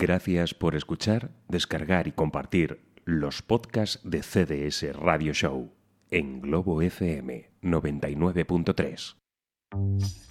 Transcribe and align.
Gracias 0.00 0.54
por 0.54 0.76
escuchar, 0.76 1.30
descargar 1.48 2.08
y 2.08 2.12
compartir 2.12 2.80
los 3.04 3.42
podcasts 3.42 4.00
de 4.02 4.22
CDS 4.22 4.96
Radio 4.96 5.34
Show 5.34 5.74
en 6.10 6.40
Globo 6.40 6.80
FM 6.80 7.50
99.3. 7.62 9.16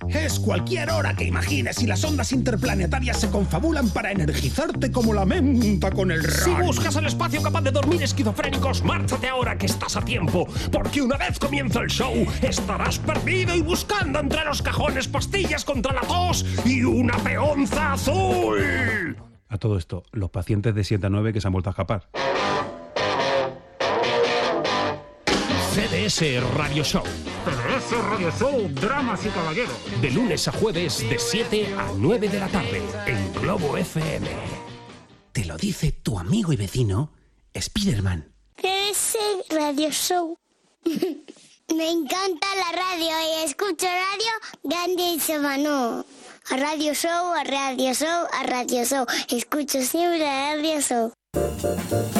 Es 0.09 0.39
cualquier 0.39 0.89
hora 0.89 1.13
que 1.15 1.25
imagines 1.25 1.83
y 1.83 1.85
las 1.85 2.03
ondas 2.03 2.31
interplanetarias 2.31 3.21
se 3.21 3.29
confabulan 3.29 3.91
para 3.91 4.11
energizarte 4.11 4.91
como 4.91 5.13
la 5.13 5.23
menta 5.23 5.91
con 5.91 6.09
el 6.09 6.23
Si 6.23 6.49
rayo. 6.49 6.65
buscas 6.65 6.95
el 6.95 7.05
espacio 7.05 7.43
capaz 7.43 7.61
de 7.61 7.69
dormir 7.69 8.01
esquizofrénicos, 8.01 8.83
márchate 8.83 9.27
ahora 9.27 9.55
que 9.55 9.67
estás 9.67 9.95
a 9.95 10.01
tiempo, 10.01 10.47
porque 10.71 11.03
una 11.03 11.17
vez 11.17 11.37
comienza 11.37 11.81
el 11.81 11.89
show, 11.91 12.25
estarás 12.41 12.97
perdido 12.97 13.53
y 13.53 13.61
buscando 13.61 14.19
entre 14.19 14.43
los 14.45 14.63
cajones 14.63 15.07
pastillas 15.07 15.63
contra 15.63 15.93
la 15.93 16.01
tos 16.01 16.43
y 16.65 16.81
una 16.83 17.15
peonza 17.19 17.93
azul. 17.93 19.28
A 19.49 19.57
todo 19.57 19.77
esto, 19.77 20.03
los 20.11 20.29
pacientes 20.29 20.75
de 20.75 20.83
7 20.83 21.07
a 21.07 21.09
9 21.09 21.33
que 21.33 21.41
se 21.41 21.47
han 21.47 21.53
vuelto 21.53 21.69
a 21.69 21.71
escapar. 21.71 22.07
CDS 25.73 26.43
Radio 26.53 26.83
Show. 26.83 27.03
CDS 27.03 28.03
Radio 28.03 28.31
Show, 28.31 28.69
Dramas 28.69 29.25
y 29.25 29.29
Caballeros. 29.29 30.01
De 30.01 30.11
lunes 30.11 30.47
a 30.47 30.51
jueves, 30.51 31.09
de 31.09 31.17
7 31.17 31.75
a 31.75 31.91
9 31.97 32.29
de 32.29 32.39
la 32.39 32.47
tarde, 32.47 32.81
en 33.07 33.33
Globo 33.33 33.75
FM. 33.75 34.27
Te 35.31 35.45
lo 35.45 35.57
dice 35.57 35.91
tu 35.91 36.19
amigo 36.19 36.53
y 36.53 36.55
vecino, 36.55 37.11
Spiderman. 37.59 38.31
CDS 38.55 39.17
Radio 39.49 39.89
Show. 39.89 40.37
Me 41.75 41.91
encanta 41.91 42.47
la 42.55 42.71
radio 42.71 43.09
y 43.09 43.45
escucho 43.45 43.85
radio 43.85 44.31
grande 44.63 45.13
y 45.13 45.19
semano. 45.19 46.05
A 46.51 46.57
Radio 46.57 46.95
Show, 46.95 47.33
a 47.35 47.43
Radio 47.43 47.93
Show, 47.93 48.27
a 48.31 48.43
Radio 48.43 48.83
Show. 48.83 49.05
Escucho 49.29 49.81
siempre 49.83 50.27
a 50.27 50.55
Radio 50.55 50.81
Show. 50.81 52.18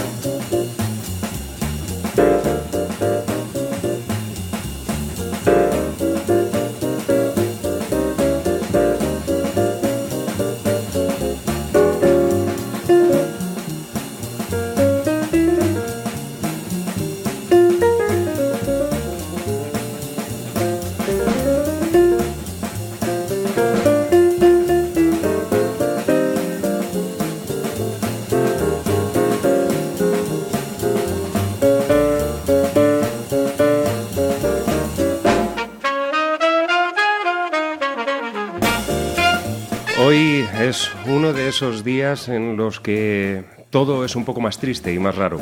Esos 41.50 41.84
días 41.84 42.30
en 42.30 42.58
los 42.58 42.80
que 42.80 43.44
todo 43.72 44.06
es 44.06 44.16
un 44.16 44.24
poco 44.24 44.40
más 44.40 44.60
triste 44.60 44.94
y 44.94 45.00
más 45.00 45.16
raro. 45.16 45.42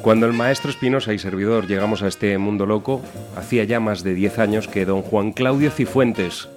Cuando 0.00 0.24
el 0.24 0.32
maestro 0.32 0.70
Espinosa 0.70 1.12
y 1.12 1.18
servidor 1.18 1.66
llegamos 1.66 2.02
a 2.02 2.08
este 2.08 2.36
mundo 2.38 2.64
loco, 2.64 3.02
hacía 3.36 3.64
ya 3.64 3.78
más 3.78 4.02
de 4.02 4.14
10 4.14 4.38
años 4.38 4.68
que 4.68 4.86
don 4.86 5.02
Juan 5.02 5.32
Claudio 5.32 5.70
Cifuentes, 5.70 6.48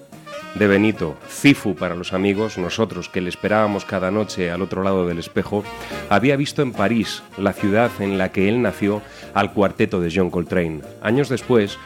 de 0.55 0.67
Benito, 0.67 1.17
Cifu 1.29 1.75
para 1.75 1.95
los 1.95 2.13
amigos, 2.13 2.57
nosotros 2.57 3.09
que 3.09 3.19
le 3.19 3.29
esperábamos 3.29 3.83
cada 3.83 4.09
noche 4.09 4.51
al 4.51 4.61
otro 4.61 4.83
lado 4.83 5.05
del 5.05 5.19
espejo, 5.19 5.65
había 6.09 6.37
visto 6.37 6.61
en 6.61 6.71
París, 6.71 7.23
la 7.37 7.51
ciudad 7.51 7.91
en 7.99 8.17
la 8.17 8.31
que 8.31 8.47
él 8.47 8.61
nació, 8.61 9.01
al 9.33 9.51
cuarteto 9.51 9.99
de 9.99 10.11
John 10.15 10.31
Coltrane. 10.31 10.79
Años 11.01 11.27
después, 11.27 11.77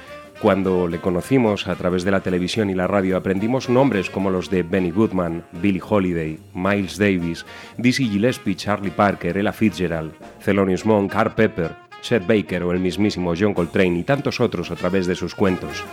cuando 0.41 0.87
le 0.87 0.99
conocimos 0.99 1.67
a 1.67 1.75
través 1.75 2.03
de 2.03 2.09
la 2.09 2.21
televisión 2.21 2.71
y 2.71 2.73
la 2.73 2.87
radio, 2.87 3.15
aprendimos 3.15 3.69
nombres 3.69 4.09
como 4.09 4.31
los 4.31 4.49
de 4.49 4.63
Benny 4.63 4.89
Goodman, 4.89 5.43
Billie 5.61 5.81
Holiday, 5.87 6.39
Miles 6.55 6.97
Davis, 6.97 7.45
Dizzy 7.77 8.09
Gillespie, 8.09 8.55
Charlie 8.55 8.89
Parker, 8.89 9.37
Ella 9.37 9.53
Fitzgerald, 9.53 10.13
Thelonious 10.43 10.83
Monk, 10.85 11.13
Art 11.13 11.35
Pepper, 11.35 11.75
Chet 12.01 12.25
Baker 12.25 12.63
o 12.63 12.71
el 12.71 12.79
mismísimo 12.79 13.33
John 13.37 13.53
Coltrane 13.53 13.99
y 13.99 14.03
tantos 14.03 14.39
otros 14.39 14.71
a 14.71 14.75
través 14.75 15.05
de 15.05 15.15
sus 15.15 15.35
cuentos. 15.35 15.83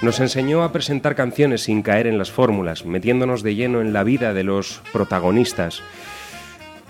Nos 0.00 0.20
enseñó 0.20 0.62
a 0.62 0.70
presentar 0.70 1.16
canciones 1.16 1.62
sin 1.62 1.82
caer 1.82 2.06
en 2.06 2.18
las 2.18 2.30
fórmulas, 2.30 2.84
metiéndonos 2.84 3.42
de 3.42 3.56
lleno 3.56 3.80
en 3.80 3.92
la 3.92 4.04
vida 4.04 4.32
de 4.32 4.44
los 4.44 4.80
protagonistas, 4.92 5.82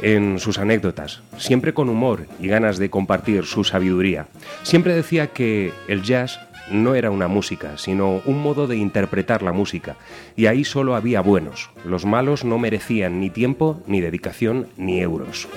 en 0.00 0.38
sus 0.38 0.58
anécdotas, 0.58 1.22
siempre 1.38 1.72
con 1.72 1.88
humor 1.88 2.26
y 2.38 2.48
ganas 2.48 2.76
de 2.78 2.90
compartir 2.90 3.44
su 3.44 3.64
sabiduría. 3.64 4.26
Siempre 4.62 4.94
decía 4.94 5.28
que 5.28 5.72
el 5.88 6.02
jazz 6.02 6.38
no 6.70 6.94
era 6.94 7.10
una 7.10 7.28
música, 7.28 7.78
sino 7.78 8.20
un 8.24 8.42
modo 8.42 8.66
de 8.66 8.76
interpretar 8.76 9.42
la 9.42 9.52
música, 9.52 9.96
y 10.36 10.46
ahí 10.46 10.64
solo 10.64 10.94
había 10.94 11.20
buenos. 11.20 11.70
Los 11.84 12.04
malos 12.04 12.44
no 12.44 12.58
merecían 12.58 13.20
ni 13.20 13.30
tiempo, 13.30 13.80
ni 13.86 14.00
dedicación, 14.00 14.68
ni 14.76 15.00
euros. 15.00 15.48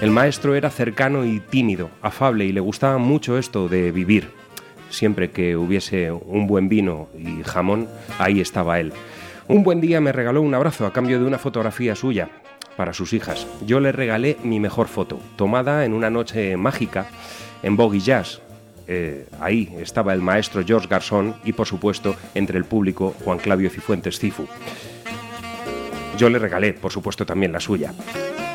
El 0.00 0.10
maestro 0.10 0.54
era 0.54 0.70
cercano 0.70 1.24
y 1.24 1.40
tímido, 1.40 1.90
afable, 2.02 2.44
y 2.44 2.52
le 2.52 2.60
gustaba 2.60 2.98
mucho 2.98 3.38
esto 3.38 3.68
de 3.68 3.92
vivir. 3.92 4.30
Siempre 4.90 5.30
que 5.30 5.56
hubiese 5.56 6.12
un 6.12 6.46
buen 6.46 6.68
vino 6.68 7.08
y 7.18 7.42
jamón, 7.42 7.88
ahí 8.18 8.40
estaba 8.40 8.78
él. 8.78 8.92
Un 9.48 9.62
buen 9.62 9.80
día 9.80 10.00
me 10.00 10.12
regaló 10.12 10.42
un 10.42 10.54
abrazo 10.54 10.86
a 10.86 10.92
cambio 10.92 11.18
de 11.18 11.24
una 11.24 11.38
fotografía 11.38 11.94
suya 11.94 12.28
para 12.76 12.92
sus 12.92 13.12
hijas. 13.12 13.46
Yo 13.66 13.80
le 13.80 13.92
regalé 13.92 14.36
mi 14.42 14.60
mejor 14.60 14.88
foto, 14.88 15.18
tomada 15.36 15.84
en 15.84 15.92
una 15.92 16.10
noche 16.10 16.56
mágica 16.56 17.06
en 17.62 17.76
Boggy 17.76 18.00
Jazz. 18.00 18.40
Eh, 18.88 19.26
ahí 19.40 19.74
estaba 19.80 20.12
el 20.12 20.22
maestro 20.22 20.64
George 20.64 20.88
Garzón 20.88 21.34
y, 21.44 21.52
por 21.52 21.66
supuesto, 21.66 22.14
entre 22.34 22.58
el 22.58 22.64
público 22.64 23.14
Juan 23.24 23.38
Claudio 23.38 23.70
Cifuentes 23.70 24.18
Cifu. 24.18 24.46
Yo 26.16 26.30
le 26.30 26.38
regalé, 26.38 26.72
por 26.72 26.92
supuesto, 26.92 27.26
también 27.26 27.52
la 27.52 27.60
suya. 27.60 27.92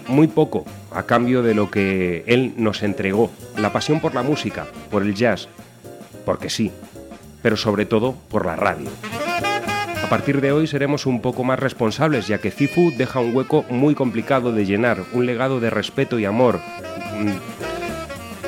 Muy 0.07 0.27
poco 0.27 0.65
a 0.91 1.03
cambio 1.03 1.43
de 1.43 1.53
lo 1.53 1.69
que 1.69 2.23
él 2.27 2.53
nos 2.57 2.81
entregó, 2.83 3.29
la 3.57 3.71
pasión 3.71 3.99
por 3.99 4.15
la 4.15 4.23
música, 4.23 4.65
por 4.89 5.03
el 5.03 5.13
jazz, 5.13 5.47
porque 6.25 6.49
sí, 6.49 6.71
pero 7.41 7.55
sobre 7.55 7.85
todo 7.85 8.15
por 8.29 8.45
la 8.45 8.55
radio. 8.55 8.89
A 10.03 10.09
partir 10.09 10.41
de 10.41 10.51
hoy 10.51 10.67
seremos 10.67 11.05
un 11.05 11.21
poco 11.21 11.43
más 11.43 11.59
responsables, 11.59 12.27
ya 12.27 12.39
que 12.39 12.51
Cifu 12.51 12.91
deja 12.97 13.19
un 13.19 13.35
hueco 13.35 13.63
muy 13.69 13.95
complicado 13.95 14.51
de 14.51 14.65
llenar, 14.65 15.03
un 15.13 15.25
legado 15.25 15.59
de 15.59 15.69
respeto 15.69 16.19
y 16.19 16.25
amor, 16.25 16.59
mm, 17.17 17.50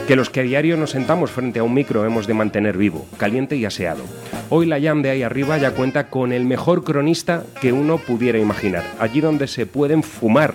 que 0.08 0.16
los 0.18 0.30
que 0.30 0.41
a 0.41 0.44
diario 0.44 0.75
nos 0.75 0.91
sentamos 0.91 1.31
frente 1.31 1.59
a 1.59 1.64
un 1.64 1.74
micro 1.74 2.06
hemos 2.06 2.28
de 2.28 2.34
mantener 2.34 2.78
vivo, 2.78 3.06
caliente 3.18 3.56
y 3.56 3.66
aseado. 3.66 4.03
Hoy 4.50 4.66
la 4.66 4.81
Jam 4.81 5.02
de 5.02 5.09
ahí 5.09 5.24
arriba 5.24 5.58
ya 5.58 5.72
cuenta 5.72 6.09
con 6.09 6.34
el 6.34 6.46
mejor 6.46 6.84
cronista 6.84 7.44
que 7.62 7.72
uno 7.72 7.97
pudiera 7.97 8.38
imaginar, 8.38 8.84
allí 9.00 9.22
donde 9.22 9.47
se 9.47 9.66
pueden 9.66 10.03
fumar 10.03 10.53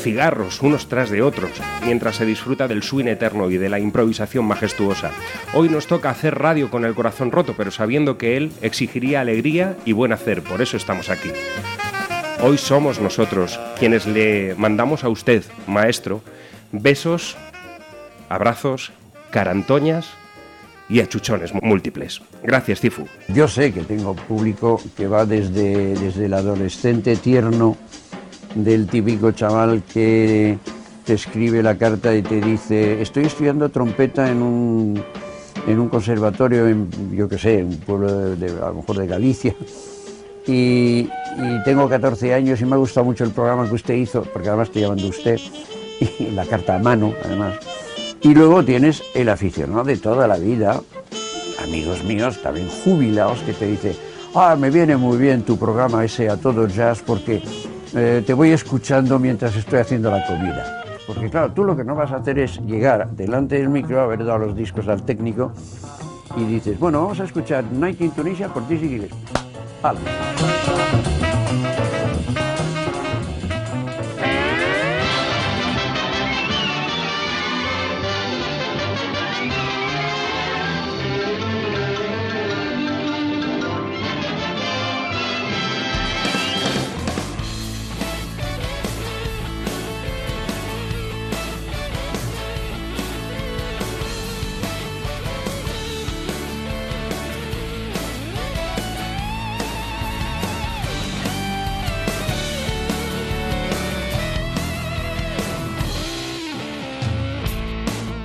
cigarros 0.00 0.60
unos 0.62 0.88
tras 0.88 1.10
de 1.10 1.22
otros, 1.22 1.50
mientras 1.84 2.16
se 2.16 2.26
disfruta 2.26 2.68
del 2.68 2.82
swing 2.82 3.06
eterno 3.06 3.50
y 3.50 3.56
de 3.56 3.70
la 3.70 3.78
improvisación 3.78 4.44
majestuosa. 4.44 5.12
Hoy 5.54 5.68
nos 5.68 5.86
toca 5.86 6.10
hacer 6.10 6.38
radio 6.38 6.70
con 6.70 6.84
el 6.84 6.94
corazón 6.94 7.30
roto, 7.30 7.54
pero 7.56 7.70
sabiendo 7.70 8.18
que 8.18 8.36
él 8.36 8.52
exigiría 8.60 9.22
alegría 9.22 9.76
y 9.84 9.92
buen 9.92 10.12
hacer, 10.12 10.42
por 10.42 10.60
eso 10.60 10.76
estamos 10.76 11.08
aquí. 11.08 11.30
Hoy 12.42 12.58
somos 12.58 13.00
nosotros 13.00 13.58
quienes 13.78 14.06
le 14.06 14.54
mandamos 14.56 15.04
a 15.04 15.08
usted, 15.08 15.44
maestro, 15.66 16.22
besos, 16.72 17.36
abrazos, 18.30 18.92
carantoñas 19.30 20.08
y 20.88 21.00
achuchones 21.00 21.52
múltiples. 21.60 22.22
Gracias, 22.42 22.80
Cifu. 22.80 23.04
Yo 23.28 23.46
sé 23.46 23.72
que 23.72 23.82
tengo 23.82 24.14
público 24.14 24.80
que 24.96 25.06
va 25.06 25.26
desde, 25.26 25.94
desde 25.94 26.26
el 26.26 26.34
adolescente 26.34 27.16
tierno 27.16 27.76
del 28.54 28.86
típico 28.86 29.32
chaval 29.32 29.82
que 29.82 30.58
te 31.04 31.14
escribe 31.14 31.62
la 31.62 31.76
carta 31.76 32.14
y 32.14 32.22
te 32.22 32.40
dice, 32.40 33.02
estoy 33.02 33.24
estudiando 33.26 33.68
trompeta 33.68 34.30
en 34.30 34.42
un, 34.42 35.02
en 35.66 35.78
un 35.78 35.88
conservatorio 35.88 36.68
en, 36.68 36.88
yo 37.16 37.28
qué 37.28 37.38
sé, 37.38 37.64
un 37.64 37.78
pueblo 37.78 38.36
de, 38.36 38.50
a 38.50 38.68
lo 38.68 38.74
mejor 38.74 38.98
de 38.98 39.06
Galicia, 39.06 39.54
y, 40.46 41.08
y 41.36 41.62
tengo 41.64 41.88
14 41.88 42.34
años 42.34 42.60
y 42.60 42.64
me 42.64 42.74
ha 42.74 42.78
gustado 42.78 43.06
mucho 43.06 43.24
el 43.24 43.30
programa 43.30 43.68
que 43.68 43.74
usted 43.74 43.94
hizo, 43.94 44.22
porque 44.22 44.48
además 44.48 44.68
estoy 44.68 44.82
llamando 44.82 45.08
usted, 45.08 45.38
y 46.18 46.30
la 46.30 46.44
carta 46.46 46.76
a 46.76 46.78
mano, 46.78 47.14
además. 47.24 47.58
Y 48.22 48.34
luego 48.34 48.62
tienes 48.62 49.02
el 49.14 49.30
aficionado 49.30 49.84
de 49.84 49.96
toda 49.96 50.28
la 50.28 50.36
vida, 50.36 50.80
amigos 51.62 52.04
míos, 52.04 52.40
también 52.42 52.68
jubilados, 52.68 53.40
que 53.40 53.54
te 53.54 53.66
dice, 53.66 53.96
ah, 54.34 54.56
me 54.58 54.70
viene 54.70 54.96
muy 54.96 55.16
bien 55.16 55.42
tu 55.42 55.58
programa 55.58 56.04
ese 56.04 56.28
a 56.28 56.36
todo 56.36 56.66
jazz 56.66 57.02
porque 57.04 57.42
eh, 57.94 58.22
te 58.26 58.34
voy 58.34 58.50
escuchando 58.50 59.18
mientras 59.18 59.56
estoy 59.56 59.78
haciendo 59.78 60.10
la 60.10 60.26
comida. 60.26 60.82
Porque 61.06 61.30
claro, 61.30 61.52
tú 61.52 61.64
lo 61.64 61.74
que 61.74 61.82
no 61.82 61.94
vas 61.94 62.12
a 62.12 62.16
hacer 62.16 62.38
es 62.38 62.60
llegar 62.60 63.10
delante 63.12 63.56
del 63.56 63.70
micro, 63.70 64.02
haber 64.02 64.24
dado 64.24 64.38
los 64.38 64.54
discos 64.54 64.86
al 64.86 65.02
técnico 65.02 65.52
y 66.36 66.44
dices, 66.44 66.78
bueno, 66.78 67.00
vamos 67.02 67.20
a 67.20 67.24
escuchar 67.24 67.64
Night 67.72 68.00
in 68.02 68.10
Tunisia 68.10 68.48
por 68.48 68.68
Dizzy 68.68 68.88
Gillespie. 68.88 69.18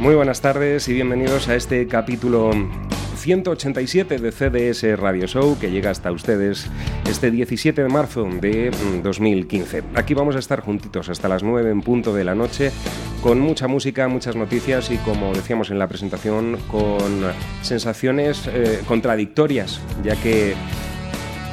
Muy 0.06 0.14
buenas 0.14 0.40
tardes 0.40 0.88
y 0.88 0.94
bienvenidos 0.94 1.50
a 1.50 1.56
este 1.56 1.88
capítulo 1.88 2.52
187 3.16 4.20
de 4.20 4.32
CDS 4.32 5.00
Radio 5.00 5.26
Show 5.26 5.58
que 5.60 5.72
llega 5.72 5.90
hasta 5.90 6.12
ustedes 6.12 6.68
este 7.10 7.32
17 7.32 7.82
de 7.82 7.90
marzo 7.90 8.30
de 8.40 8.70
2015. 9.02 9.82
Mm, 9.82 9.86
Aquí 9.98 10.14
vamos 10.14 10.36
a 10.36 10.40
estar 10.40 10.62
juntitos 10.62 11.10
hasta 11.10 11.28
las 11.28 11.42
9 11.42 11.72
en 11.72 11.82
punto 11.82 12.14
de 12.14 12.24
la 12.24 12.36
noche 12.36 12.72
con 13.24 13.40
mucha 13.40 13.68
música, 13.68 14.08
muchas 14.08 14.36
noticias 14.36 14.92
y 14.92 14.98
como 14.98 15.34
decíamos 15.34 15.72
en 15.72 15.80
la 15.80 15.88
presentación 15.88 16.60
con 16.68 17.24
sensaciones 17.64 18.48
eh, 18.54 18.82
contradictorias 18.88 19.82
ya 20.04 20.16
que 20.18 20.54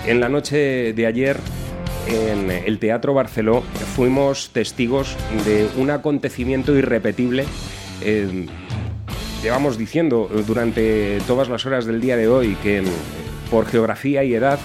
en 0.07 0.21
la 0.21 0.29
noche 0.29 0.93
de 0.93 1.07
ayer 1.07 1.39
en 2.07 2.51
el 2.51 2.79
Teatro 2.79 3.15
Barceló 3.15 3.63
fuimos 3.97 4.51
testigos 4.51 5.17
de 5.47 5.71
un 5.79 5.89
acontecimiento 5.89 6.77
irrepetible. 6.77 7.47
Eh, 8.05 8.47
llevamos 9.43 9.79
diciendo 9.79 10.31
durante 10.47 11.19
todas 11.27 11.49
las 11.49 11.67
horas 11.67 11.85
del 11.85 12.01
día 12.01 12.17
de 12.17 12.29
hoy 12.29 12.57
que 12.63 12.83
por 13.51 13.67
geografía 13.67 14.25
y 14.25 14.35
edad 14.35 14.59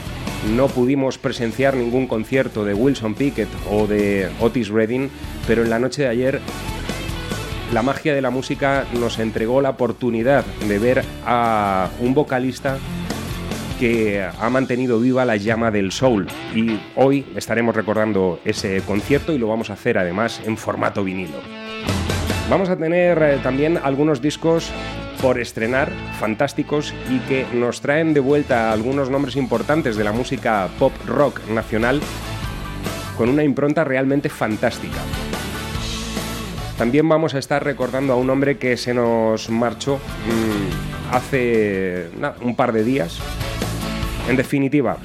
no 0.56 0.68
pudimos 0.68 1.18
presenciar 1.18 1.76
ningún 1.76 2.08
concierto 2.08 2.64
de 2.64 2.74
Wilson 2.74 3.16
Pickett 3.16 3.50
o 3.70 3.88
de 3.88 4.30
Otis 4.40 4.70
Redding, 4.70 5.10
pero 5.48 5.64
en 5.64 5.70
la 5.70 5.80
noche 5.80 6.04
de 6.04 6.08
ayer 6.08 6.40
la 7.74 7.82
magia 7.82 8.14
de 8.16 8.22
la 8.22 8.30
música 8.30 8.86
nos 8.94 9.20
entregó 9.20 9.62
la 9.62 9.72
oportunidad 9.72 10.46
de 10.46 10.80
ver 10.80 11.04
a 11.26 11.90
un 12.00 12.14
vocalista 12.14 12.78
que 13.80 14.24
ha 14.24 14.50
mantenido 14.50 15.00
viva 15.00 15.26
la 15.26 15.36
llama 15.36 15.70
del 15.70 15.92
soul 15.92 16.28
y 16.56 16.80
hoy 16.96 17.26
estaremos 17.36 17.76
recordando 17.76 18.40
ese 18.46 18.82
concierto 18.82 19.34
y 19.34 19.38
lo 19.38 19.48
vamos 19.48 19.70
a 19.70 19.74
hacer 19.74 19.98
además 19.98 20.42
en 20.46 20.58
formato 20.58 21.04
vinilo. 21.04 21.67
Vamos 22.50 22.70
a 22.70 22.78
tener 22.78 23.22
eh, 23.22 23.40
también 23.44 23.78
algunos 23.84 24.22
discos 24.22 24.72
por 25.22 25.38
estrenar, 25.38 25.92
fantásticos 26.18 26.94
y 27.10 27.20
que 27.28 27.46
nos 27.54 27.82
traen 27.82 28.14
de 28.14 28.22
vuelta 28.22 28.72
algunos 28.72 29.10
nombres 29.10 29.36
importantes 29.36 29.98
de 29.98 30.06
la 30.06 30.14
música 30.14 30.70
pop 30.80 30.94
rock 31.06 31.42
nacional 31.50 32.00
con 33.18 33.28
una 33.28 33.44
impronta 33.44 33.84
realmente 33.84 34.30
fantástica. 34.30 35.00
También 36.78 37.10
vamos 37.10 37.34
a 37.34 37.40
estar 37.40 37.64
recordando 37.66 38.14
a 38.14 38.16
un 38.16 38.30
hombre 38.30 38.58
que 38.58 38.78
se 38.78 38.94
nos 38.94 39.50
marchó 39.50 39.98
mmm, 39.98 41.14
hace 41.16 42.08
un 42.42 42.56
par 42.56 42.72
de 42.72 42.86
días. 42.86 43.20
En 44.30 44.38
definitiva, 44.38 44.98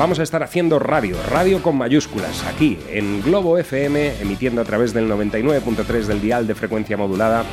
vamos 0.00 0.18
a 0.18 0.22
estar 0.22 0.42
haciendo 0.42 0.78
radio, 0.78 1.14
radio 1.28 1.62
con 1.62 1.76
mayúsculas, 1.76 2.42
aquí 2.46 2.78
en 2.88 3.20
Globo 3.20 3.58
FM, 3.58 4.22
emitiendo 4.22 4.62
a 4.62 4.64
través 4.64 4.94
del 4.94 5.10
99.3 5.10 6.06
del 6.06 6.22
dial 6.22 6.46
de 6.46 6.54
frecuencia 6.54 6.96
modulada. 6.96 7.44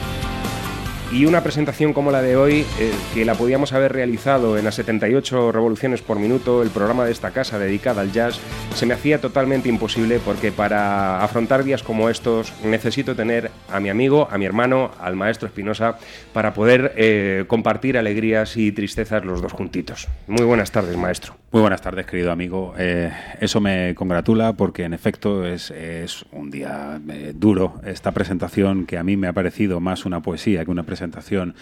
Y 1.11 1.25
una 1.25 1.44
presentación 1.44 1.91
como 1.91 2.09
la 2.09 2.21
de 2.21 2.38
hoy, 2.38 2.65
eh, 2.79 2.94
que 3.13 3.25
la 3.25 3.35
podíamos 3.35 3.73
haber 3.73 3.91
realizado 3.91 4.57
en 4.57 4.63
las 4.63 4.75
78 4.75 5.51
revoluciones 5.51 6.01
por 6.01 6.19
minuto, 6.19 6.63
el 6.63 6.69
programa 6.69 7.03
de 7.03 7.11
esta 7.11 7.31
casa 7.31 7.59
dedicada 7.59 8.01
al 8.01 8.13
jazz, 8.13 8.39
se 8.75 8.85
me 8.85 8.94
hacía 8.94 9.19
totalmente 9.19 9.67
imposible 9.67 10.19
porque 10.23 10.53
para 10.53 11.21
afrontar 11.21 11.65
días 11.65 11.83
como 11.83 12.09
estos 12.09 12.53
necesito 12.63 13.13
tener 13.13 13.51
a 13.69 13.81
mi 13.81 13.89
amigo, 13.89 14.29
a 14.31 14.38
mi 14.38 14.45
hermano, 14.45 14.91
al 15.01 15.17
maestro 15.17 15.47
Espinosa, 15.47 15.97
para 16.31 16.53
poder 16.53 16.94
eh, 16.95 17.44
compartir 17.47 17.97
alegrías 17.97 18.55
y 18.55 18.71
tristezas 18.71 19.25
los 19.25 19.41
dos 19.41 19.51
juntitos. 19.51 20.07
Muy 20.27 20.45
buenas 20.45 20.71
tardes, 20.71 20.95
maestro. 20.95 21.35
Muy 21.57 21.62
buenas 21.63 21.81
tardes, 21.81 22.06
querido 22.06 22.31
amigo. 22.31 22.75
Eh, 22.77 23.12
eso 23.39 23.59
me 23.59 23.95
congratula 23.95 24.54
porque 24.54 24.83
en 24.83 24.94
efecto 24.94 25.44
es, 25.44 25.74
un 26.31 26.51
día 26.51 27.01
eh, 27.09 27.33
duro. 27.36 27.81
Esta 27.83 28.12
presentación 28.12 28.86
que 28.86 29.00
a 29.00 29.04
mí 29.04 29.18
me 29.18 29.27
ha 29.27 29.33
parecido 29.33 29.80
más 29.80 30.06
una 30.06 30.21
poesía 30.21 30.63
que 30.63 30.69
una 30.69 30.83
presentación 30.83 31.56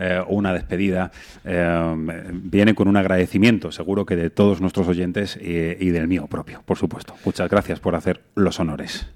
eh, 0.00 0.20
o 0.26 0.34
una 0.34 0.52
despedida 0.52 1.12
viene 2.32 2.74
con 2.74 2.88
un 2.88 2.96
agradecimiento, 2.96 3.70
seguro 3.70 4.04
que 4.04 4.16
de 4.16 4.30
todos 4.30 4.60
nuestros 4.60 4.88
oyentes 4.88 5.38
y 5.40 5.90
del 5.90 6.08
mío 6.08 6.26
propio, 6.26 6.62
por 6.64 6.76
supuesto. 6.76 7.14
Muchas 7.24 7.48
gracias 7.48 7.78
por 7.78 7.94
hacer 7.94 8.22
los 8.34 8.58
honores. 8.58 9.06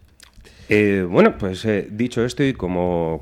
Eh, 0.73 1.03
bueno, 1.03 1.37
pues 1.37 1.65
eh, 1.65 1.89
dicho 1.91 2.25
esto 2.25 2.45
y 2.45 2.53
como, 2.53 3.21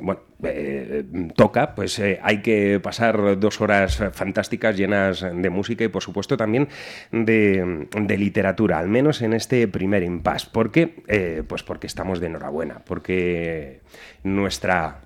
bueno, 0.00 0.20
eh, 0.42 1.04
toca, 1.36 1.72
pues 1.76 2.00
hay 2.00 2.42
que 2.42 2.80
pasar 2.80 3.38
dos 3.38 3.60
horas 3.60 4.02
fantásticas 4.12 4.76
llenas 4.76 5.20
de 5.20 5.50
música 5.50 5.84
y 5.84 5.88
por 5.88 6.02
supuesto 6.02 6.36
también 6.36 6.68
de, 7.12 8.16
literatura, 8.18 8.80
al 8.80 8.88
menos 8.88 9.22
en 9.22 9.34
este 9.34 9.68
primer 9.68 10.02
impasse. 10.02 10.48
¿Por 10.50 10.72
qué? 10.72 11.44
pues 11.46 11.62
porque 11.62 11.86
estamos 11.86 12.18
de 12.18 12.26
enhorabuena, 12.26 12.80
porque 12.84 13.80
nuestra... 14.24 15.02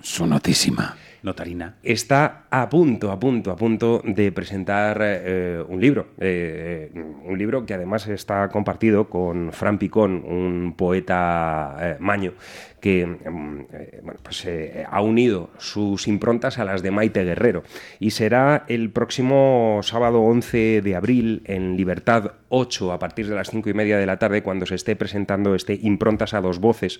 Su 0.00 0.24
notísima 0.24 0.96
notarina. 1.22 1.76
Está 1.82 2.46
a 2.50 2.68
punto, 2.68 3.10
a 3.10 3.18
punto, 3.18 3.50
a 3.50 3.56
punto 3.56 4.02
de 4.04 4.32
presentar 4.32 4.98
eh, 5.02 5.62
un 5.68 5.80
libro. 5.80 6.08
Eh, 6.18 6.90
un 6.94 7.38
libro 7.38 7.66
que 7.66 7.74
además 7.74 8.06
está 8.08 8.48
compartido 8.48 9.08
con 9.08 9.52
Fran 9.52 9.78
Picón, 9.78 10.24
un 10.24 10.74
poeta 10.76 11.76
eh, 11.80 11.96
maño, 12.00 12.32
que 12.80 13.06
mm, 13.06 13.66
bueno, 14.02 14.20
pues, 14.22 14.44
eh, 14.46 14.84
ha 14.88 15.00
unido 15.02 15.50
sus 15.58 16.08
improntas 16.08 16.58
a 16.58 16.64
las 16.64 16.82
de 16.82 16.90
Maite 16.90 17.24
Guerrero. 17.24 17.62
Y 17.98 18.10
será 18.10 18.64
el 18.68 18.90
próximo 18.90 19.80
sábado 19.82 20.20
11 20.20 20.82
de 20.82 20.96
abril 20.96 21.42
en 21.46 21.76
Libertad 21.76 22.32
8 22.50 22.92
a 22.92 22.98
partir 22.98 23.28
de 23.28 23.34
las 23.34 23.50
5 23.50 23.68
y 23.68 23.74
media 23.74 23.98
de 23.98 24.06
la 24.06 24.18
tarde 24.18 24.42
cuando 24.42 24.66
se 24.66 24.74
esté 24.74 24.96
presentando 24.96 25.54
este 25.54 25.78
Improntas 25.82 26.34
a 26.34 26.40
dos 26.40 26.58
voces. 26.58 26.98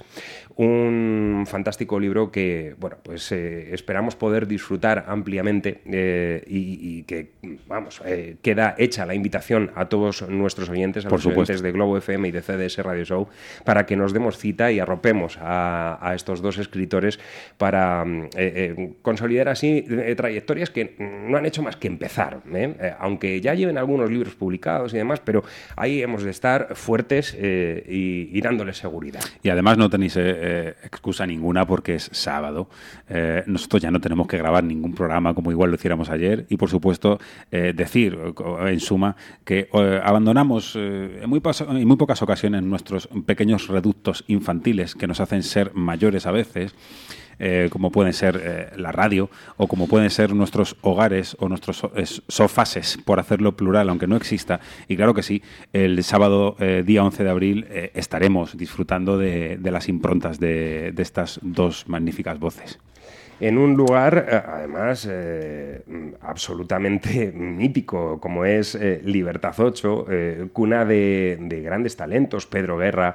Un 0.57 1.45
fantástico 1.47 1.99
libro 1.99 2.31
que, 2.31 2.75
bueno, 2.79 2.97
pues 3.03 3.32
eh, 3.32 3.75
esperamos 3.75 4.17
poder 4.17 4.47
disfrutar 4.47 5.05
ampliamente 5.08 5.81
eh, 5.87 6.44
y, 6.47 6.99
y, 6.99 7.03
que, 7.05 7.32
vamos, 7.67 8.03
queda 8.43 8.75
hecha 8.79 9.06
la 9.06 9.15
invitación 9.15 9.70
a 9.75 9.89
todos 9.89 10.29
nuestros 10.29 10.69
oyentes, 10.69 11.06
a 11.06 11.08
Por 11.08 11.19
los 11.19 11.23
supuesto. 11.23 11.53
oyentes 11.53 11.63
de 11.63 11.73
Globo 11.73 11.97
FM 11.97 12.29
y 12.29 12.31
de 12.31 12.43
CDS 12.43 12.79
Radio 12.79 13.05
Show, 13.05 13.29
para 13.65 13.87
que 13.87 13.97
nos 13.97 14.13
demos 14.13 14.39
cita 14.39 14.70
y 14.70 14.81
arropemos 14.81 15.39
a 15.41 15.68
a, 15.69 16.15
estos 16.15 16.43
dos 16.43 16.58
escritores 16.58 17.19
para 17.56 18.05
eh, 18.05 18.29
eh, 18.37 18.94
consolidar 19.03 19.48
así 19.48 19.84
eh, 19.89 20.15
trayectorias 20.17 20.70
que 20.70 20.96
no 20.98 21.37
han 21.37 21.46
hecho 21.46 21.63
más 21.63 21.77
que 21.77 21.89
empezar, 21.89 22.41
aunque 22.98 23.41
ya 23.41 23.55
lleven 23.55 23.79
algunos 23.79 24.10
libros 24.10 24.34
publicados 24.34 24.94
y 24.94 24.96
demás, 24.96 25.20
pero 25.25 25.44
ahí 25.77 26.03
hemos 26.03 26.22
de 26.22 26.31
estar 26.31 26.75
fuertes 26.75 27.34
y, 27.34 28.31
y, 28.37 28.41
dándoles 28.41 28.79
seguridad. 28.79 29.20
Y 29.43 29.51
además 29.51 29.79
no 29.79 29.91
tenéis 29.91 30.17
excusa 30.17 31.27
ninguna 31.27 31.67
porque 31.67 31.96
es 31.96 32.08
sábado. 32.13 32.69
nosotros 33.46 33.82
ya 33.82 33.91
no 33.91 34.01
tenemos 34.01 34.27
que 34.27 34.39
grabar 34.39 34.65
ningún 34.65 34.94
programa 34.94 35.34
como 35.34 35.51
igual 35.51 35.70
lo 35.70 35.77
hiciéramos 35.77 36.10
ayer 36.10 36.46
y 36.48 36.56
por 36.56 36.70
supuesto 36.70 37.19
decir 37.51 38.19
en 38.67 38.81
suma 38.81 39.17
que 39.44 39.69
abandonamos 40.03 40.77
en 40.77 41.29
muy, 41.29 41.43
en 41.69 41.89
muy 41.89 41.96
pocas 41.96 42.22
ocasiones 42.22 42.63
nuestros 42.63 43.08
pequeños 43.27 43.69
reductos 43.69 44.25
infantiles 44.29 44.94
que 44.94 45.06
nos 45.06 45.20
hacen 45.20 45.43
ser 45.43 45.57
mayores 45.74 46.27
a 46.27 46.32
veces, 46.32 46.74
eh, 47.41 47.69
como 47.70 47.93
pueden 47.93 48.12
ser 48.12 48.41
eh, 48.43 48.70
la 48.77 48.91
radio 48.91 49.31
o 49.56 49.69
como 49.69 49.86
pueden 49.86 50.10
ser 50.10 50.34
nuestros 50.34 50.77
hogares 50.81 51.36
o 51.38 51.48
nuestros 51.48 51.77
so 51.77 51.93
sofases, 52.27 52.98
por 53.05 53.20
hacerlo 53.20 53.56
plural, 53.56 53.88
aunque 53.88 54.08
no 54.08 54.17
exista. 54.17 54.60
Y 54.88 54.96
claro 54.96 55.15
que 55.15 55.22
sí, 55.22 55.43
el 55.72 56.03
sábado 56.03 56.56
eh, 56.58 56.82
día 56.84 57.05
11 57.05 57.24
de 57.24 57.31
abril 57.31 57.67
estaremos 57.94 58.56
disfrutando 58.56 59.19
de, 59.19 59.58
las 59.62 59.88
improntas 59.88 60.41
de, 60.41 60.93
estas 60.98 61.38
dos 61.43 61.88
magníficas 61.88 62.38
voces 62.38 62.79
en 63.41 63.56
un 63.56 63.77
lugar, 63.77 64.44
además, 64.48 65.08
absolutamente 66.22 67.31
mítico, 67.36 68.19
como 68.19 68.44
es 68.44 68.77
Libertad 69.05 69.55
8, 69.56 70.06
eh, 70.10 70.48
cuna 70.53 70.84
de, 70.84 71.60
grandes 71.65 71.94
talentos, 71.94 72.46
Pedro 72.46 72.79
Guerra. 72.79 73.15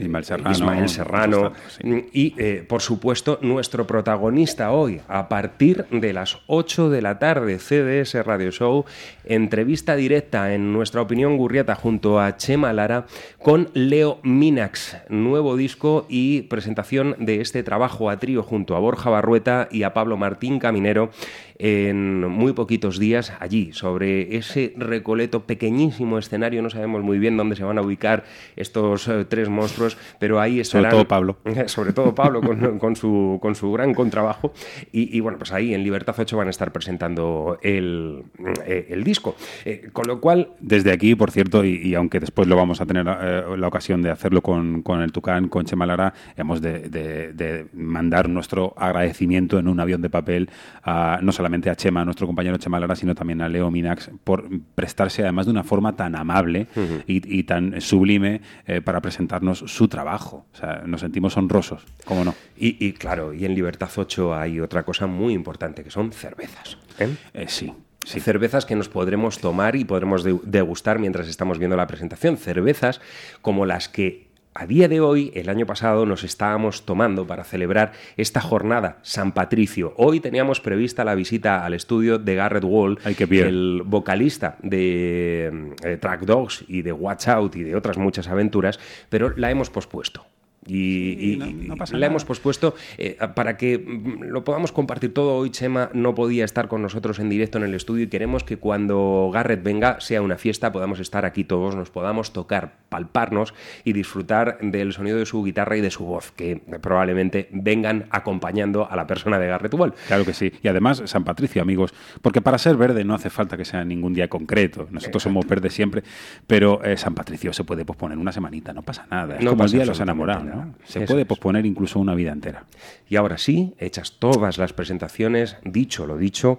Ismael 0.00 0.24
Serrano, 0.24 0.50
Ismael 0.50 0.88
Serrano. 0.88 1.52
Sí. 1.68 2.08
y, 2.12 2.34
eh, 2.38 2.64
por 2.66 2.82
supuesto, 2.82 3.38
nuestro 3.42 3.86
protagonista 3.86 4.72
hoy, 4.72 5.00
a 5.08 5.28
partir 5.28 5.86
de 5.90 6.12
las 6.12 6.38
8 6.46 6.90
de 6.90 7.02
la 7.02 7.18
tarde, 7.18 7.58
CDS 7.58 8.24
Radio 8.24 8.50
Show, 8.50 8.84
entrevista 9.24 9.96
directa 9.96 10.54
en 10.54 10.72
nuestra 10.72 11.02
opinión 11.02 11.36
Gurriata 11.36 11.74
junto 11.74 12.20
a 12.20 12.36
Chema 12.36 12.72
Lara 12.72 13.06
con 13.42 13.70
Leo 13.74 14.20
Minax, 14.22 14.96
nuevo 15.08 15.56
disco 15.56 16.06
y 16.08 16.42
presentación 16.42 17.16
de 17.18 17.40
este 17.40 17.62
trabajo 17.62 18.10
a 18.10 18.18
trío 18.18 18.42
junto 18.42 18.76
a 18.76 18.80
Borja 18.80 19.10
Barrueta 19.10 19.68
y 19.70 19.82
a 19.82 19.94
Pablo 19.94 20.16
Martín 20.16 20.58
Caminero 20.58 21.10
en 21.60 22.26
muy 22.26 22.52
poquitos 22.52 22.98
días 22.98 23.32
allí, 23.38 23.72
sobre 23.72 24.36
ese 24.36 24.72
recoleto 24.76 25.44
pequeñísimo 25.44 26.18
escenario, 26.18 26.62
no 26.62 26.70
sabemos 26.70 27.02
muy 27.02 27.18
bien 27.18 27.36
dónde 27.36 27.56
se 27.56 27.64
van 27.64 27.78
a 27.78 27.82
ubicar 27.82 28.24
estos 28.56 29.06
eh, 29.08 29.24
tres 29.28 29.48
monstruos 29.48 29.96
pero 30.18 30.40
ahí 30.40 30.60
estarán... 30.60 30.90
Sobre 30.90 30.96
todo 30.96 31.08
Pablo. 31.08 31.36
Sobre 31.66 31.92
todo 31.92 32.14
Pablo 32.14 32.40
con, 32.40 32.78
con 32.78 32.96
su, 32.96 33.38
con 33.40 33.54
su 33.54 33.72
gran 33.72 33.94
contrabajo. 33.94 34.52
Y, 34.92 35.16
y, 35.16 35.20
bueno, 35.20 35.38
pues 35.38 35.52
ahí 35.52 35.74
en 35.74 35.82
Libertad 35.82 36.14
8 36.18 36.36
van 36.36 36.48
a 36.48 36.50
estar 36.50 36.72
presentando 36.72 37.58
el, 37.62 38.24
eh, 38.66 38.86
el 38.90 39.04
disco. 39.04 39.36
Eh, 39.64 39.88
con 39.92 40.06
lo 40.06 40.20
cual... 40.20 40.50
Desde 40.60 40.92
aquí, 40.92 41.14
por 41.14 41.30
cierto, 41.30 41.64
y, 41.64 41.76
y 41.76 41.94
aunque 41.94 42.20
después 42.20 42.48
lo 42.48 42.56
vamos 42.56 42.80
a 42.80 42.86
tener 42.86 43.04
la 43.04 43.66
ocasión 43.66 44.02
de 44.02 44.10
hacerlo 44.10 44.42
con, 44.42 44.82
con 44.82 45.02
el 45.02 45.12
Tucán, 45.12 45.48
con 45.48 45.64
Chema 45.64 45.86
Lara, 45.86 46.14
hemos 46.36 46.60
de, 46.60 46.88
de, 46.88 47.32
de, 47.32 47.66
mandar 47.74 48.28
nuestro 48.28 48.74
agradecimiento 48.76 49.58
en 49.58 49.68
un 49.68 49.80
avión 49.80 50.02
de 50.02 50.10
papel 50.10 50.50
a, 50.82 51.18
no 51.22 51.32
solamente 51.32 51.49
a 51.70 51.76
Chema, 51.76 52.02
a 52.02 52.04
nuestro 52.04 52.26
compañero 52.26 52.56
Chema 52.58 52.80
Lara, 52.80 52.96
sino 52.96 53.14
también 53.14 53.40
a 53.40 53.48
Leo 53.48 53.70
Minax, 53.70 54.10
por 54.24 54.48
prestarse 54.74 55.22
además 55.22 55.46
de 55.46 55.52
una 55.52 55.64
forma 55.64 55.96
tan 55.96 56.14
amable 56.16 56.66
uh 56.76 56.80
-huh. 56.80 57.04
y, 57.06 57.38
y, 57.38 57.42
tan 57.44 57.80
sublime 57.80 58.40
eh, 58.66 58.80
para 58.80 59.00
presentarnos 59.00 59.58
su 59.66 59.88
trabajo. 59.88 60.46
O 60.52 60.56
sea, 60.56 60.82
nos 60.86 61.00
sentimos 61.00 61.36
honrosos, 61.36 61.84
¿cómo 62.04 62.24
no? 62.24 62.34
Y, 62.56 62.84
y 62.84 62.92
claro, 62.92 63.34
y 63.34 63.44
en 63.44 63.54
Libertad 63.54 63.90
8 63.94 64.34
hay 64.34 64.60
otra 64.60 64.82
cosa 64.84 65.06
muy 65.06 65.34
importante, 65.34 65.82
que 65.82 65.90
son 65.90 66.12
cervezas. 66.12 66.78
¿eh? 66.98 67.08
Eh, 67.34 67.46
sí, 67.48 67.72
Sí. 68.02 68.18
Cervezas 68.18 68.64
que 68.64 68.74
nos 68.76 68.88
podremos 68.88 69.40
tomar 69.40 69.76
y 69.76 69.84
podremos 69.84 70.24
degustar 70.24 70.98
mientras 70.98 71.28
estamos 71.28 71.58
viendo 71.58 71.76
la 71.76 71.86
presentación. 71.86 72.38
Cervezas 72.38 73.00
como 73.42 73.66
las 73.66 73.90
que 73.90 74.29
a 74.54 74.66
día 74.66 74.88
de 74.88 75.00
hoy, 75.00 75.30
el 75.34 75.48
año 75.48 75.64
pasado, 75.64 76.06
nos 76.06 76.24
estábamos 76.24 76.84
tomando 76.84 77.26
para 77.26 77.44
celebrar 77.44 77.92
esta 78.16 78.40
jornada 78.40 78.98
San 79.02 79.32
Patricio. 79.32 79.94
Hoy 79.96 80.20
teníamos 80.20 80.60
prevista 80.60 81.04
la 81.04 81.14
visita 81.14 81.64
al 81.64 81.74
estudio 81.74 82.18
de 82.18 82.34
Garrett 82.34 82.64
Wall, 82.64 82.98
Ay, 83.04 83.16
el 83.30 83.82
vocalista 83.84 84.56
de 84.62 85.72
eh, 85.84 85.96
Track 85.98 86.22
Dogs 86.22 86.64
y 86.66 86.82
de 86.82 86.92
Watch 86.92 87.28
Out 87.28 87.56
y 87.56 87.62
de 87.62 87.76
otras 87.76 87.96
muchas 87.96 88.28
aventuras, 88.28 88.80
pero 89.08 89.32
la 89.36 89.50
hemos 89.50 89.70
pospuesto. 89.70 90.26
Y, 90.70 91.16
sí, 91.18 91.32
y, 91.32 91.36
no, 91.36 91.46
no 91.74 91.76
pasa 91.76 91.94
la 91.94 92.00
nada. 92.00 92.10
hemos 92.12 92.24
pospuesto 92.24 92.74
eh, 92.98 93.16
para 93.34 93.56
que 93.56 93.78
mm, 93.78 94.24
lo 94.24 94.44
podamos 94.44 94.72
compartir 94.72 95.12
todo. 95.12 95.36
Hoy 95.36 95.50
Chema 95.50 95.90
no 95.94 96.14
podía 96.14 96.44
estar 96.44 96.68
con 96.68 96.82
nosotros 96.82 97.18
en 97.18 97.28
directo 97.28 97.58
en 97.58 97.64
el 97.64 97.74
estudio 97.74 98.04
y 98.04 98.08
queremos 98.08 98.44
que 98.44 98.56
cuando 98.56 99.30
Garrett 99.32 99.62
venga 99.62 100.00
sea 100.00 100.22
una 100.22 100.36
fiesta, 100.36 100.72
podamos 100.72 101.00
estar 101.00 101.24
aquí 101.24 101.44
todos, 101.44 101.74
nos 101.74 101.90
podamos 101.90 102.32
tocar, 102.32 102.74
palparnos 102.88 103.54
y 103.84 103.92
disfrutar 103.92 104.58
del 104.60 104.92
sonido 104.92 105.18
de 105.18 105.26
su 105.26 105.42
guitarra 105.42 105.76
y 105.76 105.80
de 105.80 105.90
su 105.90 106.04
voz, 106.04 106.32
que 106.32 106.62
probablemente 106.80 107.48
vengan 107.52 108.06
acompañando 108.10 108.88
a 108.90 108.96
la 108.96 109.06
persona 109.06 109.38
de 109.38 109.48
Garrett 109.48 109.74
Wall. 109.74 109.94
Claro 110.06 110.24
que 110.24 110.34
sí. 110.34 110.52
Y 110.62 110.68
además, 110.68 111.02
San 111.06 111.24
Patricio, 111.24 111.62
amigos, 111.62 111.94
porque 112.22 112.40
para 112.40 112.58
ser 112.58 112.76
verde 112.76 113.04
no 113.04 113.14
hace 113.14 113.30
falta 113.30 113.56
que 113.56 113.64
sea 113.64 113.84
ningún 113.84 114.14
día 114.14 114.28
concreto. 114.28 114.82
Nosotros 114.82 115.04
Exacto. 115.04 115.20
somos 115.20 115.46
verdes 115.46 115.72
siempre, 115.72 116.02
pero 116.46 116.82
eh, 116.84 116.96
San 116.96 117.14
Patricio 117.14 117.52
se 117.52 117.64
puede 117.64 117.84
posponer 117.84 118.18
una 118.18 118.32
semanita, 118.32 118.72
no 118.72 118.82
pasa 118.82 119.06
nada. 119.10 119.36
Es 119.36 119.44
no 119.44 119.50
como 119.50 119.64
pasa 119.64 119.66
el 119.66 119.72
día 119.72 119.80
de 119.80 119.86
los 119.86 120.00
enamorados. 120.00 120.44
¿no? 120.44 120.59
Se 120.84 121.02
Eso 121.02 121.12
puede 121.12 121.24
posponer 121.24 121.64
es. 121.64 121.70
incluso 121.70 121.98
una 121.98 122.14
vida 122.14 122.32
entera. 122.32 122.64
Y 123.08 123.16
ahora 123.16 123.38
sí, 123.38 123.74
hechas 123.78 124.16
todas 124.18 124.58
las 124.58 124.72
presentaciones, 124.72 125.56
dicho 125.64 126.06
lo 126.06 126.16
dicho, 126.16 126.58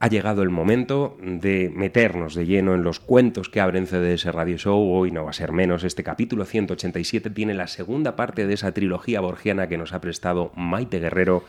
ha 0.00 0.08
llegado 0.08 0.42
el 0.42 0.50
momento 0.50 1.16
de 1.22 1.72
meternos 1.74 2.34
de 2.34 2.46
lleno 2.46 2.74
en 2.74 2.82
los 2.82 3.00
cuentos 3.00 3.48
que 3.48 3.60
abren 3.60 3.86
CDS 3.86 4.26
Radio 4.26 4.58
Show. 4.58 4.92
Hoy 4.92 5.10
no 5.10 5.24
va 5.24 5.30
a 5.30 5.34
ser 5.34 5.52
menos. 5.52 5.84
Este 5.84 6.02
capítulo 6.02 6.44
187 6.44 7.30
tiene 7.30 7.54
la 7.54 7.68
segunda 7.68 8.16
parte 8.16 8.46
de 8.46 8.54
esa 8.54 8.72
trilogía 8.72 9.20
borgiana 9.20 9.68
que 9.68 9.78
nos 9.78 9.92
ha 9.92 10.00
prestado 10.00 10.52
Maite 10.56 11.00
Guerrero 11.00 11.44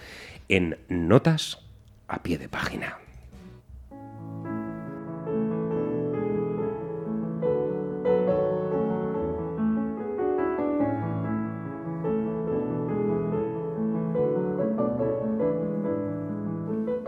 en 0.47 0.77
Notas 0.87 1.59
a 2.07 2.23
pie 2.23 2.37
de 2.37 2.47
página. 2.47 2.97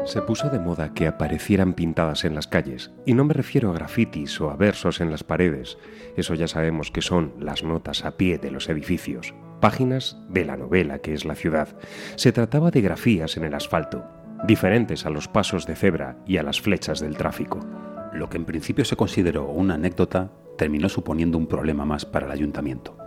Se 0.08 0.22
puso 0.22 0.50
de 0.50 0.58
moda 0.58 0.94
que 0.94 1.06
aparecieran 1.06 1.74
pintadas 1.74 2.24
en 2.24 2.34
las 2.34 2.48
calles, 2.48 2.92
y 3.06 3.14
no 3.14 3.26
me 3.26 3.34
refiero 3.34 3.70
a 3.70 3.74
grafitis 3.74 4.40
o 4.40 4.50
a 4.50 4.56
versos 4.56 5.02
en 5.02 5.12
las 5.12 5.26
paredes, 5.26 5.78
eso 6.16 6.34
ya 6.34 6.48
sabemos 6.48 6.92
que 6.92 7.02
son 7.02 7.34
las 7.38 7.62
notas 7.62 8.06
a 8.06 8.16
pie 8.16 8.38
de 8.38 8.50
los 8.50 8.70
edificios, 8.70 9.34
páginas 9.60 10.18
de 10.30 10.46
la 10.46 10.56
novela 10.56 11.00
que 11.00 11.14
es 11.14 11.26
la 11.26 11.36
ciudad. 11.36 11.68
Se 12.16 12.32
trataba 12.32 12.72
de 12.72 12.80
grafías 12.80 13.36
en 13.36 13.44
el 13.44 13.54
asfalto, 13.54 14.06
diferentes 14.46 15.06
a 15.06 15.10
los 15.10 15.28
pasos 15.28 15.68
de 15.68 15.76
cebra 15.76 16.18
y 16.26 16.38
a 16.38 16.44
las 16.44 16.62
flechas 16.62 17.02
del 17.02 17.18
tráfico. 17.18 17.60
Lo 18.14 18.30
que 18.30 18.38
en 18.38 18.46
principio 18.46 18.86
se 18.86 18.96
consideró 18.96 19.50
una 19.50 19.74
anécdota 19.74 20.32
terminó 20.58 20.88
suponiendo 20.88 21.38
un 21.38 21.48
problema 21.48 21.84
más 21.84 22.06
para 22.06 22.28
el 22.28 22.32
ayuntamiento. 22.32 22.98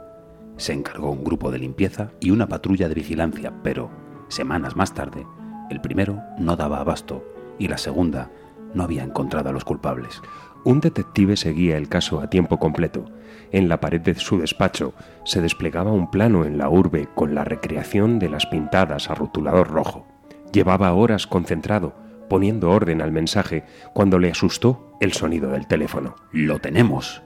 Se 0.58 0.74
encargó 0.74 1.10
un 1.12 1.24
grupo 1.24 1.50
de 1.50 1.60
limpieza 1.60 2.10
y 2.20 2.30
una 2.30 2.46
patrulla 2.46 2.90
de 2.90 2.94
vigilancia, 2.94 3.54
pero, 3.62 3.90
semanas 4.28 4.76
más 4.76 4.92
tarde, 4.92 5.24
el 5.70 5.80
primero 5.80 6.22
no 6.38 6.56
daba 6.56 6.80
abasto 6.80 7.24
y 7.58 7.68
la 7.68 7.78
segunda 7.78 8.30
no 8.74 8.82
había 8.82 9.02
encontrado 9.02 9.50
a 9.50 9.52
los 9.52 9.64
culpables. 9.64 10.20
Un 10.64 10.80
detective 10.80 11.36
seguía 11.36 11.78
el 11.78 11.88
caso 11.88 12.20
a 12.20 12.28
tiempo 12.28 12.58
completo. 12.58 13.06
En 13.50 13.68
la 13.68 13.80
pared 13.80 14.00
de 14.00 14.14
su 14.14 14.38
despacho 14.38 14.92
se 15.24 15.40
desplegaba 15.40 15.90
un 15.90 16.10
plano 16.10 16.44
en 16.44 16.58
la 16.58 16.68
urbe 16.68 17.08
con 17.14 17.34
la 17.34 17.44
recreación 17.44 18.18
de 18.18 18.28
las 18.28 18.46
pintadas 18.46 19.10
a 19.10 19.14
rotulador 19.14 19.70
rojo. 19.70 20.06
Llevaba 20.52 20.92
horas 20.92 21.26
concentrado, 21.26 21.94
poniendo 22.28 22.70
orden 22.70 23.00
al 23.00 23.10
mensaje, 23.10 23.64
cuando 23.94 24.18
le 24.18 24.30
asustó 24.30 24.96
el 25.00 25.12
sonido 25.12 25.50
del 25.50 25.66
teléfono. 25.66 26.16
Lo 26.30 26.58
tenemos, 26.58 27.22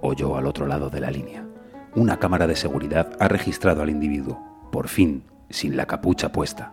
oyó 0.00 0.36
al 0.36 0.46
otro 0.46 0.66
lado 0.66 0.88
de 0.88 1.00
la 1.00 1.10
línea. 1.10 1.44
Una 1.94 2.18
cámara 2.18 2.46
de 2.46 2.56
seguridad 2.56 3.12
ha 3.20 3.28
registrado 3.28 3.82
al 3.82 3.90
individuo, 3.90 4.40
por 4.72 4.88
fin, 4.88 5.24
sin 5.50 5.76
la 5.76 5.86
capucha 5.86 6.32
puesta. 6.32 6.72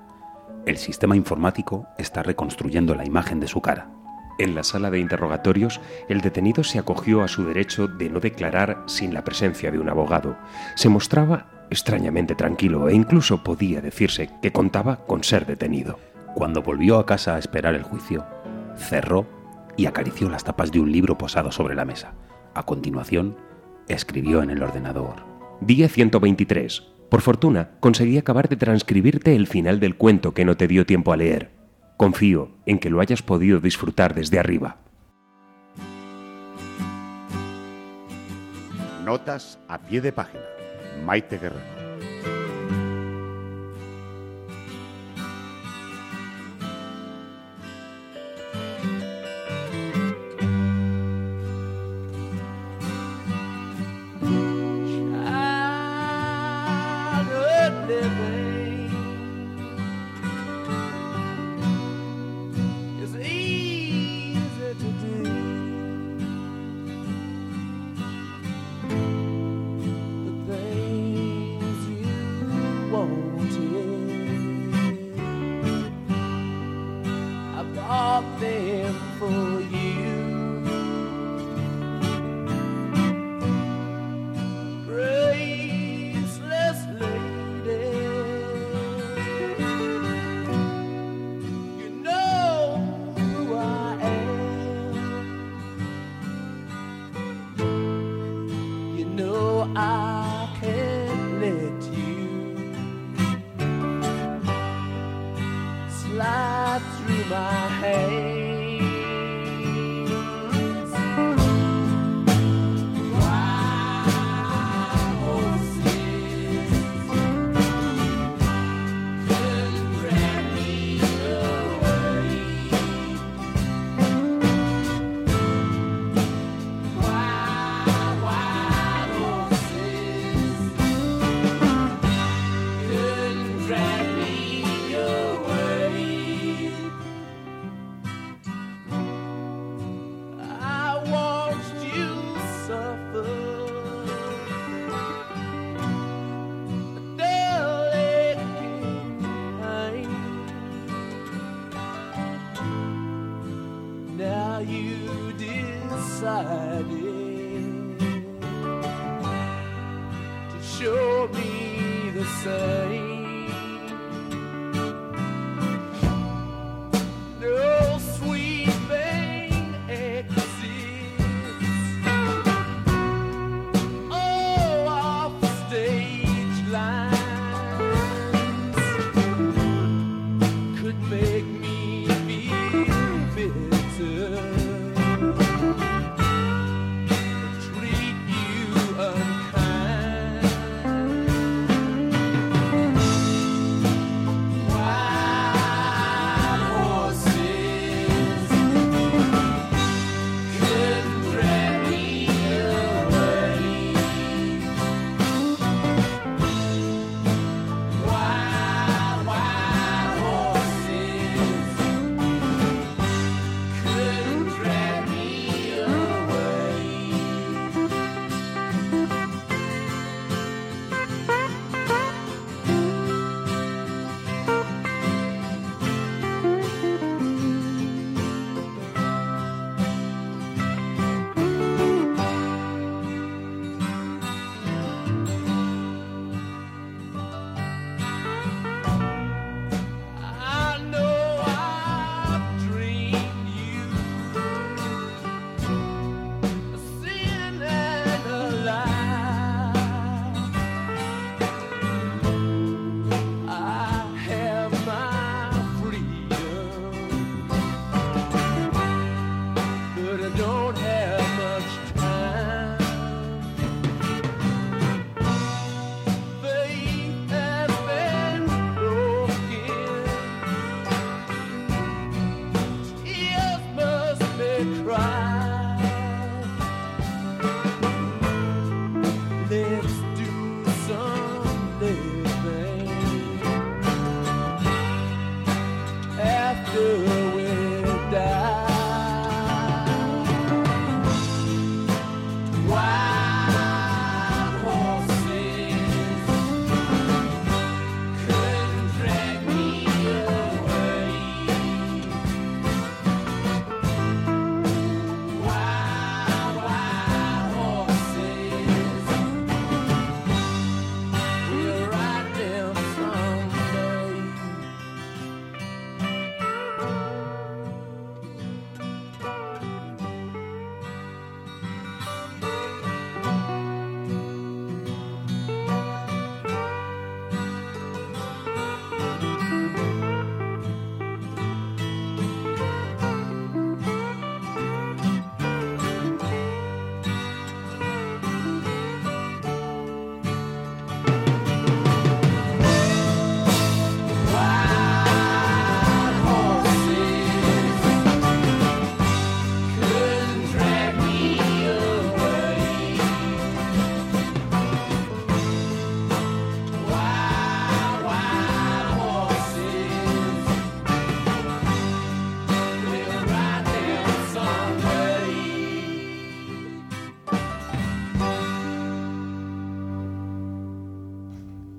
El 0.67 0.77
sistema 0.77 1.15
informático 1.15 1.87
está 1.97 2.23
reconstruyendo 2.23 2.93
la 2.93 3.05
imagen 3.05 3.39
de 3.39 3.47
su 3.47 3.61
cara. 3.61 3.89
En 4.37 4.53
la 4.53 4.65
sala 4.65 4.91
de 4.91 4.99
interrogatorios, 4.99 5.79
el 6.09 6.19
detenido 6.19 6.65
se 6.65 6.77
acogió 6.77 7.23
a 7.23 7.29
su 7.29 7.45
derecho 7.45 7.87
de 7.87 8.09
no 8.09 8.19
declarar 8.19 8.83
sin 8.85 9.13
la 9.13 9.23
presencia 9.23 9.71
de 9.71 9.79
un 9.79 9.87
abogado. 9.87 10.35
Se 10.75 10.89
mostraba 10.89 11.67
extrañamente 11.69 12.35
tranquilo 12.35 12.89
e 12.89 12.93
incluso 12.93 13.45
podía 13.45 13.79
decirse 13.79 14.29
que 14.41 14.51
contaba 14.51 15.05
con 15.05 15.23
ser 15.23 15.45
detenido. 15.45 15.99
Cuando 16.35 16.61
volvió 16.61 16.99
a 16.99 17.05
casa 17.05 17.35
a 17.35 17.39
esperar 17.39 17.73
el 17.73 17.83
juicio, 17.83 18.25
cerró 18.75 19.25
y 19.77 19.85
acarició 19.85 20.29
las 20.29 20.43
tapas 20.43 20.69
de 20.73 20.81
un 20.81 20.91
libro 20.91 21.17
posado 21.17 21.53
sobre 21.53 21.75
la 21.75 21.85
mesa. 21.85 22.11
A 22.53 22.63
continuación, 22.63 23.37
escribió 23.87 24.43
en 24.43 24.49
el 24.49 24.61
ordenador. 24.61 25.23
Día 25.61 25.87
123. 25.87 26.96
Por 27.09 27.21
fortuna, 27.21 27.71
conseguí 27.79 28.17
acabar 28.17 28.49
de 28.49 28.57
transcribirte 28.57 29.35
el 29.35 29.47
final 29.47 29.79
del 29.79 29.95
cuento 29.95 30.33
que 30.33 30.43
no 30.45 30.57
te 30.57 30.67
dio 30.67 30.85
tiempo 30.85 31.13
a 31.13 31.17
leer. 31.17 31.51
Confío 31.95 32.51
en 32.65 32.79
que 32.79 32.89
lo 32.89 32.99
hayas 32.99 33.21
podido 33.21 33.59
disfrutar 33.59 34.13
desde 34.13 34.39
arriba. 34.39 34.77
Notas 39.05 39.57
a 39.69 39.77
pie 39.77 40.01
de 40.01 40.11
página. 40.11 40.43
Maite 41.05 41.37
Guerrero. 41.37 41.76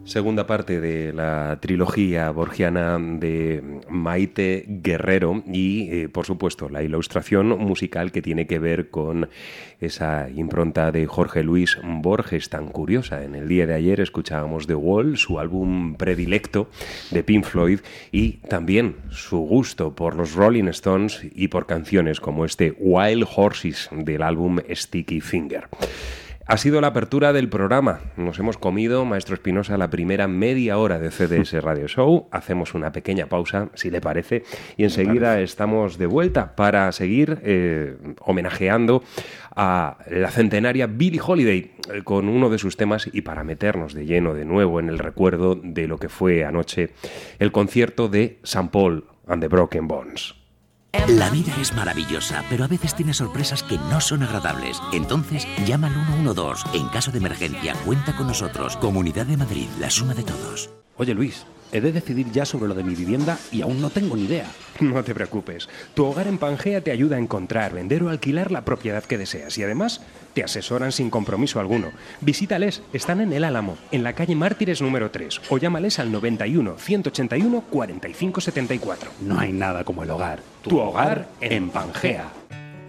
Segunda 0.09 0.47
parte 0.47 0.81
de 0.81 1.13
la 1.13 1.59
trilogía 1.61 2.31
borgiana 2.31 2.99
de 2.99 3.63
Maite 3.91 4.65
Guerrero 4.67 5.43
y, 5.47 5.91
eh, 5.91 6.09
por 6.09 6.25
supuesto, 6.25 6.71
la 6.71 6.83
ilustración 6.83 7.49
musical 7.49 8.11
que 8.11 8.23
tiene 8.23 8.47
que 8.47 8.59
ver 8.59 8.89
con 8.89 9.29
esa 9.83 10.31
impronta 10.31 10.93
de 10.93 11.07
Jorge 11.07 11.43
Luis 11.43 11.77
Borges 11.85 12.49
tan 12.49 12.69
curiosa. 12.69 13.23
En 13.23 13.35
el 13.35 13.49
día 13.49 13.67
de 13.67 13.75
ayer 13.75 14.01
escuchábamos 14.01 14.67
The 14.67 14.77
Wall, 14.77 15.19
su 15.19 15.39
álbum 15.39 15.95
predilecto 15.97 16.71
de 17.11 17.23
Pink 17.23 17.45
Floyd 17.45 17.81
y 18.11 18.39
también 18.49 18.97
su 19.11 19.37
gusto 19.41 19.95
por 19.95 20.15
los 20.15 20.33
Rolling 20.33 20.69
Stones 20.69 21.21
y 21.35 21.49
por 21.49 21.67
canciones 21.67 22.19
como 22.19 22.47
este 22.47 22.75
Wild 22.79 23.27
Horses 23.37 23.91
del 23.93 24.23
álbum 24.23 24.59
Sticky 24.71 25.21
Finger. 25.21 25.69
Ha 26.51 26.57
sido 26.57 26.81
la 26.81 26.87
apertura 26.87 27.35
del 27.35 27.51
programa. 27.51 28.01
Nos 28.17 28.39
hemos 28.39 28.57
comido, 28.57 29.05
Maestro 29.05 29.35
Espinosa, 29.35 29.77
la 29.77 29.91
primera 29.91 30.29
media 30.29 30.79
hora 30.79 30.99
de 30.99 31.11
CDS 31.11 31.63
Radio 31.63 31.89
Show. 31.89 32.27
Hacemos 32.31 32.73
una 32.73 32.91
pequeña 32.91 33.27
pausa, 33.27 33.69
si 33.75 33.91
le 33.91 34.01
parece, 34.01 34.45
y 34.79 34.85
enseguida 34.85 35.43
estamos 35.43 35.99
de 35.99 36.07
vuelta 36.07 36.57
para 36.57 36.91
seguir 36.93 37.39
eh, 37.43 37.99
homenajeando 38.21 39.03
a 39.55 39.99
la 40.11 40.31
centenaria 40.31 40.87
Billie 40.87 41.21
Holiday 41.23 41.73
eh, 41.93 42.03
con 42.03 42.31
uno 42.31 42.49
de 42.49 42.57
sus 42.57 42.79
temas 42.79 43.11
y 43.13 43.21
para 43.21 43.45
meternos 43.45 43.93
de 43.93 44.07
lleno 44.07 44.33
de 44.33 44.47
nuevo 44.47 44.81
en 44.81 44.89
el 44.89 44.99
recuerdo 44.99 45.55
de 45.55 45.87
lo 45.87 45.99
que 45.99 46.09
fue 46.09 46.47
anoche 46.47 46.95
el 47.39 47.53
concierto 47.53 48.09
de 48.09 48.39
St. 48.43 48.71
Paul 48.73 49.05
and 49.27 49.43
the 49.43 49.49
Broken 49.49 49.87
Bones. 49.87 50.38
La 50.93 51.29
vida 51.29 51.53
es 51.61 51.75
maravillosa, 51.75 52.45
pero 52.49 52.65
a 52.65 52.67
veces 52.67 52.95
tiene 52.95 53.13
sorpresas 53.13 53.63
que 53.63 53.77
no 53.77 54.01
son 54.01 54.23
agradables. 54.23 54.81
Entonces, 54.93 55.47
llama 55.67 55.89
al 55.89 55.95
112. 56.07 56.79
En 56.79 56.89
caso 56.89 57.11
de 57.11 57.19
emergencia, 57.19 57.75
cuenta 57.85 58.17
con 58.17 58.27
nosotros. 58.27 58.77
Comunidad 58.79 59.27
de 59.27 59.37
Madrid, 59.37 59.69
la 59.79 59.91
suma 59.91 60.15
de 60.15 60.23
todos. 60.23 60.71
Oye 60.97 61.15
Luis, 61.15 61.47
he 61.73 61.81
de 61.81 61.93
decidir 61.93 62.31
ya 62.33 62.45
sobre 62.45 62.69
lo 62.69 62.75
de 62.75 62.85
mi 62.85 62.95
vivienda 62.95 63.39
y 63.51 63.63
aún 63.63 63.81
no 63.81 63.91
tengo 63.91 64.17
ni 64.17 64.25
idea. 64.25 64.47
No 64.81 65.03
te 65.03 65.15
preocupes. 65.15 65.69
Tu 65.95 66.05
hogar 66.05 66.29
en 66.29 66.39
Pangea 66.39 66.81
te 66.81 66.93
ayuda 66.93 67.17
a 67.17 67.19
encontrar, 67.19 67.75
vender 67.75 68.03
o 68.05 68.11
alquilar 68.11 68.53
la 68.53 68.65
propiedad 68.65 69.03
que 69.03 69.19
deseas 69.19 69.59
y 69.59 69.65
además 69.65 70.01
te 70.35 70.45
asesoran 70.45 70.93
sin 70.93 71.11
compromiso 71.11 71.59
alguno. 71.59 71.91
Visítales, 72.21 72.83
están 72.93 73.21
en 73.21 73.33
El 73.33 73.43
Álamo, 73.43 73.77
en 73.91 74.05
la 74.05 74.13
calle 74.13 74.37
Mártires 74.37 74.81
número 74.81 75.11
3 75.11 75.41
o 75.51 75.59
llámales 75.59 75.99
al 75.99 76.13
91 76.13 76.77
181 76.79 77.65
45 77.71 78.41
74. 78.41 79.11
No 79.23 79.41
hay 79.41 79.53
nada 79.53 79.83
como 79.83 80.05
el 80.05 80.11
hogar. 80.11 80.41
Tu 80.63 80.79
hogar 80.79 81.29
en 81.41 81.71
Pangea. 81.71 82.38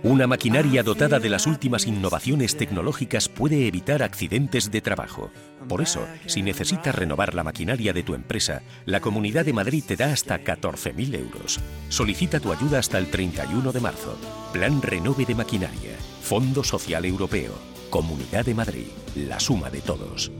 Una 0.01 0.27
maquinaria 0.27 0.81
dotada 0.81 1.19
de 1.19 1.27
las 1.29 1.45
últimas 1.45 1.85
innovaciones 1.85 2.55
tecnológicas 2.55 3.27
puede 3.27 3.67
evitar 3.67 4.01
accidentes 4.01 4.71
de 4.71 4.79
trabajo. 4.79 5.29
Por 5.67 5.81
eso, 5.81 6.07
si 6.25 6.41
necesitas 6.41 6.95
renovar 6.95 7.35
la 7.35 7.43
maquinaria 7.43 7.91
de 7.91 8.03
tu 8.03 8.13
empresa, 8.13 8.61
la 8.85 9.01
Comunidad 9.01 9.43
de 9.43 9.51
Madrid 9.51 9.83
te 9.85 9.97
da 9.97 10.13
hasta 10.13 10.39
14.000 10.39 11.15
euros. 11.15 11.59
Solicita 11.89 12.39
tu 12.39 12.53
ayuda 12.53 12.79
hasta 12.79 12.97
el 12.97 13.07
31 13.07 13.73
de 13.73 13.79
marzo. 13.81 14.17
Plan 14.53 14.81
Renove 14.81 15.25
de 15.25 15.35
Maquinaria. 15.35 15.97
Fondo 16.21 16.63
Social 16.63 17.03
Europeo. 17.03 17.51
Comunidad 17.89 18.45
de 18.45 18.55
Madrid. 18.55 18.87
La 19.15 19.37
suma 19.37 19.69
de 19.69 19.81
todos. 19.81 20.31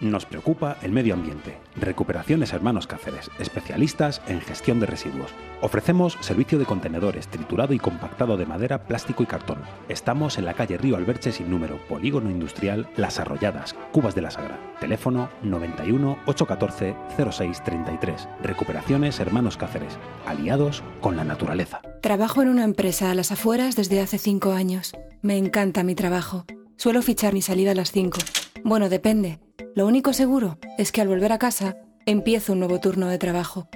Nos 0.00 0.26
preocupa 0.26 0.76
el 0.82 0.92
medio 0.92 1.14
ambiente. 1.14 1.58
Recuperaciones 1.74 2.52
Hermanos 2.52 2.86
Cáceres, 2.86 3.32
especialistas 3.40 4.22
en 4.28 4.40
gestión 4.40 4.78
de 4.78 4.86
residuos. 4.86 5.32
Ofrecemos 5.60 6.16
servicio 6.20 6.56
de 6.56 6.66
contenedores, 6.66 7.26
triturado 7.26 7.74
y 7.74 7.80
compactado 7.80 8.36
de 8.36 8.46
madera, 8.46 8.84
plástico 8.84 9.24
y 9.24 9.26
cartón. 9.26 9.58
Estamos 9.88 10.38
en 10.38 10.44
la 10.44 10.54
calle 10.54 10.78
Río 10.78 10.96
Alberche 10.96 11.32
sin 11.32 11.50
número, 11.50 11.78
Polígono 11.88 12.30
Industrial 12.30 12.88
Las 12.96 13.18
Arrolladas, 13.18 13.74
Cubas 13.90 14.14
de 14.14 14.22
la 14.22 14.30
Sagra. 14.30 14.60
Teléfono 14.78 15.30
91 15.42 16.18
814 16.26 16.94
0633. 17.16 18.28
Recuperaciones 18.40 19.18
Hermanos 19.18 19.56
Cáceres, 19.56 19.98
aliados 20.26 20.84
con 21.00 21.16
la 21.16 21.24
naturaleza. 21.24 21.82
Trabajo 22.02 22.40
en 22.40 22.50
una 22.50 22.62
empresa 22.62 23.10
a 23.10 23.16
las 23.16 23.32
afueras 23.32 23.74
desde 23.74 24.00
hace 24.00 24.18
cinco 24.18 24.52
años. 24.52 24.92
Me 25.22 25.36
encanta 25.36 25.82
mi 25.82 25.96
trabajo. 25.96 26.44
Suelo 26.78 27.02
fichar 27.02 27.34
mi 27.34 27.42
salida 27.42 27.72
a 27.72 27.74
las 27.74 27.90
5. 27.90 28.20
Bueno, 28.62 28.88
depende. 28.88 29.40
Lo 29.74 29.84
único 29.84 30.12
seguro 30.12 30.58
es 30.78 30.92
que 30.92 31.00
al 31.00 31.08
volver 31.08 31.32
a 31.32 31.38
casa 31.38 31.76
empiezo 32.06 32.52
un 32.52 32.60
nuevo 32.60 32.78
turno 32.78 33.08
de 33.08 33.18
trabajo. 33.18 33.68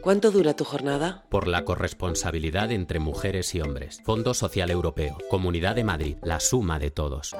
¿Cuánto 0.00 0.30
dura 0.30 0.56
tu 0.56 0.64
jornada? 0.64 1.26
Por 1.28 1.46
la 1.46 1.66
corresponsabilidad 1.66 2.72
entre 2.72 2.98
mujeres 2.98 3.54
y 3.54 3.60
hombres. 3.60 4.00
Fondo 4.06 4.32
Social 4.32 4.70
Europeo. 4.70 5.18
Comunidad 5.28 5.76
de 5.76 5.84
Madrid. 5.84 6.16
La 6.22 6.40
suma 6.40 6.78
de 6.78 6.90
todos. 6.90 7.36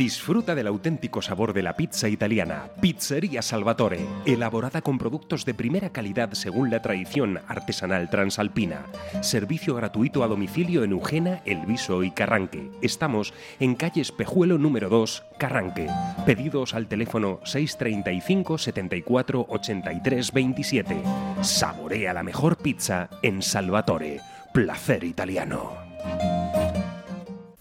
Disfruta 0.00 0.54
del 0.54 0.66
auténtico 0.66 1.20
sabor 1.20 1.52
de 1.52 1.62
la 1.62 1.76
pizza 1.76 2.08
italiana. 2.08 2.70
Pizzería 2.80 3.42
Salvatore. 3.42 4.00
Elaborada 4.24 4.80
con 4.80 4.96
productos 4.96 5.44
de 5.44 5.52
primera 5.52 5.90
calidad 5.90 6.32
según 6.32 6.70
la 6.70 6.80
tradición 6.80 7.38
artesanal 7.48 8.08
transalpina. 8.08 8.86
Servicio 9.20 9.74
gratuito 9.74 10.24
a 10.24 10.26
domicilio 10.26 10.84
en 10.84 10.92
Eugena, 10.92 11.42
El 11.44 11.66
Viso 11.66 12.02
y 12.02 12.12
Carranque. 12.12 12.70
Estamos 12.80 13.34
en 13.58 13.74
calle 13.74 14.00
Espejuelo 14.00 14.56
número 14.56 14.88
2, 14.88 15.22
Carranque. 15.38 15.88
Pedidos 16.24 16.72
al 16.72 16.88
teléfono 16.88 17.40
635 17.44 18.56
74 18.56 19.46
83 19.50 20.32
27. 20.32 21.02
Saborea 21.42 22.14
la 22.14 22.22
mejor 22.22 22.56
pizza 22.56 23.10
en 23.20 23.42
Salvatore. 23.42 24.20
Placer 24.54 25.04
italiano. 25.04 25.74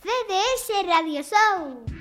CDS 0.02 0.88
Radio 0.88 1.22
Show. 1.22 1.98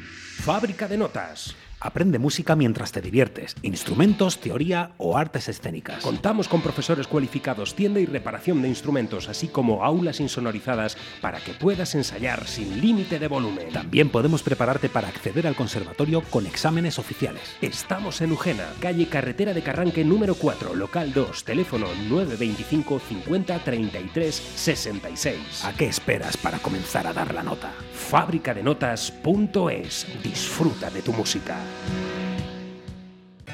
Fábrica 0.48 0.88
de 0.88 0.96
notas. 0.96 1.54
Aprende 1.78 2.18
música 2.18 2.56
mientras 2.56 2.90
te 2.90 3.02
diviertes, 3.02 3.54
instrumentos, 3.60 4.40
teoría 4.40 4.92
o 4.96 5.18
artes 5.18 5.46
escénicas. 5.50 6.02
Contamos 6.02 6.48
con 6.48 6.62
profesores 6.62 7.06
cualificados, 7.06 7.74
tienda 7.74 8.00
y 8.00 8.06
reparación 8.06 8.62
de 8.62 8.68
instrumentos, 8.68 9.28
así 9.28 9.48
como 9.48 9.84
aulas 9.84 10.20
insonorizadas 10.20 10.96
para 11.20 11.38
que 11.38 11.52
puedas 11.52 11.94
ensayar 11.94 12.46
sin 12.46 12.80
límite 12.80 13.18
de 13.18 13.28
volumen. 13.28 13.68
También 13.74 14.08
podemos 14.08 14.42
prepararte 14.42 14.88
para 14.88 15.08
acceder 15.08 15.46
al 15.46 15.54
conservatorio 15.54 16.22
con 16.30 16.46
exámenes 16.46 16.98
oficiales. 16.98 17.42
Estamos 17.60 18.22
en 18.22 18.32
Ugena, 18.32 18.68
calle 18.80 19.06
Carretera 19.06 19.52
de 19.52 19.62
Carranque 19.62 20.02
número 20.02 20.34
4, 20.34 20.74
local 20.74 21.12
2, 21.12 21.44
teléfono 21.44 21.88
925 22.08 23.00
50 23.06 23.58
33 23.58 24.34
66. 24.34 25.64
¿A 25.66 25.74
qué 25.74 25.88
esperas 25.88 26.38
para 26.38 26.58
comenzar 26.58 27.06
a 27.06 27.12
dar 27.12 27.34
la 27.34 27.42
nota? 27.42 27.70
Fábricadenotas.es. 27.98 30.06
Disfruta 30.22 30.90
de 30.90 31.02
tu 31.02 31.12
música. 31.12 31.56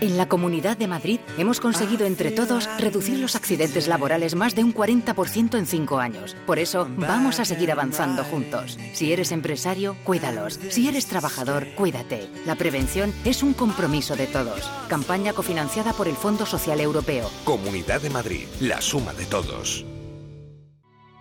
En 0.00 0.16
la 0.16 0.28
Comunidad 0.28 0.76
de 0.76 0.88
Madrid 0.88 1.20
hemos 1.38 1.60
conseguido 1.60 2.04
entre 2.04 2.30
todos 2.30 2.68
reducir 2.78 3.18
los 3.18 3.36
accidentes 3.36 3.88
laborales 3.88 4.34
más 4.34 4.54
de 4.54 4.64
un 4.64 4.74
40% 4.74 5.56
en 5.56 5.66
cinco 5.66 5.98
años. 5.98 6.36
Por 6.46 6.58
eso 6.58 6.88
vamos 6.96 7.40
a 7.40 7.44
seguir 7.44 7.72
avanzando 7.72 8.24
juntos. 8.24 8.78
Si 8.92 9.12
eres 9.12 9.32
empresario, 9.32 9.96
cuídalos. 10.04 10.60
Si 10.68 10.88
eres 10.88 11.06
trabajador, 11.06 11.68
cuídate. 11.74 12.28
La 12.44 12.56
prevención 12.56 13.14
es 13.24 13.42
un 13.42 13.54
compromiso 13.54 14.16
de 14.16 14.26
todos. 14.26 14.68
Campaña 14.88 15.32
cofinanciada 15.32 15.92
por 15.92 16.08
el 16.08 16.16
Fondo 16.16 16.44
Social 16.44 16.80
Europeo. 16.80 17.30
Comunidad 17.44 18.02
de 18.02 18.10
Madrid, 18.10 18.46
la 18.60 18.80
suma 18.80 19.14
de 19.14 19.26
todos. 19.26 19.86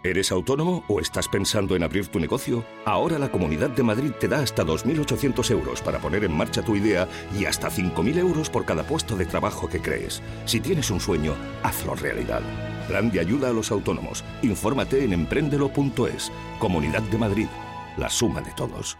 ¿Eres 0.05 0.33
autónomo 0.33 0.83
o 0.89 0.99
estás 0.99 1.29
pensando 1.29 1.77
en 1.77 1.83
abrir 1.83 2.09
tu 2.09 2.19
negocio? 2.19 2.65
Ahora 2.83 3.17
la 3.17 3.31
Comunidad 3.31 3.69
de 3.69 3.83
Madrid 3.83 4.11
te 4.19 4.27
da 4.27 4.39
hasta 4.39 4.65
2.800 4.65 5.49
euros 5.51 5.81
para 5.81 5.99
poner 5.99 6.25
en 6.25 6.35
marcha 6.35 6.61
tu 6.61 6.75
idea 6.75 7.07
y 7.39 7.45
hasta 7.45 7.69
5.000 7.69 8.17
euros 8.17 8.49
por 8.49 8.65
cada 8.65 8.83
puesto 8.83 9.15
de 9.15 9.25
trabajo 9.25 9.69
que 9.69 9.81
crees. 9.81 10.21
Si 10.43 10.59
tienes 10.59 10.91
un 10.91 10.99
sueño, 10.99 11.35
hazlo 11.63 11.95
realidad. 11.95 12.41
Plan 12.89 13.11
de 13.11 13.21
ayuda 13.21 13.49
a 13.49 13.53
los 13.53 13.71
autónomos. 13.71 14.25
Infórmate 14.41 15.05
en 15.05 15.13
emprendelo.es. 15.13 16.33
Comunidad 16.59 17.03
de 17.03 17.17
Madrid. 17.17 17.47
La 17.95 18.09
suma 18.09 18.41
de 18.41 18.51
todos. 18.57 18.97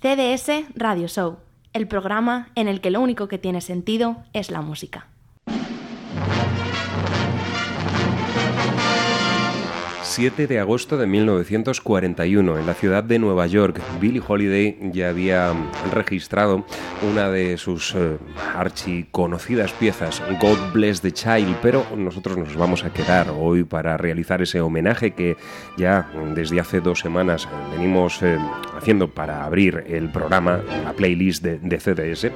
CDS 0.00 0.64
Radio 0.74 1.06
Show, 1.06 1.38
el 1.72 1.86
programa 1.86 2.50
en 2.56 2.66
el 2.66 2.80
que 2.80 2.90
lo 2.90 3.00
único 3.00 3.28
que 3.28 3.38
tiene 3.38 3.60
sentido 3.60 4.24
es 4.32 4.50
la 4.50 4.60
música. 4.60 5.06
7 10.16 10.46
de 10.46 10.58
agosto 10.58 10.96
de 10.96 11.06
1941, 11.06 12.58
en 12.58 12.64
la 12.64 12.72
ciudad 12.72 13.04
de 13.04 13.18
Nueva 13.18 13.46
York, 13.46 13.82
Billie 14.00 14.22
Holiday 14.26 14.78
ya 14.90 15.10
había 15.10 15.52
registrado 15.92 16.64
una 17.12 17.28
de 17.28 17.58
sus 17.58 17.94
eh, 17.94 18.16
archiconocidas 18.54 19.72
piezas, 19.72 20.22
God 20.40 20.56
Bless 20.72 21.02
the 21.02 21.12
Child, 21.12 21.58
pero 21.60 21.84
nosotros 21.94 22.38
nos 22.38 22.56
vamos 22.56 22.82
a 22.82 22.94
quedar 22.94 23.28
hoy 23.28 23.64
para 23.64 23.98
realizar 23.98 24.40
ese 24.40 24.62
homenaje 24.62 25.10
que 25.10 25.36
ya 25.76 26.10
desde 26.34 26.60
hace 26.60 26.80
dos 26.80 27.00
semanas 27.00 27.46
venimos 27.72 28.22
eh, 28.22 28.38
haciendo 28.74 29.12
para 29.12 29.44
abrir 29.44 29.84
el 29.86 30.10
programa, 30.10 30.62
la 30.82 30.94
playlist 30.94 31.44
de, 31.44 31.58
de 31.58 31.78
CDS, 31.78 32.32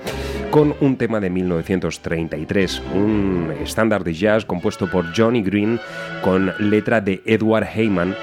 con 0.50 0.74
un 0.82 0.98
tema 0.98 1.18
de 1.18 1.30
1933, 1.30 2.82
un 2.94 3.54
estándar 3.62 4.04
de 4.04 4.12
jazz 4.12 4.44
compuesto 4.44 4.90
por 4.90 5.16
Johnny 5.16 5.42
Green 5.42 5.80
con 6.22 6.52
letra 6.58 7.00
de 7.00 7.22
Edward 7.24 7.69
Heyman 7.74 8.16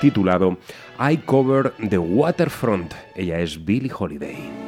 titulado 0.00 0.58
I 0.98 1.16
Cover 1.18 1.72
the 1.78 1.98
Waterfront. 1.98 2.94
Ella 3.14 3.40
es 3.40 3.64
Billie 3.64 3.88
Holiday. 3.88 4.62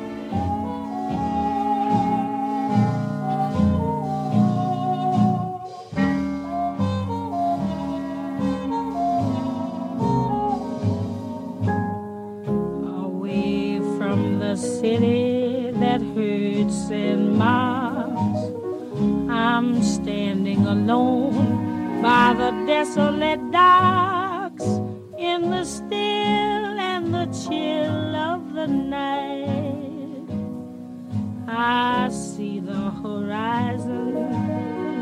city 14.56 15.72
that 15.72 16.00
hurts 16.14 16.88
and 16.90 17.36
mars. 17.36 18.38
I'm 19.28 19.82
standing 19.82 20.64
alone 20.66 21.63
by 22.04 22.34
the 22.34 22.50
desolate 22.66 23.50
docks 23.50 24.66
in 25.16 25.48
the 25.48 25.64
still 25.64 26.78
and 26.90 27.14
the 27.14 27.24
chill 27.32 28.14
of 28.14 28.52
the 28.52 28.66
night. 28.66 30.28
I 31.48 32.10
see 32.10 32.60
the 32.60 32.90
horizon, 33.02 34.12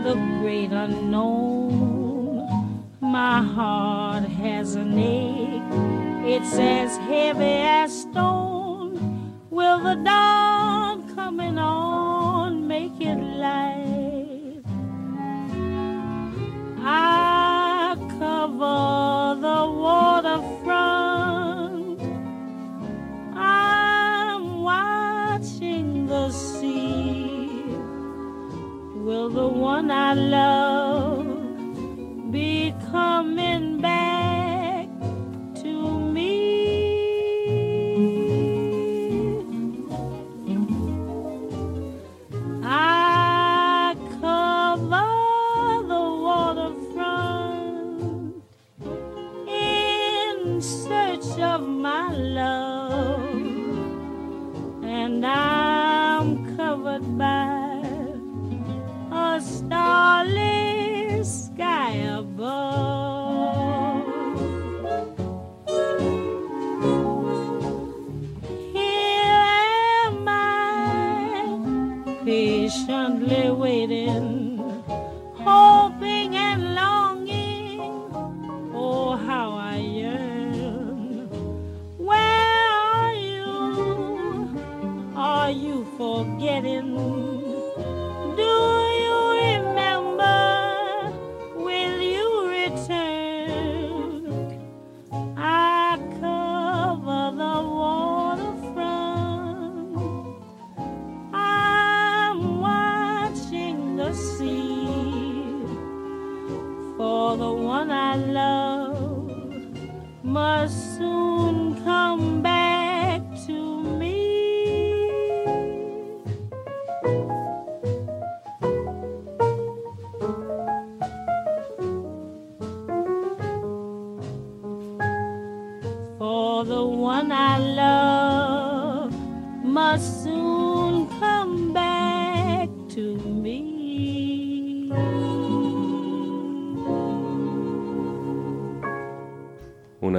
the 0.04 0.14
great 0.38 0.70
unknown. 0.70 2.46
My 3.00 3.42
heart 3.42 4.22
has 4.22 4.76
an 4.76 4.96
ache, 4.96 5.74
it's 6.24 6.54
as 6.54 6.96
heavy 6.98 7.56
as 7.80 8.02
stone. 8.02 9.40
Will 9.50 9.80
the 9.80 9.96
dawn 9.96 10.41
one 29.72 29.90
I 29.90 30.12
love. 30.12 31.26
Be 32.30 32.74
coming 32.90 33.80
back 33.80 33.91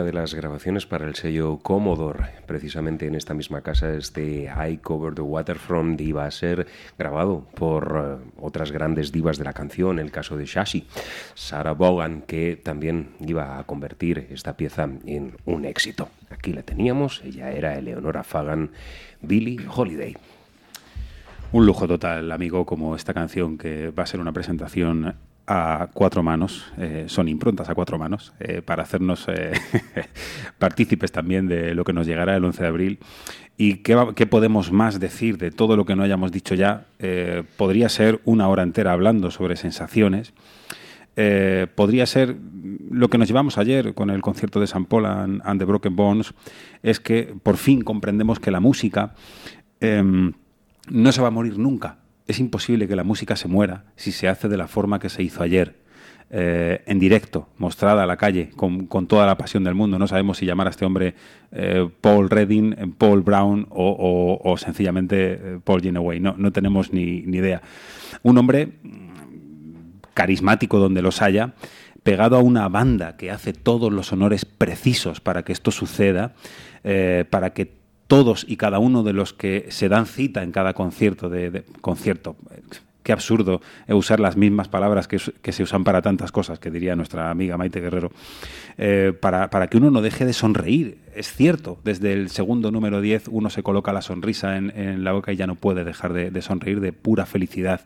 De 0.03 0.11
las 0.11 0.33
grabaciones 0.33 0.85
para 0.85 1.07
el 1.07 1.15
sello 1.15 1.59
Commodore, 1.59 2.25
precisamente 2.45 3.07
en 3.07 3.15
esta 3.15 3.33
misma 3.33 3.61
casa, 3.61 3.93
este 3.93 4.51
I 4.51 4.77
Cover 4.77 5.15
the 5.15 5.21
Waterfront, 5.21 6.01
iba 6.01 6.25
a 6.25 6.31
ser 6.31 6.67
grabado 6.99 7.47
por 7.55 8.19
eh, 8.21 8.31
otras 8.37 8.73
grandes 8.73 9.13
divas 9.13 9.37
de 9.37 9.45
la 9.45 9.53
canción, 9.53 9.99
el 9.99 10.11
caso 10.11 10.35
de 10.35 10.45
Shashi, 10.45 10.87
Sarah 11.35 11.73
Vaughan, 11.73 12.21
que 12.23 12.57
también 12.57 13.11
iba 13.21 13.57
a 13.57 13.63
convertir 13.63 14.27
esta 14.29 14.57
pieza 14.57 14.89
en 15.05 15.37
un 15.45 15.63
éxito. 15.63 16.09
Aquí 16.29 16.51
la 16.51 16.63
teníamos, 16.63 17.21
ella 17.23 17.51
era 17.53 17.77
Eleonora 17.77 18.25
Fagan, 18.25 18.71
Billie 19.21 19.65
Holiday. 19.73 20.17
Un 21.53 21.65
lujo 21.65 21.87
total, 21.87 22.29
amigo, 22.33 22.65
como 22.65 22.95
esta 22.95 23.13
canción 23.13 23.57
que 23.57 23.89
va 23.89 24.03
a 24.03 24.07
ser 24.07 24.19
una 24.19 24.33
presentación 24.33 25.15
a 25.45 25.89
cuatro 25.93 26.23
manos, 26.23 26.71
eh, 26.77 27.05
son 27.07 27.27
improntas 27.27 27.69
a 27.69 27.75
cuatro 27.75 27.97
manos, 27.97 28.33
eh, 28.39 28.61
para 28.61 28.83
hacernos 28.83 29.25
eh, 29.27 29.51
partícipes 30.57 31.11
también 31.11 31.47
de 31.47 31.75
lo 31.75 31.83
que 31.83 31.93
nos 31.93 32.07
llegará 32.07 32.35
el 32.35 32.45
11 32.45 32.61
de 32.61 32.67
abril. 32.67 32.99
¿Y 33.57 33.77
qué, 33.77 33.97
qué 34.15 34.25
podemos 34.25 34.71
más 34.71 34.99
decir 34.99 35.37
de 35.37 35.51
todo 35.51 35.75
lo 35.75 35.85
que 35.85 35.95
no 35.95 36.03
hayamos 36.03 36.31
dicho 36.31 36.55
ya? 36.55 36.85
Podría 37.55 37.87
ser 37.87 38.19
una 38.25 38.47
hora 38.47 38.63
entera 38.63 38.93
hablando 38.93 39.29
sobre 39.29 39.57
sensaciones. 39.57 40.33
Podría 41.75 42.07
ser 42.07 42.35
lo 42.89 43.09
que 43.09 43.19
nos 43.19 43.27
llevamos 43.27 43.59
ayer 43.59 43.93
con 43.93 44.09
el 44.09 44.21
concierto 44.21 44.59
de 44.59 44.65
San 44.65 44.85
Paul 44.85 45.05
and, 45.05 45.41
and 45.45 45.59
the 45.59 45.65
Broken 45.65 45.95
Bones, 45.95 46.33
es 46.81 46.99
que 46.99 47.35
por 47.43 47.57
fin 47.57 47.81
comprendemos 47.83 48.39
que 48.39 48.49
la 48.49 48.59
música 48.59 49.13
em, 49.79 50.33
no 50.89 51.11
se 51.11 51.21
va 51.21 51.27
a 51.27 51.31
morir 51.31 51.59
nunca. 51.59 51.99
Es 52.27 52.39
imposible 52.39 52.87
que 52.87 52.95
la 52.95 53.03
música 53.03 53.35
se 53.35 53.47
muera 53.47 53.85
si 53.95 54.11
se 54.11 54.27
hace 54.27 54.47
de 54.47 54.57
la 54.57 54.67
forma 54.67 54.99
que 54.99 55.09
se 55.09 55.23
hizo 55.23 55.43
ayer. 55.43 55.81
eh, 56.35 56.81
en 56.87 56.97
directo, 56.97 57.47
mostrada 57.59 58.01
a 58.03 58.05
la 58.07 58.17
calle, 58.17 58.49
con, 58.55 58.87
con 58.87 59.05
toda 59.05 59.27
la 59.27 59.37
pasión 59.37 59.63
del 59.63 59.75
mundo. 59.75 59.99
No 59.99 60.07
sabemos 60.07 60.37
si 60.37 60.47
llamar 60.47 60.65
a 60.65 60.71
este 60.71 60.83
hombre 60.83 61.13
eh, 61.51 61.87
Paul 62.01 62.27
Redding, 62.29 62.73
eh, 62.73 62.87
Paul 62.97 63.21
Brown 63.21 63.67
o, 63.69 64.39
o- 64.43 64.57
sencillamente 64.57 65.59
Paul 65.63 65.81
Genoway. 65.83 66.19
No, 66.19 66.33
no 66.35 66.51
tenemos 66.51 66.91
ni, 66.91 67.21
ni 67.21 67.37
idea. 67.37 67.61
Un 68.23 68.39
hombre 68.39 68.69
carismático 70.15 70.79
donde 70.79 71.03
los 71.03 71.21
haya, 71.21 71.53
pegado 72.03 72.35
a 72.37 72.41
una 72.41 72.67
banda 72.67 73.15
que 73.15 73.29
hace 73.29 73.53
todos 73.53 73.91
los 73.93 74.11
honores 74.11 74.45
precisos 74.45 75.19
para 75.21 75.43
que 75.43 75.53
esto 75.53 75.69
suceda, 75.71 76.33
para 77.29 77.53
que 77.53 77.71
todos 78.07 78.45
y 78.47 78.57
cada 78.57 78.79
uno 78.79 79.03
de 79.03 79.13
los 79.13 79.33
que 79.33 79.67
se 79.69 79.89
dan 79.89 80.05
cita 80.05 80.43
en 80.43 80.51
cada 80.51 80.73
concierto 80.73 81.29
de, 81.29 81.63
concierto 81.81 82.35
qué 83.03 83.11
absurdo 83.11 83.61
eh, 83.87 83.93
usar 83.93 84.19
las 84.19 84.37
mismas 84.37 84.67
palabras 84.67 85.07
que, 85.07 85.19
se 85.19 85.63
usan 85.63 85.83
para 85.83 86.01
tantas 86.01 86.31
cosas, 86.31 86.59
que 86.59 86.71
diría 86.71 86.95
nuestra 86.95 87.29
amiga 87.29 87.57
Maite 87.57 87.81
Guerrero, 87.81 88.11
eh, 88.77 89.13
para, 89.19 89.49
para 89.49 89.67
que 89.67 89.77
uno 89.77 89.91
no 89.91 90.01
deje 90.01 90.25
de 90.25 90.33
sonreír. 90.33 90.97
Es 91.13 91.31
cierto, 91.31 91.77
desde 91.83 92.13
el 92.13 92.29
segundo 92.29 92.71
número 92.71 93.01
10 93.01 93.27
uno 93.27 93.49
se 93.49 93.61
coloca 93.61 93.93
la 93.93 94.01
sonrisa 94.01 94.57
en, 94.57 95.03
la 95.03 95.11
boca 95.11 95.31
y 95.31 95.35
ya 95.35 95.47
no 95.47 95.55
puede 95.55 95.83
dejar 95.83 96.13
de, 96.13 96.31
de 96.31 96.41
sonreír 96.41 96.79
de 96.79 96.93
pura 96.93 97.25
felicidad. 97.25 97.81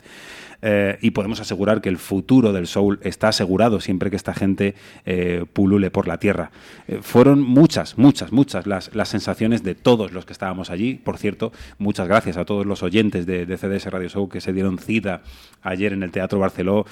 Eh, 0.61 0.97
y 1.01 1.11
podemos 1.11 1.39
asegurar 1.39 1.81
que 1.81 1.89
el 1.89 1.97
futuro 1.97 2.51
del 2.51 2.67
soul 2.67 2.99
está 3.03 3.27
asegurado 3.29 3.79
siempre 3.79 4.09
que 4.09 4.15
esta 4.15 4.33
gente 4.33 4.73
eh, 5.05 5.45
pulule 5.53 5.91
por 5.91 6.07
la 6.07 6.17
tierra. 6.17 6.51
Eh, 6.87 6.99
fueron 7.01 7.41
muchas, 7.41 7.97
muchas, 7.97 8.31
muchas 8.31 8.65
las, 8.65 8.93
las 8.95 9.09
sensaciones 9.09 9.63
de 9.63 9.75
todos 9.75 10.11
los 10.11 10.25
que 10.25 10.33
estábamos 10.33 10.69
allí. 10.69 10.95
Por 10.95 11.17
cierto, 11.17 11.51
muchas 11.77 12.07
gracias 12.07 12.37
a 12.37 12.45
todos 12.45 12.65
los 12.65 12.83
oyentes 12.83 13.25
de, 13.25 13.45
CDS 13.57 13.85
Radio 13.91 14.09
Show 14.09 14.29
que 14.29 14.41
se 14.41 14.53
dieron 14.53 14.77
cita 14.77 15.21
ayer 15.61 15.93
en 15.93 16.03
el 16.03 16.11
Teatro 16.11 16.39
Barceló. 16.39 16.85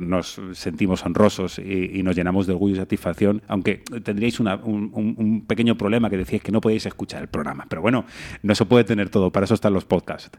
Nos 0.00 0.40
sentimos 0.52 1.04
honrosos 1.04 1.58
y, 1.58 2.02
nos 2.02 2.16
llenamos 2.16 2.46
de 2.46 2.52
orgullo 2.52 2.74
y 2.74 2.78
satisfacción, 2.78 3.42
aunque 3.46 3.82
tendríais 4.02 4.40
un, 4.40 4.48
un- 4.48 5.44
pequeño 5.46 5.76
problema 5.76 6.10
que 6.10 6.16
decíais 6.16 6.42
que 6.42 6.50
no 6.52 6.60
podíais 6.60 6.86
escuchar 6.86 7.22
el 7.22 7.28
programa. 7.28 7.66
Pero 7.68 7.82
bueno, 7.82 8.04
no 8.42 8.54
se 8.54 8.64
puede 8.64 8.84
tener 8.84 9.10
todo, 9.10 9.30
para 9.30 9.44
eso 9.44 9.54
están 9.54 9.72
los 9.72 9.84
podcasts. 9.84 10.30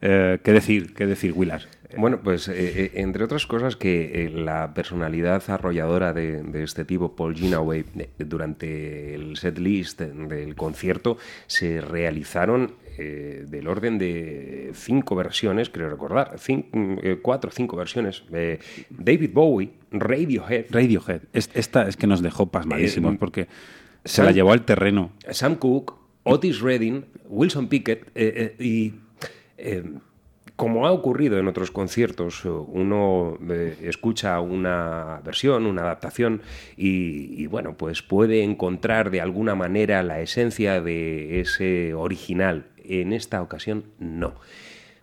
¿Qué 0.00 0.40
decir, 0.44 0.94
qué 0.94 1.06
decir, 1.06 1.32
Willard? 1.34 1.62
Bueno, 1.96 2.20
pues 2.22 2.48
eh, 2.48 2.54
eh, 2.56 2.90
entre 2.94 3.24
otras 3.24 3.46
cosas 3.46 3.76
que 3.76 4.24
eh, 4.26 4.30
la 4.30 4.74
personalidad 4.74 5.42
arrolladora 5.48 6.12
de, 6.12 6.42
de 6.42 6.62
este 6.64 6.84
tipo, 6.84 7.14
Paul 7.16 7.34
Ginaway, 7.34 7.84
eh, 7.98 8.08
durante 8.18 9.14
el 9.14 9.36
set 9.36 9.58
list 9.58 10.00
del 10.00 10.54
concierto 10.54 11.18
se 11.46 11.80
realizaron 11.80 12.72
eh, 12.98 13.44
del 13.48 13.68
orden 13.68 13.98
de 13.98 14.70
cinco 14.74 15.14
versiones, 15.16 15.70
creo 15.70 15.88
recordar, 15.88 16.36
eh, 16.46 17.18
cuatro 17.22 17.48
o 17.50 17.52
cinco 17.52 17.76
versiones. 17.76 18.22
Eh, 18.32 18.58
David 18.90 19.30
Bowie, 19.32 19.70
Radiohead. 19.90 20.66
Radiohead. 20.70 21.22
Es- 21.32 21.50
esta 21.54 21.88
es 21.88 21.96
que 21.96 22.06
nos 22.06 22.22
dejó 22.22 22.50
pasmadísimos 22.50 23.14
Eh, 23.14 23.16
porque 23.18 23.48
se 24.04 24.16
Sam- 24.22 24.26
la 24.26 24.32
llevó 24.32 24.52
al 24.52 24.64
terreno. 24.64 25.12
Sam 25.30 25.54
Cooke, 25.56 25.94
Otis 26.24 26.60
Redding, 26.60 27.04
Wilson 27.28 27.68
Pickett 27.68 28.08
eh, 28.14 28.54
eh, 28.58 28.62
y 28.62 28.94
eh, 29.58 29.84
como 30.56 30.86
ha 30.86 30.92
ocurrido 30.92 31.38
en 31.38 31.48
otros 31.48 31.70
conciertos, 31.70 32.44
eh, 32.44 32.48
uno 32.48 33.38
eh, 33.50 33.76
escucha 33.82 34.38
una 34.40 35.20
versión, 35.24 35.66
una 35.66 35.82
adaptación 35.82 36.42
y, 36.76 37.46
bueno, 37.46 37.76
pues 37.76 38.02
puede 38.02 38.42
encontrar 38.42 39.10
de 39.10 39.20
alguna 39.20 39.54
manera 39.54 40.02
la 40.02 40.20
esencia 40.20 40.80
de 40.80 41.40
ese 41.40 41.94
original. 41.94 42.66
En 42.84 43.12
esta 43.12 43.40
ocasión 43.42 43.84
no. 43.98 44.34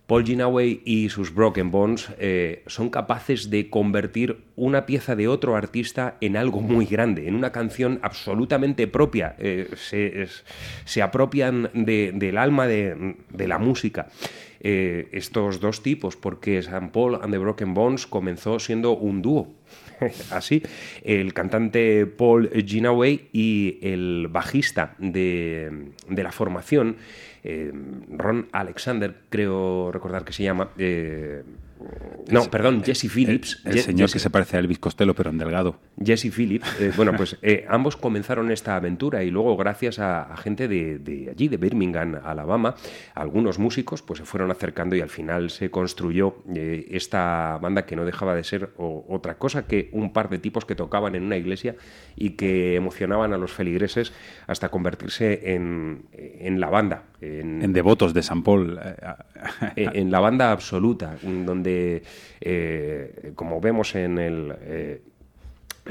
Paul 0.06 0.26
Ginaway 0.26 0.82
y 0.86 1.10
sus 1.10 1.34
Broken 1.36 1.70
Bones 1.70 2.10
eh, 2.18 2.64
son 2.66 2.90
capaces 2.90 3.52
de 3.52 3.70
convertir 3.70 4.38
una 4.56 4.88
pieza 4.88 5.16
de 5.16 5.28
otro 5.28 5.56
artista 5.56 6.18
en 6.20 6.36
algo 6.36 6.62
muy 6.62 6.86
grande, 6.88 7.28
en 7.28 7.36
una 7.36 7.52
canción 7.52 8.00
absolutamente 8.02 8.88
propia. 8.88 9.36
Se, 9.38 10.26
se 10.86 11.02
apropian 11.04 11.70
de- 11.76 12.12
del 12.16 12.40
alma 12.40 12.66
de 12.66 13.16
la 13.48 13.60
música. 13.60 14.08
Eh, 14.62 15.08
estos 15.14 15.62
dos 15.62 15.82
tipos, 15.82 16.18
porque 16.18 16.62
San 16.62 16.92
Paul 16.92 17.16
and 17.22 17.32
the 17.32 17.38
Broken 17.38 17.74
Bones 17.74 18.06
comenzó 18.06 18.60
siendo 18.60 18.92
un 18.92 19.22
dúo. 19.22 19.48
Así, 20.32 20.64
el 21.04 21.34
cantante 21.34 22.06
Paul 22.06 22.50
Ginaway 22.66 23.30
y 23.32 23.80
el 23.82 24.28
bajista 24.30 24.96
de, 24.98 25.92
de 26.08 26.24
la 26.24 26.32
formación, 26.32 26.98
eh, 27.44 27.72
Ron 28.10 28.48
Alexander, 28.52 29.16
creo 29.30 29.92
recordar 29.92 30.26
que 30.26 30.34
se 30.34 30.44
llama, 30.44 30.72
eh, 30.78 31.44
No, 32.32 32.44
perdón, 32.52 32.84
Jesse 32.84 33.10
Phillips. 33.10 33.62
El, 33.66 33.74
Je- 33.76 33.82
señor 33.82 34.08
Jesse- 34.10 34.14
que 34.14 34.20
se 34.20 34.30
parece 34.30 34.58
a 34.58 34.60
Elvis 34.60 34.80
Costello, 34.80 35.16
pero 35.16 35.30
en 35.30 35.38
delgado. 35.38 35.80
Jesse 36.04 36.32
Phillips, 36.32 36.80
eh, 36.80 36.92
bueno, 36.96 37.14
pues 37.16 37.38
eh, 37.42 37.66
ambos 37.70 37.96
comenzaron 37.98 38.52
esta 38.52 38.76
aventura 38.76 39.24
y 39.24 39.32
luego 39.32 39.56
gracias 39.58 39.98
a, 40.00 40.24
a 40.24 40.38
gente 40.38 40.68
de, 40.68 41.00
de 41.00 41.30
allí, 41.32 41.48
de 41.48 41.58
Birmingham, 41.58 42.20
Alabama, 42.24 42.76
algunos 43.16 43.58
músicos 43.60 44.02
pues 44.02 44.20
se 44.20 44.26
fueron 44.26 44.52
acercando 44.52 44.96
y 44.96 45.02
al 45.02 45.10
final 45.10 45.50
se 45.50 45.72
construyó 45.72 46.36
eh, 46.54 46.86
esta 46.92 47.58
banda 47.62 47.86
que 47.86 47.96
no 47.96 48.06
dejaba 48.06 48.36
de 48.36 48.44
ser 48.44 48.72
o- 48.78 49.06
otra 49.10 49.38
cosa 49.38 49.66
que 49.66 49.90
un 49.94 50.14
par 50.14 50.30
de 50.30 50.38
tipos 50.40 50.66
que 50.66 50.76
tocaban 50.76 51.16
en 51.16 51.24
una 51.24 51.38
iglesia 51.38 51.76
y 52.16 52.32
que 52.32 52.76
emocionaban 52.76 53.34
a 53.34 53.38
los 53.38 53.52
feligreses 53.54 54.14
hasta 54.48 54.70
convertirse 54.70 55.54
en, 55.56 56.04
en 56.14 56.60
la 56.60 56.70
banda. 56.70 57.04
En, 57.22 57.62
En 57.62 57.74
devotos 57.74 58.14
de 58.14 58.22
San 58.24 58.44
Paul. 58.44 58.80
eh, 59.76 59.90
en 59.94 60.12
la 60.12 60.20
banda 60.20 60.52
absoluta, 60.52 61.18
donde, 61.24 62.04
eh, 62.42 63.32
como 63.36 63.60
vemos 63.62 63.96
en 63.96 64.18
el... 64.18 64.54
eh, 64.62 65.02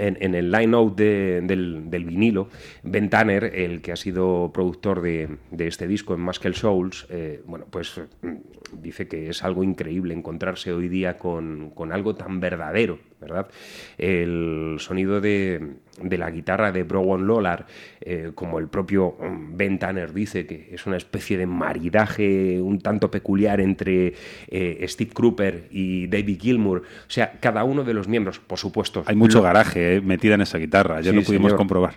en, 0.01 0.35
el 0.37 0.53
line-out 0.53 0.97
de- 0.97 1.41
del, 1.43 1.91
del 1.91 2.05
vinilo, 2.05 2.49
Ben 2.85 3.11
Tanner, 3.11 3.45
el 3.53 3.81
que 3.83 3.91
ha 3.91 3.97
sido 3.97 4.53
productor 4.55 5.01
de, 5.03 5.29
de 5.51 5.67
este 5.67 5.89
disco 5.89 6.15
en 6.15 6.21
Muscle 6.21 6.55
Souls, 6.55 7.05
eh, 7.11 7.43
bueno, 7.47 7.67
pues 7.69 8.01
mm, 8.23 8.35
dice 8.81 9.09
que 9.09 9.29
es 9.29 9.43
algo 9.43 9.65
increíble 9.65 10.15
encontrarse 10.15 10.73
hoy 10.73 10.89
día 10.89 11.19
con, 11.19 11.71
con 11.71 11.93
algo 11.93 12.15
tan 12.15 12.39
verdadero, 12.39 13.01
¿verdad? 13.21 13.49
El 13.97 14.77
sonido 14.79 15.21
de, 15.21 15.75
de 16.01 16.19
la 16.19 16.31
guitarra 16.31 16.73
de 16.73 16.83
Browan 16.85 17.27
Lollar, 17.27 17.67
eh, 18.01 18.31
como 18.35 18.59
el 18.59 18.69
propio 18.69 19.17
mm, 19.21 19.57
Ben 19.57 19.79
Tanner 19.79 20.13
dice, 20.13 20.47
que 20.47 20.69
es 20.73 20.87
una 20.87 20.97
especie 20.97 21.37
de 21.39 21.47
maridaje 21.47 22.61
un 22.61 22.81
tanto 22.81 23.11
peculiar 23.11 23.61
entre 23.61 24.15
eh, 24.49 24.85
Steve 24.89 25.11
Cropper 25.13 25.69
y 25.71 26.07
David 26.07 26.41
Gilmour. 26.41 26.79
O 26.83 27.11
sea, 27.11 27.33
cada 27.41 27.65
uno 27.65 27.85
de 27.85 27.95
los 27.95 28.09
miembros, 28.09 28.39
por 28.39 28.59
supuesto. 28.59 29.03
Hay 29.07 29.17
mucho 29.17 29.39
lo- 29.39 29.45
garaje 29.45 29.97
eh, 29.97 30.01
metida 30.01 30.35
en 30.35 30.43
esa 30.43 30.59
guitarra, 30.59 31.01
ya 31.01 31.11
Sí, 31.11 31.17
lo 31.17 31.23
pudimos 31.23 31.49
señor. 31.51 31.59
comprobar. 31.59 31.95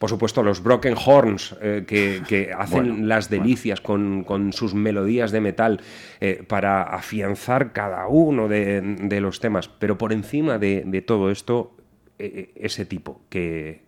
Por 0.00 0.08
supuesto, 0.08 0.42
los 0.42 0.62
Broken 0.62 0.94
Horns, 0.96 1.54
eh, 1.60 1.84
que, 1.86 2.22
que 2.26 2.54
hacen 2.56 2.88
Bueno, 2.88 3.06
las 3.06 3.28
delicias 3.28 3.82
con, 3.82 4.24
con 4.24 4.54
sus 4.54 4.72
melodías 4.72 5.30
de 5.30 5.42
metal 5.42 5.82
eh, 6.22 6.42
para 6.48 6.84
afianzar 6.84 7.74
cada 7.74 8.06
uno 8.08 8.48
de, 8.48 8.80
de 8.80 9.20
los 9.20 9.40
temas. 9.40 9.68
Pero 9.68 9.98
por 9.98 10.14
encima 10.14 10.56
de, 10.56 10.84
de 10.86 11.02
todo 11.02 11.30
esto, 11.30 11.76
eh, 12.18 12.50
ese 12.56 12.86
tipo 12.86 13.20
que 13.28 13.82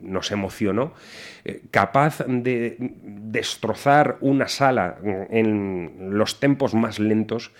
nos 0.00 0.32
emocionó, 0.32 0.94
eh, 1.44 1.62
capaz 1.70 2.24
de 2.26 2.76
destrozar 3.04 4.18
una 4.20 4.48
sala 4.48 4.98
en 5.30 6.18
los 6.18 6.40
tempos 6.40 6.74
más 6.74 6.98
lentos 6.98 7.52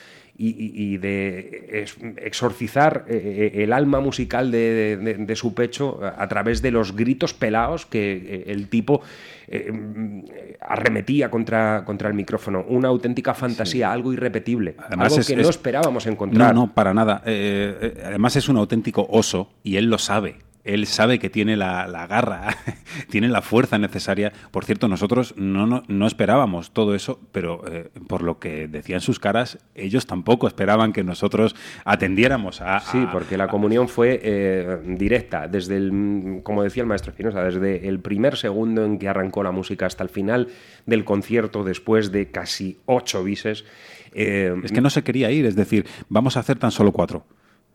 y, 0.48 0.96
de 0.98 1.86
exorcizar 2.18 3.04
eh, 3.08 3.52
el 3.56 3.72
alma 3.72 4.00
musical 4.00 4.50
de, 4.50 4.96
de- 4.96 5.14
de 5.14 5.36
su 5.36 5.54
pecho 5.54 6.00
a 6.02 6.26
través 6.28 6.62
de 6.62 6.70
los 6.70 6.94
gritos 6.96 7.34
pelados 7.34 7.86
que 7.86 8.12
eh, 8.12 8.44
el 8.48 8.68
tipo 8.68 9.02
eh, 9.48 9.70
mm, 9.70 10.22
arremetía 10.60 11.30
contra, 11.30 11.84
contra 11.84 12.08
el 12.08 12.14
micrófono. 12.14 12.64
Una 12.68 12.88
auténtica 12.88 13.34
fantasía, 13.34 13.92
algo 13.92 14.12
irrepetible, 14.12 14.74
Además 14.78 15.06
algo 15.08 15.20
es- 15.20 15.26
que 15.26 15.34
es- 15.34 15.42
no 15.42 15.50
esperábamos 15.50 16.06
encontrar. 16.06 16.54
No, 16.54 16.66
no, 16.66 16.72
para 16.74 16.92
nada. 16.94 17.22
Eh, 17.26 17.76
eh, 17.80 18.02
además 18.04 18.36
es 18.36 18.48
un 18.48 18.56
auténtico 18.56 19.06
oso 19.10 19.50
y 19.62 19.76
él 19.76 19.86
lo 19.86 19.98
sabe. 19.98 20.36
Él 20.64 20.86
sabe 20.86 21.18
que 21.18 21.28
tiene 21.28 21.56
la, 21.56 21.88
la 21.88 22.06
garra, 22.06 22.56
tiene 23.10 23.28
la 23.28 23.42
fuerza 23.42 23.78
necesaria. 23.78 24.32
Por 24.52 24.64
cierto, 24.64 24.86
nosotros 24.86 25.34
no, 25.36 25.66
no, 25.66 25.82
no 25.88 26.06
esperábamos 26.06 26.70
todo 26.72 26.94
eso, 26.94 27.20
pero 27.32 27.62
eh, 27.70 27.90
por 28.06 28.22
lo 28.22 28.38
que 28.38 28.68
decían 28.68 29.00
sus 29.00 29.18
caras, 29.18 29.58
ellos 29.74 30.06
tampoco 30.06 30.46
esperaban 30.46 30.92
que 30.92 31.02
nosotros 31.02 31.56
atendiéramos 31.84 32.60
a... 32.60 32.78
Sí, 32.80 33.06
porque 33.10 33.36
la 33.36 33.48
comunión 33.48 33.88
fue 33.88 34.20
eh, 34.22 34.78
directa, 34.86 35.48
desde 35.48 35.76
el, 35.76 36.40
como 36.44 36.62
decía 36.62 36.82
el 36.82 36.88
maestro 36.88 37.10
Espinosa, 37.10 37.42
desde 37.42 37.88
el 37.88 37.98
primer 38.00 38.36
segundo 38.36 38.84
en 38.84 38.98
que 38.98 39.08
arrancó 39.08 39.42
la 39.42 39.50
música 39.50 39.86
hasta 39.86 40.04
el 40.04 40.10
final 40.10 40.48
del 40.86 41.04
concierto, 41.04 41.64
después 41.64 42.12
de 42.12 42.30
casi 42.30 42.78
ocho 42.86 43.24
bises. 43.24 43.64
eh, 44.12 44.54
Es 44.62 44.70
que 44.72 44.80
no 44.80 44.90
se 44.90 45.02
quería 45.02 45.30
ir, 45.32 45.44
es 45.46 45.56
decir, 45.56 45.86
vamos 46.08 46.36
a 46.36 46.40
hacer 46.40 46.58
tan 46.58 46.70
solo 46.70 46.92
cuatro. 46.92 47.24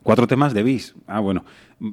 Cuatro 0.04 0.28
temas 0.28 0.54
de 0.54 0.64
bis. 0.64 0.96
Ah, 1.06 1.20
bueno. 1.20 1.44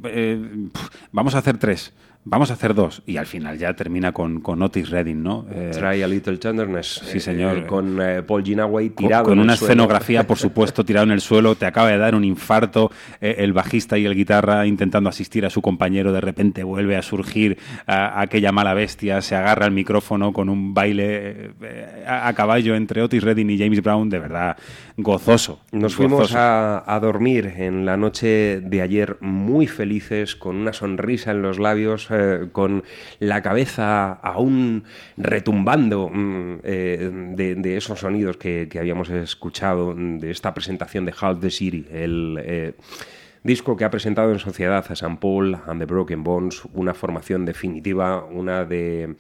Eh, 0.05 0.69
vamos 1.13 1.35
a 1.35 1.39
hacer 1.39 1.59
tres. 1.59 1.93
Vamos 2.27 2.51
a 2.51 2.55
hacer 2.55 2.73
dos. 2.75 3.03
Y 3.05 3.19
al 3.19 3.27
final 3.27 3.59
ya 3.59 3.75
termina 3.75 4.13
con, 4.13 4.41
con 4.41 4.63
Otis 4.63 4.89
Redding, 4.89 5.23
¿no? 5.23 5.47
Eh, 5.53 5.73
Try 5.75 6.03
a 6.03 6.09
Little 6.09 6.39
Tenderness. 6.39 7.03
Sí, 7.05 7.21
señor. 7.21 7.59
eh, 7.59 7.67
con 7.67 8.01
eh, 8.01 8.23
Paul 8.23 8.43
Ginaway 8.43 8.91
con- 8.91 9.07
tirado. 9.07 9.25
con 9.25 9.33
en 9.35 9.39
el 9.41 9.45
una 9.45 9.57
suelo. 9.57 9.73
escenografía, 9.73 10.27
por 10.27 10.39
supuesto, 10.45 10.85
tirado 10.85 11.05
en 11.05 11.13
el 11.13 11.21
suelo, 11.21 11.55
te 11.55 11.67
acaba 11.67 11.89
de 11.91 11.99
dar 11.99 12.15
un 12.15 12.25
infarto, 12.25 12.91
eh, 13.21 13.35
el 13.39 13.53
bajista 13.53 13.99
y 13.99 14.07
el 14.07 14.15
guitarra 14.15 14.67
intentando 14.67 15.11
asistir 15.11 15.45
a 15.45 15.51
su 15.51 15.61
compañero, 15.61 16.13
de 16.13 16.23
repente 16.23 16.65
vuelve 16.65 16.97
a 16.97 17.03
surgir 17.03 17.59
a, 17.87 18.21
aquella 18.23 18.53
mala 18.53 18.73
bestia, 18.73 19.21
se 19.21 19.37
agarra 19.37 19.67
al 19.67 19.73
micrófono 19.73 20.33
con 20.33 20.49
un 20.49 20.73
baile 20.73 21.53
eh, 21.63 22.05
a, 22.07 22.27
a 22.29 22.33
caballo 22.33 22.75
entre 22.75 23.03
Otis 23.03 23.23
Redding 23.23 23.51
y 23.51 23.59
James 23.59 23.83
Brown, 23.83 24.09
de 24.09 24.19
verdad, 24.19 24.57
gozoso. 24.97 25.61
Nos 25.73 25.95
fuimos 25.95 26.35
a, 26.35 26.83
a 26.91 27.01
dormir 27.01 27.53
en 27.59 27.85
la 27.85 27.99
noche 27.99 28.61
de 28.63 28.81
ayer 28.81 29.19
muy 29.21 29.67
felices, 29.67 30.37
con 30.37 30.57
una 30.57 30.73
sonrisa 30.73 31.31
en 31.33 31.43
los 31.43 31.59
labios, 31.59 32.11
eh, 32.15 32.49
con 32.53 32.85
la 33.19 33.43
cabeza 33.43 34.13
aún 34.13 34.85
retumbando 35.17 36.09
mm, 36.13 36.61
eh, 36.63 37.11
de, 37.35 37.77
esos 37.77 38.01
sonidos 38.01 38.37
que, 38.37 38.69
habíamos 38.79 39.11
escuchado 39.11 39.95
de 39.95 40.31
esta 40.31 40.55
presentación 40.55 41.05
de 41.05 41.15
Half 41.19 41.41
the 41.41 41.51
City, 41.51 41.87
el 41.91 42.39
eh, 42.41 42.75
disco 43.43 43.77
que 43.77 43.85
ha 43.85 43.91
presentado 43.91 44.33
en 44.33 44.39
sociedad 44.39 44.85
a 44.89 44.93
St. 44.93 45.19
Paul 45.21 45.59
and 45.67 45.81
the 45.81 45.87
Broken 45.87 46.23
Bones, 46.23 46.63
una 46.73 46.95
formación 46.95 47.45
definitiva, 47.45 48.25
una 48.25 48.65
de 48.65 49.17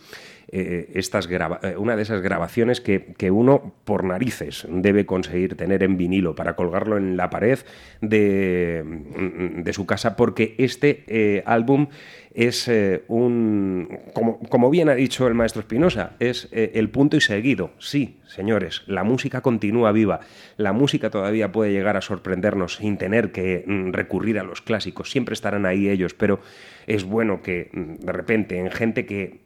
eh, 0.52 0.90
estas 0.94 1.28
grava- 1.28 1.60
eh, 1.62 1.76
una 1.76 1.96
de 1.96 2.02
esas 2.02 2.20
grabaciones 2.22 2.80
que, 2.80 3.14
que 3.16 3.30
uno 3.30 3.74
por 3.84 4.04
narices 4.04 4.66
debe 4.70 5.06
conseguir 5.06 5.56
tener 5.56 5.82
en 5.82 5.96
vinilo 5.96 6.34
para 6.34 6.54
colgarlo 6.56 6.96
en 6.96 7.16
la 7.16 7.30
pared 7.30 7.58
de, 8.00 8.82
mm, 8.84 9.62
de 9.62 9.72
su 9.72 9.86
casa 9.86 10.16
porque 10.16 10.54
este 10.58 11.04
eh, 11.06 11.42
álbum 11.46 11.88
es 12.34 12.66
eh, 12.68 13.04
un 13.08 14.00
como, 14.12 14.40
como 14.40 14.68
bien 14.70 14.88
ha 14.88 14.94
dicho 14.94 15.26
el 15.28 15.34
maestro 15.34 15.60
Espinosa 15.60 16.16
es 16.18 16.48
eh, 16.52 16.72
el 16.74 16.90
punto 16.90 17.16
y 17.16 17.20
seguido. 17.20 17.70
Sí 17.78 18.18
señores 18.26 18.82
la 18.86 19.04
música 19.04 19.40
continúa 19.40 19.92
viva. 19.92 20.20
La 20.56 20.72
música 20.72 21.10
todavía 21.10 21.52
puede 21.52 21.70
llegar 21.72 21.96
a 21.96 22.00
sorprendernos 22.00 22.76
sin 22.76 22.98
tener 22.98 23.30
que 23.30 23.64
mm, 23.66 23.92
recurrir 23.92 24.38
a 24.38 24.42
los 24.42 24.62
clásicos. 24.62 25.10
Siempre 25.10 25.32
estarán 25.34 25.64
ahí 25.66 25.88
ellos 25.88 26.14
pero 26.14 26.40
es 26.86 27.04
bueno 27.04 27.40
que 27.42 27.70
mm, 27.72 28.04
de 28.04 28.12
repente 28.12 28.58
en 28.58 28.70
gente 28.70 29.06
que 29.06 29.43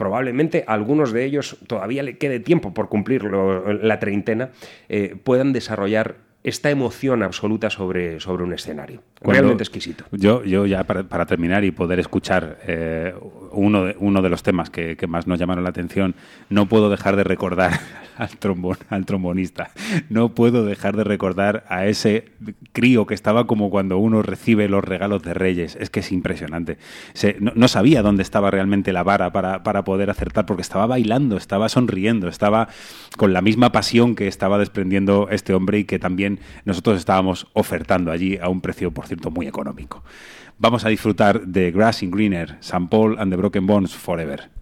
probablemente 0.00 0.64
a 0.66 0.72
algunos 0.72 1.12
de 1.12 1.26
ellos 1.26 1.58
todavía 1.66 2.02
le 2.02 2.16
quede 2.16 2.40
tiempo 2.40 2.72
por 2.72 2.88
cumplir 2.88 3.22
lo- 3.24 3.70
la 3.74 3.98
treintena, 3.98 4.48
eh, 4.88 5.14
puedan 5.22 5.52
desarrollar 5.52 6.16
esta 6.42 6.70
emoción 6.70 7.22
absoluta 7.22 7.68
sobre, 7.68 8.18
sobre 8.18 8.42
un 8.44 8.54
escenario. 8.54 9.02
Cuando- 9.20 9.42
Realmente 9.42 9.62
exquisito. 9.62 10.04
Yo, 10.10 10.42
yo 10.42 10.64
ya 10.64 10.84
para, 10.84 11.02
para 11.02 11.26
terminar 11.26 11.64
y 11.64 11.70
poder 11.70 11.98
escuchar 12.00 12.56
eh, 12.66 13.12
uno, 13.52 13.84
de, 13.84 13.96
uno 13.98 14.22
de 14.22 14.30
los 14.30 14.42
temas 14.42 14.70
que, 14.70 14.96
que 14.96 15.06
más 15.06 15.26
nos 15.26 15.38
llamaron 15.38 15.64
la 15.64 15.68
atención, 15.70 16.14
no 16.48 16.64
puedo 16.64 16.88
dejar 16.88 17.16
de 17.16 17.24
recordar 17.24 17.72
al, 18.20 18.36
trombon, 18.36 18.76
al 18.88 19.06
trombonista. 19.06 19.70
No 20.08 20.34
puedo 20.34 20.64
dejar 20.64 20.96
de 20.96 21.04
recordar 21.04 21.64
a 21.68 21.86
ese 21.86 22.26
crío 22.72 23.06
que 23.06 23.14
estaba 23.14 23.46
como 23.46 23.70
cuando 23.70 23.98
uno 23.98 24.22
recibe 24.22 24.68
los 24.68 24.84
regalos 24.84 25.22
de 25.22 25.34
Reyes. 25.34 25.76
Es 25.80 25.90
que 25.90 26.00
es 26.00 26.12
impresionante. 26.12 26.78
No 27.40 27.68
sabía 27.68 28.02
dónde 28.02 28.22
estaba 28.22 28.50
realmente 28.50 28.92
la 28.92 29.02
vara 29.02 29.32
para, 29.32 29.62
para 29.62 29.84
poder 29.84 30.10
acertar, 30.10 30.46
porque 30.46 30.62
estaba 30.62 30.86
bailando, 30.86 31.36
estaba 31.36 31.68
sonriendo, 31.68 32.28
estaba 32.28 32.68
con 33.16 33.32
la 33.32 33.40
misma 33.40 33.72
pasión 33.72 34.14
que 34.14 34.28
estaba 34.28 34.58
desprendiendo 34.58 35.28
este 35.30 35.54
hombre 35.54 35.78
y 35.78 35.84
que 35.84 35.98
también 35.98 36.40
nosotros 36.64 36.98
estábamos 36.98 37.46
ofertando 37.54 38.12
allí 38.12 38.38
a 38.40 38.48
un 38.48 38.60
precio, 38.60 38.90
por 38.90 39.06
cierto, 39.06 39.30
muy 39.30 39.46
económico. 39.46 40.04
Vamos 40.58 40.84
a 40.84 40.90
disfrutar 40.90 41.46
de 41.46 41.70
Grass 41.70 42.02
in 42.02 42.10
Greener, 42.10 42.58
St. 42.60 42.88
Paul 42.90 43.18
and 43.18 43.32
the 43.32 43.36
Broken 43.36 43.66
Bones 43.66 43.94
Forever. 43.94 44.59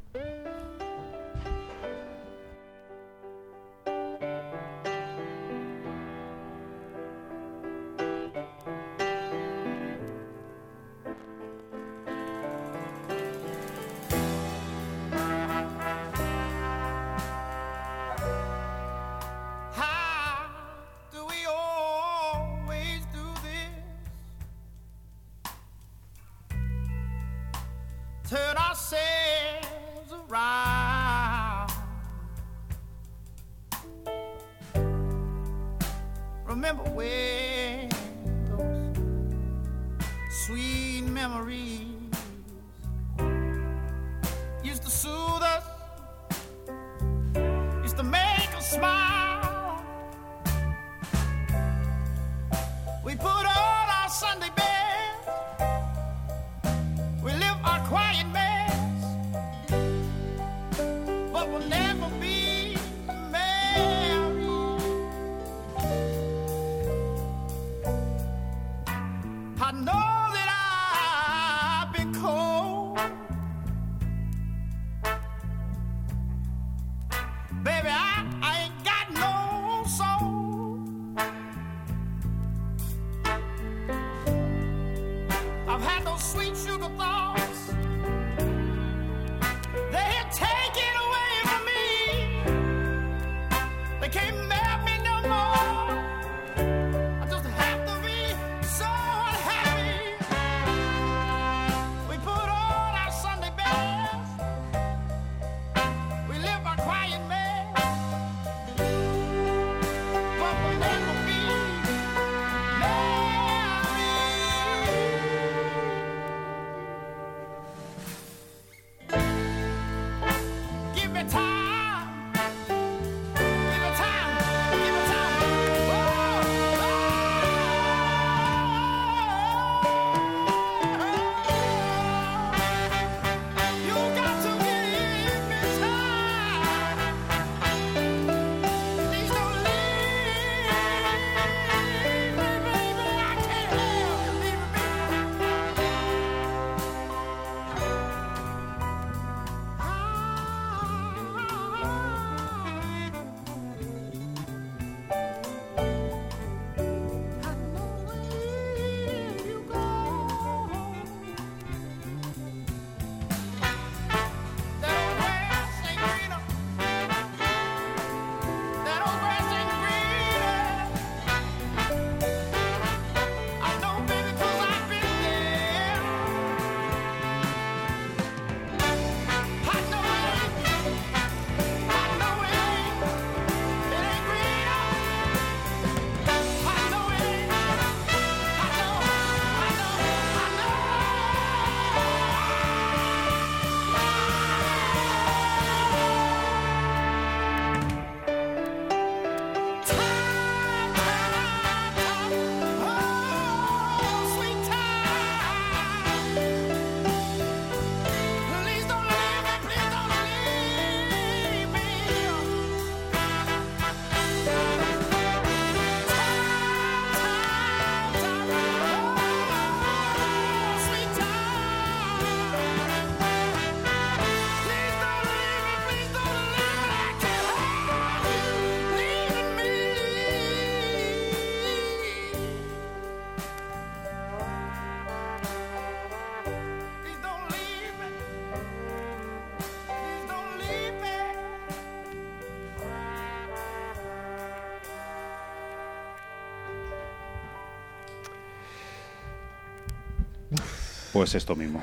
Pues 251.19 251.35
esto 251.35 251.57
mismo. 251.57 251.83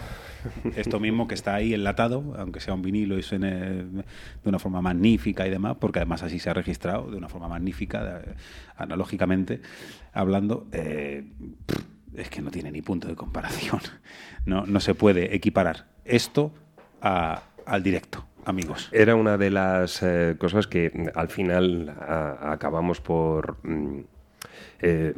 Esto 0.77 0.97
mismo 1.01 1.27
que 1.27 1.35
está 1.35 1.55
ahí 1.55 1.73
enlatado, 1.73 2.35
aunque 2.37 2.61
sea 2.61 2.73
un 2.73 2.81
vinilo 2.81 3.17
y 3.17 3.21
suene 3.21 3.49
de 3.49 4.03
una 4.45 4.59
forma 4.59 4.79
magnífica 4.79 5.45
y 5.45 5.49
demás, 5.49 5.75
porque 5.77 5.99
además 5.99 6.23
así 6.23 6.39
se 6.39 6.49
ha 6.49 6.53
registrado 6.53 7.11
de 7.11 7.17
una 7.17 7.27
forma 7.27 7.49
magnífica, 7.49 8.21
analógicamente 8.77 9.59
hablando, 10.13 10.67
eh, 10.71 11.25
es 12.15 12.29
que 12.29 12.41
no 12.41 12.49
tiene 12.49 12.71
ni 12.71 12.81
punto 12.81 13.09
de 13.09 13.15
comparación. 13.15 13.81
No, 14.45 14.65
no 14.65 14.79
se 14.79 14.95
puede 14.95 15.35
equiparar 15.35 15.87
esto 16.05 16.53
al 17.01 17.83
directo, 17.83 18.25
amigos. 18.45 18.87
Era 18.93 19.15
una 19.15 19.37
de 19.37 19.49
las 19.51 20.01
eh, 20.01 20.37
cosas 20.37 20.67
que 20.67 21.11
al 21.13 21.27
final 21.27 21.93
acabamos 22.39 23.01
por 23.01 23.57
mm, 23.63 23.99
eh, 24.79 25.13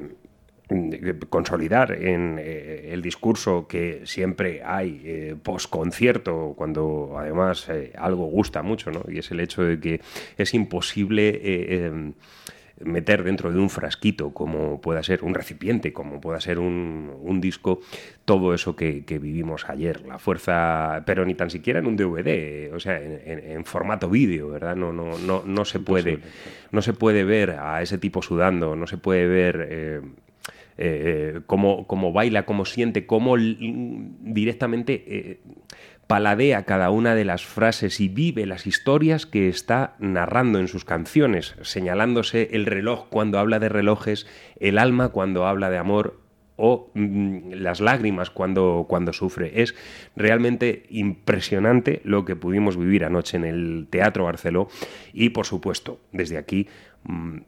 consolidar 1.30 1.92
en 1.94 2.38
eh, 2.40 2.90
el 2.92 3.02
discurso 3.02 3.68
que 3.68 4.02
siempre 4.06 4.62
hay 4.64 5.02
eh, 5.06 5.36
post 5.42 5.70
concierto 5.70 6.54
cuando 6.58 7.16
además 7.18 7.68
eh, 7.70 7.94
algo 7.98 8.26
gusta 8.26 8.62
mucho 8.64 8.92
¿no? 8.92 9.04
y 9.08 9.20
es 9.20 9.32
el 9.32 9.40
hecho 9.40 9.64
de 9.64 9.80
que 9.80 10.02
es 10.38 10.54
imposible 10.54 11.30
eh, 11.30 11.86
em, 11.86 12.14
meter 12.84 13.24
dentro 13.24 13.52
de 13.52 13.58
un 13.58 13.72
frasquito 13.72 14.34
como 14.34 14.80
pueda 14.82 15.02
ser 15.02 15.24
un 15.24 15.34
recipiente 15.34 15.94
como 15.94 16.22
pueda 16.22 16.40
ser 16.40 16.60
un, 16.60 17.12
un 17.22 17.42
disco 17.42 17.80
todo 18.26 18.54
eso 18.54 18.76
que, 18.76 19.04
que 19.04 19.18
vivimos 19.18 19.68
ayer. 19.70 20.06
La 20.06 20.20
fuerza 20.20 21.02
pero 21.06 21.26
ni 21.26 21.34
tan 21.34 21.50
siquiera 21.50 21.80
en 21.80 21.88
un 21.88 21.96
DVD 21.96 22.72
o 22.76 22.80
sea 22.80 23.02
en, 23.02 23.20
en- 23.26 23.52
en 23.52 23.66
formato 23.66 24.10
vídeo 24.10 24.50
verdad 24.50 24.76
no 24.76 24.92
no 24.94 25.18
no 25.18 25.44
no 25.46 25.66
se 25.66 25.80
puede 25.80 26.20
no 26.72 26.82
se 26.84 26.94
puede 26.94 27.24
ver 27.24 27.52
a 27.52 27.82
ese 27.82 27.98
tipo 27.98 28.22
sudando 28.22 28.76
no 28.76 28.86
se 28.86 28.98
puede 28.98 29.26
ver 29.28 29.68
eh, 29.72 30.02
eh, 30.78 31.42
cómo, 31.46 31.88
cómo 31.88 32.12
baila, 32.14 32.46
cómo 32.46 32.66
siente, 32.66 33.06
cómo 33.06 33.36
l- 33.36 33.58
directamente 34.22 35.04
eh, 35.08 35.40
paladea 36.08 36.64
cada 36.64 36.90
una 36.90 37.16
de 37.16 37.26
las 37.26 37.46
frases 37.46 38.00
y 38.00 38.08
vive 38.08 38.46
las 38.46 38.66
historias 38.66 39.26
que 39.26 39.50
está 39.50 39.96
narrando 40.00 40.60
en 40.60 40.68
sus 40.68 40.86
canciones, 40.86 41.56
señalándose 41.62 42.50
el 42.54 42.66
reloj 42.66 43.08
cuando 43.10 43.40
habla 43.40 43.60
de 43.60 43.70
relojes, 43.70 44.26
el 44.60 44.78
alma 44.78 45.10
cuando 45.10 45.46
habla 45.46 45.70
de 45.70 45.78
amor 45.78 46.22
o 46.60 46.90
mm, 46.96 47.52
las 47.54 47.82
lágrimas 47.82 48.30
cuando, 48.32 48.86
cuando 48.88 49.14
sufre. 49.14 49.62
Es 49.62 49.76
realmente 50.16 50.86
impresionante 50.90 52.02
lo 52.04 52.26
que 52.26 52.36
pudimos 52.36 52.78
vivir 52.78 53.04
anoche 53.06 53.38
en 53.38 53.44
el 53.46 53.88
Teatro 53.90 54.24
Barceló 54.24 54.68
y, 55.14 55.30
por 55.30 55.46
supuesto, 55.46 56.00
desde 56.14 56.38
aquí 56.38 56.68
mm, 56.68 56.68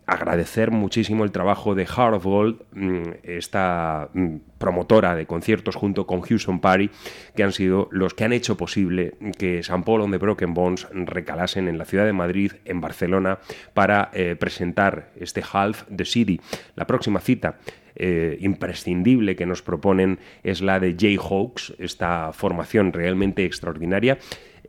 agradecer 0.06 0.72
muchísimo 0.72 1.26
el 1.26 1.32
trabajo 1.32 1.76
de 1.76 1.86
Heart 1.86 2.16
of 2.16 2.24
Gold, 2.24 2.62
mm, 2.72 3.02
esta 3.24 4.10
mm, 4.14 4.36
promotora 4.58 5.16
de 5.16 5.26
conciertos 5.26 5.76
junto 5.76 6.08
con 6.08 6.22
Houston 6.22 6.60
Party, 6.60 6.90
que 7.36 7.44
han 7.44 7.52
sido 7.52 7.90
los 7.92 8.14
que 8.14 8.24
han 8.24 8.32
hecho 8.34 8.56
posible 8.56 9.16
que 9.38 9.62
San 9.64 9.84
Paul 9.84 10.02
on 10.02 10.12
the 10.12 10.18
Broken 10.18 10.54
Bones 10.54 10.88
recalasen 10.94 11.68
en 11.68 11.78
la 11.78 11.86
ciudad 11.86 12.06
de 12.06 12.14
Madrid, 12.14 12.54
en 12.64 12.80
Barcelona, 12.80 13.40
para 13.74 14.10
eh, 14.14 14.36
presentar 14.40 15.12
este 15.20 15.44
Half 15.52 15.86
the 15.94 16.06
City. 16.06 16.40
La 16.76 16.88
próxima 16.88 17.20
cita 17.20 17.58
eh, 17.96 18.38
imprescindible 18.40 19.36
que 19.36 19.46
nos 19.46 19.62
proponen 19.62 20.20
es 20.44 20.62
la 20.62 20.80
de 20.80 20.96
Jayhawks, 20.98 21.74
esta 21.80 22.32
formación 22.32 22.94
realmente 22.94 23.44
extraordinaria. 23.44 24.18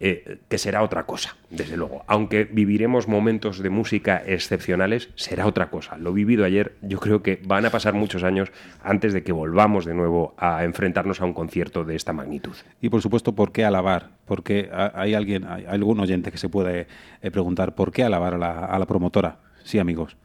Eh, 0.02 0.38
que 0.48 0.56
será 0.56 0.82
otra 0.82 1.04
cosa, 1.04 1.36
desde 1.50 1.76
luego. 1.76 2.04
Aunque 2.06 2.44
viviremos 2.44 3.06
momentos 3.06 3.58
de 3.62 3.68
música 3.70 4.22
excepcionales, 4.26 5.10
será 5.14 5.46
otra 5.46 5.68
cosa. 5.70 5.98
Lo 5.98 6.12
vivido 6.14 6.44
ayer, 6.46 6.76
yo 6.80 6.98
creo 6.98 7.22
que 7.22 7.40
van 7.44 7.66
a 7.66 7.70
pasar 7.70 7.92
muchos 7.92 8.22
años 8.22 8.50
antes 8.82 9.12
de 9.12 9.22
que 9.22 9.32
volvamos 9.32 9.84
de 9.84 9.92
nuevo 9.94 10.34
a 10.38 10.64
enfrentarnos 10.64 11.20
a 11.20 11.26
un 11.26 11.34
concierto 11.34 11.84
de 11.84 11.96
esta 11.96 12.12
magnitud. 12.14 12.54
Y 12.80 12.88
por 12.88 13.02
supuesto, 13.02 13.34
¿por 13.34 13.52
qué 13.52 13.64
alabar? 13.64 14.10
Porque 14.24 14.70
ha- 14.72 14.92
hay 14.94 15.12
alguien, 15.14 15.44
hay 15.44 15.66
algún 15.66 16.00
oyente 16.00 16.32
que 16.32 16.38
se 16.38 16.48
puede 16.48 16.86
eh, 17.20 17.30
preguntar 17.30 17.74
¿por 17.74 17.92
qué 17.92 18.02
alabar 18.02 18.34
a 18.34 18.38
la, 18.38 18.64
a 18.64 18.78
la 18.78 18.86
promotora? 18.86 19.38
Sí, 19.64 19.78
amigos, 19.78 20.16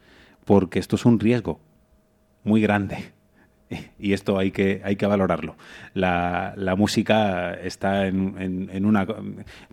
porque 0.45 0.79
esto 0.79 0.95
es 0.95 1.03
un 1.05 1.19
riesgo 1.19 1.59
muy 2.43 2.61
grande. 2.61 3.11
Y 3.99 4.13
esto 4.13 4.37
hay 4.37 4.51
que, 4.51 4.81
hay 4.83 4.95
que 4.95 5.05
valorarlo. 5.07 5.55
La, 5.95 6.53
la 6.55 6.75
música 6.75 7.53
está 7.55 8.05
en, 8.07 8.35
en- 8.39 8.69
en 8.71 8.85
una. 8.85 9.07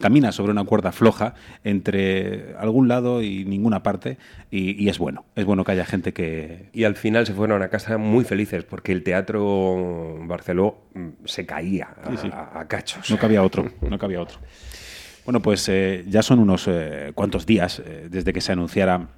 camina 0.00 0.32
sobre 0.32 0.52
una 0.52 0.64
cuerda 0.64 0.92
floja 0.92 1.34
entre 1.62 2.54
algún 2.58 2.88
lado 2.88 3.22
y 3.22 3.44
ninguna 3.44 3.82
parte, 3.82 4.16
y, 4.50 4.82
y 4.82 4.88
es 4.88 4.98
bueno. 4.98 5.24
Es 5.36 5.44
bueno 5.44 5.64
que 5.64 5.72
haya 5.72 5.84
gente 5.84 6.12
que. 6.12 6.70
Y 6.72 6.84
al 6.84 6.96
final 6.96 7.26
se 7.26 7.34
fueron 7.34 7.62
a 7.62 7.68
casa 7.68 7.98
muy 7.98 8.24
felices 8.24 8.64
porque 8.64 8.92
el 8.92 9.02
teatro 9.02 10.18
Barceló 10.26 10.78
mm, 10.94 11.08
se 11.26 11.44
caía 11.44 11.88
a, 12.02 12.10
Sí, 12.12 12.16
sí. 12.22 12.30
a- 12.32 12.60
a 12.60 12.68
cachos. 12.68 13.10
No 13.10 13.18
cabía 13.18 13.42
otro, 13.42 13.70
no 13.82 13.98
cabía 13.98 14.22
otro. 14.22 14.38
Bueno, 15.24 15.40
pues 15.40 15.68
eh, 15.68 16.04
ya 16.08 16.22
son 16.22 16.38
unos 16.40 16.66
eh, 16.66 17.12
cuantos 17.14 17.46
días 17.46 17.80
eh, 17.84 18.08
desde 18.10 18.32
que 18.32 18.40
se 18.40 18.50
anunciara 18.52 19.08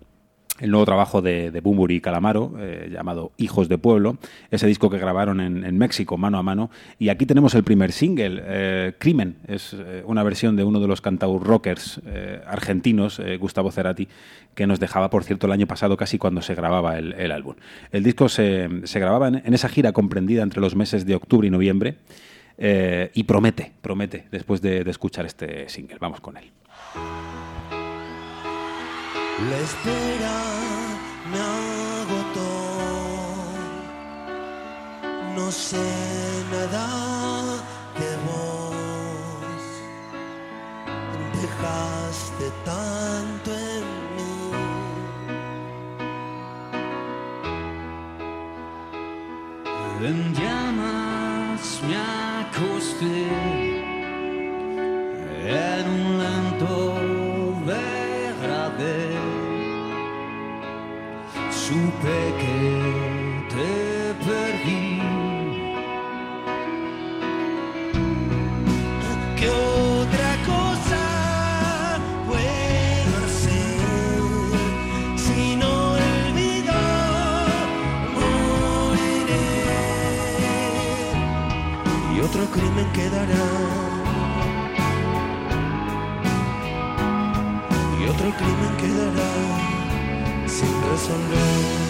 el 0.61 0.70
nuevo 0.70 0.84
trabajo 0.84 1.20
de, 1.20 1.50
de 1.50 1.62
y 1.88 2.00
Calamaro, 2.00 2.52
eh, 2.61 2.88
llamado 2.92 3.32
Hijos 3.38 3.68
de 3.68 3.76
Pueblo, 3.76 4.18
ese 4.52 4.68
disco 4.68 4.88
que 4.88 4.98
grabaron 4.98 5.40
en, 5.40 5.78
México 5.78 6.16
mano 6.16 6.38
a 6.38 6.44
mano. 6.44 6.70
Y 6.98 7.09
aquí 7.09 7.26
tenemos 7.26 7.55
el 7.57 7.64
primer 7.64 7.90
single, 7.90 8.40
eh, 8.44 8.92
Crimen, 8.98 9.36
es 9.48 9.74
eh, 9.74 10.05
una 10.07 10.22
versión 10.22 10.55
de 10.55 10.62
uno 10.62 10.78
de 10.78 10.86
los 10.86 11.00
cantaur 11.00 11.42
rockers 11.42 12.00
eh, 12.07 12.40
argentinos, 12.46 13.20
Gustavo 13.40 13.72
Cerati, 13.72 14.07
que 14.55 14.66
nos 14.68 14.78
dejaba, 14.78 15.11
por 15.11 15.24
cierto, 15.24 15.46
el 15.46 15.52
año 15.52 15.66
pasado 15.66 15.96
casi 15.96 16.18
cuando 16.18 16.40
se 16.40 16.55
grababa 16.55 16.98
el, 16.98 17.32
álbum. 17.32 17.57
El 17.90 18.05
disco 18.05 18.28
se, 18.28 18.68
grababa 18.94 19.28
en, 19.28 19.55
esa 19.55 19.68
gira 19.68 19.90
comprendida 19.92 20.44
entre 20.44 20.61
los 20.61 20.76
meses 20.76 21.05
de 21.05 21.16
octubre 21.16 21.48
y 21.48 21.50
noviembre. 21.50 21.96
y 22.57 23.22
promete, 23.24 23.72
promete, 23.82 24.26
después 24.30 24.62
de, 24.62 24.84
de 24.84 24.90
escuchar 24.90 25.26
este 25.26 25.68
single. 25.68 25.96
Vamos 25.98 26.20
con 26.20 26.36
él. 26.36 26.44
La 29.37 29.59
espera 29.59 30.37
me 31.30 31.41
agotó. 32.01 32.53
No 35.35 35.51
sé 35.51 35.76
nada 36.53 36.87
de 37.99 38.11
vos. 38.26 39.62
Dejaste 41.43 42.47
tanto 42.64 43.51
en 43.51 43.85
mí. 44.14 44.35
En 50.01 50.18
llamas 50.35 51.80
me 51.89 51.97
acosté 52.45 53.20
en 55.47 55.85
un 55.91 56.43
Supe 61.66 62.18
que 62.40 62.60
te 63.52 63.72
perdí. 64.26 64.84
¿Qué 69.38 69.48
otra 69.48 70.30
cosa 70.50 71.02
puedo 72.26 73.12
hacer 73.24 73.80
si 75.16 75.56
no 75.56 75.72
olvido? 75.92 76.78
Moriré 78.14 79.48
y 82.14 82.20
otro 82.20 82.44
crimen 82.52 82.88
quedará. 82.92 83.53
Sin 90.55 90.68
resolver. 90.88 91.84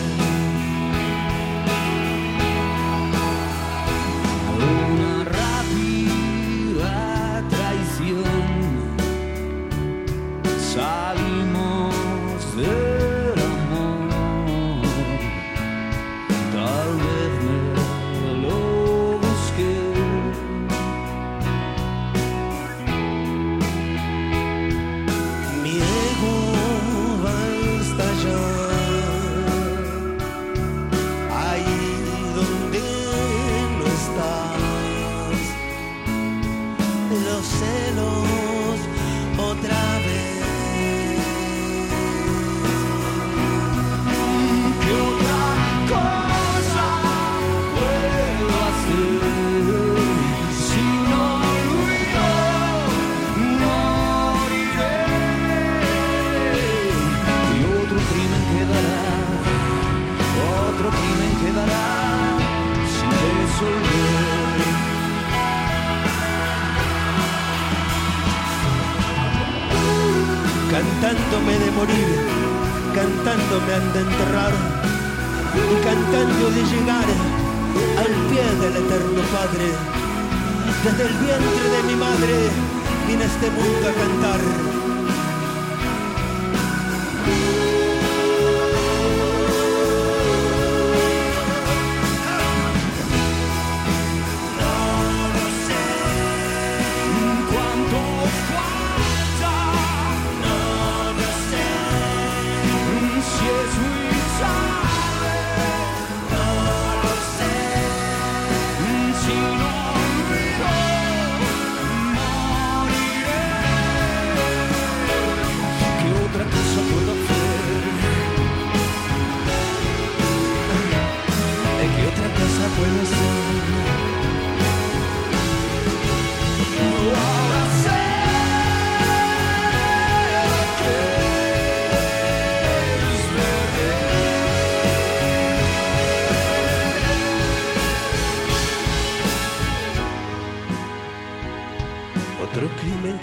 Cantándome 71.24 71.58
de 71.58 71.70
morir, 71.70 72.06
cantándome 72.94 73.74
han 73.74 73.92
de 73.94 74.00
enterrar 74.00 74.52
y 75.54 75.84
cantando 75.84 76.50
de 76.50 76.62
llegar 76.64 77.06
al 77.98 78.12
pie 78.28 78.44
del 78.60 78.76
eterno 78.84 79.22
Padre. 79.32 79.72
Desde 80.84 81.02
el 81.02 81.14
vientre 81.24 81.68
de 81.70 81.82
mi 81.84 81.94
madre 81.96 82.50
vine 83.08 83.22
a 83.22 83.26
este 83.26 83.50
mundo 83.50 83.88
a 83.88 83.92
cantar. 83.92 84.83
Si 103.24 103.46
es 103.48 103.78
muy 103.78 104.83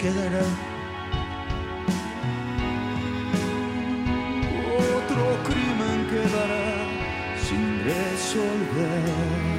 quedará. 0.02 0.42
Otro 4.98 5.24
crimen 5.46 5.98
quedará 6.10 6.64
sin 7.46 7.84
resolver. 7.84 9.52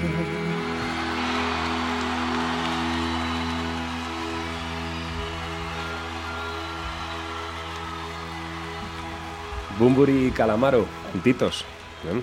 Bumburi 9.79 10.27
y 10.27 10.31
Calamaro, 10.31 10.85
juntitos. 11.13 11.63
¿eh? 12.05 12.21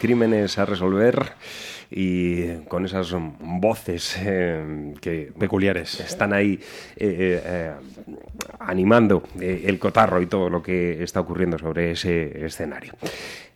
Crímenes 0.00 0.58
a 0.58 0.66
resolver 0.66 1.34
y 1.90 2.54
con 2.68 2.84
esas 2.84 3.14
voces 3.40 4.16
eh, 4.20 4.94
que 5.00 5.32
peculiares 5.38 6.00
están 6.00 6.32
ahí 6.32 6.60
eh, 6.96 7.42
eh, 7.44 7.72
animando 8.60 9.24
el 9.40 9.78
cotarro 9.78 10.22
y 10.22 10.26
todo 10.26 10.48
lo 10.48 10.62
que 10.62 11.02
está 11.02 11.20
ocurriendo 11.20 11.58
sobre 11.58 11.92
ese 11.92 12.44
escenario. 12.44 12.92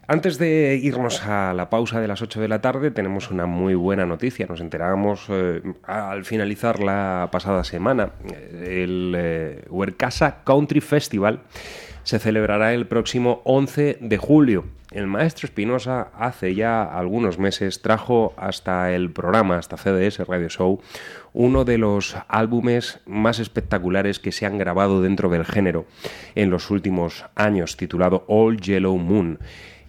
Antes 0.06 0.36
de 0.36 0.78
irnos 0.82 1.22
a 1.22 1.54
la 1.54 1.70
pausa 1.70 1.98
de 1.98 2.08
las 2.08 2.20
8 2.20 2.38
de 2.42 2.48
la 2.48 2.60
tarde, 2.60 2.90
tenemos 2.90 3.30
una 3.30 3.46
muy 3.46 3.74
buena 3.74 4.04
noticia. 4.04 4.46
Nos 4.46 4.60
enteramos 4.60 5.26
eh, 5.30 5.62
al 5.82 6.26
finalizar 6.26 6.80
la 6.80 7.30
pasada 7.32 7.64
semana. 7.64 8.10
El 8.62 9.14
eh, 9.16 9.64
Huercasa 9.70 10.42
Country 10.44 10.82
Festival 10.82 11.40
se 12.02 12.18
celebrará 12.18 12.74
el 12.74 12.86
próximo 12.86 13.40
11 13.44 13.96
de 14.02 14.16
julio. 14.18 14.64
El 14.94 15.08
maestro 15.08 15.46
Espinosa 15.46 16.12
hace 16.16 16.54
ya 16.54 16.84
algunos 16.84 17.36
meses 17.36 17.82
trajo 17.82 18.32
hasta 18.36 18.92
el 18.92 19.10
programa, 19.10 19.58
hasta 19.58 19.76
CDS 19.76 20.20
Radio 20.20 20.48
Show, 20.48 20.80
uno 21.32 21.64
de 21.64 21.78
los 21.78 22.16
álbumes 22.28 23.00
más 23.04 23.40
espectaculares 23.40 24.20
que 24.20 24.30
se 24.30 24.46
han 24.46 24.56
grabado 24.56 25.02
dentro 25.02 25.28
del 25.30 25.46
género 25.46 25.86
en 26.36 26.50
los 26.50 26.70
últimos 26.70 27.24
años, 27.34 27.76
titulado 27.76 28.24
All 28.28 28.60
Yellow 28.60 28.96
Moon. 28.96 29.40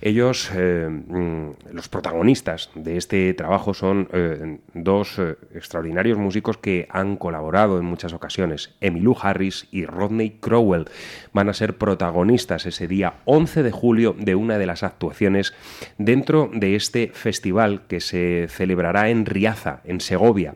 Ellos, 0.02 0.52
eh, 0.54 0.88
mm, 0.90 1.74
los 1.74 1.90
protagonistas 1.90 2.70
de 2.76 2.98
este 2.98 3.34
trabajo, 3.34 3.74
son 3.74 4.08
eh, 4.12 4.60
dos 4.74 5.18
eh, 5.20 5.36
extraordinarios 5.54 6.18
músicos 6.18 6.58
que 6.58 6.88
han 6.90 7.16
colaborado 7.16 7.80
en 7.80 7.86
muchas 7.86 8.14
ocasiones. 8.14 8.76
Emmylou 8.82 9.16
Harris 9.22 9.68
y 9.72 9.86
Rodney 9.86 10.38
Crowell 10.40 10.86
van 11.34 11.50
a 11.50 11.54
ser 11.54 11.78
protagonistas 11.78 12.66
ese 12.66 12.88
día 12.88 13.16
11 13.26 13.64
de 13.64 13.72
julio 13.72 14.16
de 14.18 14.36
una 14.36 14.58
de 14.58 14.66
las 14.66 14.84
actuaciones 14.84 15.54
dentro 15.98 16.50
de 16.54 16.76
este 16.76 17.12
festival 17.14 17.88
que 17.88 18.02
se 18.02 18.48
celebrará 18.50 19.10
en 19.10 19.26
Riaza, 19.26 19.82
en 19.86 20.02
Segovia. 20.02 20.56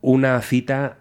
Una 0.00 0.40
cita 0.40 0.98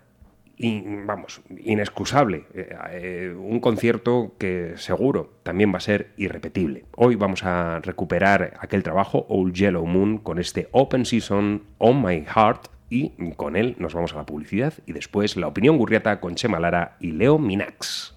in- 0.57 1.05
vamos, 1.05 1.41
inexcusable. 1.63 2.45
Eh, 2.53 2.69
eh, 2.91 3.35
un 3.37 3.59
concierto 3.59 4.33
que 4.37 4.73
seguro 4.77 5.33
también 5.43 5.73
va 5.73 5.77
a 5.77 5.81
ser 5.81 6.11
irrepetible. 6.17 6.85
Hoy 6.95 7.15
vamos 7.15 7.43
a 7.43 7.79
recuperar 7.81 8.53
aquel 8.59 8.83
trabajo, 8.83 9.25
Old 9.29 9.53
Yellow 9.53 9.85
Moon, 9.85 10.17
con 10.17 10.39
este 10.39 10.67
Open 10.71 11.05
Season 11.05 11.63
On 11.77 12.01
My 12.01 12.23
Heart. 12.25 12.67
Y 12.87 13.13
con 13.35 13.55
él 13.55 13.75
nos 13.79 13.95
vamos 13.95 14.13
a 14.13 14.17
la 14.17 14.27
publicidad 14.27 14.73
y 14.85 14.93
después 14.93 15.35
la 15.37 15.47
opinión 15.47 15.77
gurriata 15.77 16.19
con 16.19 16.35
Chema 16.35 16.59
Lara 16.59 16.97
y 16.99 17.11
Leo 17.13 17.39
Minax. 17.39 18.13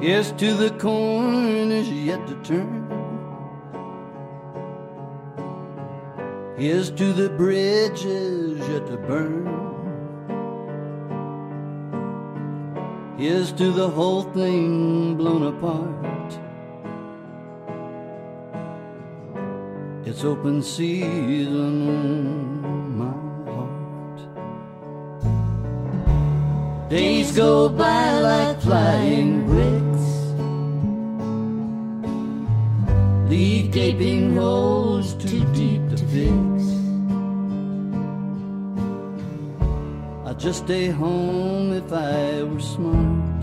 Yes, 0.00 0.32
to 0.32 0.54
the 0.56 0.70
corn 0.78 1.70
is 1.70 1.88
yet 1.88 2.26
to 2.26 2.34
turn. 2.42 2.91
Here's 6.56 6.90
to 6.90 7.12
the 7.14 7.30
bridges 7.30 8.58
yet 8.68 8.86
to 8.86 8.98
burn. 8.98 9.48
Here's 13.16 13.52
to 13.52 13.70
the 13.72 13.88
whole 13.88 14.22
thing 14.22 15.14
blown 15.16 15.44
apart. 15.44 16.38
It's 20.04 20.24
open 20.24 20.62
season 20.62 21.88
on 22.66 22.98
my 22.98 23.14
heart. 23.50 24.20
Days 26.90 27.32
go 27.32 27.70
by 27.70 28.18
like 28.20 28.60
flying 28.60 29.46
bricks. 29.46 30.11
Leave 33.32 33.70
gaping 33.70 34.36
holes 34.36 35.14
too 35.14 35.42
deep 35.54 35.80
to 35.88 35.96
fix. 36.12 36.62
I'd 40.26 40.38
just 40.38 40.64
stay 40.64 40.88
home 40.88 41.72
if 41.72 41.90
I 41.90 42.42
were 42.42 42.60
smart. 42.60 43.40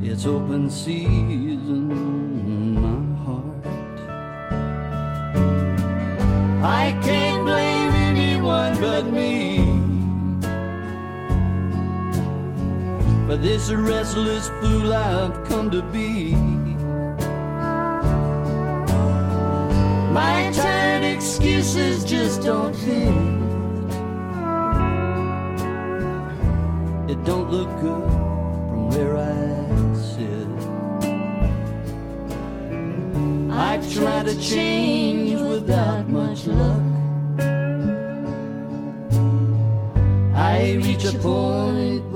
It's 0.00 0.26
open 0.26 0.70
season 0.70 1.90
on 1.90 2.74
my 2.86 3.00
heart. 3.24 3.66
I 6.62 6.96
can't 7.02 7.44
blame 7.44 7.92
anyone 8.12 8.80
but 8.80 9.06
me 9.06 9.57
this 13.40 13.70
restless 13.70 14.48
fool 14.60 14.92
I've 14.92 15.44
come 15.48 15.70
to 15.70 15.80
be. 15.80 16.34
My 20.12 20.50
tired 20.52 21.04
excuses 21.04 22.04
just 22.04 22.42
don't 22.42 22.74
fit. 22.74 23.14
It 27.10 27.24
don't 27.24 27.50
look 27.50 27.70
good 27.80 28.10
from 28.10 28.90
where 28.90 29.16
I 29.16 29.94
sit. 29.94 30.48
I've 33.52 33.92
tried 33.92 34.26
to 34.26 34.40
change 34.40 35.40
without 35.40 36.08
much 36.08 36.46
luck. 36.46 36.82
I 40.34 40.74
reach 40.82 41.04
a 41.04 41.12
point 41.18 42.07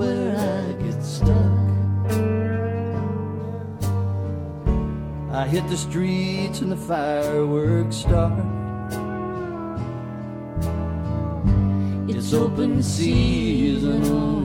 I 5.43 5.45
hit 5.45 5.67
the 5.67 5.75
streets 5.75 6.61
and 6.61 6.71
the 6.71 6.77
fireworks 6.77 7.97
start. 7.97 8.31
It's 12.07 12.31
open 12.33 12.81
season 12.81 14.42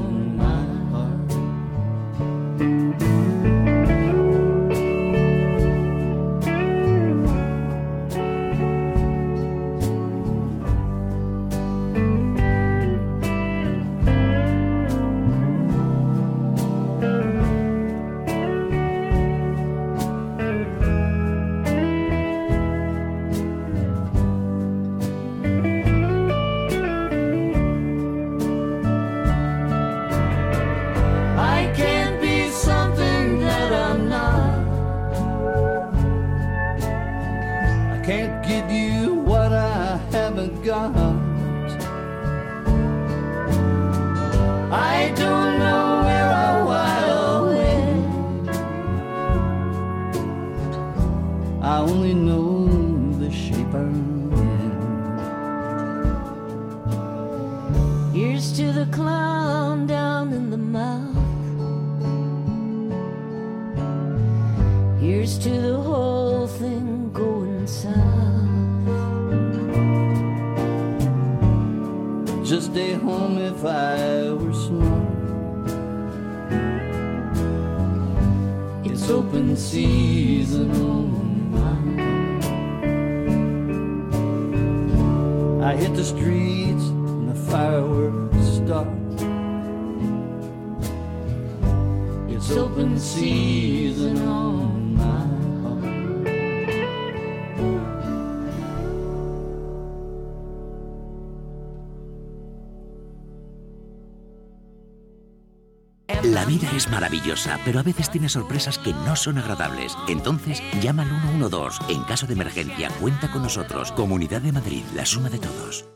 es 106.78 106.88
maravillosa, 106.88 107.58
pero 107.64 107.80
a 107.80 107.82
veces 107.82 108.08
tiene 108.08 108.28
sorpresas 108.28 108.78
que 108.78 108.92
no 108.92 109.16
son 109.16 109.36
agradables. 109.36 109.96
Entonces, 110.06 110.62
llama 110.80 111.02
al 111.02 111.10
112. 111.32 111.92
En 111.92 112.04
caso 112.04 112.26
de 112.26 112.34
emergencia, 112.34 112.88
cuenta 113.00 113.30
con 113.30 113.42
nosotros. 113.42 113.90
Comunidad 113.92 114.40
de 114.40 114.52
Madrid, 114.52 114.84
la 114.94 115.04
suma 115.04 115.28
de 115.28 115.38
todos. 115.38 115.86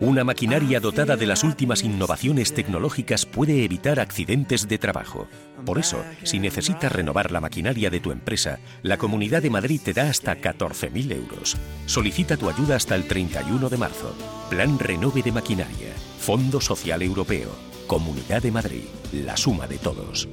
Una 0.00 0.22
maquinaria 0.22 0.78
dotada 0.78 1.16
de 1.16 1.26
las 1.26 1.42
últimas 1.42 1.82
innovaciones 1.82 2.54
tecnológicas 2.54 3.26
puede 3.26 3.64
evitar 3.64 3.98
accidentes 3.98 4.68
de 4.68 4.78
trabajo. 4.78 5.26
Por 5.66 5.80
eso, 5.80 6.04
si 6.22 6.38
necesitas 6.38 6.92
renovar 6.92 7.32
la 7.32 7.40
maquinaria 7.40 7.90
de 7.90 7.98
tu 7.98 8.12
empresa, 8.12 8.60
la 8.82 8.96
Comunidad 8.96 9.42
de 9.42 9.50
Madrid 9.50 9.80
te 9.82 9.92
da 9.92 10.08
hasta 10.08 10.36
14.000 10.36 11.16
euros. 11.16 11.56
Solicita 11.86 12.36
tu 12.36 12.48
ayuda 12.48 12.76
hasta 12.76 12.94
el 12.94 13.08
31 13.08 13.68
de 13.68 13.76
marzo. 13.76 14.14
Plan 14.48 14.78
Renove 14.78 15.20
de 15.20 15.32
Maquinaria. 15.32 15.92
Fondo 16.20 16.60
Social 16.60 17.02
Europeo. 17.02 17.77
Comunidad 17.88 18.42
de 18.42 18.52
Madrid. 18.52 18.84
La 19.12 19.34
suma 19.34 19.66
de 19.66 19.78
todos. 19.78 20.28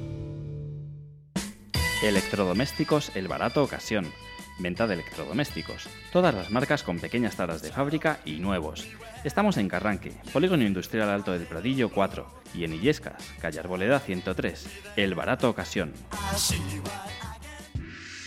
Electrodomésticos 2.02 3.10
El 3.16 3.28
Barato 3.28 3.62
Ocasión. 3.62 4.12
Venta 4.58 4.86
de 4.86 4.92
electrodomésticos. 4.92 5.88
Todas 6.12 6.34
las 6.34 6.50
marcas 6.50 6.82
con 6.82 6.98
pequeñas 6.98 7.36
taras 7.36 7.62
de 7.62 7.72
fábrica 7.72 8.20
y 8.26 8.40
nuevos. 8.40 8.86
Estamos 9.24 9.56
en 9.56 9.70
Carranque, 9.70 10.12
Polígono 10.34 10.64
Industrial 10.64 11.08
Alto 11.08 11.32
del 11.32 11.46
Pradillo 11.46 11.88
4 11.90 12.42
y 12.52 12.64
en 12.64 12.74
Illescas, 12.74 13.22
calle 13.40 13.58
Arboleda 13.58 14.00
103. 14.00 14.66
El 14.96 15.14
Barato 15.14 15.48
Ocasión. 15.48 15.94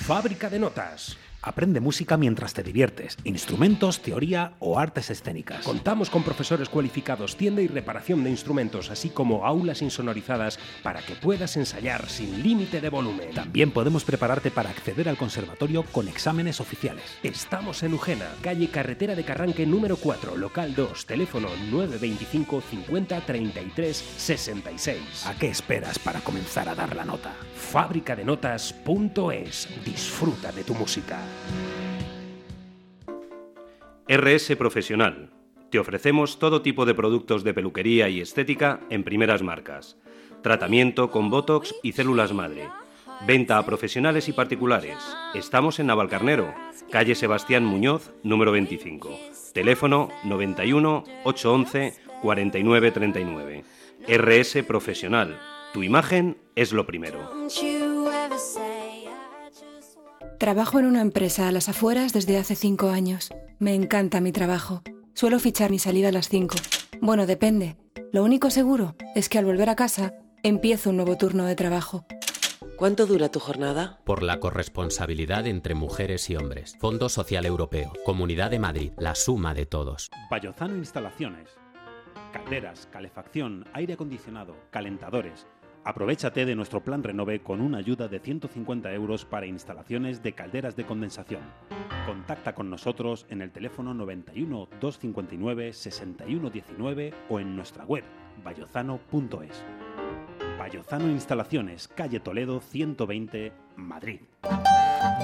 Fábrica 0.08 0.50
de 0.50 0.58
notas. 0.58 1.18
Aprende 1.42 1.80
música 1.80 2.18
mientras 2.18 2.54
te 2.54 2.64
diviertes, 2.64 3.16
instrumentos, 3.24 4.02
teoría 4.02 4.56
o 4.60 4.78
artes 4.78 5.10
escénicas. 5.10 5.64
Contamos 5.64 6.10
con 6.10 6.24
profesores 6.24 6.68
cualificados, 6.68 7.38
tienda 7.38 7.62
y 7.62 7.68
reparación 7.68 8.26
de 8.26 8.30
instrumentos, 8.30 8.90
así 8.90 9.10
como 9.10 9.46
aulas 9.46 9.82
insonorizadas 9.82 10.60
para 10.84 11.02
que 11.02 11.16
puedas 11.16 11.56
ensayar 11.56 12.10
sin 12.10 12.44
límite 12.44 12.82
de 12.82 12.90
volumen. 12.90 13.34
También 13.34 13.72
podemos 13.72 14.04
prepararte 14.04 14.52
para 14.52 14.70
acceder 14.70 15.08
al 15.08 15.16
conservatorio 15.16 15.84
con 15.84 16.10
exámenes 16.10 16.60
oficiales. 16.60 17.06
Estamos 17.24 17.84
en 17.84 17.94
Ujena, 17.94 18.28
calle 18.42 18.68
Carretera 18.68 19.16
de 19.16 19.24
Carranque 19.24 19.66
número 19.66 19.96
4, 19.96 20.36
local 20.36 20.76
2, 20.76 21.06
teléfono 21.06 21.48
925 21.72 22.62
50 22.70 23.22
33 23.22 23.96
66. 24.18 25.26
¿A 25.26 25.36
qué 25.36 25.48
esperas 25.48 26.00
para 26.00 26.20
comenzar 26.20 26.68
a 26.68 26.76
dar 26.76 26.98
la 26.98 27.06
nota? 27.06 27.34
Fábricadenotas.es. 27.56 29.70
Disfruta 29.86 30.52
de 30.52 30.66
tu 30.66 30.76
música. 30.76 31.29
RS 34.08 34.56
Profesional. 34.56 35.30
Te 35.70 35.78
ofrecemos 35.78 36.40
todo 36.40 36.64
tipo 36.64 36.86
de 36.86 36.96
productos 36.96 37.44
de 37.44 37.54
peluquería 37.54 38.10
y 38.10 38.22
estética 38.22 38.80
en 38.90 39.04
primeras 39.04 39.44
marcas. 39.44 39.98
Tratamiento 40.42 41.12
con 41.12 41.30
Botox 41.30 41.76
y 41.84 41.92
células 41.92 42.34
madre. 42.34 42.70
Venta 43.28 43.58
a 43.58 43.66
profesionales 43.66 44.28
y 44.28 44.34
particulares. 44.34 44.98
Estamos 45.36 45.80
en 45.80 45.88
Navalcarnero, 45.88 46.56
calle 46.90 47.14
Sebastián 47.14 47.66
Muñoz, 47.66 48.12
número 48.24 48.52
25. 48.52 49.16
Teléfono 49.54 50.10
91 50.24 51.04
811 51.26 51.94
4939. 52.22 53.64
RS 54.08 54.64
Profesional. 54.64 55.38
Tu 55.74 55.84
imagen 55.84 56.38
es 56.56 56.74
lo 56.74 56.86
primero. 56.86 57.30
Trabajo 60.40 60.80
en 60.80 60.86
una 60.86 61.02
empresa 61.02 61.50
a 61.50 61.52
las 61.52 61.68
afueras 61.68 62.14
desde 62.14 62.38
hace 62.38 62.56
cinco 62.56 62.92
años. 62.92 63.30
Me 63.60 63.76
encanta 63.76 64.22
mi 64.22 64.32
trabajo. 64.32 64.84
Suelo 65.14 65.38
fichar 65.38 65.70
mi 65.70 65.80
salida 65.80 66.08
a 66.08 66.12
las 66.14 66.30
cinco. 66.30 66.56
Bueno, 67.02 67.26
depende. 67.26 67.76
Lo 68.14 68.24
único 68.24 68.50
seguro 68.50 68.96
es 69.16 69.28
que 69.28 69.38
al 69.38 69.44
volver 69.44 69.70
a 69.70 69.76
casa 69.76 70.14
empiezo 70.42 70.92
un 70.92 70.96
nuevo 70.96 71.18
turno 71.18 71.44
de 71.44 71.58
trabajo. 71.58 72.06
¿Cuánto 72.78 73.06
dura 73.06 73.28
tu 73.28 73.42
jornada? 73.42 74.00
Por 74.06 74.24
la 74.24 74.40
corresponsabilidad 74.40 75.46
entre 75.46 75.76
mujeres 75.76 76.30
y 76.30 76.38
hombres. 76.38 76.78
Fondo 76.80 77.10
Social 77.10 77.46
Europeo. 77.46 77.92
Comunidad 78.06 78.50
de 78.50 78.60
Madrid. 78.60 78.94
La 78.98 79.16
suma 79.16 79.54
de 79.54 79.66
todos. 79.66 80.10
Bayozano 80.32 80.78
Instalaciones. 80.78 81.50
Calderas, 82.32 82.88
calefacción, 82.90 83.66
aire 83.74 83.96
acondicionado, 83.96 84.56
calentadores. 84.72 85.48
Aprovechate 85.90 86.46
de 86.46 86.56
nuestro 86.56 86.84
plan 86.84 87.02
Renove 87.02 87.40
con 87.40 87.62
una 87.62 87.80
ayuda 87.80 88.08
de 88.08 88.20
150 88.20 88.94
euros 88.94 89.26
para 89.26 89.48
instalaciones 89.48 90.22
de 90.22 90.34
calderas 90.34 90.76
de 90.76 90.86
condensación. 90.86 91.42
Contacta 92.06 92.54
con 92.54 92.70
nosotros 92.70 93.26
en 93.32 93.42
el 93.42 93.50
teléfono 93.50 93.96
91 93.96 94.70
259 94.80 95.74
6119 95.74 97.14
o 97.28 97.40
en 97.40 97.56
nuestra 97.56 97.86
web 97.86 98.04
bayozano.es. 98.44 99.64
Bayozano 100.60 101.10
Instalaciones, 101.10 101.88
calle 101.88 102.20
Toledo 102.20 102.60
120, 102.62 103.52
Madrid. 103.76 104.20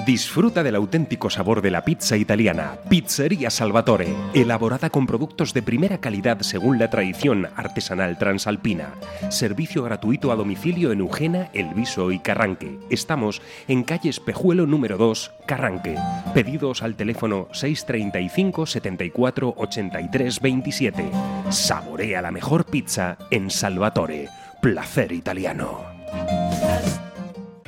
Disfruta 0.06 0.62
del 0.62 0.76
auténtico 0.76 1.30
sabor 1.30 1.62
de 1.62 1.70
la 1.70 1.84
pizza 1.84 2.16
italiana. 2.16 2.78
Pizzería 2.88 3.50
Salvatore, 3.50 4.14
elaborada 4.34 4.88
con 4.90 5.06
productos 5.06 5.52
de 5.52 5.62
primera 5.62 5.98
calidad 5.98 6.40
según 6.42 6.78
la 6.78 6.90
tradición 6.90 7.48
artesanal 7.56 8.16
transalpina. 8.16 8.94
Servicio 9.30 9.82
gratuito 9.82 10.30
a 10.30 10.36
domicilio 10.36 10.92
en 10.92 11.00
Eugena, 11.00 11.50
El 11.52 11.74
Viso 11.74 12.12
y 12.12 12.20
Carranque. 12.20 12.78
Estamos 12.88 13.42
en 13.66 13.82
calle 13.82 14.10
Espejuelo 14.10 14.66
número 14.66 14.96
2, 14.96 15.32
Carranque. 15.46 15.96
Pedidos 16.34 16.82
al 16.82 16.94
teléfono 16.94 17.48
635 17.52 18.66
74 18.66 19.54
83 19.56 20.40
27. 20.40 21.10
Saborea 21.50 22.22
la 22.22 22.30
mejor 22.30 22.64
pizza 22.66 23.18
en 23.30 23.50
Salvatore. 23.50 24.28
Placer 24.60 25.12
italiano. 25.12 25.80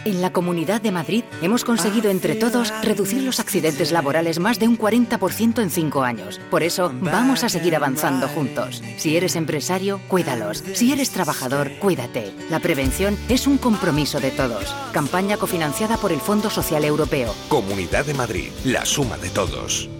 En 0.09 0.23
la 0.23 0.33
Comunidad 0.33 0.81
de 0.81 0.91
Madrid 0.91 1.23
hemos 1.43 1.65
conseguido 1.65 2.11
entre 2.11 2.35
todos 2.35 2.73
reducir 2.83 3.23
los 3.25 3.41
accidentes 3.41 3.93
laborales 3.93 4.39
más 4.39 4.59
de 4.59 4.67
un 4.67 4.79
40% 4.79 5.61
en 5.61 5.69
cinco 5.69 6.03
años. 6.03 6.41
Por 6.51 6.63
eso 6.63 6.91
vamos 7.03 7.45
a 7.45 7.51
seguir 7.51 7.77
avanzando 7.77 8.27
juntos. 8.27 8.83
Si 8.97 9.19
eres 9.19 9.37
empresario, 9.37 10.01
cuídalos. 10.09 10.65
Si 10.73 10.95
eres 10.95 11.11
trabajador, 11.11 11.73
cuídate. 11.79 12.33
La 12.49 12.59
prevención 12.59 13.19
es 13.29 13.47
un 13.47 13.59
compromiso 13.59 14.19
de 14.19 14.31
todos. 14.31 14.75
Campaña 14.95 15.37
cofinanciada 15.37 15.99
por 15.99 16.11
el 16.11 16.21
Fondo 16.21 16.49
Social 16.49 16.87
Europeo. 16.87 17.35
Comunidad 17.51 18.07
de 18.07 18.15
Madrid, 18.15 18.49
la 18.65 18.87
suma 18.87 19.19
de 19.19 19.29
todos. 19.29 19.91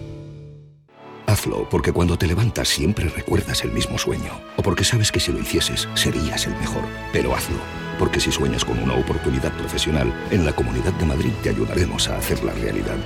Hazlo 1.29 1.69
porque 1.69 1.93
cuando 1.93 2.17
te 2.17 2.25
levantas 2.25 2.67
siempre 2.67 3.07
recuerdas 3.07 3.63
el 3.63 3.71
mismo 3.71 3.99
sueño. 3.99 4.31
O 4.57 4.63
porque 4.63 4.83
sabes 4.83 5.11
que 5.11 5.19
si 5.19 5.31
lo 5.31 5.37
hicieses 5.37 5.87
serías 5.93 6.47
el 6.47 6.55
mejor. 6.55 6.81
Pero 7.13 7.35
hazlo 7.35 7.59
porque 7.99 8.19
si 8.19 8.31
sueñas 8.31 8.65
con 8.65 8.79
una 8.79 8.95
oportunidad 8.95 9.51
profesional, 9.53 10.11
en 10.31 10.43
la 10.43 10.53
Comunidad 10.53 10.93
de 10.93 11.05
Madrid 11.05 11.31
te 11.43 11.49
ayudaremos 11.49 12.09
a 12.09 12.17
hacerla 12.17 12.53
realidad. 12.53 12.97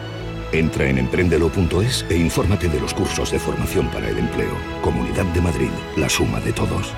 Entra 0.53 0.87
en 0.87 0.99
emprendelo.es 0.99 2.05
e 2.09 2.15
infórmate 2.15 2.69
de 2.69 2.79
los 2.79 2.93
cursos 2.93 3.29
de 3.31 3.39
formación 3.39 3.89
para 3.89 4.07
el 4.07 4.17
empleo. 4.17 4.55
Comunidad 4.81 5.25
de 5.25 5.41
Madrid, 5.41 5.71
la 5.97 6.07
suma 6.07 6.39
de 6.39 6.53
todos. 6.53 6.93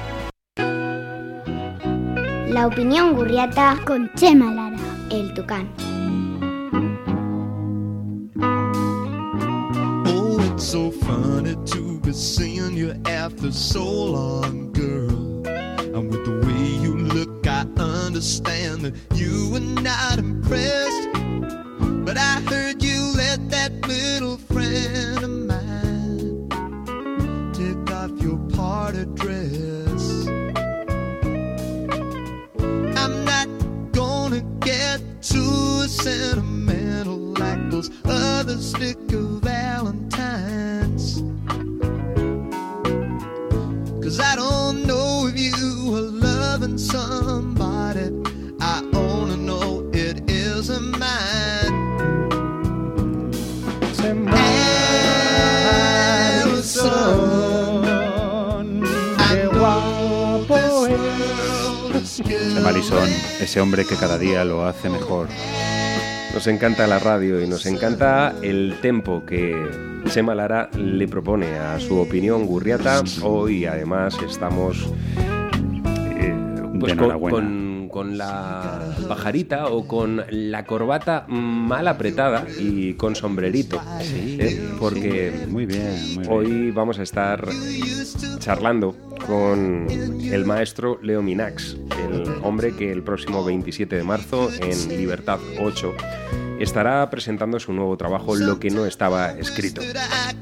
La 2.47 2.67
opinión 2.67 3.15
gurriata 3.15 3.79
con 3.83 4.11
Chema 4.13 4.53
Lara, 4.53 4.77
el 5.09 5.33
tucán. 5.33 5.73
So 10.57 10.89
funny 10.89 11.55
to 11.65 11.99
be 11.99 12.13
seeing 12.13 12.77
you 12.77 12.95
after 13.05 13.51
so 13.51 13.83
long, 13.83 14.71
girl. 14.71 15.45
And 15.47 16.09
with 16.09 16.23
the 16.25 16.41
way 16.45 16.83
you 16.83 16.95
look, 16.95 17.45
I 17.45 17.65
understand 17.77 18.81
that 18.83 18.95
you 19.15 19.49
were 19.51 19.59
not 19.59 20.17
impressed. 20.17 21.09
But 22.05 22.17
I 22.17 22.39
heard 22.49 22.81
you 22.81 23.13
let 23.15 23.49
that 23.49 23.71
little 23.87 24.37
friend 24.37 25.23
of 25.23 25.29
mine 25.29 26.49
take 27.53 27.91
off 27.93 28.11
your 28.21 28.37
party 28.55 29.05
dress. 29.15 30.27
I'm 32.97 33.25
not 33.25 33.49
gonna 33.91 34.41
get 34.61 35.01
too 35.21 35.87
sentimental 35.87 37.17
like 37.17 37.69
those 37.69 37.89
other 38.05 38.57
sticker 38.57 39.23
valentines. 39.41 40.14
somebody. 46.95 48.07
I 48.61 48.81
know 48.91 49.89
it 49.93 50.29
isn't 50.29 50.97
mine. 50.97 51.45
Ese 63.39 63.61
hombre 63.61 63.85
que 63.85 63.95
cada 63.95 64.17
día 64.17 64.43
lo 64.43 64.65
hace 64.65 64.89
mejor. 64.89 65.27
Nos 66.33 66.47
encanta 66.47 66.87
la 66.87 66.99
radio 66.99 67.41
y 67.41 67.47
nos 67.47 67.65
encanta 67.65 68.33
el 68.41 68.79
tempo 68.81 69.23
que 69.25 69.55
Chema 70.09 70.35
Lara 70.35 70.69
le 70.77 71.07
propone 71.07 71.57
a 71.57 71.79
su 71.79 71.97
opinión 71.97 72.45
gurriata. 72.45 73.03
Hoy 73.21 73.65
además 73.65 74.17
estamos 74.25 74.89
pues 76.85 76.93
con, 76.95 77.03
enhorabuena. 77.05 77.37
con- 77.37 77.75
con 77.89 78.17
la 78.17 78.81
pajarita 79.07 79.67
o 79.67 79.87
con 79.87 80.23
la 80.29 80.65
corbata 80.65 81.25
mal 81.29 81.87
apretada 81.87 82.45
y 82.59 82.93
con 82.95 83.15
sombrerito. 83.15 83.79
¿eh? 84.01 84.69
Porque 84.79 85.45
Muy 85.47 85.65
bien, 85.65 86.15
muy 86.15 86.17
bien. 86.25 86.27
hoy 86.29 86.71
vamos 86.71 86.99
a 86.99 87.03
estar 87.03 87.47
charlando 88.39 88.95
con 89.25 89.87
el 89.89 90.45
maestro 90.45 90.99
Leo 91.01 91.21
Minax, 91.21 91.77
el 92.09 92.23
hombre 92.43 92.75
que 92.75 92.91
el 92.91 93.01
próximo 93.03 93.43
27 93.45 93.95
de 93.95 94.03
marzo 94.03 94.49
en 94.61 94.89
Libertad 94.97 95.39
8 95.61 95.93
estará 96.59 97.09
presentando 97.09 97.59
su 97.59 97.73
nuevo 97.73 97.95
trabajo 97.97 98.35
Lo 98.35 98.59
que 98.59 98.69
no 98.69 98.85
estaba 98.85 99.31
escrito. 99.31 99.81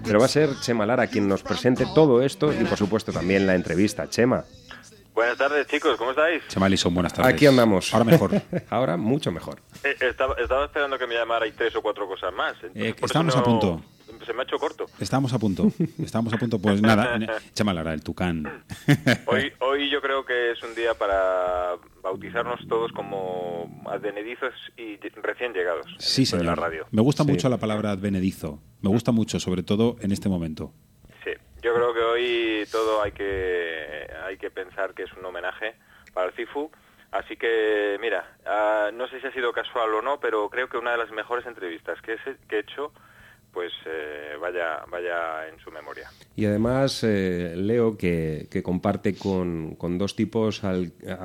Pero 0.04 0.20
va 0.20 0.26
a 0.26 0.30
ser 0.30 0.50
Chema 0.62 0.86
Lara 0.86 1.08
quien 1.08 1.28
nos 1.28 1.44
presente 1.44 1.86
todo 1.96 2.22
esto 2.24 2.52
y 2.54 2.64
por 2.66 2.78
supuesto 2.78 3.12
también 3.12 3.48
la 3.48 3.56
entrevista. 3.56 4.10
Chema, 4.10 4.44
Buenas 5.14 5.38
tardes, 5.38 5.68
chicos, 5.68 5.96
¿cómo 5.98 6.12
estáis? 6.12 6.42
Chema 6.48 6.68
Lisón, 6.68 6.94
buenas 6.94 7.14
tardes. 7.14 7.34
aquí 7.34 7.46
andamos. 7.46 7.94
Ahora 7.94 8.06
mejor. 8.06 8.32
Ahora 8.70 8.98
mucho 8.98 9.32
mejor. 9.32 9.62
Eh, 9.84 9.96
estaba, 10.02 10.36
estaba 10.42 10.66
esperando 10.66 10.98
que 10.98 11.06
me 11.06 11.14
llamarais 11.14 11.54
tres 11.56 11.76
o 11.76 11.82
cuatro 11.82 12.08
cosas 12.08 12.34
más. 12.34 12.56
entonces 12.64 12.94
Eh, 12.94 12.96
estamos 13.02 13.36
a 13.36 13.44
punto. 13.44 13.82
Se 14.26 14.32
me 14.34 14.42
ha 14.42 14.44
hecho 14.44 14.58
corto. 14.58 14.86
Estamos 15.00 15.34
a 15.34 15.40
punto. 15.40 15.68
Estamos 16.02 16.34
a 16.34 16.38
punto. 16.38 16.58
Pues 16.58 16.82
nada, 16.82 17.20
Chema 17.54 17.74
Lara, 17.74 17.94
el 17.94 18.02
Tucán. 18.02 18.64
Hoy, 19.28 19.52
hoy 19.60 19.90
yo 19.92 20.02
creo 20.02 20.26
que 20.26 20.52
es 20.52 20.64
un 20.64 20.74
día 20.76 20.94
para 20.94 21.76
bautizarnos 22.02 22.60
todos 22.70 22.92
como 22.94 23.84
advenedizos 23.86 24.54
y 24.78 24.98
recién 25.22 25.52
llegados. 25.54 25.86
Sí, 26.00 26.26
señor. 26.26 26.46
la 26.46 26.56
radio. 26.56 26.86
Me 26.92 27.02
gusta 27.02 27.24
mucho 27.24 27.50
la 27.50 27.58
palabra 27.58 27.92
advenedizo. 27.92 28.60
Me 28.82 28.90
gusta 28.90 29.12
mucho, 29.12 29.40
sobre 29.40 29.62
todo 29.62 29.98
en 30.00 30.12
este 30.12 30.30
momento. 30.30 30.72
Yo 31.64 31.74
creo 31.74 31.94
que 31.94 32.02
hoy 32.02 32.68
todo 32.70 33.02
hay 33.02 33.14
que 33.14 34.06
hay 34.26 34.36
que 34.36 34.52
pensar 34.52 34.94
que 34.94 35.04
es 35.04 35.14
un 35.14 35.24
homenaje 35.24 35.76
para 36.14 36.28
el 36.28 36.34
CIFU. 36.34 36.70
Así 37.12 37.38
que, 37.38 37.98
mira, 38.02 38.36
ah, 38.46 38.90
no 38.94 39.08
sé 39.08 39.22
si 39.22 39.28
ha 39.28 39.32
sido 39.32 39.54
casual 39.54 39.94
o 39.94 40.02
no, 40.02 40.20
pero 40.20 40.50
creo 40.50 40.68
que 40.68 40.78
una 40.78 40.92
de 40.92 40.98
las 40.98 41.12
mejores 41.12 41.46
entrevistas 41.46 42.02
que 42.02 42.18
he 42.18 42.60
hecho, 42.60 42.92
pues 43.54 43.72
eh, 43.86 44.36
vaya, 44.42 44.84
vaya 44.90 45.48
en 45.48 45.60
su 45.60 45.72
memoria. 45.72 46.10
Y 46.36 46.46
además, 46.46 47.04
eh, 47.04 47.54
Leo, 47.56 47.96
que, 47.96 48.48
comparte 48.64 49.14
con, 49.14 49.76
con 49.76 50.00
dos 50.00 50.16
tipos 50.16 50.64
a 50.64 50.74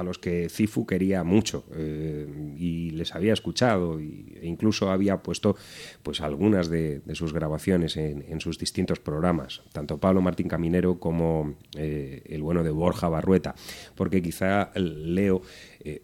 los 0.03 0.19
que 0.19 0.51
Cifu 0.51 0.87
quería 0.87 1.25
mucho 1.25 1.65
eh, 1.75 2.27
y 2.59 2.91
les 2.91 3.15
había 3.15 3.33
escuchado 3.33 3.99
e 3.99 4.41
incluso 4.43 4.91
había 4.91 5.23
puesto 5.23 5.57
pues 6.03 6.21
algunas 6.21 6.69
de, 6.69 7.01
sus 7.15 7.33
grabaciones 7.33 7.97
en, 7.97 8.25
en 8.29 8.41
sus 8.41 8.59
distintos 8.59 9.01
programas, 9.01 9.63
tanto 9.73 9.99
Pablo 9.99 10.21
Martín 10.21 10.49
Caminero 10.49 10.99
como 10.99 11.55
eh, 11.77 12.23
el 12.27 12.43
bueno 12.43 12.63
de 12.63 12.71
Borja 12.71 13.09
Barrueta, 13.09 13.55
porque 13.95 14.21
quizá 14.21 14.71
Leo, 14.75 15.41
eh, 15.81 16.03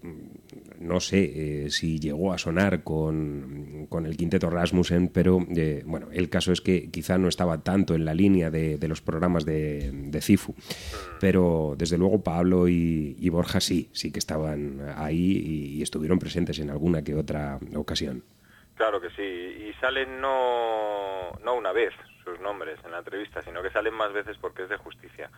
no 0.79 1.01
sé 1.01 1.65
eh, 1.67 1.71
si 1.71 1.99
llegó 1.99 2.33
a 2.33 2.39
sonar 2.39 2.83
con, 2.85 3.87
con 3.89 4.07
el 4.07 4.17
quinteto 4.17 4.51
Rasmussen, 4.51 5.09
pero 5.09 5.39
eh, 5.57 5.83
bueno, 5.85 6.09
el 6.13 6.31
caso 6.31 6.53
es 6.53 6.61
que 6.61 6.91
quizá 6.91 7.19
no 7.19 7.29
estaba 7.29 7.63
tanto 7.63 7.95
en 7.95 8.05
la 8.05 8.15
línea 8.15 8.51
de, 8.51 8.79
los 8.89 9.03
programas 9.03 9.45
de, 9.45 10.21
Cifu, 10.21 10.55
pero 11.21 11.75
desde 11.77 11.99
luego 11.99 12.23
Pablo 12.23 12.69
y, 12.69 13.17
y 13.19 13.29
Borja 13.31 13.61
sí, 13.61 13.91
sí 13.93 14.13
que 14.13 14.19
estaban 14.19 14.81
ahí 14.97 15.43
y, 15.45 15.79
y 15.79 15.83
estuvieron 15.83 16.19
presentes 16.19 16.59
en 16.61 16.71
alguna 16.71 17.03
que 17.03 17.15
otra 17.15 17.59
ocasión. 17.75 18.23
Claro 18.77 19.01
que 19.01 19.11
sí, 19.11 19.23
y 19.23 19.73
salen 19.81 20.21
no, 20.21 21.31
no 21.45 21.55
una 21.55 21.73
vez 21.73 21.93
sus 22.25 22.41
nombres 22.41 22.79
en 22.85 22.91
la 22.91 22.99
entrevista, 22.99 23.43
sino 23.43 23.63
que 23.63 23.71
salen 23.71 23.95
más 23.95 24.13
veces 24.13 24.37
porque 24.41 24.65
es 24.65 24.69
de 24.69 24.77
justicia. 24.77 25.31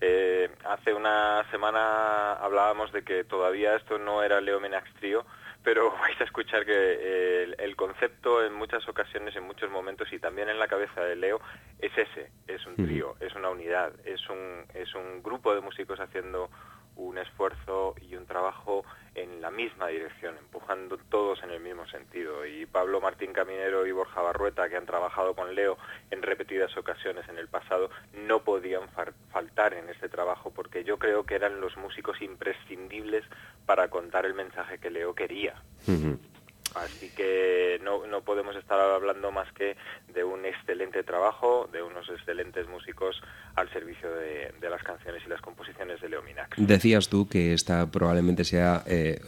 Eh, 0.00 0.50
hace 0.64 0.92
una 0.92 1.48
semana 1.50 2.34
hablábamos 2.34 2.92
de 2.92 3.02
que 3.02 3.24
todavía 3.24 3.76
esto 3.76 3.98
no 3.98 4.22
era 4.22 4.40
Leo 4.40 4.60
Menax 4.60 4.92
Trío, 4.94 5.24
pero 5.62 5.90
vais 6.00 6.20
a 6.20 6.24
escuchar 6.24 6.64
que 6.64 6.72
eh, 6.72 7.42
el, 7.44 7.56
el 7.58 7.76
concepto 7.76 8.44
en 8.44 8.54
muchas 8.54 8.86
ocasiones, 8.88 9.34
en 9.34 9.44
muchos 9.44 9.70
momentos 9.70 10.12
y 10.12 10.18
también 10.18 10.48
en 10.48 10.58
la 10.58 10.68
cabeza 10.68 11.02
de 11.02 11.16
Leo 11.16 11.40
es 11.78 11.92
ese, 11.96 12.30
es 12.46 12.64
un 12.66 12.76
trío, 12.76 13.16
es 13.20 13.34
una 13.34 13.50
unidad, 13.50 13.92
es 14.04 14.28
un, 14.28 14.64
es 14.74 14.94
un 14.94 15.22
grupo 15.22 15.54
de 15.54 15.60
músicos 15.60 15.98
haciendo 16.00 16.50
un 16.96 17.18
esfuerzo 17.18 17.94
y 18.00 18.16
un 18.16 18.26
trabajo 18.26 18.84
en 19.14 19.40
la 19.40 19.50
misma 19.50 19.88
dirección, 19.88 20.36
empujando 20.38 20.98
todos 21.08 21.42
en 21.42 21.50
el 21.50 21.60
mismo 21.60 21.86
sentido. 21.86 22.44
Y 22.46 22.66
Pablo 22.66 23.00
Martín 23.00 23.32
Caminero 23.32 23.86
y 23.86 23.92
Borja 23.92 24.20
Barrueta, 24.20 24.68
que 24.68 24.76
han 24.76 24.86
trabajado 24.86 25.34
con 25.34 25.54
Leo 25.54 25.78
en 26.10 26.22
repetidas 26.22 26.76
ocasiones 26.76 27.28
en 27.28 27.38
el 27.38 27.48
pasado, 27.48 27.90
no 28.26 28.42
podían 28.42 28.88
faltar 29.30 29.74
en 29.74 29.88
este 29.88 30.08
trabajo 30.08 30.50
porque 30.50 30.84
yo 30.84 30.98
creo 30.98 31.24
que 31.24 31.34
eran 31.36 31.60
los 31.60 31.76
músicos 31.76 32.20
imprescindibles 32.22 33.24
para 33.66 33.88
contar 33.88 34.26
el 34.26 34.34
mensaje 34.34 34.78
que 34.78 34.90
Leo 34.90 35.14
quería. 35.14 35.54
Así 36.74 37.10
que 37.10 37.80
no, 37.82 38.06
no 38.06 38.22
podemos 38.22 38.56
estar 38.56 38.78
hablando 38.80 39.30
más 39.30 39.50
que 39.52 39.76
de 40.12 40.24
un 40.24 40.44
excelente 40.44 41.02
trabajo, 41.02 41.68
de 41.72 41.82
unos 41.82 42.08
excelentes 42.08 42.66
músicos 42.68 43.20
al 43.54 43.70
servicio 43.72 44.10
de, 44.12 44.52
de 44.60 44.70
las 44.70 44.82
canciones 44.82 45.22
y 45.24 45.28
las 45.28 45.40
composiciones 45.40 46.00
de 46.00 46.08
Leo 46.08 46.22
Minax. 46.22 46.56
Decías 46.56 47.08
tú 47.08 47.28
que 47.28 47.52
esta 47.52 47.90
probablemente 47.90 48.44
sea 48.44 48.82
eh, 48.86 49.20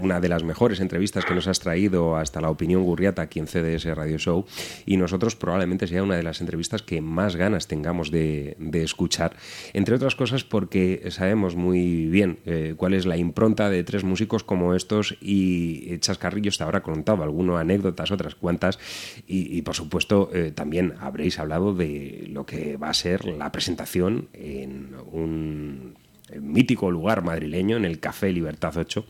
una 0.00 0.20
de 0.20 0.28
las 0.28 0.44
mejores 0.44 0.80
entrevistas 0.80 1.24
que 1.24 1.34
nos 1.34 1.48
has 1.48 1.58
traído 1.58 2.16
hasta 2.16 2.40
la 2.40 2.50
opinión 2.50 2.84
Gurriata 2.84 3.22
aquí 3.22 3.40
en 3.40 3.46
CDS 3.46 3.84
Radio 3.96 4.18
Show 4.18 4.46
y 4.86 4.96
nosotros 4.96 5.34
probablemente 5.34 5.86
sea 5.86 6.02
una 6.02 6.16
de 6.16 6.22
las 6.22 6.40
entrevistas 6.40 6.82
que 6.82 7.00
más 7.00 7.36
ganas 7.36 7.66
tengamos 7.66 8.10
de, 8.10 8.54
de 8.58 8.82
escuchar, 8.82 9.36
entre 9.72 9.96
otras 9.96 10.14
cosas 10.14 10.44
porque 10.44 11.10
sabemos 11.10 11.56
muy 11.56 12.06
bien 12.06 12.38
eh, 12.46 12.74
cuál 12.76 12.94
es 12.94 13.06
la 13.06 13.16
impronta 13.16 13.70
de 13.70 13.82
tres 13.82 14.04
músicos 14.04 14.44
como 14.44 14.74
estos 14.74 15.16
y 15.20 15.98
Chascarrillos 15.98 16.58
te 16.58 16.64
contado 16.82 17.22
algunas 17.22 17.60
anécdotas, 17.60 18.10
otras 18.10 18.34
cuantas 18.34 18.78
y, 19.26 19.62
por 19.62 19.74
supuesto 19.74 20.30
eh, 20.32 20.50
también 20.50 20.94
habréis 21.00 21.38
hablado 21.38 21.74
de 21.74 22.26
lo 22.28 22.44
que 22.44 22.76
va 22.76 22.90
a 22.90 22.94
ser 22.94 23.24
la 23.24 23.50
presentación 23.52 24.28
en 24.32 24.94
un 25.10 25.96
mítico 26.40 26.90
lugar 26.90 27.22
madrileño, 27.22 27.76
en 27.76 27.84
el 27.84 28.00
Café 28.00 28.32
Libertad 28.32 28.76
8, 28.76 29.04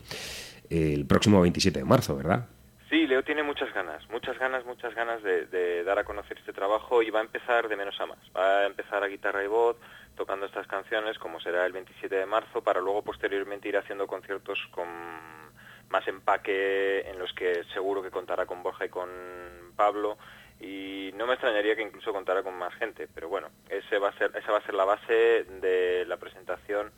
el 0.69 1.05
próximo 1.05 1.41
27 1.41 1.79
de 1.79 1.85
marzo, 1.85 2.15
¿verdad? 2.15 2.47
Sí, 2.89 3.07
Leo 3.07 3.23
tiene 3.23 3.43
muchas 3.43 3.73
ganas, 3.73 4.07
muchas 4.09 4.37
ganas, 4.37 4.65
muchas 4.65 4.93
ganas 4.93 5.23
de, 5.23 5.47
de 5.47 5.83
dar 5.83 5.97
a 5.97 6.03
conocer 6.03 6.37
este 6.37 6.53
trabajo 6.53 7.01
y 7.01 7.09
va 7.09 7.19
a 7.19 7.23
empezar 7.23 7.67
de 7.67 7.75
menos 7.75 7.99
a 7.99 8.05
más. 8.05 8.19
Va 8.35 8.59
a 8.59 8.65
empezar 8.67 9.03
a 9.03 9.07
guitarra 9.07 9.43
y 9.43 9.47
voz, 9.47 9.77
tocando 10.15 10.45
estas 10.45 10.67
canciones, 10.67 11.17
como 11.17 11.39
será 11.39 11.65
el 11.65 11.73
27 11.73 12.15
de 12.15 12.25
marzo, 12.25 12.61
para 12.63 12.81
luego 12.81 13.01
posteriormente 13.01 13.69
ir 13.69 13.77
haciendo 13.77 14.07
conciertos 14.07 14.59
con 14.71 14.87
más 15.93 16.07
empaque, 16.07 17.07
en 17.07 17.19
los 17.19 17.31
que 17.33 17.63
seguro 17.73 18.01
que 18.01 18.09
contará 18.09 18.47
con 18.47 18.63
Borja 18.63 18.85
y 18.85 18.89
con 18.89 19.09
Pablo. 19.75 20.17
Y 20.59 21.11
no 21.15 21.27
me 21.27 21.33
extrañaría 21.33 21.75
que 21.75 21.83
incluso 21.83 22.11
contara 22.11 22.41
con 22.41 22.55
más 22.55 22.73
gente, 22.75 23.07
pero 23.13 23.29
bueno, 23.29 23.49
ese 23.69 23.99
va 23.99 24.09
a 24.09 24.17
ser, 24.17 24.31
esa 24.35 24.51
va 24.51 24.57
a 24.57 24.65
ser 24.65 24.73
la 24.73 24.85
base 24.85 25.43
de 25.43 26.05
la 26.07 26.17
presentación. 26.17 26.91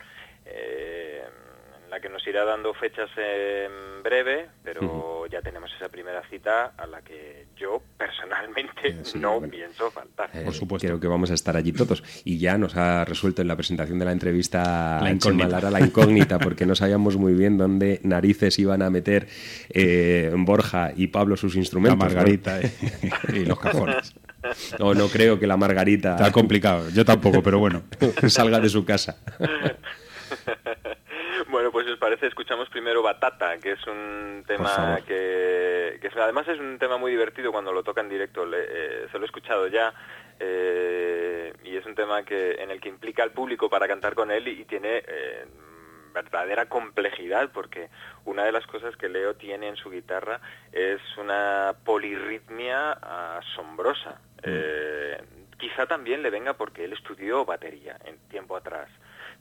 eh, 0.46 1.28
la 1.90 2.00
que 2.00 2.10
nos 2.10 2.26
irá 2.28 2.44
dando 2.46 2.74
fechas 2.74 3.10
en 3.18 4.04
breve, 4.04 4.48
pero 4.64 5.26
ya 5.28 5.42
tenemos 5.42 5.72
esa 5.76 5.90
primera 5.90 6.22
cita 6.30 6.74
a 6.78 6.86
la 6.86 7.02
que 7.02 7.48
yo 7.56 7.82
personalmente 7.98 8.96
no 9.16 9.42
pienso 9.42 9.92
faltar. 9.92 10.30
Eh, 10.34 10.46
Creo 10.80 11.00
que 11.00 11.08
vamos 11.08 11.32
a 11.32 11.34
estar 11.34 11.56
allí 11.56 11.72
todos. 11.72 12.04
Y 12.24 12.38
ya 12.38 12.58
nos 12.58 12.76
ha 12.76 13.06
resuelto 13.06 13.42
en 13.42 13.48
la 13.48 13.56
presentación 13.56 14.00
de 14.00 14.06
la 14.06 14.12
entrevista 14.12 15.00
La 15.02 15.12
incógnita. 15.12 15.48
Lara 15.48 15.72
la 15.72 15.80
incógnita, 15.80 16.40
porque 16.40 16.66
no 16.66 16.76
sabíamos 16.76 17.18
muy 17.18 17.34
bien 17.34 17.58
dónde 17.58 18.00
narices 18.04 18.60
iban 18.60 18.82
a 18.82 18.90
meter 18.90 19.28
eh, 19.70 20.32
Borja 20.36 20.92
y 20.96 21.08
Pablo 21.08 21.38
sus 21.38 21.56
instrumentos. 21.56 21.98
La 22.00 22.06
¿no? 22.06 22.14
margarita 22.14 22.60
y, 22.62 22.72
y 23.38 23.46
los 23.46 23.60
cajones. 23.60 24.16
No, 24.80 24.94
no 24.94 25.08
creo 25.08 25.40
que 25.40 25.48
la 25.48 25.58
margarita... 25.58 26.16
Está 26.16 26.32
complicado. 26.32 26.90
Yo 26.90 27.04
tampoco, 27.06 27.42
pero 27.42 27.60
bueno. 27.60 27.84
salga 28.28 28.60
de 28.60 28.70
su 28.70 28.86
casa. 28.86 29.18
Bueno, 31.56 31.72
pues 31.72 31.86
si 31.86 31.94
os 31.94 31.98
parece, 32.00 32.28
escuchamos 32.28 32.68
primero 32.68 33.02
Batata, 33.02 33.58
que 33.60 33.72
es 33.72 33.88
un 33.88 34.44
tema 34.46 35.00
que, 35.08 35.98
además 36.18 36.46
es 36.50 36.60
un 36.60 36.78
tema 36.78 36.98
muy 36.98 37.12
divertido 37.12 37.54
cuando 37.54 37.72
lo 37.72 37.82
toca 37.82 38.02
en 38.02 38.10
directo. 38.10 38.46
Le- 38.46 38.66
eh, 38.68 39.08
se 39.10 39.18
lo 39.18 39.24
he 39.24 39.26
escuchado 39.26 39.68
ya 39.68 39.94
eh, 40.38 41.54
y 41.64 41.78
es 41.78 41.86
un 41.86 41.96
tema 41.96 42.24
que 42.24 42.62
en 42.62 42.72
el 42.72 42.82
que 42.82 42.90
implica 42.90 43.24
al 43.24 43.32
público 43.32 43.70
para 43.70 43.88
cantar 43.88 44.16
con 44.16 44.32
él 44.32 44.46
y, 44.50 44.52
y 44.64 44.66
tiene 44.66 45.02
eh, 45.08 45.46
verdadera 46.14 46.66
complejidad 46.66 47.50
porque 47.54 47.88
una 48.26 48.44
de 48.44 48.52
las 48.52 48.68
cosas 48.68 48.94
que 48.98 49.08
Leo 49.08 49.36
tiene 49.36 49.70
en 49.70 49.78
su 49.78 49.90
guitarra 49.90 50.42
es 50.74 51.00
una 51.18 51.74
polirritmia 51.86 52.92
asombrosa. 53.38 54.20
Eh, 54.44 55.18
quizá 55.58 55.86
también 55.86 56.22
le 56.22 56.32
venga 56.32 56.56
porque 56.56 56.84
él 56.84 56.92
estudió 56.92 57.46
batería 57.46 57.98
en 58.04 58.18
tiempo 58.28 58.58
atrás 58.58 58.90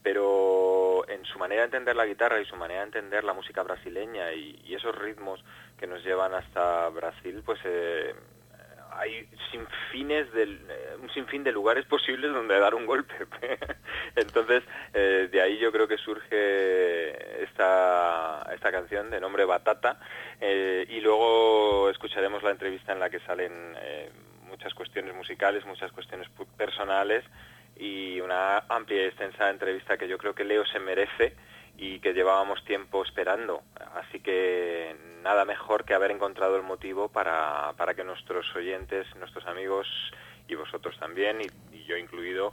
pero 0.05 1.09
en 1.09 1.25
su 1.25 1.39
manera 1.39 1.63
de 1.63 1.67
entender 1.67 1.97
la 1.97 2.07
guitarra 2.07 2.41
y 2.41 2.45
su 2.45 2.55
manera 2.55 2.81
de 2.81 2.87
entender 2.87 3.25
la 3.25 3.33
música 3.33 3.63
brasileña 3.65 4.33
y, 4.33 4.75
esos 4.75 4.95
ritmos 4.97 5.43
que 5.79 5.87
nos 5.87 6.05
llevan 6.05 6.35
hasta 6.35 6.89
Brasil, 6.91 7.43
pues 7.45 7.59
eh, 7.65 8.15
hay 8.93 9.27
sinfines 9.51 10.33
del, 10.33 10.61
eh, 10.69 10.97
un 11.01 11.11
sinfín 11.11 11.43
de 11.43 11.53
lugares 11.53 11.85
posibles 11.89 12.33
donde 12.33 12.59
dar 12.59 12.75
un 12.75 12.87
golpe. 12.87 13.15
Entonces, 14.17 14.63
eh, 14.93 15.29
de 15.31 15.41
ahí 15.41 15.59
yo 15.59 15.73
creo 15.73 15.89
que 15.89 15.97
surge 15.97 17.43
esta, 17.43 18.47
esta 18.55 18.71
canción 18.71 19.11
de 19.11 19.21
nombre 19.21 19.45
Batata 19.45 19.99
eh, 20.41 20.87
y 20.89 21.01
luego 21.01 21.89
escucharemos 21.91 22.43
la 22.43 22.51
entrevista 22.51 22.93
en 22.93 23.01
la 23.01 23.11
que 23.11 23.21
salen 23.21 23.53
eh, 23.81 24.11
muchas 24.43 24.75
cuestiones 24.75 25.15
musicales, 25.15 25.65
muchas 25.65 25.91
cuestiones 25.93 26.29
personales 26.57 27.25
y 27.77 28.21
una 28.21 28.59
amplia 28.69 29.03
y 29.03 29.07
extensa 29.07 29.51
entrevista 29.51 29.97
que 29.97 30.09
yo 30.09 30.19
creo 30.19 30.35
que 30.35 30.45
Leo 30.45 30.65
se 30.67 30.79
merece 30.79 31.35
y 31.77 31.99
que 31.99 32.13
llevábamos 32.13 32.65
tiempo 32.65 33.03
esperando. 33.05 33.63
Así 33.95 34.21
que 34.21 34.95
nada 35.23 35.45
mejor 35.45 35.85
que 35.85 35.95
haber 35.95 36.11
encontrado 36.11 36.57
el 36.57 36.63
motivo 36.63 37.09
para, 37.09 37.73
para 37.77 37.95
que 37.95 38.05
nuestros 38.05 38.47
oyentes, 38.55 39.07
nuestros 39.17 39.47
amigos 39.47 39.87
y 40.47 40.55
vosotros 40.55 40.97
también, 40.99 41.41
y, 41.41 41.77
y 41.77 41.85
yo 41.85 41.97
incluido, 41.97 42.53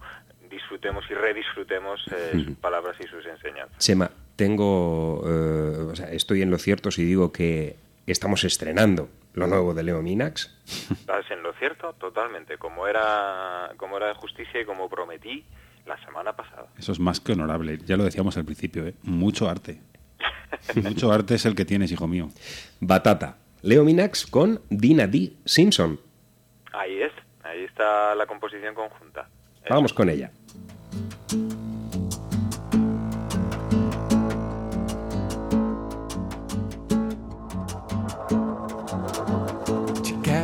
disfrutemos 0.49 1.03
y 1.09 1.13
redisfrutemos 1.13 2.01
eh, 2.11 2.31
sus 2.45 2.57
palabras 2.57 2.95
y 2.99 3.07
sus 3.07 3.25
enseñanzas. 3.25 3.77
Chema, 3.77 4.09
tengo, 4.35 5.23
eh, 5.25 5.91
o 5.91 5.95
sea, 5.95 6.11
estoy 6.11 6.41
en 6.41 6.51
lo 6.51 6.57
cierto 6.57 6.91
si 6.91 7.03
digo 7.03 7.31
que 7.31 7.75
estamos 8.07 8.43
estrenando 8.43 9.09
lo 9.33 9.47
nuevo 9.47 9.73
de 9.73 9.83
Leo 9.83 10.01
Minax. 10.01 10.55
Estás 10.91 11.29
en 11.31 11.43
lo 11.43 11.53
cierto, 11.53 11.93
totalmente, 11.93 12.57
como 12.57 12.87
era, 12.87 13.71
como 13.77 13.97
era 13.97 14.07
de 14.07 14.15
justicia 14.15 14.61
y 14.61 14.65
como 14.65 14.89
prometí 14.89 15.45
la 15.85 16.03
semana 16.05 16.35
pasada. 16.35 16.67
Eso 16.77 16.91
es 16.91 16.99
más 16.99 17.19
que 17.19 17.31
honorable. 17.33 17.79
Ya 17.85 17.97
lo 17.97 18.03
decíamos 18.03 18.37
al 18.37 18.45
principio, 18.45 18.85
¿eh? 18.85 18.95
Mucho 19.03 19.49
arte. 19.49 19.81
Mucho 20.75 21.11
arte 21.11 21.35
es 21.35 21.45
el 21.45 21.55
que 21.55 21.65
tienes, 21.65 21.91
hijo 21.91 22.07
mío. 22.07 22.29
Batata. 22.79 23.37
Leo 23.61 23.83
Minax 23.83 24.25
con 24.25 24.61
Dina 24.69 25.07
D. 25.07 25.33
Simpson. 25.45 25.99
Ahí 26.73 27.01
es, 27.01 27.11
ahí 27.43 27.63
está 27.63 28.15
la 28.15 28.25
composición 28.25 28.73
conjunta. 28.73 29.29
Vamos 29.69 29.93
con 29.93 30.09
ella. 30.09 30.31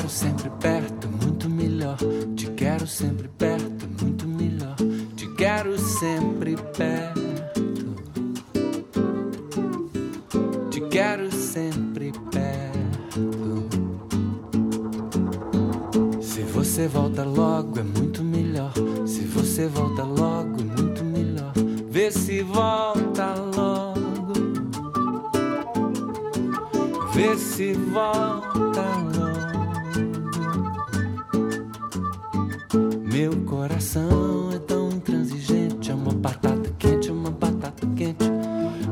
Quero 0.08 0.10
sempre 0.10 0.50
perto, 0.50 1.10
muito 1.10 1.50
melhor. 1.50 1.98
Te 2.36 2.48
quero 2.52 2.88
sempre 2.88 3.28
perto, 3.28 3.88
muito 4.02 4.26
melhor. 4.28 4.76
Te 5.16 5.28
quero 5.36 5.78
sempre 5.78 6.56
perto. 6.56 7.96
Te 10.70 10.82
quero 10.88 11.32
sempre 11.32 12.14
perto. 12.32 13.68
Se 16.22 16.42
você 16.44 16.88
volta 16.88 17.24
logo 17.26 17.80
é 17.80 17.84
muito 17.84 18.24
melhor. 18.24 18.72
Se 19.06 19.26
você 19.26 19.68
volta 19.68 20.04
logo 20.04 20.64
muito 20.64 21.04
melhor. 21.04 21.52
Vê 21.90 22.12
se 22.12 22.44
volta 22.44 23.36
logo. 23.56 23.98
Vê 27.14 27.36
se 27.36 27.74
volta 27.74 28.82
logo. 28.82 29.07
Meu 33.18 33.36
coração 33.46 34.52
é 34.54 34.60
tão 34.60 34.90
intransigente, 34.90 35.90
é 35.90 35.96
uma 35.96 36.14
batata 36.14 36.72
quente, 36.78 37.10
é 37.10 37.12
uma 37.12 37.32
batata 37.32 37.88
quente. 37.96 38.30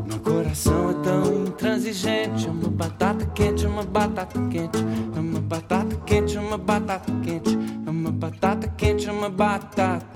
Meu 0.07 0.19
coração 0.19 0.89
é 0.89 0.93
tão 1.03 1.43
intransigente, 1.43 2.47
é 2.47 2.49
uma 2.49 2.67
batata 2.67 3.23
quente, 3.35 3.65
é 3.67 3.69
uma 3.69 3.83
batata 3.83 4.39
quente. 4.49 4.79
É 5.15 5.19
uma 5.19 5.39
batata 5.39 5.95
quente, 6.07 6.37
é 6.37 6.39
uma 6.39 6.57
batata 6.57 7.11
quente. 7.23 7.55
É 7.85 7.89
uma 7.91 8.11
batata 8.11 8.67
quente, 8.69 9.07
é 9.07 9.11
uma 9.11 9.29
batata 9.29 10.14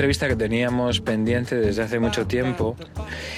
entrevista 0.00 0.28
que 0.28 0.36
teníamos 0.36 1.02
pendiente 1.02 1.56
desde 1.56 1.82
hace 1.82 1.98
mucho 1.98 2.26
tiempo 2.26 2.74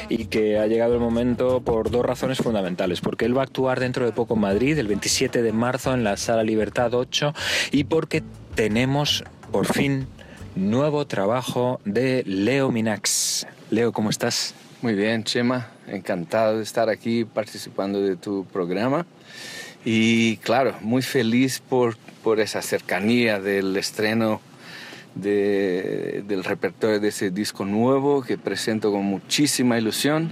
y 0.08 0.26
que 0.26 0.60
ha 0.60 0.68
llegado 0.68 0.94
el 0.94 1.00
momento 1.00 1.60
por 1.60 1.90
dos 1.90 2.06
razones 2.06 2.38
fundamentales. 2.38 3.00
Porque 3.00 3.24
él 3.24 3.36
va 3.36 3.40
a 3.40 3.44
actuar 3.46 3.80
dentro 3.80 4.06
de 4.06 4.12
poco 4.12 4.34
en 4.34 4.42
Madrid, 4.42 4.78
el 4.78 4.86
27 4.86 5.42
de 5.42 5.52
marzo, 5.52 5.92
en 5.92 6.04
la 6.04 6.16
Sala 6.16 6.44
Libertad 6.44 6.94
8, 6.94 7.34
y 7.72 7.82
porque 7.82 8.22
tenemos 8.54 9.24
por 9.50 9.66
fin 9.66 10.06
nuevo 10.54 11.04
trabajo 11.04 11.80
de 11.84 12.22
Leo 12.26 12.70
Minax. 12.70 13.44
Leo, 13.72 13.90
¿cómo 13.90 14.10
estás? 14.10 14.54
Muy 14.82 14.94
bien, 14.94 15.24
Chema. 15.24 15.66
Encantado 15.88 16.58
de 16.58 16.62
estar 16.62 16.88
aquí 16.88 17.24
participando 17.24 18.00
de 18.00 18.14
tu 18.14 18.44
programa. 18.44 19.04
Y 19.84 20.36
claro, 20.36 20.76
muy 20.80 21.02
feliz 21.02 21.58
por, 21.58 21.96
por 22.22 22.38
esa 22.38 22.62
cercanía 22.62 23.40
del 23.40 23.76
estreno 23.76 24.40
de- 25.14 26.24
del 26.26 26.44
repertorio 26.44 27.00
de 27.00 27.08
ese 27.08 27.30
disco 27.30 27.64
nuevo 27.64 28.22
que 28.22 28.38
presento 28.38 28.90
con 28.90 29.04
muchísima 29.04 29.78
ilusión, 29.78 30.30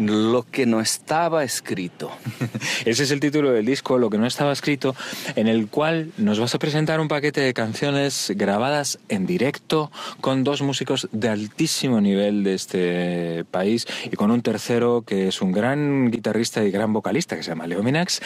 lo 0.00 0.46
que 0.50 0.66
no 0.66 0.80
estaba 0.80 1.44
escrito. 1.44 2.10
Ese 2.84 3.02
es 3.02 3.10
el 3.10 3.20
título 3.20 3.52
del 3.52 3.66
disco, 3.66 3.98
Lo 3.98 4.10
que 4.10 4.18
no 4.18 4.26
estaba 4.26 4.52
escrito, 4.52 4.94
en 5.36 5.46
el 5.46 5.68
cual 5.68 6.12
nos 6.16 6.40
vas 6.40 6.54
a 6.54 6.58
presentar 6.58 7.00
un 7.00 7.08
paquete 7.08 7.40
de 7.40 7.52
canciones 7.52 8.32
grabadas 8.34 8.98
en 9.08 9.26
directo 9.26 9.90
con 10.20 10.44
dos 10.44 10.62
músicos 10.62 11.08
de 11.12 11.28
altísimo 11.28 12.00
nivel 12.00 12.44
de 12.44 12.54
este 12.54 13.44
país 13.50 13.86
y 14.10 14.16
con 14.16 14.30
un 14.30 14.42
tercero 14.42 15.02
que 15.06 15.28
es 15.28 15.42
un 15.42 15.52
gran 15.52 16.10
guitarrista 16.10 16.64
y 16.64 16.70
gran 16.70 16.92
vocalista 16.92 17.36
que 17.36 17.42
se 17.42 17.50
llama 17.50 17.66
Leo 17.66 17.82
Minax. 17.82 18.20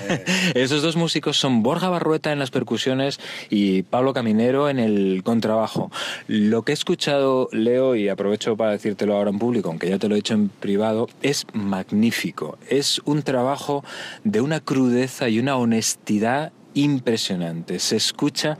Esos 0.54 0.82
dos 0.82 0.96
músicos 0.96 1.36
son 1.36 1.62
Borja 1.62 1.88
Barrueta 1.88 2.32
en 2.32 2.38
las 2.38 2.50
percusiones 2.50 3.18
y 3.48 3.82
Pablo 3.82 4.12
Caminero 4.12 4.68
en 4.68 4.78
el 4.78 5.22
contrabajo. 5.24 5.90
Lo 6.28 6.62
que 6.62 6.72
he 6.72 6.74
escuchado, 6.74 7.48
Leo, 7.52 7.96
y 7.96 8.08
aprovecho 8.08 8.56
para 8.56 8.72
decírtelo 8.72 9.16
ahora 9.16 9.30
en 9.30 9.38
público, 9.38 9.68
aunque 9.68 9.88
ya 9.88 9.98
te 9.98 10.08
lo 10.08 10.14
he 10.14 10.16
dicho 10.16 10.34
en 10.34 10.48
privado, 10.48 11.08
es 11.22 11.46
magnífico. 11.52 12.58
Es 12.68 13.00
un 13.04 13.22
trabajo 13.22 13.84
de 14.24 14.40
una 14.40 14.60
crudeza 14.60 15.28
y 15.28 15.38
una 15.38 15.56
honestidad 15.56 16.52
impresionante. 16.74 17.78
Se 17.78 17.96
escucha 17.96 18.58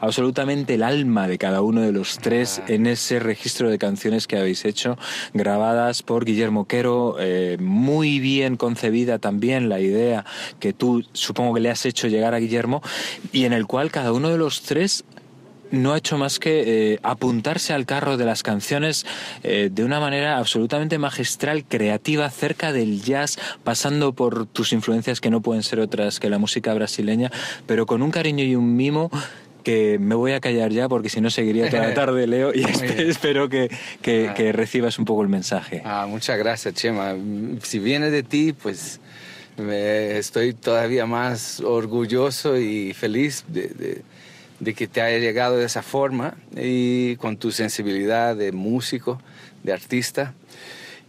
absolutamente 0.00 0.74
el 0.74 0.82
alma 0.82 1.28
de 1.28 1.36
cada 1.36 1.62
uno 1.62 1.82
de 1.82 1.92
los 1.92 2.18
tres 2.18 2.62
en 2.68 2.86
ese 2.86 3.18
registro 3.18 3.68
de 3.68 3.78
canciones 3.78 4.26
que 4.26 4.38
habéis 4.38 4.64
hecho, 4.64 4.96
grabadas 5.34 6.02
por 6.02 6.24
Guillermo 6.24 6.66
Quero, 6.66 7.16
eh, 7.18 7.58
muy 7.60 8.20
bien 8.20 8.56
concebida 8.56 9.18
también 9.18 9.68
la 9.68 9.80
idea 9.80 10.24
que 10.60 10.72
tú 10.72 11.04
supongo 11.12 11.54
que 11.54 11.60
le 11.60 11.70
has 11.70 11.84
hecho 11.84 12.08
llegar 12.08 12.34
a 12.34 12.38
Guillermo 12.38 12.82
y 13.32 13.44
en 13.44 13.52
el 13.52 13.66
cual 13.66 13.90
cada 13.90 14.12
uno 14.12 14.30
de 14.30 14.38
los 14.38 14.62
tres 14.62 15.04
no 15.70 15.92
ha 15.92 15.98
hecho 15.98 16.16
más 16.18 16.38
que 16.38 16.92
eh, 16.94 16.98
apuntarse 17.02 17.72
al 17.72 17.86
carro 17.86 18.16
de 18.16 18.24
las 18.24 18.42
canciones 18.42 19.04
eh, 19.42 19.68
de 19.72 19.84
una 19.84 19.98
manera 20.00 20.38
absolutamente 20.38 20.98
magistral, 20.98 21.64
creativa, 21.64 22.30
cerca 22.30 22.72
del 22.72 23.02
jazz, 23.02 23.38
pasando 23.64 24.12
por 24.12 24.46
tus 24.46 24.72
influencias 24.72 25.20
que 25.20 25.30
no 25.30 25.40
pueden 25.40 25.62
ser 25.62 25.80
otras 25.80 26.20
que 26.20 26.30
la 26.30 26.38
música 26.38 26.72
brasileña, 26.74 27.30
pero 27.66 27.84
con 27.86 28.02
un 28.02 28.10
cariño 28.10 28.44
y 28.44 28.54
un 28.54 28.76
mimo 28.76 29.10
que 29.64 29.98
me 29.98 30.14
voy 30.14 30.30
a 30.30 30.38
callar 30.40 30.70
ya 30.70 30.88
porque 30.88 31.08
si 31.08 31.20
no 31.20 31.28
seguiría 31.28 31.68
toda 31.68 31.88
la 31.88 31.94
tarde, 31.94 32.28
Leo, 32.28 32.52
y 32.54 32.62
espero 32.98 33.48
que, 33.48 33.68
que- 34.00 34.30
que 34.36 34.52
recibas 34.52 34.98
un 35.00 35.04
poco 35.04 35.22
el 35.22 35.28
mensaje. 35.28 35.82
Ah, 35.84 36.06
muchas 36.08 36.38
gracias, 36.38 36.74
Chema. 36.74 37.14
Si 37.64 37.80
viene 37.80 38.10
de 38.10 38.22
ti, 38.22 38.52
pues 38.52 39.00
me- 39.56 40.16
estoy 40.18 40.52
todavía 40.54 41.06
más 41.06 41.58
orgulloso 41.58 42.56
y 42.56 42.92
feliz 42.94 43.44
de, 43.48 43.62
de- 43.68 44.02
de 44.60 44.74
que 44.74 44.86
te 44.86 45.00
haya 45.00 45.18
llegado 45.18 45.56
de 45.56 45.66
esa 45.66 45.82
forma 45.82 46.34
y 46.56 47.16
con 47.16 47.36
tu 47.36 47.50
sensibilidad 47.52 48.36
de 48.36 48.52
músico, 48.52 49.20
de 49.62 49.72
artista. 49.72 50.34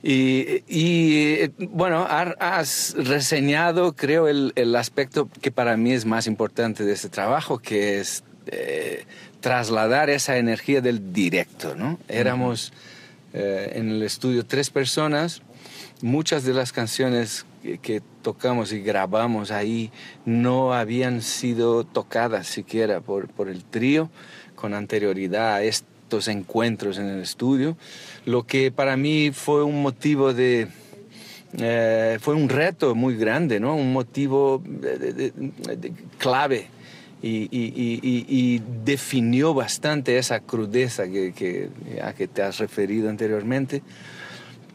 Y, 0.03 0.63
y, 0.67 1.47
bueno, 1.57 2.05
has 2.07 2.95
reseñado, 2.97 3.93
creo, 3.93 4.27
el, 4.27 4.53
el 4.55 4.75
aspecto 4.75 5.29
que 5.41 5.51
para 5.51 5.75
mí 5.75 5.91
es 5.91 6.05
más 6.05 6.27
importante 6.27 6.83
de 6.85 6.93
este 6.93 7.09
trabajo, 7.09 7.57
que 7.57 7.99
es 7.99 8.23
eh, 8.47 9.05
trasladar 9.41 10.09
esa 10.09 10.37
energía 10.37 10.81
del 10.81 11.13
directo, 11.13 11.75
¿no? 11.75 11.99
Éramos 12.07 12.73
eh, 13.33 13.73
en 13.75 13.89
el 13.89 14.03
estudio 14.03 14.45
tres 14.45 14.69
personas, 14.69 15.41
muchas 16.01 16.43
de 16.43 16.53
las 16.53 16.71
canciones 16.71 17.45
que, 17.81 18.01
tocamos 18.21 18.71
y 18.73 18.79
grabamos 18.81 19.51
ahí 19.51 19.91
no 20.25 20.73
habían 20.73 21.21
sido 21.21 21.83
tocadas 21.85 22.47
siquiera 22.47 22.99
por, 23.01 23.27
por 23.29 23.47
el 23.49 23.63
trío 23.63 24.09
con 24.55 24.73
anterioridad 24.73 25.55
a 25.55 25.63
estos 25.63 26.27
encuentros 26.27 26.97
en 26.97 27.07
el 27.07 27.21
estudio, 27.21 27.77
lo 28.25 28.43
que 28.43 28.71
para 28.71 28.97
mí 28.97 29.31
fue 29.33 29.63
un 29.63 29.81
motivo 29.81 30.33
de... 30.33 30.67
eh, 31.59 32.17
fue 32.21 32.33
un 32.35 32.49
reto 32.49 32.95
muy 32.95 33.15
grande, 33.15 33.59
¿no? 33.59 33.75
Un 33.75 33.93
motivo 33.93 34.61
de- 34.65 34.97
de- 34.97 35.13
de- 35.31 35.93
clave 36.17 36.67
y- 37.21 37.47
y- 37.51 37.99
y- 38.01 38.25
y 38.27 38.61
definió 38.85 39.53
bastante 39.53 40.17
esa 40.17 40.39
crudeza 40.39 41.07
que, 41.07 41.33
que- 41.33 41.69
a 42.01 42.13
que 42.13 42.27
te 42.27 42.41
has 42.41 42.57
referido 42.59 43.09
anteriormente, 43.09 43.81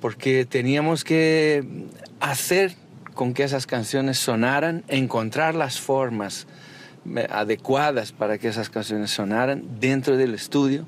porque 0.01 0.45
teníamos 0.45 1.05
que 1.05 1.62
hacer 2.20 2.74
con 3.14 3.34
que 3.34 3.44
esas 3.44 3.66
canciones 3.66 4.18
sonaran, 4.18 4.84
encontrar 4.89 5.55
las 5.55 5.80
formas 5.80 6.47
eh, 7.05 7.26
adecuadas 7.30 8.12
para 8.12 8.39
que 8.39 8.48
esas 8.48 8.70
canciones 8.70 9.10
sonaran 9.10 9.64
dentro 9.80 10.16
del 10.16 10.34
estudio. 10.34 10.86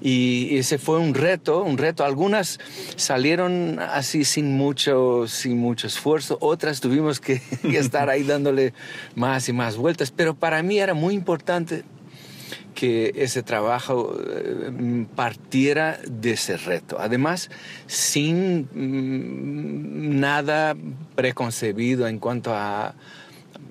Y 0.00 0.56
ese 0.56 0.78
fue 0.78 0.98
un 0.98 1.12
reto, 1.12 1.62
un 1.62 1.76
reto. 1.76 2.04
Algunas 2.04 2.58
salieron 2.96 3.78
así 3.80 4.24
sin 4.24 4.56
mucho, 4.56 5.26
sin 5.26 5.58
mucho 5.58 5.86
esfuerzo, 5.88 6.38
otras 6.40 6.80
tuvimos 6.80 7.20
que, 7.20 7.42
que 7.62 7.78
estar 7.78 8.08
ahí 8.08 8.22
dándole 8.22 8.72
más 9.14 9.48
y 9.48 9.52
más 9.52 9.76
vueltas. 9.76 10.10
Pero 10.10 10.34
para 10.34 10.62
mí 10.62 10.78
era 10.78 10.94
muy 10.94 11.14
importante 11.14 11.84
que 12.74 13.12
ese 13.16 13.42
trabajo 13.42 14.16
eh, 14.26 15.06
partiera 15.16 15.98
de 16.08 16.32
ese 16.32 16.56
reto. 16.56 16.98
Además, 17.00 17.50
sin 17.86 18.68
mm, 18.72 20.20
nada 20.20 20.76
preconcebido 21.14 22.06
en 22.08 22.18
cuanto 22.18 22.54
a, 22.54 22.94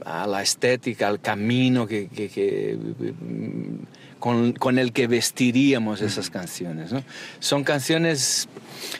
a 0.06 0.28
la 0.28 0.42
estética, 0.42 1.08
al 1.08 1.20
camino 1.22 1.88
que, 1.88 2.08
que- 2.08 2.30
que, 2.30 2.78
mm, 2.78 3.86
con, 4.20 4.52
con 4.52 4.78
el 4.80 4.92
que 4.92 5.08
vestiríamos 5.08 6.02
esas 6.02 6.30
canciones. 6.30 6.92
¿no? 6.92 7.04
Son 7.40 7.64
canciones, 7.64 8.50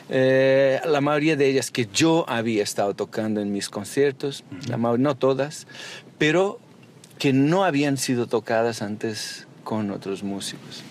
eh, 0.08 0.80
la 0.86 1.02
mayoría 1.02 1.36
de 1.36 1.46
ellas 1.46 1.70
que 1.70 1.86
yo 1.92 2.24
había 2.26 2.62
estado 2.62 2.94
tocando 2.94 3.42
en 3.42 3.52
mis 3.52 3.68
conciertos, 3.68 4.44
la 4.66 4.78
ma- 4.78 4.96
no 4.96 5.16
todas, 5.16 5.66
pero 6.16 6.58
que 7.18 7.34
no 7.34 7.64
habían 7.64 7.98
sido 7.98 8.26
tocadas 8.28 8.80
antes 8.80 9.46
con 9.64 9.90
otros 9.90 10.22
músicos. 10.22 10.82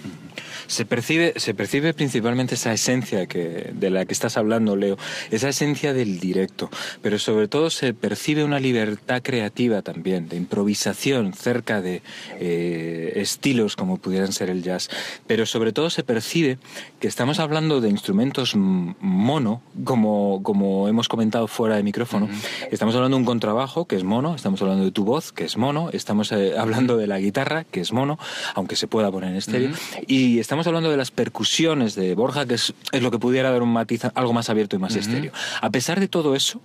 Se 0.67 0.85
percibe, 0.85 1.33
se 1.37 1.55
percibe 1.55 1.93
principalmente 1.95 2.53
esa 2.53 2.71
esencia 2.71 3.25
que, 3.25 3.71
de 3.73 3.89
la 3.89 4.05
que 4.05 4.13
estás 4.13 4.37
hablando, 4.37 4.75
Leo, 4.75 4.97
esa 5.31 5.49
esencia 5.49 5.93
del 5.93 6.19
directo, 6.19 6.69
pero 7.01 7.17
sobre 7.17 7.47
todo 7.47 7.71
se 7.71 7.93
percibe 7.95 8.43
una 8.43 8.59
libertad 8.59 9.21
creativa 9.23 9.81
también, 9.81 10.29
de 10.29 10.37
improvisación 10.37 11.33
cerca 11.33 11.81
de 11.81 12.03
eh, 12.39 13.13
estilos 13.15 13.75
como 13.75 13.97
pudieran 13.97 14.31
ser 14.31 14.51
el 14.51 14.61
jazz, 14.61 14.89
pero 15.25 15.47
sobre 15.47 15.73
todo 15.73 15.89
se 15.89 16.03
percibe 16.03 16.59
que 16.99 17.07
estamos 17.07 17.39
hablando 17.39 17.81
de 17.81 17.89
instrumentos 17.89 18.55
mono, 18.55 19.61
como, 19.84 20.41
como 20.43 20.88
hemos 20.88 21.07
comentado 21.07 21.47
fuera 21.47 21.76
de 21.77 21.84
micrófono, 21.84 22.27
estamos 22.71 22.93
hablando 22.95 23.15
de 23.15 23.21
un 23.21 23.26
contrabajo 23.26 23.85
que 23.85 23.95
es 23.95 24.03
mono, 24.03 24.35
estamos 24.35 24.61
hablando 24.61 24.84
de 24.84 24.91
tu 24.91 25.05
voz 25.05 25.31
que 25.31 25.45
es 25.45 25.57
mono, 25.57 25.89
estamos 25.93 26.31
eh, 26.31 26.57
hablando 26.57 26.97
de 26.97 27.07
la 27.07 27.19
guitarra 27.19 27.63
que 27.63 27.80
es 27.80 27.93
mono, 27.93 28.19
aunque 28.53 28.76
se 28.76 28.88
pueda 28.88 29.11
poner 29.11 29.31
en 29.31 29.38
estéreo, 29.38 29.71
y 30.07 30.39
estamos 30.39 30.67
hablando 30.67 30.91
de 30.91 30.97
las 30.97 31.11
percusiones 31.11 31.95
de 31.95 32.15
Borja, 32.15 32.45
que 32.45 32.55
es, 32.55 32.73
es 32.91 33.01
lo 33.01 33.11
que 33.11 33.19
pudiera 33.19 33.51
dar 33.51 33.61
un 33.61 33.71
matiz 33.71 34.05
algo 34.13 34.34
más 34.34 34.49
abierto 34.49 34.76
y 34.76 34.80
más 34.80 34.95
estéreo. 34.95 35.31
A 35.61 35.69
pesar 35.69 35.99
de 35.99 36.07
todo 36.07 36.35
eso, 36.35 36.61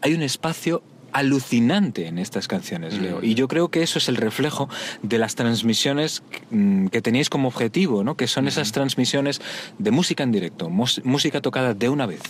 hay 0.00 0.14
un 0.14 0.22
espacio 0.22 0.82
alucinante 1.16 2.08
en 2.08 2.18
estas 2.18 2.46
canciones, 2.46 2.98
Leo. 2.98 3.20
Y 3.22 3.34
yo 3.34 3.48
creo 3.48 3.70
que 3.70 3.82
eso 3.82 3.98
es 3.98 4.08
el 4.10 4.16
reflejo 4.16 4.68
de 5.02 5.18
las 5.18 5.34
transmisiones 5.34 6.22
mm, 6.50 6.88
que 6.88 7.00
teníais 7.00 7.30
como 7.30 7.48
objetivo, 7.48 8.04
¿no? 8.04 8.16
Que 8.16 8.26
son 8.26 8.46
esas 8.46 8.70
transmisiones 8.72 9.40
de 9.78 9.90
música 9.90 10.24
en 10.24 10.32
directo, 10.32 10.68
música 10.68 11.40
tocada 11.40 11.72
de 11.72 11.88
una 11.88 12.04
vez. 12.04 12.20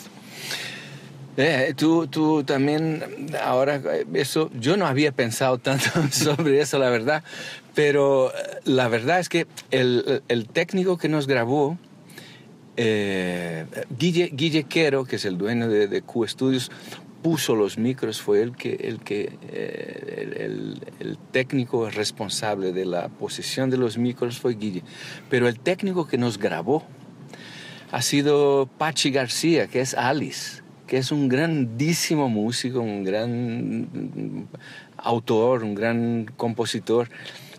Eh, 1.36 1.74
tú, 1.76 2.06
tú 2.06 2.44
también, 2.44 3.02
ahora, 3.44 3.82
eh, 3.92 4.06
eso, 4.14 4.50
yo 4.58 4.76
no 4.76 4.86
había 4.86 5.10
pensado 5.10 5.58
tanto 5.58 5.90
sobre 6.12 6.60
eso, 6.60 6.78
la 6.78 6.88
verdad, 6.88 7.24
pero 7.74 8.30
eh, 8.30 8.60
la 8.64 8.86
verdad 8.86 9.18
es 9.18 9.28
que 9.28 9.48
el, 9.72 10.22
el 10.28 10.46
técnico 10.46 10.96
que 10.96 11.08
nos 11.08 11.26
grabó, 11.26 11.76
eh, 12.76 13.66
Guille, 13.98 14.30
Guille 14.32 14.64
Quero, 14.64 15.04
que 15.04 15.16
es 15.16 15.24
el 15.24 15.38
dueño 15.38 15.68
de, 15.68 15.88
de 15.88 16.02
Q 16.02 16.26
Studios, 16.28 16.70
puso 17.26 17.56
los 17.56 17.76
micros, 17.76 18.22
fue 18.22 18.40
el 18.40 18.54
que, 18.54 18.74
el, 18.74 19.00
que 19.00 19.36
eh, 19.50 20.14
el, 20.22 20.42
el- 20.46 20.80
el 21.00 21.18
técnico 21.32 21.90
responsable 21.90 22.72
de 22.72 22.84
la 22.84 23.08
posición 23.08 23.68
de 23.68 23.76
los 23.78 23.98
micros 23.98 24.38
fue 24.38 24.54
Guille, 24.54 24.84
pero 25.28 25.48
el 25.48 25.58
técnico 25.58 26.06
que 26.06 26.18
nos 26.18 26.38
grabó 26.38 26.84
ha 27.90 28.00
sido 28.00 28.68
Pachi 28.78 29.10
García, 29.10 29.66
que 29.66 29.80
es 29.80 29.94
Alice, 29.94 30.62
que 30.86 30.98
es 30.98 31.10
un 31.10 31.28
grandísimo 31.28 32.28
músico, 32.28 32.78
un 32.80 33.02
gran 33.02 34.46
autor, 34.98 35.64
un 35.64 35.74
gran 35.74 36.26
compositor. 36.36 37.08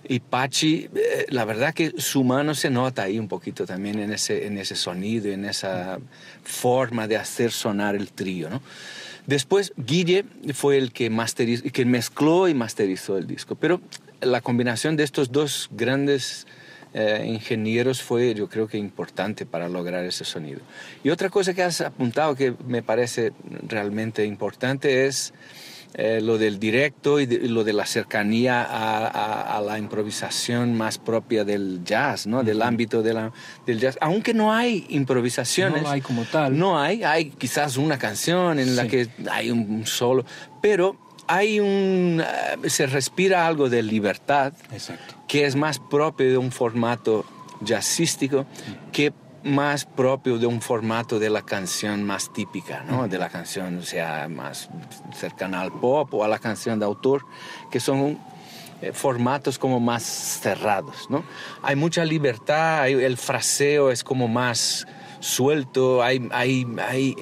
Y 0.07 0.22
Pachi, 0.22 0.88
eh, 0.95 1.26
la 1.27 1.44
verdad 1.44 1.73
que 1.73 1.91
su 1.98 2.23
mano 2.23 2.56
se 2.56 2.69
nota 2.69 3.03
ahí 3.03 3.19
un 3.19 3.27
poquito 3.27 3.65
también 3.65 3.99
en 3.99 4.14
ese, 4.14 4.48
en 4.48 4.57
ese 4.57 4.76
sonido, 4.77 5.30
en 5.30 5.44
esa 5.44 5.99
forma 6.41 7.06
de 7.10 7.18
hacer 7.18 7.52
sonar 7.52 7.95
el 7.98 8.14
trío, 8.14 8.49
¿no? 8.49 8.61
Después 9.28 9.74
Guille 9.76 10.24
fue 10.54 10.78
el 10.78 10.94
que, 10.94 11.12
que 11.74 11.86
mezcló 11.86 12.48
y 12.48 12.54
masterizó 12.54 13.18
el 13.18 13.28
disco, 13.28 13.56
pero 13.56 13.82
la 14.22 14.40
combinación 14.40 14.95
de 14.95 15.04
estos 15.04 15.34
dos 15.34 15.70
grandes 15.72 16.48
eh, 16.94 17.26
ingenieros 17.28 18.02
fue, 18.02 18.34
yo 18.34 18.48
creo 18.48 18.68
que 18.70 18.78
importante 18.78 19.45
para 19.45 19.68
lograr 19.68 20.06
ese 20.06 20.24
sonido. 20.24 20.62
Y 21.04 21.10
otra 21.10 21.30
cosa 21.30 21.54
que 21.54 21.62
has 21.62 21.82
apuntado 21.82 22.36
que 22.36 22.54
me 22.66 22.82
parece 22.82 23.34
realmente 23.68 24.26
importante 24.26 25.06
es 25.06 25.34
eh, 25.99 26.22
lo 26.22 26.38
del 26.38 26.60
directo 26.60 27.19
y, 27.19 27.26
de- 27.26 27.36
y 27.36 27.48
lo 27.48 27.64
de 27.64 27.74
la 27.74 27.86
cercanía 27.88 28.61
a, 28.64 29.07
a- 29.07 29.57
a 29.57 29.61
la 29.61 29.80
improvisación 29.80 30.76
más 30.78 30.99
propia 30.99 31.44
del 31.44 31.82
jazz, 31.84 32.28
¿no? 32.28 32.44
Del 32.44 32.61
ámbito 32.61 33.02
de 33.02 33.14
la- 33.15 33.32
del 33.65 33.80
jazz. 33.80 33.98
Aunque 33.99 34.34
no 34.36 34.53
hay 34.53 34.86
improvisaciones. 34.90 35.82
No 35.82 35.90
hay 35.90 36.02
como 36.02 36.24
tal. 36.26 36.57
No 36.57 36.80
hay, 36.80 37.03
hay 37.03 37.32
quizás 37.32 37.78
una 37.78 37.98
canción 37.98 38.60
en 38.60 38.76
la 38.76 38.88
que 38.88 39.07
hay 39.32 39.49
un 39.49 39.86
solo, 39.88 40.24
pero 40.61 40.95
hay 41.28 41.60
un, 41.60 42.22
eh, 42.24 42.69
se 42.69 42.86
respira 42.86 43.48
algo 43.48 43.68
de 43.69 43.82
libertad 43.84 44.53
Exacto. 44.72 45.15
que 45.28 45.45
es 45.45 45.56
más 45.56 45.80
propio 45.80 46.30
de 46.30 46.38
un 46.38 46.52
formato 46.52 47.26
jazzístico 47.65 48.45
que 48.91 49.11
más 49.44 49.86
propio 49.86 50.38
de 50.40 50.46
un 50.48 50.62
formato 50.62 51.20
de 51.20 51.30
la 51.30 51.42
canción 51.44 52.04
más 52.04 52.32
típica, 52.34 52.84
¿no? 52.84 53.08
De 53.08 53.18
la 53.18 53.30
canción, 53.30 53.78
o 53.78 53.84
sea, 53.84 54.28
más 54.30 54.70
cercana 55.16 55.62
al 55.62 55.72
pop 55.72 56.14
o 56.14 56.24
a 56.24 56.28
la 56.28 56.40
canción 56.40 56.80
de 56.80 56.86
autor, 56.86 57.26
que 57.72 57.80
son 57.80 58.18
eh, 58.82 58.92
formatos 58.94 59.58
como 59.58 59.80
más 59.80 60.04
cerrados, 60.04 61.08
¿no? 61.10 61.24
Hay 61.64 61.76
mucha 61.76 62.04
libertad, 62.06 62.82
hay- 62.82 62.94
el 62.94 63.18
fraseo 63.18 63.90
es 63.92 64.04
como 64.04 64.28
más 64.28 64.86
suelto, 65.20 66.04
hay, 66.04 66.28
hay, 66.32 66.66
hay 66.88 67.16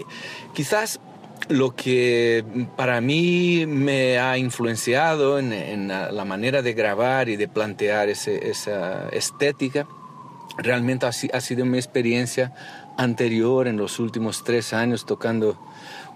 quizás 0.53 0.99
lo 1.47 1.75
que 1.75 2.43
para 2.75 3.01
mí 3.01 3.65
me 3.67 4.17
ha 4.19 4.37
influenciado 4.37 5.37
en, 5.37 5.53
en 5.53 5.87
la 5.89 6.11
la 6.11 6.25
manera 6.25 6.61
de 6.61 6.73
grabar 6.73 7.29
y 7.29 7.35
de 7.35 7.47
plantear 7.47 8.09
ese- 8.09 8.49
esa 8.49 9.09
estética, 9.09 9.85
realmente 10.57 11.05
ha, 11.05 11.11
si- 11.11 11.29
ha 11.33 11.41
sido 11.41 11.65
mi 11.65 11.77
experiencia 11.77 12.51
anterior 12.97 13.67
en 13.67 13.77
los 13.77 13.99
últimos 13.99 14.43
tres 14.43 14.73
años 14.73 15.05
tocando 15.05 15.59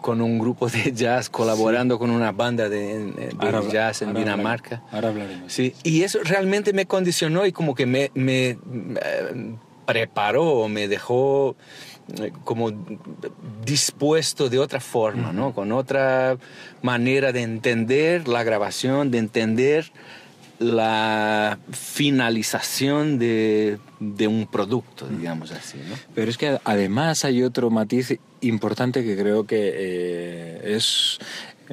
con 0.01 0.21
un 0.21 0.39
grupo 0.39 0.69
de 0.69 0.91
jazz, 0.95 1.29
colaborando 1.29 1.99
con 1.99 2.09
una 2.09 2.31
banda 2.31 2.69
de, 2.69 3.11
de 3.11 3.35
Ahora 3.39 3.57
habla- 3.57 3.71
jazz 3.71 4.01
en 4.01 4.09
ahora 4.09 4.19
Dinamarca. 4.21 4.81
Ahora 4.91 5.09
hablaremos. 5.09 5.51
Sí, 5.51 5.73
y 5.83 6.03
eso 6.03 6.19
realmente 6.23 6.71
me 6.73 6.85
condicionó 6.85 7.45
y 7.45 7.51
como 7.51 7.75
que 7.75 7.85
me, 7.85 8.11
me, 8.13 8.51
eh, 8.51 8.57
preparó, 9.85 10.67
me 10.69 10.87
dejó 10.87 11.55
eh, 12.21 12.31
como 12.45 12.71
dispuesto 13.65 14.49
de 14.49 14.59
otra 14.59 14.79
forma, 14.79 15.31
¿no? 15.33 15.53
Con 15.53 15.71
otra 15.71 16.37
manera 16.81 17.31
de 17.31 17.41
entender 17.41 18.27
la 18.27 18.43
grabación, 18.43 19.11
de 19.11 19.17
entender 19.17 19.91
la 20.59 21.57
finalización 21.71 23.17
de, 23.17 23.79
de 23.99 24.27
un 24.27 24.45
producto, 24.45 25.07
digamos 25.07 25.51
así, 25.51 25.77
¿no? 25.77 25.95
Pero 26.13 26.29
es 26.29 26.37
que 26.37 26.59
además 26.63 27.23
hay 27.25 27.43
otro 27.43 27.69
matiz 27.69 28.19
importante 28.41 29.03
que 29.03 29.17
creo 29.17 29.45
que 29.45 29.71
eh, 29.73 30.75
es 30.75 31.17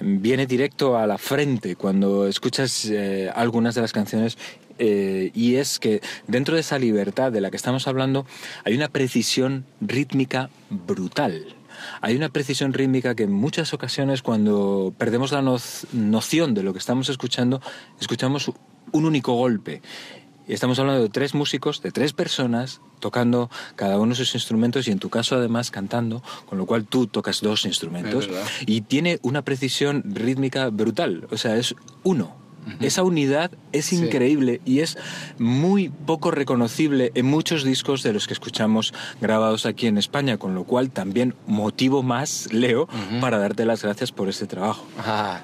viene 0.00 0.46
directo 0.46 0.96
a 0.98 1.06
la 1.06 1.18
frente 1.18 1.74
cuando 1.74 2.26
escuchas 2.26 2.84
eh, 2.86 3.30
algunas 3.34 3.74
de 3.74 3.80
las 3.80 3.92
canciones 3.92 4.36
eh, 4.78 5.30
y 5.34 5.56
es 5.56 5.78
que 5.78 6.02
dentro 6.26 6.54
de 6.54 6.60
esa 6.60 6.78
libertad 6.78 7.32
de 7.32 7.40
la 7.40 7.50
que 7.50 7.56
estamos 7.56 7.88
hablando 7.88 8.26
hay 8.64 8.74
una 8.74 8.88
precisión 8.88 9.64
rítmica 9.80 10.50
brutal. 10.68 11.55
Hay 12.00 12.16
una 12.16 12.28
precisión 12.28 12.72
rítmica 12.72 13.14
que 13.14 13.24
en 13.24 13.32
muchas 13.32 13.72
ocasiones 13.74 14.22
cuando 14.22 14.94
perdemos 14.96 15.32
la 15.32 15.42
noción 15.42 16.54
de 16.54 16.62
lo 16.62 16.72
que 16.72 16.78
estamos 16.78 17.08
escuchando, 17.08 17.60
escuchamos 18.00 18.50
un 18.92 19.04
único 19.04 19.34
golpe. 19.34 19.82
Y 20.48 20.52
estamos 20.52 20.78
hablando 20.78 21.02
de 21.02 21.08
tres 21.08 21.34
músicos, 21.34 21.82
de 21.82 21.90
tres 21.90 22.12
personas, 22.12 22.80
tocando 23.00 23.50
cada 23.74 23.98
uno 23.98 24.14
sus 24.14 24.34
instrumentos 24.34 24.86
y 24.86 24.92
en 24.92 25.00
tu 25.00 25.10
caso 25.10 25.34
además 25.34 25.72
cantando, 25.72 26.22
con 26.48 26.56
lo 26.56 26.66
cual 26.66 26.84
tú 26.84 27.08
tocas 27.08 27.40
dos 27.40 27.66
instrumentos. 27.66 28.28
Y 28.64 28.82
tiene 28.82 29.18
una 29.22 29.42
precisión 29.42 30.04
rítmica 30.06 30.70
brutal, 30.70 31.26
o 31.30 31.36
sea, 31.36 31.56
es 31.56 31.74
uno. 32.04 32.45
Esa 32.80 33.02
unidad 33.04 33.50
es 33.72 33.86
Sí. 33.86 33.96
increíble 33.96 34.60
y 34.64 34.80
es 34.80 34.98
muy 35.38 35.88
poco 35.88 36.30
reconocible 36.30 37.12
en 37.14 37.26
muchos 37.26 37.62
discos 37.64 38.02
de 38.02 38.12
los 38.12 38.26
que 38.26 38.32
escuchamos 38.34 38.92
grabados 39.20 39.66
aquí 39.66 39.86
en 39.86 39.98
España, 39.98 40.36
con 40.36 40.54
lo 40.54 40.64
cual 40.64 40.90
también 40.90 41.34
motivo 41.46 42.02
más, 42.02 42.52
Leo, 42.52 42.88
para 43.20 43.38
darte 43.38 43.64
las 43.64 43.82
gracias 43.82 44.10
por 44.12 44.28
este 44.28 44.46
trabajo. 44.46 44.84
Ah, 44.98 45.40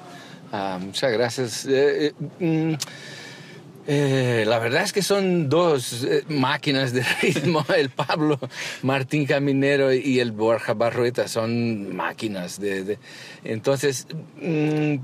ah, 0.51 0.79
muchas 0.83 1.11
gracias. 1.13 1.65
Eh, 1.65 2.13
eh, 2.39 2.73
mm, 2.73 2.73
eh, 3.85 4.45
la 4.47 4.59
verdad 4.59 4.83
es 4.83 4.93
que 4.93 5.01
son 5.01 5.49
dos 5.49 6.07
máquinas 6.29 6.93
de 6.93 7.03
ritmo, 7.21 7.65
el 7.75 7.89
Pablo 7.89 8.39
Martín 8.81 9.25
Caminero 9.25 9.93
y 9.93 10.19
el 10.19 10.31
Borja 10.31 10.73
Barrueta 10.73 11.27
son 11.27 11.93
máquinas 11.95 12.59
de... 12.61 12.83
de- 12.85 12.99
entonces, 13.43 14.07
mm, 14.41 14.95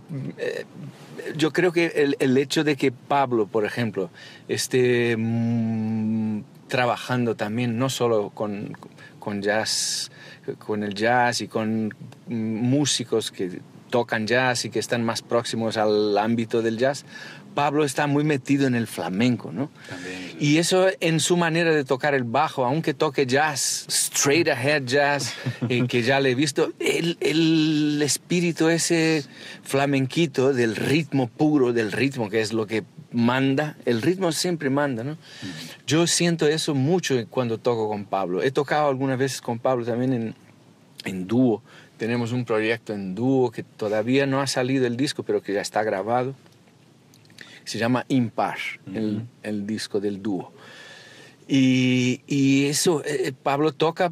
yo 1.36 1.52
creo 1.52 1.72
que 1.72 1.88
el, 1.88 2.16
el 2.20 2.38
hecho 2.38 2.64
de 2.64 2.76
que 2.76 2.91
Pablo, 2.91 3.48
por 3.48 3.66
ejemplo, 3.66 4.10
esté 4.48 5.16
mm, 5.18 6.41
trabajando 6.68 7.36
también 7.36 7.78
no 7.78 7.90
solo 7.90 8.30
con, 8.30 8.78
con 9.20 9.41
jazz, 9.41 10.12
con 10.58 10.84
el 10.84 10.94
jazz 10.94 11.41
y 11.41 11.48
con 11.48 11.88
mm, 12.28 12.34
músicos 12.34 13.32
que 13.32 13.60
tocan 13.90 14.28
jazz 14.28 14.66
y 14.66 14.70
que 14.70 14.80
están 14.80 15.04
más 15.04 15.22
próximos 15.22 15.76
al 15.78 16.18
ámbito 16.18 16.62
del 16.62 16.78
jazz, 16.78 17.06
Pablo 17.60 17.84
está 17.84 18.07
muy 18.07 18.23
metido 18.23 18.68
en 18.68 18.73
el 18.73 18.88
flamenco, 18.88 19.52
¿no? 19.52 19.69
Y 20.40 20.60
eso 20.60 20.88
en 21.02 21.19
su 21.19 21.36
manera 21.36 21.76
de 21.76 21.84
tocar 21.84 22.14
el 22.14 22.23
bajo, 22.23 22.64
aunque 22.64 22.94
toque 22.94 23.26
jazz, 23.26 23.86
straight 23.90 24.48
ahead 24.48 24.84
jazz, 24.86 25.34
eh, 25.68 25.86
que 25.86 26.02
ya 26.02 26.22
le 26.22 26.31
he 26.31 26.36
visto, 26.36 26.72
el, 26.80 27.18
el 27.19 28.02
espíritu 28.02 28.69
ese 28.69 29.26
flamenquito 29.61 30.53
del 30.53 30.77
ritmo 30.77 31.27
puro, 31.27 31.73
del 31.73 31.91
ritmo 31.91 32.30
que 32.30 32.40
es 32.40 32.53
lo 32.53 32.65
que 32.65 32.86
manda, 33.11 33.76
el 33.86 34.02
ritmo 34.02 34.31
siempre 34.31 34.69
manda, 34.69 35.03
¿no? 35.03 35.18
Yo 35.86 36.07
siento 36.07 36.48
eso 36.48 36.73
mucho 36.76 37.22
cuando 37.30 37.57
toco 37.57 37.90
con 37.90 38.06
Pablo. 38.06 38.41
He 38.41 38.52
tocado 38.52 38.88
algunas 38.88 39.18
veces 39.18 39.41
con 39.41 39.60
Pablo 39.60 39.84
también 39.84 40.14
en, 40.14 40.36
en 41.03 41.27
dúo. 41.27 41.61
Tenemos 41.98 42.31
un 42.31 42.45
proyecto 42.45 42.94
en 42.94 43.15
dúo 43.15 43.52
que 43.52 43.64
todavía 43.64 44.26
no 44.26 44.40
ha 44.40 44.48
salido 44.48 44.88
el 44.88 44.95
disco, 44.95 45.23
pero 45.23 45.41
que 45.41 45.52
ya 45.52 45.60
está 45.60 45.84
grabado. 45.84 46.36
Se 47.70 47.78
llama 47.78 48.04
Impar, 48.08 48.58
el, 48.96 49.28
el 49.44 49.68
disco 49.68 50.00
del 50.00 50.24
dúo. 50.24 50.52
Y, 51.48 52.22
y 52.26 52.66
eso, 52.66 53.04
eh, 53.06 53.32
Pablo 53.44 53.74
toca 53.74 54.12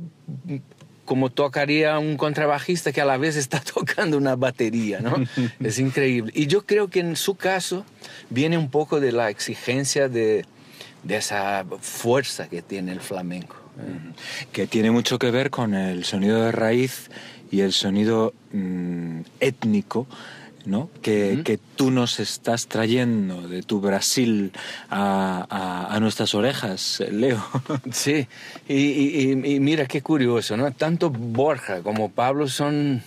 como 1.05 1.31
tocaría 1.31 1.97
un 1.97 2.17
contrabajista 2.17 2.91
que 2.91 3.01
a 3.01 3.05
la 3.05 3.17
vez 3.17 3.35
está 3.35 3.59
tocando 3.73 4.15
una 4.15 4.35
batería, 4.35 4.99
¿no? 4.99 5.15
es 5.59 5.79
increíble. 5.79 6.31
Y 6.35 6.45
yo 6.45 6.67
creo 6.67 6.87
que 6.87 6.99
en 6.99 7.15
su 7.15 7.33
caso 7.33 7.83
viene 8.29 8.59
un 8.59 8.69
poco 8.69 8.99
de 8.99 9.11
la 9.11 9.31
exigencia 9.31 10.07
de, 10.07 10.45
de 11.01 11.17
esa 11.17 11.65
fuerza 11.81 12.47
que 12.49 12.61
tiene 12.61 12.91
el 12.91 12.99
flamenco. 12.99 13.55
que 14.51 14.67
tiene 14.67 14.91
mucho 14.91 15.17
que 15.17 15.31
ver 15.31 15.49
con 15.49 15.73
el 15.73 16.05
sonido 16.05 16.43
de 16.43 16.51
raíz 16.51 17.09
y 17.49 17.61
el 17.61 17.73
sonido 17.73 18.35
mm, 18.51 19.21
étnico. 19.39 20.05
¿No? 20.67 20.89
que, 21.01 21.41
que 21.45 21.57
tú 21.75 21.89
nos 21.91 22.19
estás 22.19 22.67
trayendo 22.67 23.47
de 23.47 23.63
tu 23.63 23.79
Brasil 23.81 24.51
a, 24.89 25.47
a- 25.49 25.95
a 25.95 25.99
nuestras 25.99 26.35
orejas, 26.35 27.01
Leo. 27.09 27.43
Sí, 27.91 28.27
y, 28.67 28.73
y- 28.75 29.31
y- 29.45 29.55
y 29.55 29.59
mira 29.59 29.85
qué 29.85 30.01
curioso, 30.01 30.57
¿no? 30.57 30.71
Tanto 30.73 31.09
Borja 31.09 31.81
como 31.81 32.09
Pablo 32.11 32.47
son, 32.47 33.01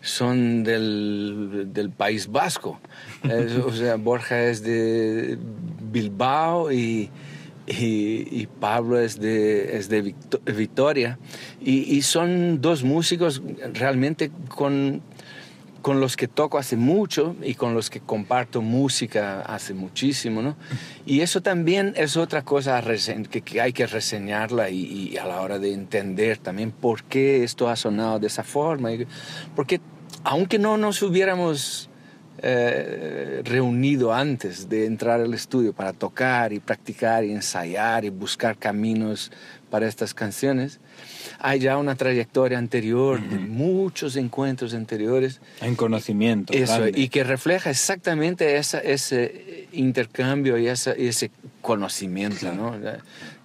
son 0.00 0.64
del, 0.64 1.68
del 1.72 1.90
País 1.90 2.26
Vasco. 2.30 2.80
Es- 3.22 3.52
o 3.52 3.72
sea, 3.72 3.96
Borja 3.96 4.42
es 4.44 4.62
de 4.62 5.38
Bilbao 5.92 6.72
y, 6.72 7.10
y- 7.66 8.26
y 8.30 8.48
Pablo 8.60 8.98
es 8.98 9.18
de, 9.20 9.76
es 9.76 9.88
de 9.88 10.02
Victo- 10.02 10.40
Vitoria. 10.56 11.18
Y, 11.60 11.96
y 11.96 12.02
son 12.02 12.60
dos 12.60 12.82
músicos 12.82 13.42
realmente 13.74 14.30
con, 14.48 15.00
con 15.84 16.00
los 16.00 16.16
que 16.16 16.28
toco 16.28 16.56
hace 16.56 16.78
mucho 16.78 17.36
y 17.42 17.56
con 17.56 17.74
los 17.74 17.90
que 17.90 18.00
comparto 18.00 18.62
música 18.62 19.42
hace 19.42 19.74
muchísimo, 19.74 20.40
¿no? 20.40 20.56
Y 21.04 21.20
eso 21.20 21.42
también 21.42 21.92
es 21.98 22.16
otra 22.16 22.40
cosa 22.40 22.82
que, 23.30 23.60
hay 23.60 23.74
que 23.74 23.86
reseñarla 23.86 24.70
y, 24.70 25.18
a 25.18 25.26
la 25.26 25.42
hora 25.42 25.58
de 25.58 25.74
entender 25.74 26.38
también 26.38 26.70
por 26.70 27.04
qué 27.04 27.44
esto 27.44 27.68
ha 27.68 27.76
sonado 27.76 28.18
de 28.18 28.28
esa 28.28 28.42
forma. 28.44 28.88
Porque 29.54 29.82
aunque 30.22 30.58
no 30.58 30.78
nos 30.78 31.02
hubiéramos 31.02 31.90
eh, 32.38 33.42
reunido 33.44 34.14
antes 34.14 34.70
de 34.70 34.86
entrar 34.86 35.20
al 35.20 35.34
estudio 35.34 35.74
para 35.74 35.92
tocar 35.92 36.54
y 36.54 36.60
practicar 36.60 37.24
y 37.26 37.32
ensayar 37.32 38.06
y 38.06 38.08
buscar 38.08 38.56
caminos 38.56 39.30
para 39.68 39.86
estas 39.86 40.14
canciones, 40.14 40.80
hay 41.46 41.60
ya 41.60 41.76
una 41.76 41.94
trayectoria 41.94 42.56
anterior 42.56 43.20
de 43.20 43.38
muchos 43.38 44.16
encuentros 44.16 44.72
anteriores 44.72 45.40
En 45.60 45.76
conocimiento. 45.76 46.54
eso, 46.54 46.78
grande. 46.78 46.98
y 46.98 47.08
que 47.10 47.22
refleja 47.22 47.68
exactamente 47.68 48.56
esa, 48.56 48.78
ese 48.80 49.68
intercambio 49.72 50.56
y 50.56 50.68
esa- 50.68 50.92
ese 50.92 51.30
conocimiento, 51.60 52.50
¿no? 52.54 52.72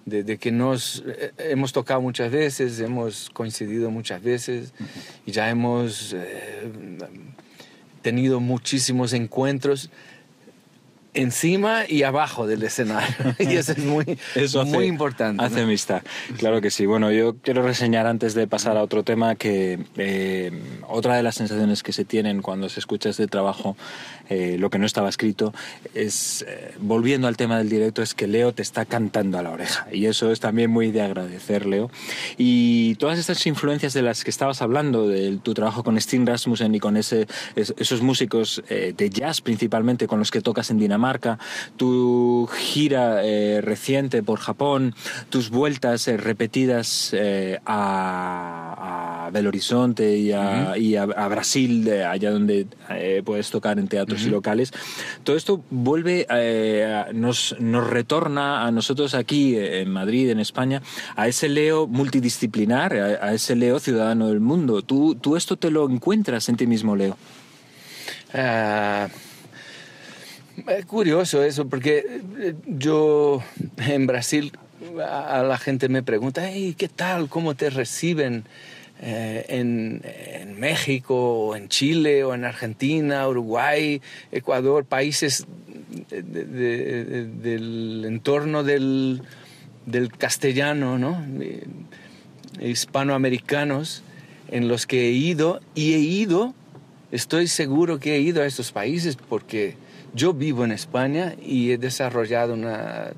De, 0.06 0.24
de 0.24 0.38
que 0.38 0.50
nos 0.50 1.04
eh, 1.06 1.32
hemos 1.50 1.72
tocado 1.74 2.00
muchas 2.00 2.32
veces, 2.32 2.80
hemos 2.80 3.28
coincidido 3.30 3.90
muchas 3.90 4.22
veces 4.22 4.72
y 5.26 5.32
ya 5.32 5.50
hemos 5.50 6.14
eh, 6.16 6.70
tenido 8.02 8.40
muchísimos 8.40 9.12
encuentros 9.12 9.90
encima 11.14 11.82
y 11.88 12.02
abajo 12.02 12.46
del 12.46 12.62
escenario. 12.62 13.14
y 13.38 13.56
eso 13.56 13.72
es 13.72 13.78
muy, 13.78 14.18
Eso 14.34 14.60
hace- 14.60 14.70
muy 14.70 14.86
importante. 14.86 15.42
Hace 15.44 15.56
¿no? 15.56 15.62
amistad, 15.64 16.02
claro 16.38 16.60
que 16.60 16.70
sí. 16.70 16.86
Bueno, 16.86 17.10
yo 17.10 17.36
quiero 17.42 17.62
reseñar 17.62 18.06
antes 18.06 18.34
de 18.34 18.46
pasar 18.46 18.76
a 18.76 18.82
otro 18.82 19.02
tema 19.02 19.34
que 19.34 19.78
eh, 19.96 20.52
otra 20.88 21.16
de 21.16 21.22
las 21.22 21.34
sensaciones 21.34 21.82
que 21.82 21.92
se 21.92 22.04
tienen 22.04 22.42
cuando 22.42 22.68
se 22.68 22.80
escucha 22.80 23.08
este 23.10 23.26
trabajo, 23.26 23.76
eh, 24.28 24.56
lo 24.58 24.70
que 24.70 24.78
no 24.78 24.86
estaba 24.86 25.08
escrito, 25.08 25.52
es, 25.94 26.44
eh, 26.48 26.74
volviendo 26.80 27.26
al 27.28 27.36
tema 27.36 27.58
del 27.58 27.68
directo, 27.68 28.02
es 28.02 28.14
que 28.14 28.26
Leo 28.26 28.52
te 28.52 28.62
está 28.62 28.84
cantando 28.84 29.38
a 29.38 29.42
la 29.42 29.50
oreja. 29.50 29.86
Y 29.92 30.06
eso 30.06 30.30
es 30.30 30.40
también 30.40 30.70
muy 30.70 30.90
de 30.92 31.02
agradecer, 31.02 31.66
Leo. 31.66 31.90
Y 32.38 32.94
todas 32.96 33.18
estas 33.18 33.44
influencias 33.46 33.92
de 33.92 34.02
las 34.02 34.22
que 34.24 34.30
estabas 34.30 34.62
hablando, 34.62 35.08
de 35.08 35.38
tu 35.42 35.54
trabajo 35.54 35.82
con 35.82 35.96
Sting 35.98 36.26
Rasmussen 36.26 36.74
y 36.74 36.80
con 36.80 36.96
ese, 36.96 37.26
es- 37.56 37.74
esos 37.78 38.02
músicos 38.02 38.62
de 38.68 39.10
jazz 39.10 39.40
principalmente 39.40 40.06
con 40.06 40.18
los 40.18 40.30
que 40.30 40.40
tocas 40.40 40.70
en 40.70 40.78
Dinamarca, 40.78 40.99
tu 41.76 42.48
gira 42.52 43.24
eh, 43.24 43.60
reciente 43.60 44.22
por 44.22 44.38
Japón, 44.40 44.94
tus 45.30 45.50
vueltas 45.50 46.06
eh, 46.08 46.16
repetidas 46.16 47.10
eh, 47.12 47.58
a, 47.66 49.26
a 49.26 49.30
Belo 49.30 49.48
Horizonte 49.48 50.16
y 50.16 50.32
a, 50.32 50.72
Ujú. 50.72 50.80
y 50.80 50.96
a- 50.96 51.02
a 51.02 51.28
Brasil, 51.28 51.84
de 51.84 52.04
allá 52.04 52.30
donde 52.30 52.66
eh, 52.90 53.22
puedes 53.24 53.50
tocar 53.50 53.78
en 53.78 53.88
teatros 53.88 54.20
y 54.22 54.24
Ujú. 54.24 54.32
locales. 54.36 54.72
Todo 55.24 55.36
esto 55.36 55.62
vuelve, 55.70 56.26
eh, 56.30 57.04
nos, 57.14 57.56
nos 57.58 57.88
retorna 57.88 58.66
a 58.66 58.70
nosotros 58.70 59.14
aquí 59.14 59.56
en 59.56 59.90
Madrid, 59.90 60.30
en 60.30 60.40
España, 60.40 60.82
a 61.16 61.28
ese 61.28 61.48
Leo 61.48 61.86
multidisciplinar, 61.86 62.94
a, 62.94 63.26
a 63.28 63.32
ese 63.34 63.56
Leo 63.56 63.78
ciudadano 63.80 64.28
del 64.28 64.40
mundo. 64.40 64.82
¿Tú, 64.82 65.14
tú 65.14 65.36
esto 65.36 65.56
te 65.56 65.70
lo 65.70 65.88
encuentras 65.88 66.48
en 66.48 66.56
ti 66.56 66.66
mismo, 66.66 66.96
Leo? 66.96 67.16
Ah, 68.34 69.08
es 70.68 70.84
curioso 70.86 71.42
eso, 71.42 71.68
porque 71.68 72.04
eh, 72.38 72.54
yo 72.66 73.42
en 73.78 74.06
Brasil 74.06 74.52
a 75.06 75.42
la 75.42 75.58
gente 75.58 75.88
me 75.88 76.02
pregunta, 76.02 76.48
"Hey, 76.50 76.74
¿qué 76.76 76.88
tal? 76.88 77.28
¿Cómo 77.28 77.54
te 77.54 77.70
reciben 77.70 78.44
eh, 79.02 79.46
en, 79.48 80.60
México, 80.60 81.14
o 81.46 81.56
en 81.56 81.68
Chile, 81.68 82.22
o 82.24 82.34
en 82.34 82.44
Argentina, 82.44 83.26
Uruguay, 83.26 84.02
Ecuador, 84.30 84.84
países 84.84 85.46
de- 86.10 86.22
de- 86.22 86.44
de- 86.44 87.24
del 87.26 88.04
entorno 88.06 88.62
del, 88.62 89.22
del 89.86 90.12
castellano, 90.12 90.98
¿no? 90.98 91.24
Eh, 91.40 91.64
hispanoamericanos 92.60 94.02
en 94.50 94.68
los 94.68 94.86
que 94.86 95.08
he 95.08 95.12
ido 95.12 95.60
y 95.74 95.94
he 95.94 95.98
ido, 96.00 96.54
estoy 97.12 97.46
seguro 97.46 97.98
que 98.00 98.16
he 98.16 98.20
ido 98.20 98.42
a 98.42 98.46
estos 98.46 98.72
países 98.72 99.16
porque 99.16 99.76
yo 100.14 100.32
vivo 100.32 100.64
en 100.64 100.72
España 100.72 101.34
y 101.40 101.72
he 101.72 101.78
desarrollado 101.78 102.54
una, 102.54 103.12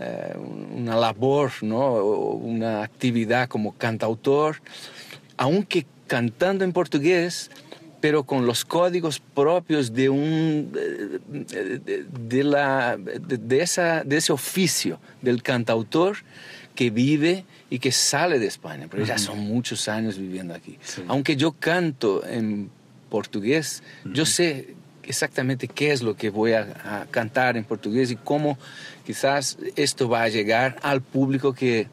eh, 0.00 0.34
una 0.76 0.96
labor, 0.96 1.52
¿no? 1.62 1.94
Una 1.94 2.82
actividad 2.82 3.48
como 3.48 3.76
cantautor, 3.76 4.56
aunque 5.36 5.86
cantando 6.06 6.64
en 6.64 6.72
portugués, 6.72 7.50
pero 8.00 8.24
con 8.24 8.46
los 8.46 8.64
códigos 8.64 9.20
propios 9.20 9.92
de 9.92 10.08
un 10.08 10.72
de, 10.72 12.44
la 12.44 12.96
de, 12.96 13.38
de 13.38 13.62
esa 13.62 14.02
de 14.02 14.16
ese 14.16 14.32
oficio 14.32 14.98
del 15.22 15.42
cantautor 15.42 16.16
que 16.74 16.90
vive 16.90 17.44
y 17.70 17.78
que 17.78 17.92
sale 17.92 18.38
de 18.38 18.46
España, 18.46 18.88
pero 18.90 19.04
ya 19.04 19.18
son 19.18 19.40
muchos 19.40 19.88
años 19.88 20.18
viviendo 20.18 20.54
aquí. 20.54 20.78
Aunque 21.08 21.36
yo 21.36 21.52
canto 21.52 22.26
en 22.26 22.70
portugués, 23.08 23.82
yo 24.04 24.26
sé 24.26 24.74
exactamente 25.04 25.68
qué 25.68 25.92
es 25.92 26.02
lo 26.02 26.16
que 26.16 26.30
voy 26.30 26.52
a, 26.52 26.60
a 26.84 27.06
cantar 27.10 27.56
en 27.56 27.64
portugués 27.64 28.10
y 28.10 28.16
cómo 28.16 28.58
quizás 29.04 29.58
esto 29.76 30.08
va 30.08 30.22
a 30.22 30.28
llegar 30.28 30.76
al 30.82 31.02
público 31.02 31.52
que, 31.52 31.88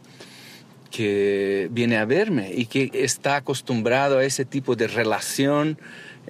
que 0.92 1.68
viene 1.72 1.98
a 1.98 2.06
verme 2.06 2.52
y 2.54 2.66
que 2.66 2.90
está 2.94 3.38
acostumbrado 3.38 4.20
a 4.20 4.24
ese 4.24 4.46
tipo 4.46 4.76
de 4.76 4.88
relación 4.88 5.78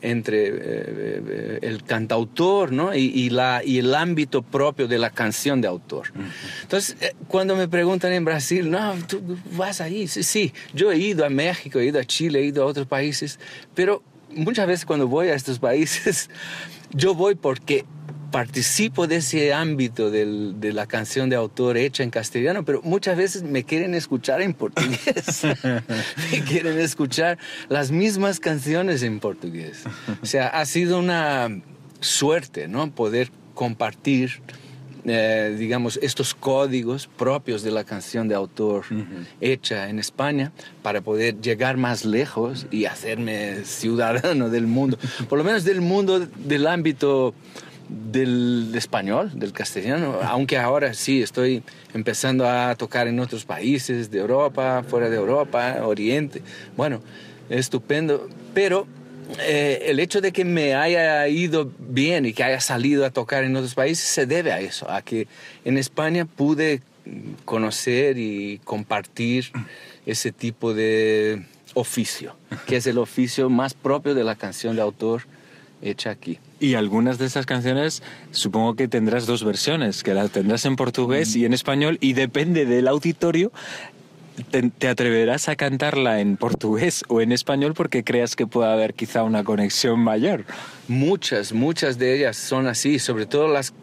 entre 0.01 0.47
eh, 0.47 0.51
eh, 0.57 1.59
el 1.61 1.83
cantautor 1.83 2.71
¿no? 2.71 2.95
y, 2.95 2.99
y 2.99 3.29
la, 3.29 3.61
y 3.63 3.79
el 3.79 3.93
ámbito 3.93 4.41
propio 4.41 4.87
de 4.87 4.97
la 4.97 5.09
canción 5.09 5.61
de 5.61 5.67
autor. 5.67 6.13
Entonces, 6.61 6.95
eh, 7.01 7.13
cuando 7.27 7.55
me 7.55 7.67
preguntan 7.67 8.13
en 8.13 8.23
Brasil, 8.25 8.69
no, 8.69 8.95
tú 9.07 9.37
vas 9.53 9.81
ahí, 9.81 10.07
sí, 10.07 10.23
sí, 10.23 10.53
yo 10.73 10.91
he 10.91 10.97
ido 10.97 11.25
a 11.25 11.29
México, 11.29 11.79
he 11.79 11.85
ido 11.85 11.99
a 11.99 12.05
Chile, 12.05 12.39
he 12.39 12.45
ido 12.45 12.63
a 12.63 12.65
otros 12.65 12.87
países, 12.87 13.39
pero 13.75 14.01
muchas 14.35 14.67
veces 14.67 14.85
cuando 14.85 15.07
voy 15.07 15.27
a 15.29 15.35
estos 15.35 15.59
países, 15.59 16.29
yo 16.91 17.13
voy 17.15 17.35
porque 17.35 17.85
participo 18.31 19.07
de 19.07 19.15
ese 19.17 19.53
ámbito 19.53 20.11
del- 20.11 20.59
de 20.59 20.71
la 20.71 20.85
canción 20.85 21.29
de 21.31 21.35
autor 21.35 21.77
hecha 21.77 22.03
en 22.03 22.11
castellano, 22.11 22.63
pero 22.63 22.79
muchas 22.83 23.17
veces 23.17 23.41
me 23.41 23.63
quieren 23.63 23.95
escuchar 23.95 24.41
en 24.41 24.53
portugués. 24.53 25.41
me 26.31 26.43
quieren 26.43 26.77
escuchar 26.79 27.39
las 27.69 27.89
mismas 27.89 28.39
canciones 28.39 29.01
en 29.01 29.19
portugués. 29.19 29.83
O 30.21 30.25
sea, 30.27 30.47
ha 30.49 30.65
sido 30.65 30.99
una 30.99 31.49
suerte, 32.01 32.67
¿no? 32.67 32.91
Poder 32.91 33.31
compartir, 33.55 34.41
eh, 35.11 35.55
digamos, 35.57 35.99
estos 36.03 36.35
códigos 36.35 37.07
propios 37.07 37.63
de 37.63 37.71
la 37.71 37.83
canción 37.83 38.27
de 38.27 38.35
autor 38.35 38.85
hecha 39.41 39.89
en 39.89 39.97
España 39.97 40.51
para 40.83 41.01
poder 41.01 41.41
llegar 41.41 41.77
más 41.77 42.05
lejos 42.05 42.67
y 42.69 42.85
hacerme 42.85 43.65
ciudadano 43.65 44.49
del 44.49 44.67
mundo, 44.67 44.99
por 45.29 45.39
lo 45.39 45.43
menos 45.43 45.63
del 45.63 45.81
mundo 45.81 46.19
del 46.19 46.67
ámbito 46.67 47.33
del 47.89 48.71
español, 48.75 49.31
del 49.33 49.51
castellano, 49.51 50.19
aunque 50.21 50.59
ahora 50.59 50.93
sí 50.93 51.23
estoy 51.23 51.63
empezando 51.95 52.47
a 52.47 52.75
tocar 52.75 53.07
en 53.07 53.19
otros 53.19 53.45
países 53.45 54.11
de 54.11 54.19
Europa, 54.19 54.83
fuera 54.87 55.09
de 55.09 55.17
Europa, 55.17 55.77
Oriente. 55.81 56.43
Bueno, 56.77 57.01
estupendo, 57.49 58.29
pero 58.53 58.85
eh, 59.37 59.83
el 59.85 59.99
hecho 59.99 60.21
de 60.21 60.31
que 60.31 60.43
me 60.43 60.73
haya 60.73 61.27
ido 61.27 61.71
bien 61.77 62.25
y 62.25 62.33
que 62.33 62.43
haya 62.43 62.59
salido 62.59 63.05
a 63.05 63.11
tocar 63.11 63.43
en 63.43 63.55
otros 63.55 63.75
países 63.75 64.05
se 64.05 64.25
debe 64.25 64.51
a 64.51 64.59
eso, 64.59 64.89
a 64.89 65.01
que 65.01 65.27
en 65.65 65.77
España 65.77 66.25
pude 66.25 66.81
conocer 67.45 68.17
y 68.17 68.59
compartir 68.63 69.51
ese 70.05 70.31
tipo 70.31 70.73
de 70.73 71.43
oficio, 71.73 72.35
que 72.65 72.77
es 72.77 72.87
el 72.87 72.97
oficio 72.97 73.49
más 73.49 73.73
propio 73.73 74.15
de 74.15 74.23
la 74.23 74.35
canción 74.35 74.75
de 74.75 74.81
autor 74.81 75.23
hecha 75.81 76.09
aquí. 76.09 76.39
Y 76.59 76.73
algunas 76.73 77.17
de 77.17 77.25
estas 77.25 77.45
canciones 77.45 78.03
supongo 78.31 78.75
que 78.75 78.87
tendrás 78.87 79.25
dos 79.25 79.43
versiones, 79.43 80.03
que 80.03 80.13
las 80.13 80.31
tendrás 80.31 80.65
en 80.65 80.75
portugués 80.75 81.35
y 81.35 81.45
en 81.45 81.53
español 81.53 81.97
y 82.01 82.13
depende 82.13 82.65
del 82.65 82.87
auditorio. 82.87 83.51
Te, 84.51 84.87
atreverás 84.87 85.49
a 85.49 85.55
cantarla 85.55 86.19
en 86.21 86.37
portugués 86.37 87.03
o 87.07 87.21
en 87.21 87.31
español 87.31 87.73
porque 87.73 88.03
creas 88.03 88.35
que 88.35 88.47
puede 88.47 88.71
haber 88.71 88.93
quizá 88.93 89.23
una 89.23 89.43
conexión 89.43 89.99
mayor. 89.99 90.45
Muchas, 90.87 91.53
muchas 91.53 91.97
de 91.97 92.15
ellas 92.15 92.37
son 92.37 92.67
así, 92.67 92.99
sobre 92.99 93.25
todo 93.25 93.47
las, 93.47 93.73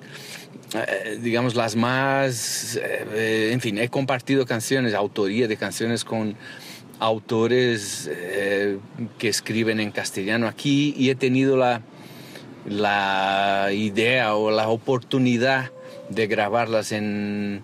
eh, 0.75 1.19
digamos, 1.21 1.55
las 1.55 1.77
más, 1.77 2.79
eh, 2.83 3.51
en 3.53 3.61
fin, 3.61 3.79
he 3.79 3.89
compartido 3.89 4.47
canciones, 4.47 4.95
autoría 4.95 5.49
de 5.49 5.57
canciones 5.57 6.05
con 6.05 6.37
autores 6.99 8.09
eh, 8.11 8.79
que 9.19 9.29
escriben 9.29 9.81
en 9.81 9.91
castellano 9.91 10.49
aquí 10.49 10.95
y 10.97 11.11
he 11.11 11.15
tenido 11.15 11.57
la, 11.57 11.83
la 12.67 13.69
idea 13.73 14.35
o 14.35 14.51
la 14.51 14.69
oportunidad 14.69 15.71
de 16.09 16.27
grabarlas 16.27 16.93
en, 16.93 17.63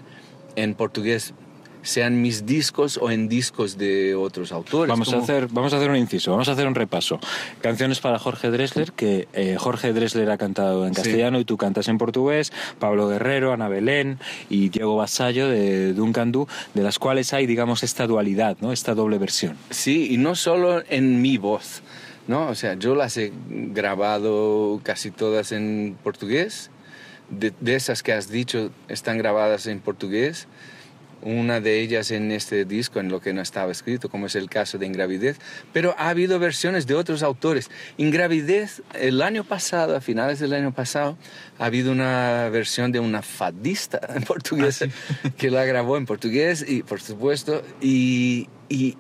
en 0.57 0.75
portugués, 0.75 1.35
sean 1.83 2.23
mis 2.23 2.47
discos 2.47 2.97
o 2.97 3.11
en 3.11 3.29
discos 3.29 3.77
de 3.77 4.15
otros 4.15 4.53
autores. 4.53 4.89
Vamos 4.89 5.13
a, 5.13 5.19
hacer, 5.19 5.49
vamos 5.51 5.73
a 5.73 5.77
hacer 5.77 5.91
un 5.91 5.97
inciso, 5.97 6.31
vamos 6.31 6.49
a 6.49 6.53
hacer 6.53 6.67
un 6.67 6.75
repaso. 6.75 7.19
Canciones 7.61 8.01
para 8.01 8.19
Jorge 8.19 8.51
Dressler, 8.51 8.93
que 8.93 9.29
eh, 9.33 9.57
Jorge 9.59 9.93
Dressler 9.93 10.31
ha 10.31 10.39
cantado 10.39 10.87
en 10.87 10.95
Sí. 10.95 11.03
castellano 11.03 11.41
y 11.41 11.45
tú 11.45 11.57
cantas 11.57 11.89
en 11.89 11.99
portugués, 11.99 12.53
Pablo 12.79 13.09
Guerrero, 13.09 13.53
Ana 13.53 13.69
Belén 13.69 14.19
y 14.49 14.69
Diego 14.69 14.97
Vasallo 14.97 15.49
de 15.49 15.93
Duncan 15.93 16.33
Du, 16.33 16.47
de 16.75 16.83
las 16.83 16.99
cuales 16.99 17.33
hay, 17.33 17.47
digamos, 17.47 17.83
esta 17.83 18.07
dualidad, 18.07 18.57
¿no? 18.61 18.73
esta 18.73 18.95
doble 18.95 19.19
versión. 19.19 19.57
Sí, 19.71 20.09
y 20.13 20.17
no 20.19 20.35
solo 20.35 20.83
en 20.89 21.21
mi 21.21 21.37
voz, 21.39 21.83
¿no? 22.29 22.49
O 22.49 22.55
sea, 22.55 22.75
yo 22.75 22.95
las 22.95 23.17
he 23.17 23.33
grabado 23.83 24.81
casi 24.83 25.11
todas 25.11 25.53
en 25.53 25.97
portugués. 26.03 26.71
De, 27.31 27.53
de 27.61 27.75
esas 27.77 28.03
que 28.03 28.13
has 28.13 28.29
dicho 28.29 28.71
están 28.89 29.17
grabadas 29.19 29.67
en 29.67 29.81
portugués. 29.81 30.47
Una 31.23 31.61
de 31.61 31.81
ellas 31.81 32.11
en 32.11 32.31
este 32.31 32.65
disco, 32.65 33.01
en 33.01 33.09
lo 33.09 33.21
que 33.21 33.33
no 33.33 33.41
estaba 33.41 33.73
escrito, 33.73 34.09
como 34.09 34.27
es 34.27 34.35
el 34.35 34.49
caso 34.49 34.79
de 34.79 34.87
Ingravidez, 34.87 35.39
pero 35.73 35.95
ha 35.99 36.09
habido 36.09 36.39
versiones 36.39 36.87
de 36.87 36.95
otros 36.95 37.23
autores. 37.23 37.71
Ingravidez, 37.97 38.83
el 38.95 39.23
año 39.23 39.45
pasado, 39.45 39.97
a 39.97 40.01
finales 40.01 40.39
del 40.39 40.53
año 40.53 40.73
pasado, 40.73 41.17
ha 41.59 41.67
habido 41.67 41.93
una 41.93 42.49
versión 42.51 42.93
de 42.93 43.01
una 43.01 43.23
fadista 43.23 44.01
portuguesa 44.27 44.87
que 45.37 45.51
la 45.51 45.65
grabó 45.65 45.97
en 45.97 46.07
portugués, 46.07 46.65
y 46.67 46.83
por 46.83 47.01
supuesto, 47.01 47.63
y, 47.81 48.49
y 48.69 48.97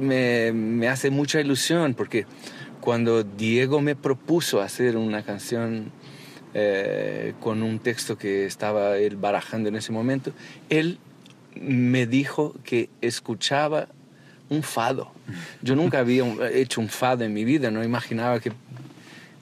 me, 0.00 0.52
me 0.52 0.88
hace 0.88 1.10
mucha 1.10 1.40
ilusión 1.40 1.94
porque 1.94 2.26
cuando 2.80 3.24
Diego 3.24 3.80
me 3.80 3.96
propuso 3.96 4.60
hacer 4.60 4.96
una 4.96 5.22
canción 5.22 5.90
eh, 6.54 7.34
con 7.40 7.62
un 7.62 7.80
texto 7.80 8.16
que 8.16 8.46
estaba 8.46 8.96
él 8.96 9.16
barajando 9.16 9.68
en 9.68 9.76
ese 9.76 9.92
momento, 9.92 10.32
él 10.70 10.98
me 11.60 12.06
dijo 12.06 12.54
que 12.64 12.88
escuchaba 13.00 13.88
un 14.48 14.62
fado. 14.62 15.10
Yo 15.62 15.74
nunca 15.74 15.98
había 15.98 16.24
hecho 16.52 16.80
un 16.80 16.88
fado 16.88 17.24
en 17.24 17.32
mi 17.32 17.44
vida, 17.44 17.70
no 17.70 17.82
imaginaba 17.82 18.40
que 18.40 18.52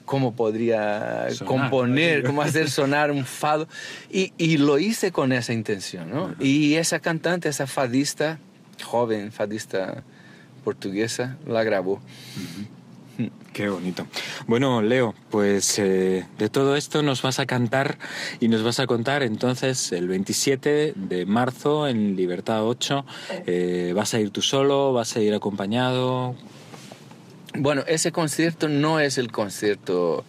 cómo 0.05 0.35
podría 0.35 1.27
Sonar, 1.31 1.47
componer, 1.47 2.23
¿no? 2.23 2.29
cómo 2.29 2.41
hacer 2.41 2.69
sonar 2.69 3.11
un 3.11 3.25
fado. 3.25 3.67
Y, 4.11 4.33
y 4.37 4.57
lo 4.57 4.79
hice 4.79 5.11
con 5.11 5.31
esa 5.31 5.53
intención, 5.53 6.09
¿no? 6.09 6.35
Y 6.39 6.75
esa 6.75 6.99
cantante, 6.99 7.49
esa 7.49 7.67
fadista, 7.67 8.39
joven 8.83 9.31
fadista 9.31 10.03
portuguesa, 10.63 11.37
la 11.45 11.63
grabó. 11.63 12.01
Qué 13.53 13.69
bonito. 13.69 14.05
Bueno, 14.47 14.81
Leo, 14.81 15.15
pues 15.31 15.79
eh, 15.79 16.25
de 16.37 16.49
todo 16.49 16.75
esto 16.75 17.01
nos 17.03 17.21
vas 17.21 17.39
a 17.39 17.45
cantar 17.45 17.97
y 18.41 18.49
nos 18.49 18.61
vas 18.63 18.79
a 18.81 18.87
contar 18.87 19.23
entonces 19.23 19.91
el 19.93 20.07
27 20.09 20.93
de 20.95 21.25
marzo 21.25 21.87
en 21.87 22.15
Libertad 22.17 22.63
8. 22.65 23.05
eh, 23.47 23.93
¿Vas 23.95 24.13
a 24.13 24.19
ir 24.19 24.31
tú 24.31 24.41
solo? 24.41 24.91
¿Vas 24.91 25.15
a 25.15 25.21
ir 25.21 25.33
acompañado? 25.33 26.35
Bueno, 27.57 27.83
ese 27.87 28.11
concierto 28.11 28.67
no 28.67 28.99
es 28.99 29.17
el 29.17 29.31
concierto 29.31 30.25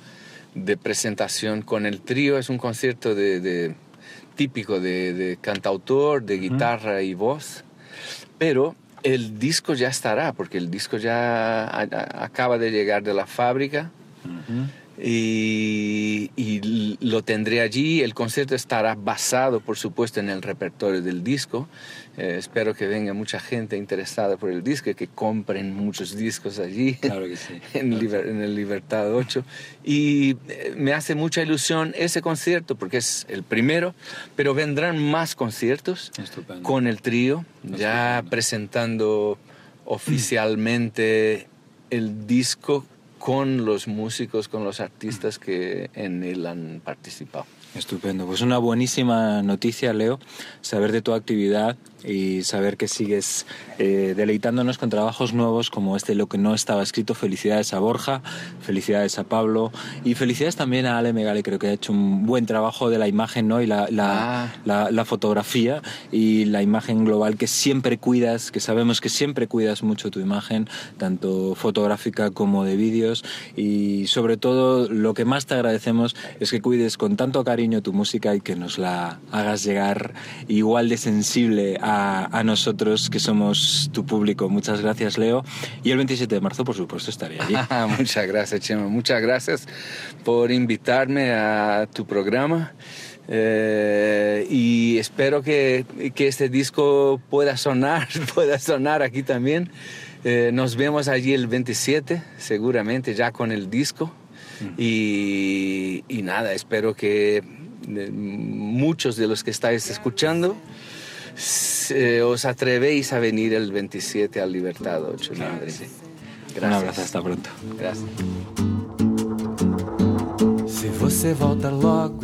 de 0.54 0.76
presentación 0.76 1.62
con 1.62 1.84
el 1.86 2.00
trío, 2.00 2.38
es 2.38 2.48
un 2.48 2.58
concierto 2.58 3.14
de, 3.14 3.40
de- 3.40 3.74
típico 4.36 4.80
de, 4.80 5.12
de 5.14 5.36
cantautor, 5.38 6.22
de 6.22 6.38
guitarra 6.38 7.02
y 7.02 7.14
voz, 7.14 7.64
pero 8.38 8.76
el 9.14 9.38
disco 9.38 9.74
ya 9.74 9.88
estará, 9.88 10.32
porque 10.32 10.58
el 10.58 10.70
disco 10.70 10.96
ya 10.96 11.64
a- 11.64 11.82
a- 11.82 12.24
acaba 12.24 12.58
de 12.58 12.70
llegar 12.70 13.02
de 13.02 13.14
la 13.14 13.26
fábrica 13.26 13.90
y, 15.02 16.30
y 16.36 16.96
lo 17.00 17.22
tendré 17.22 17.60
allí. 17.60 18.02
El 18.02 18.14
concierto 18.14 18.54
estará 18.54 18.94
basado, 18.94 19.60
por 19.60 19.76
supuesto, 19.76 20.20
en 20.20 20.28
el 20.30 20.42
repertorio 20.42 21.02
del 21.02 21.22
disco. 21.22 21.68
Eh, 22.18 22.36
espero 22.38 22.74
que 22.74 22.86
venga 22.86 23.12
mucha 23.12 23.38
gente 23.38 23.76
interesada 23.76 24.38
por 24.38 24.50
el 24.50 24.62
disco 24.62 24.88
y 24.88 24.94
que 24.94 25.06
compren 25.06 25.74
muchos 25.74 26.16
discos 26.16 26.58
allí 26.58 26.94
Claro 27.00 27.26
que 27.26 27.36
sí. 27.36 27.60
en, 27.74 27.98
Liber- 28.00 28.26
en 28.26 28.40
el 28.40 28.54
Libertad 28.54 29.12
8. 29.14 29.44
Y 29.84 30.36
eh, 30.48 30.74
me 30.76 30.94
hace 30.94 31.14
mucha 31.14 31.42
ilusión 31.42 31.92
ese 31.96 32.22
concierto 32.22 32.74
porque 32.74 32.96
es 32.96 33.26
el 33.28 33.42
primero, 33.42 33.94
pero 34.34 34.54
vendrán 34.54 34.98
más 34.98 35.34
conciertos 35.34 36.10
con 36.62 36.86
el 36.86 37.02
trío, 37.02 37.44
ya 37.64 38.24
presentando 38.30 39.38
oficialmente 39.84 41.46
el 41.90 42.26
disco 42.26 42.84
con 43.18 43.64
los 43.64 43.88
músicos, 43.88 44.48
con 44.48 44.64
los 44.64 44.80
artistas 44.80 45.38
que 45.38 45.90
en 45.94 46.22
él 46.22 46.46
han 46.46 46.80
participado. 46.84 47.46
Estupendo. 47.76 48.24
Pues 48.26 48.40
una 48.40 48.56
buenísima 48.58 49.42
noticia, 49.42 49.92
Leo, 49.92 50.18
saber 50.62 50.92
de 50.92 51.02
tu 51.02 51.12
actividad 51.12 51.76
y 52.04 52.42
saber 52.44 52.76
que 52.76 52.86
sigues 52.88 53.46
eh, 53.78 54.14
deleitándonos 54.16 54.78
con 54.78 54.90
trabajos 54.90 55.32
nuevos 55.34 55.70
como 55.70 55.96
este 55.96 56.14
Lo 56.14 56.26
que 56.28 56.38
no 56.38 56.54
estaba 56.54 56.82
escrito. 56.82 57.14
Felicidades 57.14 57.74
a 57.74 57.78
Borja, 57.80 58.22
felicidades 58.62 59.18
a 59.18 59.24
Pablo 59.24 59.72
y 60.04 60.14
felicidades 60.14 60.56
también 60.56 60.86
a 60.86 60.96
Ale 60.98 61.12
Megale, 61.12 61.42
creo 61.42 61.58
que 61.58 61.66
ha 61.66 61.72
hecho 61.72 61.92
un 61.92 62.24
buen 62.24 62.46
trabajo 62.46 62.88
de 62.90 62.98
la 62.98 63.08
imagen 63.08 63.48
¿no? 63.48 63.60
y 63.60 63.66
la, 63.66 63.88
la, 63.90 64.44
Ah. 64.44 64.54
la- 64.64 64.90
la 64.90 65.04
fotografía 65.04 65.82
y 66.12 66.44
la 66.46 66.62
imagen 66.62 67.04
global 67.04 67.36
que 67.36 67.46
siempre 67.48 67.98
cuidas, 67.98 68.50
que 68.52 68.60
sabemos 68.60 69.00
que 69.00 69.08
siempre 69.08 69.48
cuidas 69.48 69.82
mucho 69.82 70.10
tu 70.10 70.20
imagen, 70.20 70.68
tanto 70.96 71.54
fotográfica 71.56 72.30
como 72.30 72.64
de 72.64 72.76
vídeos 72.76 73.24
y 73.56 74.06
sobre 74.06 74.36
todo 74.36 74.88
lo 74.88 75.12
que 75.12 75.24
más 75.26 75.44
te 75.46 75.54
agradecemos 75.54 76.14
es 76.40 76.50
que 76.50 76.62
cuides 76.62 76.96
con 76.96 77.16
tanto 77.16 77.42
cariño 77.44 77.65
tu 77.82 77.92
música 77.92 78.34
y 78.34 78.40
que 78.40 78.56
nos 78.56 78.78
la 78.78 79.18
hagas 79.32 79.64
llegar 79.64 80.14
igual 80.48 80.88
de 80.88 80.96
sensible 80.96 81.78
a, 81.82 82.28
a 82.36 82.44
nosotros 82.44 83.10
que 83.10 83.18
somos 83.18 83.90
tu 83.92 84.06
público. 84.06 84.48
Muchas 84.48 84.80
gracias 84.80 85.18
Leo 85.18 85.44
y 85.82 85.90
el 85.90 85.96
27 85.96 86.34
de 86.34 86.40
marzo 86.40 86.64
por 86.64 86.74
supuesto 86.76 87.10
estaré 87.10 87.40
allí. 87.40 87.54
muchas 87.98 88.26
gracias, 88.26 88.60
Chema. 88.60 88.88
Muchas 88.88 89.20
gracias 89.20 89.66
por 90.24 90.50
invitarme 90.50 91.32
a 91.32 91.88
tu 91.92 92.06
programa. 92.06 92.72
Eh, 93.28 94.46
y 94.48 94.98
espero 94.98 95.42
que, 95.42 95.84
que 96.14 96.28
este 96.28 96.48
disco 96.48 97.20
pueda 97.28 97.56
sonar, 97.56 98.08
pueda 98.34 98.58
sonar 98.58 99.02
aquí 99.02 99.22
también. 99.22 99.70
Eh, 100.24 100.50
nos 100.52 100.76
vemos 100.76 101.08
allí 101.08 101.34
el 101.34 101.46
27, 101.46 102.22
seguramente 102.38 103.14
ya 103.14 103.32
con 103.32 103.52
el 103.52 103.70
disco. 103.70 104.12
Y, 104.78 106.02
y 106.08 106.22
nada, 106.22 106.54
espero 106.54 106.94
que 106.94 107.42
eh, 107.88 108.10
muchos 108.12 109.16
de 109.16 109.26
los 109.26 109.42
que 109.44 109.50
estáis 109.50 109.88
escuchando 109.90 110.56
se- 111.34 112.22
os 112.22 112.44
atrevéis 112.44 113.12
a 113.12 113.18
venir 113.18 113.54
el 113.54 113.72
27 113.72 114.40
al 114.40 114.52
Libertad 114.52 115.02
8 115.04 115.34
de 115.34 115.38
Madrid. 115.40 115.72
Un 116.58 116.72
abrazo, 116.72 117.02
hasta 117.02 117.22
pronto. 117.22 117.50
Gracias. 117.78 118.08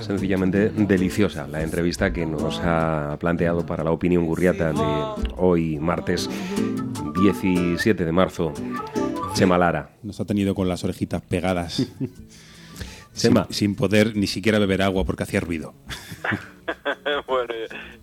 Sencillamente 0.00 0.70
deliciosa 0.70 1.46
la 1.46 1.62
entrevista 1.62 2.12
que 2.12 2.26
nos 2.26 2.60
ha 2.62 3.16
planteado 3.20 3.64
para 3.66 3.84
la 3.84 3.90
opinión 3.90 4.26
gurriata 4.26 4.72
de 4.72 5.32
hoy, 5.36 5.78
martes 5.78 6.28
17 7.22 8.04
de 8.04 8.12
marzo, 8.12 8.52
Chema 9.34 9.58
Lara. 9.58 9.90
Nos 10.02 10.20
ha 10.20 10.24
tenido 10.24 10.54
con 10.54 10.68
las 10.68 10.84
orejitas 10.84 11.22
pegadas. 11.22 11.86
Sin, 13.12 13.34
sin 13.50 13.76
poder 13.76 14.16
ni 14.16 14.26
siquiera 14.26 14.58
beber 14.58 14.82
agua 14.82 15.04
porque 15.04 15.24
hacía 15.24 15.40
ruido. 15.40 15.74
bueno, 17.26 17.54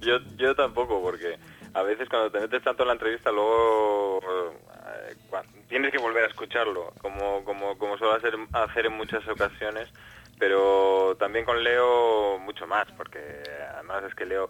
yo, 0.02 0.20
yo 0.38 0.56
tampoco, 0.56 1.02
porque 1.02 1.38
a 1.74 1.84
veces 1.84 2.08
cuando 2.10 2.32
te 2.32 2.40
metes 2.40 2.64
tanto 2.64 2.84
en 2.84 2.88
la 2.88 2.94
entrevista, 2.94 3.32
luego 3.32 4.20
eh, 4.24 5.16
tienes 5.68 5.92
que 5.92 5.98
volver 5.98 6.26
a 6.26 6.28
escucharlo, 6.28 6.94
como, 7.02 7.44
como, 7.44 7.78
como 7.78 7.98
suelo 7.98 8.14
hacer, 8.14 8.36
hacer 8.54 8.86
en 8.86 8.94
muchas 8.94 9.28
ocasiones, 9.28 9.90
pero 10.38 11.16
también 11.20 11.46
con 11.46 11.64
Leo 11.64 12.40
mucho 12.40 12.66
más, 12.68 12.86
porque 12.96 13.20
además 13.74 14.04
es 14.08 14.16
que 14.16 14.26
Leo 14.26 14.50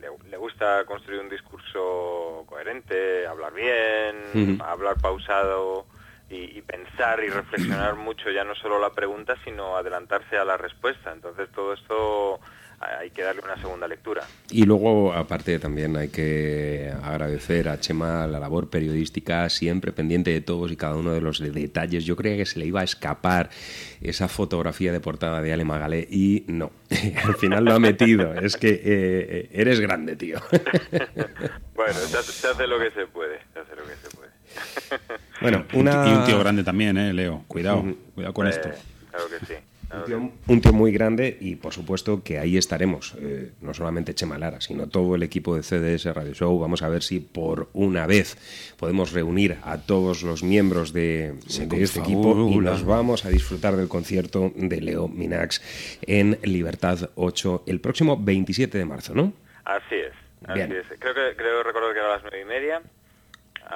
le, 0.00 0.08
le 0.30 0.36
gusta 0.36 0.84
construir 0.84 1.20
un 1.20 1.28
discurso 1.28 2.44
coherente, 2.46 3.26
hablar 3.26 3.52
bien, 3.54 4.60
hablar 4.62 4.96
pausado 5.00 5.86
y, 6.32 6.58
y 6.58 6.62
pensar 6.62 7.22
y 7.22 7.28
reflexionar 7.28 7.94
mucho 7.96 8.30
ya 8.30 8.42
no 8.44 8.54
solo 8.54 8.80
la 8.80 8.90
pregunta, 8.90 9.36
sino 9.44 9.76
adelantarse 9.76 10.36
a 10.36 10.44
la 10.44 10.56
respuesta. 10.56 11.12
Entonces 11.12 11.48
todo 11.54 11.74
esto 11.74 12.40
hay 13.00 13.10
que 13.10 13.22
darle 13.22 13.42
una 13.44 13.56
segunda 13.60 13.86
lectura. 13.86 14.22
Y 14.50 14.64
luego, 14.64 15.12
aparte, 15.12 15.60
también 15.60 15.96
hay 15.96 16.08
que 16.08 16.92
agradecer 17.04 17.68
a 17.68 17.78
Chema 17.78 18.26
la 18.26 18.40
labor 18.40 18.70
periodística, 18.70 19.48
siempre 19.50 19.92
pendiente 19.92 20.32
de 20.32 20.40
todos 20.40 20.72
y 20.72 20.76
cada 20.76 20.96
uno 20.96 21.12
de 21.12 21.20
los 21.20 21.38
de- 21.38 21.52
detalles. 21.52 22.04
Yo 22.04 22.16
creía 22.16 22.36
que 22.38 22.44
se 22.46 22.58
le 22.58 22.66
iba 22.66 22.80
a 22.80 22.84
escapar 22.84 23.50
esa 24.00 24.26
fotografía 24.26 24.90
de 24.90 24.98
portada 24.98 25.40
de 25.42 25.52
Ale 25.52 25.64
Magalé 25.64 26.08
y 26.10 26.42
no, 26.48 26.72
al 27.24 27.36
final 27.36 27.64
lo 27.66 27.72
ha 27.72 27.78
metido. 27.78 28.34
Es 28.34 28.56
que 28.56 28.80
eh, 28.84 29.48
eres 29.52 29.78
grande, 29.78 30.16
tío. 30.16 30.40
Bueno, 31.74 31.94
se 31.94 32.16
hace, 32.18 32.32
se 32.32 32.46
hace 32.48 32.66
lo 32.66 32.78
que 32.78 32.90
se 32.92 33.06
puede, 33.06 33.38
se 33.52 33.58
hace 33.60 33.74
lo 33.74 33.82
que 33.84 33.94
se 33.96 34.16
puede. 34.16 34.21
Bueno, 35.40 35.64
Y 35.72 35.76
un 35.76 35.82
una- 35.82 36.04
tío- 36.04 36.12
Y 36.12 36.16
un 36.16 36.24
tío 36.24 36.38
grande 36.38 36.62
también, 36.64 36.96
¿eh, 36.96 37.12
Leo? 37.12 37.44
Cuidado, 37.48 37.84
cuidado 38.14 38.34
con 38.34 38.46
Eh, 38.46 38.50
esto. 38.50 38.68
Claro 39.10 39.24
que 39.28 39.46
sí. 39.46 39.54
claro 39.88 39.98
Un 39.98 40.04
que 40.04 40.06
tío, 40.06 40.32
un 40.54 40.60
tío 40.60 40.72
muy 40.72 40.92
grande 40.92 41.36
y 41.40 41.56
por 41.56 41.72
supuesto 41.72 42.22
que 42.22 42.38
ahí 42.38 42.56
estaremos, 42.56 43.14
eh, 43.18 43.50
no 43.60 43.74
solamente 43.74 44.14
Chema 44.14 44.38
Lara, 44.38 44.60
sino 44.60 44.86
todo 44.88 45.16
el 45.16 45.22
equipo 45.24 45.56
de 45.56 45.62
CDS 45.64 46.12
Radio 46.14 46.32
Show. 46.32 46.58
Vamos 46.60 46.82
a 46.82 46.88
ver 46.88 47.02
si 47.02 47.18
por 47.20 47.68
una 47.72 48.06
vez 48.06 48.36
podemos 48.78 49.12
reunir 49.12 49.56
a 49.64 49.78
todos 49.78 50.22
los 50.22 50.42
miembros 50.44 50.92
de, 50.92 51.34
de 51.66 51.82
este 51.82 52.00
equipo 52.00 52.48
y 52.50 52.56
nos 52.58 52.84
vamos 52.84 53.24
a 53.24 53.28
disfrutar 53.28 53.74
del 53.76 53.88
concierto 53.88 54.52
de 54.54 54.80
Leo 54.80 55.08
Minax 55.08 55.60
en 56.06 56.38
Libertad 56.44 57.10
8 57.16 57.64
el 57.66 57.80
próximo 57.80 58.16
27 58.16 58.78
de 58.78 58.84
marzo, 58.84 59.12
¿no? 59.14 59.32
Así 59.64 59.96
es, 59.96 60.12
así 60.46 60.54
Bien. 60.54 60.72
es. 60.72 60.86
Creo 61.00 61.14
que 61.14 61.36
creo 61.36 61.62
recordar 61.64 61.92
que 61.92 61.98
era 61.98 62.08
a 62.08 62.12
las 62.14 62.22
nueve 62.22 62.40
y 62.42 62.44
media. 62.44 62.80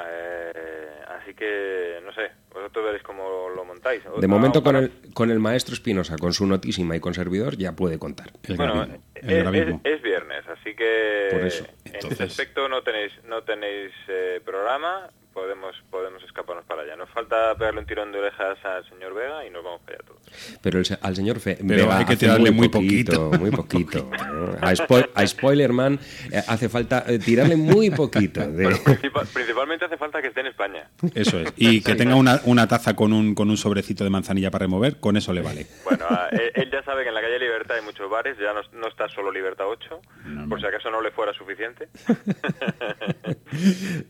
Eh, 0.07 1.03
así 1.09 1.35
que 1.35 2.01
no 2.05 2.13
sé, 2.13 2.31
vosotros 2.57 2.85
veréis 2.85 3.03
cómo 3.03 3.49
lo 3.55 3.65
montáis. 3.65 4.03
De 4.03 4.11
Ah, 4.25 4.29
momento 4.29 4.63
con 4.63 4.77
el, 4.77 4.91
con 5.15 5.31
el 5.31 5.39
maestro 5.39 5.75
Espinosa, 5.75 6.17
con 6.17 6.33
su 6.33 6.47
notísima 6.47 6.97
y 6.97 7.01
con 7.01 7.15
servidor, 7.15 7.57
ya 7.57 7.73
puede 7.73 7.99
contar. 7.99 8.31
Bueno, 8.57 8.85
es, 9.15 9.25
es- 9.25 9.75
es 9.85 10.03
viernes, 10.03 10.45
así 10.49 10.75
que 10.75 11.29
Por 11.31 11.47
eso. 11.47 11.65
en 11.85 11.95
ese 12.13 12.23
aspecto 12.25 12.69
no 12.69 12.83
tenéis 12.83 13.13
no 13.29 13.43
tenéis 13.43 13.93
eh, 14.09 14.41
programa, 14.45 15.09
podemos 15.33 15.77
podemos 15.91 16.23
escaparnos 16.25 16.65
para 16.65 16.83
allá. 16.83 16.97
Nos 16.97 17.11
falta 17.11 17.55
pegarle 17.57 17.81
un 17.81 17.87
tirón 17.87 18.11
de 18.13 18.19
orejas 18.21 18.59
al 18.65 18.89
señor 18.89 19.15
Vega 19.15 19.45
y 19.47 19.51
nos 19.51 19.63
vamos 19.63 19.81
para 19.83 19.97
allá 19.99 20.05
todos. 20.07 20.59
Pero 20.63 20.79
el 20.79 20.85
se- 20.87 20.99
al 21.01 21.15
señor 21.15 21.41
Fe- 21.41 21.59
Pero 21.59 21.85
Vega 21.85 21.99
hay 21.99 22.05
que 22.07 22.17
tirarle 22.17 22.51
muy 22.51 22.69
poquito. 22.69 23.31
Muy 23.39 23.51
poquito. 23.63 24.11
¿no? 24.33 24.53
A, 24.67 24.73
Spo- 24.73 25.09
a 25.15 25.27
Spoilerman 25.27 25.99
eh, 26.33 26.43
hace 26.49 26.69
falta 26.71 27.05
eh, 27.07 27.19
tirarle 27.19 27.57
muy 27.57 27.91
poquito. 27.91 28.41
de- 28.47 28.69
Principal- 28.77 29.27
principalmente 29.33 29.85
hace 29.85 29.97
falta 29.99 30.23
que 30.23 30.29
esté 30.29 30.41
en 30.41 30.47
España. 30.47 30.89
Eso 31.15 31.39
es. 31.41 31.53
Y 31.57 31.83
que 31.83 31.95
tenga 31.97 32.15
una, 32.17 32.41
una 32.47 32.67
taza 32.67 32.95
con 32.97 33.13
un, 33.13 33.35
con 33.35 33.51
un 33.51 33.57
sobrecito 33.57 34.03
de 34.05 34.11
manzanilla 34.11 34.51
para 34.51 34.65
remover, 34.65 34.99
con 34.99 35.17
eso 35.17 35.33
le 35.33 35.43
vale. 35.43 35.67
Bueno, 35.85 36.05
a- 36.09 36.29
él, 36.31 36.51
él 36.55 36.71
ya 36.73 36.83
sabe 36.85 37.03
que 37.03 37.09
en 37.11 37.15
la 37.15 37.21
calle 37.21 37.39
Libertad 37.39 37.77
hay 37.77 37.85
muchos 37.85 38.09
bares, 38.11 38.37
ya 38.39 38.53
no, 38.53 38.61
no 38.81 38.89
está 38.89 39.09
solo 39.09 39.31
Libertad 39.31 39.67
8, 39.69 40.01
por 40.49 40.61
si 40.61 40.67
acaso 40.67 40.91
no 40.91 41.01
le 41.01 41.11
fuera 41.11 41.33
suficiente. 41.35 41.89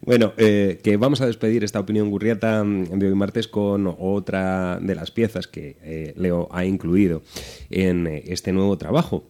Bueno, 0.00 0.32
eh, 0.36 0.80
que 0.82 0.96
vamos 0.96 1.20
a 1.20 1.26
despedir 1.26 1.64
esta 1.64 1.80
opinión 1.80 2.10
gurriata 2.10 2.62
mm, 2.64 2.98
de 2.98 3.08
hoy 3.08 3.14
martes 3.14 3.48
con 3.48 3.94
otra 3.98 4.78
de 4.80 4.94
las 4.94 5.10
piezas 5.10 5.46
que 5.46 5.76
eh, 5.82 6.14
Leo 6.16 6.48
ha 6.52 6.64
incluido 6.64 7.22
en 7.70 8.06
eh, 8.06 8.22
este 8.26 8.52
nuevo 8.52 8.76
trabajo. 8.78 9.24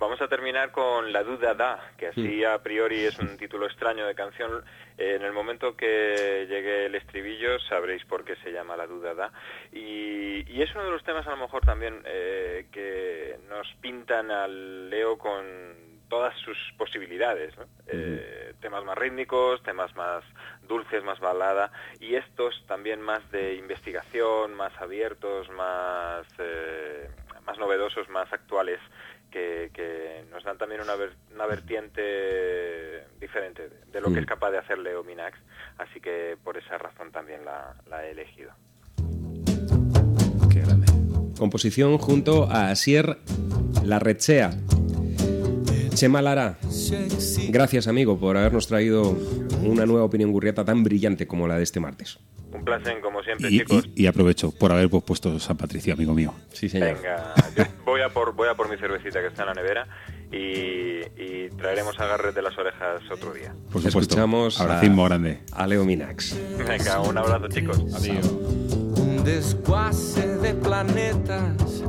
Vamos 0.00 0.18
a 0.22 0.28
terminar 0.28 0.72
con 0.72 1.12
La 1.12 1.22
Duda 1.22 1.52
Da, 1.52 1.92
que 1.98 2.06
así 2.06 2.42
a 2.42 2.56
priori 2.62 3.04
es 3.04 3.18
un 3.18 3.36
título 3.36 3.66
extraño 3.66 4.06
de 4.06 4.14
canción. 4.14 4.64
Eh, 4.96 5.16
en 5.16 5.22
el 5.22 5.34
momento 5.34 5.76
que 5.76 6.46
llegue 6.48 6.86
el 6.86 6.94
estribillo 6.94 7.58
sabréis 7.68 8.02
por 8.06 8.24
qué 8.24 8.34
se 8.36 8.50
llama 8.50 8.78
La 8.78 8.86
Duda 8.86 9.12
Da. 9.12 9.30
Y, 9.72 10.50
y 10.50 10.62
es 10.62 10.74
uno 10.74 10.84
de 10.84 10.90
los 10.90 11.04
temas 11.04 11.26
a 11.26 11.32
lo 11.32 11.36
mejor 11.36 11.60
también 11.66 12.00
eh, 12.06 12.66
que 12.72 13.40
nos 13.50 13.70
pintan 13.82 14.30
al 14.30 14.88
Leo 14.88 15.18
con 15.18 15.90
todas 16.08 16.34
sus 16.38 16.56
posibilidades. 16.78 17.56
¿no? 17.58 17.64
Eh, 17.86 18.54
temas 18.60 18.84
más 18.84 18.96
rítmicos, 18.96 19.62
temas 19.62 19.94
más 19.96 20.24
dulces, 20.66 21.04
más 21.04 21.20
balada, 21.20 21.72
y 22.00 22.14
estos 22.14 22.64
también 22.66 23.00
más 23.02 23.30
de 23.30 23.54
investigación, 23.54 24.54
más 24.54 24.72
abiertos, 24.80 25.48
más, 25.50 26.26
eh, 26.38 27.08
más 27.46 27.58
novedosos, 27.58 28.08
más 28.08 28.30
actuales, 28.32 28.80
que, 29.30 29.70
que 29.72 30.24
nos 30.30 30.42
dan 30.44 30.58
también 30.58 30.80
una, 30.80 30.94
ver- 30.96 31.14
una 31.34 31.46
vertiente 31.46 32.02
diferente 33.20 33.68
de, 33.92 34.00
lo 34.00 34.12
que 34.12 34.20
es 34.20 34.26
capaz 34.26 34.50
de 34.50 34.58
hacer 34.58 34.78
Leo 34.78 35.02
Minax, 35.04 35.38
así 35.78 36.00
que 36.00 36.36
por 36.42 36.56
esa 36.56 36.78
razón 36.78 37.10
también 37.12 37.44
la, 37.44 37.74
la 37.88 38.04
he 38.06 38.10
elegido. 38.12 38.52
Composición 41.38 41.96
junto 41.98 42.44
a 42.50 42.70
Asier 42.70 43.16
Larrechea. 43.84 44.50
Chema 45.94 46.20
Lara, 46.22 46.58
gracias 47.48 47.88
amigo 47.88 48.18
por 48.18 48.36
habernos 48.36 48.66
traído 48.66 49.16
una 49.62 49.86
nueva 49.86 50.04
opinión 50.04 50.32
gurriata 50.32 50.64
tan 50.64 50.82
brillante 50.84 51.26
como 51.26 51.48
la 51.48 51.56
de 51.56 51.62
este 51.62 51.80
martes. 51.80 52.18
Un 52.52 52.64
placer, 52.64 53.00
como 53.00 53.22
siempre, 53.22 53.48
Y, 53.50 53.58
chicos. 53.60 53.88
y- 53.94 54.02
y 54.02 54.06
aprovecho 54.06 54.50
por 54.52 54.72
haber 54.72 54.90
pues, 54.90 55.02
puesto 55.04 55.38
San 55.38 55.56
Patricio, 55.56 55.94
amigo 55.94 56.12
mío. 56.14 56.34
Sí, 56.52 56.68
Venga, 56.72 57.34
yo 57.56 57.64
voy 58.00 58.08
a 58.08 58.12
por 58.12 58.32
voy 58.34 58.48
a 58.48 58.54
por 58.54 58.70
mi 58.70 58.76
cervecita 58.78 59.20
que 59.20 59.26
está 59.26 59.42
en 59.42 59.48
la 59.48 59.54
nevera 59.54 59.86
y, 60.32 61.00
y 61.22 61.50
traeremos 61.50 61.98
agarres 62.00 62.34
de 62.34 62.42
las 62.42 62.56
orejas 62.56 63.02
otro 63.10 63.32
día. 63.32 63.52
Por 63.70 63.82
supuesto. 63.82 64.00
Escuchamos 64.00 64.60
Abracismo 64.60 65.04
a, 65.04 65.08
grande. 65.08 65.40
a 65.52 65.66
Leo 65.66 65.84
Minax. 65.84 66.36
Venga, 66.56 67.00
un 67.00 67.18
abrazo, 67.18 67.48
chicos. 67.48 67.78
Adiós. 67.94 68.26
un 68.26 69.22
desguace 69.24 70.26
de 70.38 70.54
planetas 70.54 71.82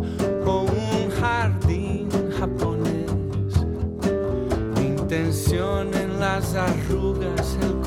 o 0.45 0.63
un 0.63 1.11
jardín 1.11 2.09
japonés. 2.38 3.11
Intención 4.81 5.93
en 5.93 6.19
las 6.19 6.55
arrugas, 6.55 7.57
el 7.61 7.80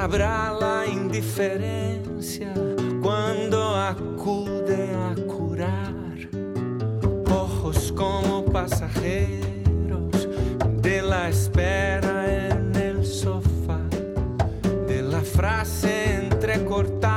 sabrá 0.00 0.52
la 0.52 0.86
indiferencia 0.86 2.54
cuando 3.02 3.74
acude 3.74 4.90
a 4.94 5.12
curar. 5.26 6.14
Ojos 7.28 7.92
como 7.96 8.44
pasajeros 8.44 10.28
de 10.80 11.02
la 11.02 11.28
espera 11.28 12.16
en 12.48 12.76
el 12.76 13.04
sofá, 13.04 13.80
de 14.86 15.02
la 15.02 15.20
frase 15.20 16.28
entrecortada 16.30 17.07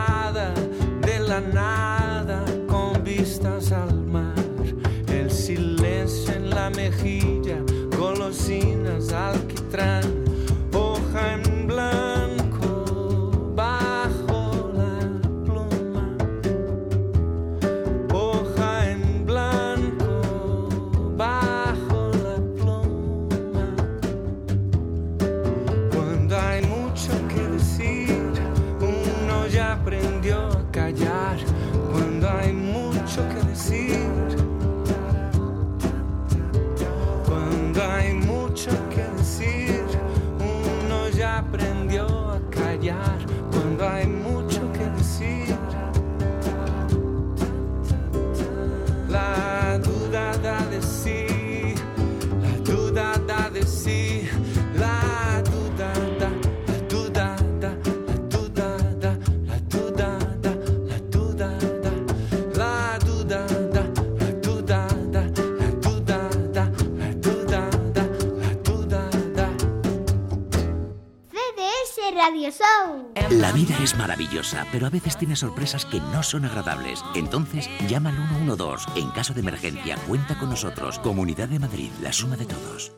La 73.30 73.52
vida 73.52 73.76
es 73.82 73.98
maravillosa, 73.98 74.66
pero 74.72 74.88
a 74.88 74.90
veces 74.90 75.18
tiene 75.18 75.36
sorpresas 75.36 75.86
que 75.86 76.00
no 76.00 76.22
son 76.22 76.46
agradables. 76.46 77.04
Entonces, 77.16 77.70
llama 77.88 78.10
al 78.10 78.16
112. 78.30 79.00
En 79.00 79.10
caso 79.12 79.34
de 79.34 79.40
emergencia, 79.40 79.96
cuenta 80.08 80.38
con 80.38 80.50
nosotros. 80.50 81.00
Comunidad 81.00 81.50
de 81.50 81.60
Madrid, 81.60 81.90
la 82.02 82.14
suma 82.14 82.38
de 82.38 82.46
todos. 82.46 82.94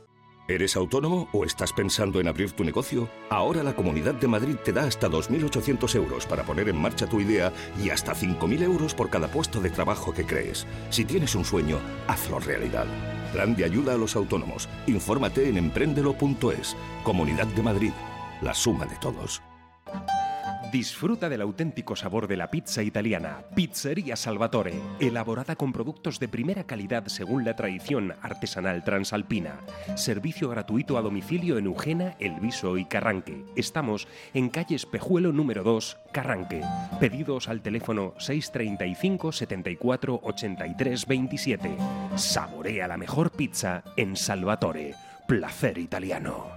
¿Eres 0.49 0.75
autónomo 0.75 1.29
o 1.31 1.45
estás 1.45 1.71
pensando 1.71 2.19
en 2.19 2.27
abrir 2.27 2.51
tu 2.51 2.65
negocio? 2.65 3.07
Ahora 3.29 3.63
la 3.63 3.75
Comunidad 3.75 4.15
de 4.15 4.27
Madrid 4.27 4.57
te 4.61 4.73
da 4.73 4.83
hasta 4.83 5.09
2.800 5.09 5.95
euros 5.95 6.25
para 6.25 6.43
poner 6.43 6.67
en 6.67 6.81
marcha 6.81 7.07
tu 7.07 7.21
idea 7.21 7.53
y 7.81 7.89
hasta 7.89 8.13
5.000 8.13 8.61
euros 8.63 8.93
por 8.93 9.09
cada 9.09 9.29
puesto 9.29 9.61
de 9.61 9.69
trabajo 9.69 10.13
que 10.13 10.25
crees. 10.25 10.67
Si 10.89 11.05
tienes 11.05 11.35
un 11.35 11.45
sueño, 11.45 11.79
hazlo 12.07 12.39
realidad. 12.39 12.87
Plan 13.31 13.55
de 13.55 13.63
ayuda 13.63 13.93
a 13.93 13.97
los 13.97 14.17
autónomos. 14.17 14.67
Infórmate 14.87 15.47
en 15.47 15.57
emprendelo.es. 15.57 16.75
Comunidad 17.03 17.47
de 17.47 17.63
Madrid. 17.63 17.93
La 18.41 18.53
suma 18.53 18.85
de 18.85 18.97
todos. 18.97 19.41
Disfruta 20.73 21.29
del 21.29 21.41
auténtico 21.41 21.95
sabor 21.95 22.27
de 22.27 22.35
la 22.35 22.49
pizza 22.49 22.81
italiana. 22.81 23.43
Pizzería 23.53 24.15
Salvatore, 24.15 24.73
elaborada 24.99 25.55
con 25.55 25.71
productos 25.71 26.19
de 26.19 26.27
primera 26.27 26.63
calidad 26.63 27.05
según 27.09 27.45
la 27.45 27.55
tradición 27.55 28.15
artesanal 28.23 28.83
transalpina. 28.83 29.59
Servicio 29.95 30.49
gratuito 30.49 30.97
a 30.97 31.03
domicilio 31.03 31.59
en 31.59 31.67
Eugena, 31.67 32.15
El 32.17 32.39
Viso 32.39 32.75
y 32.79 32.85
Carranque. 32.85 33.45
Estamos 33.55 34.07
en 34.33 34.49
calle 34.49 34.75
Espejuelo 34.75 35.31
número 35.31 35.61
2, 35.61 35.95
Carranque. 36.11 36.63
Pedidos 36.99 37.49
al 37.49 37.61
teléfono 37.61 38.15
635 38.17 39.31
74 39.31 40.21
83 40.23 41.05
27. 41.05 41.77
Saborea 42.15 42.87
la 42.87 42.97
mejor 42.97 43.29
pizza 43.29 43.83
en 43.95 44.15
Salvatore. 44.15 44.95
Placer 45.27 45.77
italiano. 45.77 46.47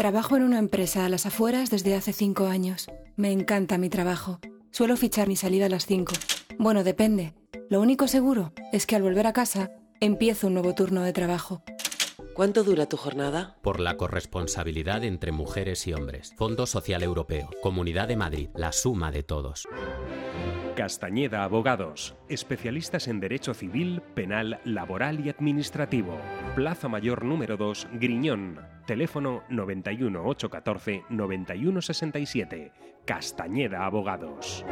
Trabajo 0.00 0.34
en 0.34 0.44
una 0.44 0.58
empresa 0.58 1.04
a 1.04 1.10
las 1.10 1.26
afueras 1.26 1.68
desde 1.68 1.94
hace 1.94 2.14
cinco 2.14 2.46
años. 2.46 2.90
Me 3.16 3.32
encanta 3.32 3.76
mi 3.76 3.90
trabajo. 3.90 4.40
Suelo 4.70 4.96
fichar 4.96 5.28
mi 5.28 5.36
salida 5.36 5.66
a 5.66 5.68
las 5.68 5.84
cinco. 5.84 6.14
Bueno, 6.58 6.84
depende. 6.84 7.34
Lo 7.68 7.82
único 7.82 8.08
seguro 8.08 8.54
es 8.72 8.86
que 8.86 8.96
al 8.96 9.02
volver 9.02 9.26
a 9.26 9.34
casa 9.34 9.72
empiezo 10.00 10.46
un 10.46 10.54
nuevo 10.54 10.74
turno 10.74 11.02
de 11.02 11.12
trabajo. 11.12 11.62
¿Cuánto 12.32 12.64
dura 12.64 12.86
tu 12.86 12.96
jornada? 12.96 13.58
Por 13.60 13.78
la 13.78 13.98
corresponsabilidad 13.98 15.04
entre 15.04 15.32
mujeres 15.32 15.86
y 15.86 15.92
hombres. 15.92 16.32
Fondo 16.38 16.64
Social 16.64 17.02
Europeo. 17.02 17.50
Comunidad 17.60 18.08
de 18.08 18.16
Madrid. 18.16 18.48
La 18.54 18.72
suma 18.72 19.10
de 19.10 19.22
todos. 19.22 19.68
Castañeda 20.80 21.44
Abogados, 21.44 22.16
especialistas 22.30 23.06
en 23.06 23.20
Derecho 23.20 23.52
Civil, 23.52 24.00
Penal, 24.14 24.62
Laboral 24.64 25.20
y 25.20 25.28
Administrativo. 25.28 26.18
Plaza 26.54 26.88
Mayor 26.88 27.22
número 27.22 27.58
2, 27.58 27.88
Griñón. 28.00 28.58
Teléfono 28.86 29.42
91 29.50 30.24
814 30.24 31.04
9167. 31.10 32.72
Castañeda 33.04 33.84
Abogados. 33.84 34.64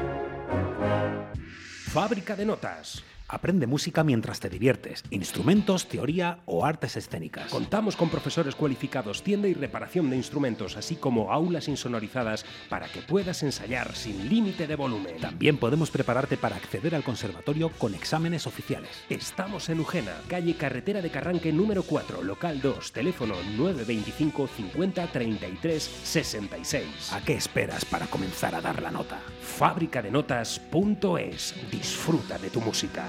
Fábrica 1.93 2.35
de 2.35 2.47
Notas. 2.47 3.05
Aprende 3.31 3.67
música 3.67 4.05
mientras 4.05 4.41
te 4.41 4.49
diviertes, 4.49 5.05
instrumentos, 5.11 5.87
teoría 5.87 6.39
o 6.47 6.65
artes 6.65 6.97
escénicas. 6.97 7.51
Contamos 7.51 7.95
con 7.95 8.09
profesores 8.09 8.55
cualificados, 8.55 9.23
tienda 9.23 9.49
y 9.49 9.55
reparación 9.55 10.09
de 10.09 10.17
instrumentos, 10.17 10.79
así 10.79 10.97
como 10.97 11.31
aulas 11.31 11.69
insonorizadas 11.69 12.47
para 12.71 12.89
que 12.89 13.03
puedas 13.03 13.43
ensayar 13.43 13.95
sin 13.95 14.31
límite 14.31 14.67
de 14.67 14.77
volumen. 14.77 15.19
También 15.21 15.59
podemos 15.59 15.91
prepararte 15.91 16.39
para 16.39 16.57
acceder 16.57 16.95
al 16.95 17.05
conservatorio 17.05 17.69
con 17.77 17.95
exámenes 17.95 18.47
oficiales. 18.47 18.91
Estamos 19.11 19.69
en 19.69 19.81
Ujena, 19.81 20.15
calle 20.27 20.55
Carretera 20.55 21.03
de 21.03 21.11
Carranque 21.11 21.53
número 21.53 21.83
4, 21.83 22.23
local 22.23 22.63
2, 22.63 22.93
teléfono 22.93 23.35
925 23.59 24.49
50 24.49 25.07
33 25.07 25.83
66. 25.83 27.13
¿A 27.13 27.21
qué 27.21 27.35
esperas 27.35 27.85
para 27.85 28.07
comenzar 28.07 28.55
a 28.55 28.63
dar 28.63 28.81
la 28.81 28.91
nota? 28.91 29.21
Fábricadenotas.es. 29.49 31.55
Disfruta 31.71 32.39
de 32.39 32.51
tu 32.51 32.61
música. 32.61 33.05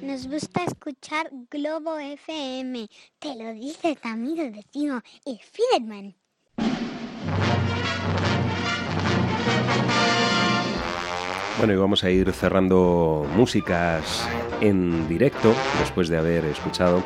Nos 0.00 0.26
gusta 0.26 0.64
escuchar 0.64 1.28
Globo 1.50 1.98
FM. 1.98 2.88
Te 3.18 3.34
lo 3.34 3.52
dice 3.52 3.96
tu 3.96 4.08
amigo 4.08 4.50
vecino, 4.50 5.02
el 5.26 5.38
Fidelman. 5.38 6.14
Bueno, 11.58 11.72
y 11.72 11.76
vamos 11.76 12.04
a 12.04 12.10
ir 12.10 12.32
cerrando 12.32 13.26
músicas 13.34 14.28
en 14.60 15.08
directo 15.08 15.54
después 15.78 16.08
de 16.08 16.18
haber 16.18 16.44
escuchado 16.46 17.02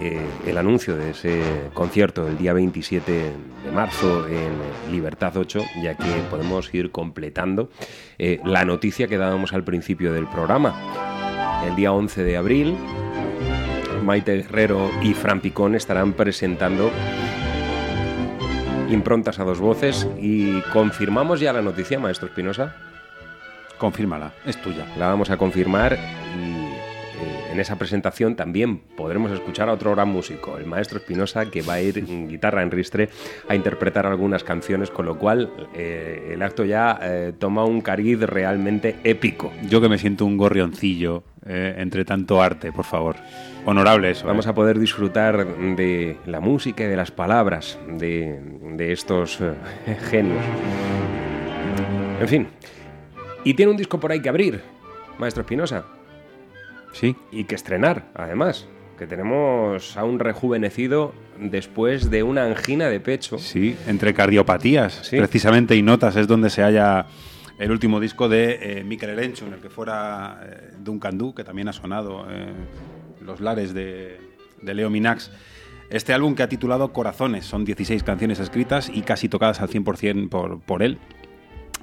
eh, 0.00 0.20
el 0.46 0.58
anuncio 0.58 0.96
de 0.96 1.10
ese 1.10 1.42
concierto 1.74 2.28
el 2.28 2.38
día 2.38 2.52
27 2.52 3.12
de 3.12 3.72
marzo 3.72 4.28
en 4.28 4.52
Libertad 4.92 5.36
8, 5.36 5.60
ya 5.82 5.96
que 5.96 6.04
podemos 6.30 6.72
ir 6.72 6.92
completando 6.92 7.68
eh, 8.18 8.40
la 8.44 8.64
noticia 8.64 9.08
que 9.08 9.18
dábamos 9.18 9.52
al 9.52 9.64
principio 9.64 10.12
del 10.12 10.28
programa. 10.28 10.74
El 11.66 11.74
día 11.74 11.92
11 11.92 12.22
de 12.22 12.36
abril, 12.36 12.76
Maite 14.04 14.36
Guerrero 14.36 14.90
y 15.02 15.14
Fran 15.14 15.40
Picón 15.40 15.74
estarán 15.74 16.12
presentando 16.12 16.90
improntas 18.88 19.38
a 19.38 19.44
dos 19.44 19.58
voces 19.58 20.06
y 20.20 20.60
confirmamos 20.72 21.40
ya 21.40 21.52
la 21.52 21.62
noticia, 21.62 21.98
maestro 21.98 22.28
Espinosa. 22.28 22.74
Confírmala, 23.78 24.32
es 24.46 24.60
tuya. 24.60 24.86
La 24.96 25.08
vamos 25.08 25.30
a 25.30 25.36
confirmar 25.36 25.98
y 26.36 26.57
en 27.50 27.60
esa 27.60 27.76
presentación 27.76 28.36
también 28.36 28.78
podremos 28.78 29.32
escuchar 29.32 29.68
a 29.68 29.72
otro 29.72 29.92
gran 29.92 30.08
músico, 30.08 30.58
el 30.58 30.66
maestro 30.66 30.98
Espinosa, 30.98 31.46
que 31.46 31.62
va 31.62 31.74
a 31.74 31.80
ir 31.80 31.98
en 31.98 32.28
guitarra 32.28 32.62
en 32.62 32.70
ristre 32.70 33.08
a 33.48 33.54
interpretar 33.54 34.06
algunas 34.06 34.44
canciones, 34.44 34.90
con 34.90 35.06
lo 35.06 35.18
cual 35.18 35.50
eh, 35.74 36.30
el 36.32 36.42
acto 36.42 36.64
ya 36.64 36.98
eh, 37.02 37.32
toma 37.38 37.64
un 37.64 37.80
cariz 37.80 38.20
realmente 38.20 38.96
épico. 39.04 39.52
Yo 39.68 39.80
que 39.80 39.88
me 39.88 39.98
siento 39.98 40.26
un 40.26 40.36
gorrioncillo 40.36 41.24
eh, 41.46 41.76
entre 41.78 42.04
tanto 42.04 42.42
arte, 42.42 42.70
por 42.72 42.84
favor. 42.84 43.16
Honorable 43.64 44.10
eso. 44.10 44.26
Vamos 44.26 44.46
a 44.46 44.54
poder 44.54 44.78
disfrutar 44.78 45.46
de 45.76 46.16
la 46.26 46.40
música 46.40 46.84
y 46.84 46.86
de 46.86 46.96
las 46.96 47.10
palabras 47.10 47.78
de, 47.88 48.40
de 48.76 48.92
estos 48.92 49.38
genios. 50.10 50.44
En 52.20 52.28
fin. 52.28 52.48
Y 53.44 53.54
tiene 53.54 53.70
un 53.70 53.78
disco 53.78 53.98
por 53.98 54.12
ahí 54.12 54.20
que 54.20 54.28
abrir, 54.28 54.60
maestro 55.18 55.42
Espinosa. 55.42 55.97
Sí. 56.98 57.16
Y 57.30 57.44
que 57.44 57.54
estrenar, 57.54 58.08
además. 58.14 58.66
Que 58.98 59.06
tenemos 59.06 59.96
a 59.96 60.04
un 60.04 60.18
rejuvenecido 60.18 61.12
después 61.38 62.10
de 62.10 62.24
una 62.24 62.44
angina 62.44 62.88
de 62.88 62.98
pecho. 62.98 63.38
Sí, 63.38 63.76
entre 63.86 64.12
cardiopatías, 64.12 64.92
Sí. 65.06 65.16
precisamente, 65.18 65.76
y 65.76 65.82
notas 65.82 66.16
es 66.16 66.26
donde 66.26 66.50
se 66.50 66.62
halla 66.62 67.06
el 67.60 67.70
último 67.70 68.00
disco 68.00 68.28
de 68.28 68.58
eh, 68.80 68.84
Mikel 68.84 69.10
Erenchu, 69.10 69.46
en 69.46 69.52
el 69.54 69.60
que 69.60 69.70
fuera 69.70 70.40
eh, 70.44 70.70
Duncan 70.80 71.16
Du, 71.16 71.34
que 71.34 71.44
también 71.44 71.68
ha 71.68 71.72
sonado 71.72 72.26
eh, 72.28 72.52
los 73.24 73.40
lares 73.40 73.72
de, 73.74 74.18
de 74.62 74.74
Leo 74.74 74.90
Minax. 74.90 75.30
Este 75.90 76.12
álbum 76.12 76.34
que 76.34 76.42
ha 76.42 76.48
titulado 76.48 76.92
Corazones, 76.92 77.46
son 77.46 77.64
16 77.64 78.02
canciones 78.02 78.40
escritas 78.40 78.90
y 78.92 79.02
casi 79.02 79.28
tocadas 79.28 79.60
al 79.60 79.68
100% 79.68 80.28
por, 80.28 80.60
por 80.60 80.82
él, 80.82 80.98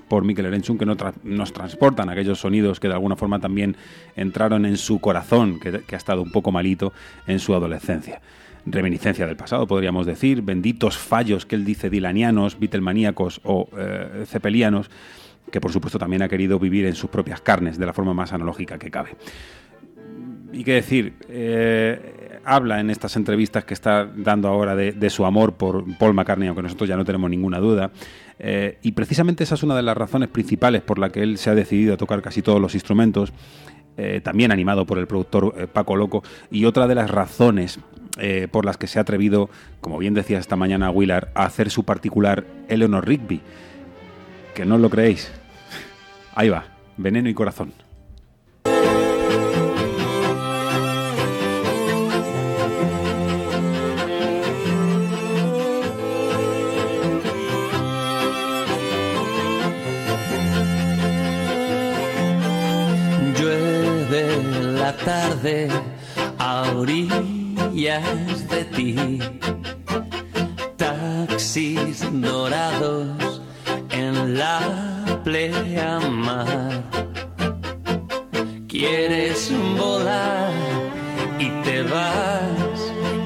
por 0.08 0.24
Mikel 0.24 0.46
Erenchun, 0.46 0.78
que 0.78 0.86
no 0.86 0.96
nos 1.24 1.54
transportan 1.54 2.10
aquellos 2.10 2.40
sonidos 2.40 2.80
que 2.80 2.88
de 2.88 2.94
alguna 2.94 3.16
forma 3.16 3.40
también 3.40 3.76
entraron 4.16 4.66
en 4.66 4.78
su 4.78 5.00
corazón, 5.00 5.60
que, 5.60 5.82
ha 5.92 5.98
estado 5.98 6.22
un 6.22 6.32
poco 6.32 6.52
malito 6.52 6.94
en 7.28 7.40
su 7.40 7.54
adolescencia. 7.56 8.22
Reminiscencia 8.66 9.28
del 9.28 9.36
pasado, 9.36 9.68
podríamos 9.68 10.06
decir, 10.06 10.42
benditos 10.42 10.98
fallos 10.98 11.46
que 11.46 11.56
él 11.56 11.66
dice 11.66 11.90
dilanianos, 11.90 12.60
beatlemaníacos 12.60 13.42
o 13.44 13.70
eh, 13.78 14.26
cepelianos, 14.26 14.90
que 15.52 15.62
por 15.62 15.72
supuesto 15.72 16.00
también 16.00 16.24
ha 16.24 16.30
querido 16.30 16.58
vivir 16.58 16.86
en 16.86 16.96
sus 16.96 17.10
propias 17.10 17.42
carnes 17.42 17.78
de 17.78 17.86
la 17.86 17.94
forma 17.94 18.14
más 18.14 18.34
analógica 18.34 18.80
que 18.80 18.90
cabe. 18.90 19.12
Y 20.52 20.64
qué 20.64 20.74
decir, 20.74 21.14
eh, 21.30 22.40
habla 22.46 22.80
en 22.80 22.90
estas 22.90 23.16
entrevistas 23.18 23.66
que 23.66 23.74
está 23.74 24.06
dando 24.06 24.48
ahora 24.48 24.76
de 24.76 25.10
su 25.10 25.26
amor 25.26 25.54
por 25.54 25.84
Paul 25.98 26.14
McCartney, 26.14 26.48
aunque 26.48 26.64
nosotros 26.64 26.88
ya 26.88 26.96
no 26.96 27.04
tenemos 27.04 27.30
ninguna 27.30 27.60
duda. 27.60 27.92
Eh, 28.40 28.78
y 28.82 28.92
precisamente 28.92 29.44
esa 29.44 29.56
es 29.56 29.64
una 29.64 29.76
de 29.76 29.84
las 29.84 29.96
razones 29.96 30.30
principales 30.30 30.82
por 30.82 31.00
la 31.00 31.10
que 31.10 31.24
él 31.24 31.38
se 31.38 31.50
ha 31.50 31.56
decidido 31.56 31.94
a 31.94 31.98
tocar 31.98 32.22
casi 32.22 32.42
todos 32.42 32.62
los 32.62 32.74
instrumentos, 32.74 33.32
eh, 33.98 34.20
también 34.24 34.52
animado 34.52 34.86
por 34.86 34.98
el 34.98 35.08
productor 35.08 35.54
eh, 35.58 35.68
Paco 35.68 35.96
Loco. 35.96 36.24
Y 36.52 36.66
otra 36.66 36.88
de 36.88 36.96
las 36.96 37.10
razones 37.10 37.80
por 38.50 38.64
las 38.64 38.78
que 38.78 38.88
se 38.88 38.98
ha 38.98 39.02
atrevido, 39.02 39.50
como 39.82 39.98
bien 39.98 40.14
decía 40.14 40.40
esta 40.40 40.56
mañana 40.56 40.90
Willard, 40.90 41.28
a 41.36 41.44
hacer 41.44 41.70
su 41.70 41.84
particular 41.84 42.46
Eleanor 42.70 43.06
Rigby. 43.06 43.42
Que 44.54 44.64
no 44.64 44.78
lo 44.78 44.90
creéis. 44.90 45.30
Ahí 46.34 46.48
va, 46.48 46.64
veneno 46.96 47.28
y 47.28 47.34
corazón. 47.34 47.74
la 64.86 64.96
tarde 64.98 65.68
a 66.38 66.52
orillas 66.76 68.38
de 68.52 68.62
ti. 68.76 68.90
Taxis 70.78 72.00
dorados 72.30 73.42
en 73.90 74.38
la 74.38 74.60
playa 75.24 76.00
mar. 76.28 76.84
Quieres 78.68 79.52
volar 79.80 80.54
y 81.40 81.48
te 81.66 81.78
vas, 81.94 82.80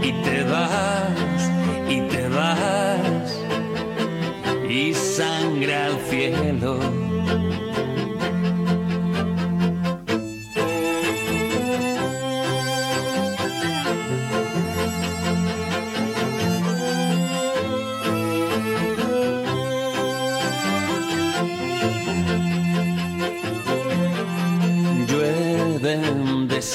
y 0.09 0.11
te 0.25 0.37
vas, 0.53 1.41
y 1.95 1.97
te 2.13 2.23
vas, 2.37 3.29
y 4.69 4.93
sangra 4.93 5.87
al 5.87 5.97
cielo 6.09 6.98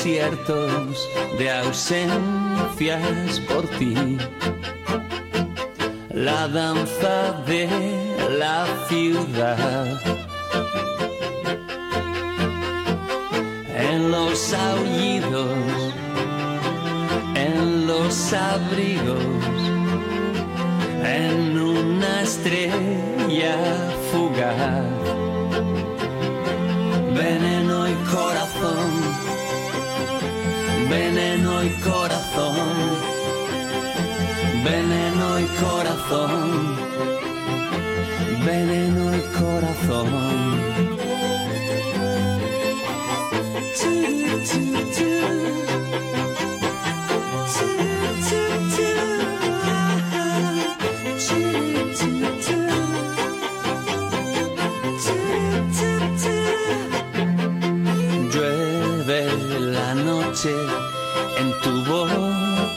desiertos 0.05 1.09
de 1.39 1.51
ausencias 1.51 3.41
por 3.49 3.67
ti. 3.79 4.19
La 6.11 6.47
danza 6.47 7.43
de 7.47 7.67
la 8.39 8.67
ciudad. 8.87 9.99
En 13.77 14.11
los 14.11 14.53
aullidos, 14.53 15.95
en 17.35 17.87
los 17.87 18.33
abrigos, 18.35 19.25
en 21.03 21.59
una 21.59 22.23
estrella 22.23 23.57
fugaz. 24.13 24.85
Veneno 27.17 27.89
y 27.89 27.95
corazón, 28.15 28.94
veneno 30.89 31.65
y 31.65 31.71
corazón, 31.81 32.57
veneno 34.65 35.41
y 35.41 35.47
corazón, 35.63 36.77
veneno 38.45 39.17
y 39.17 39.21
corazón. 39.39 40.55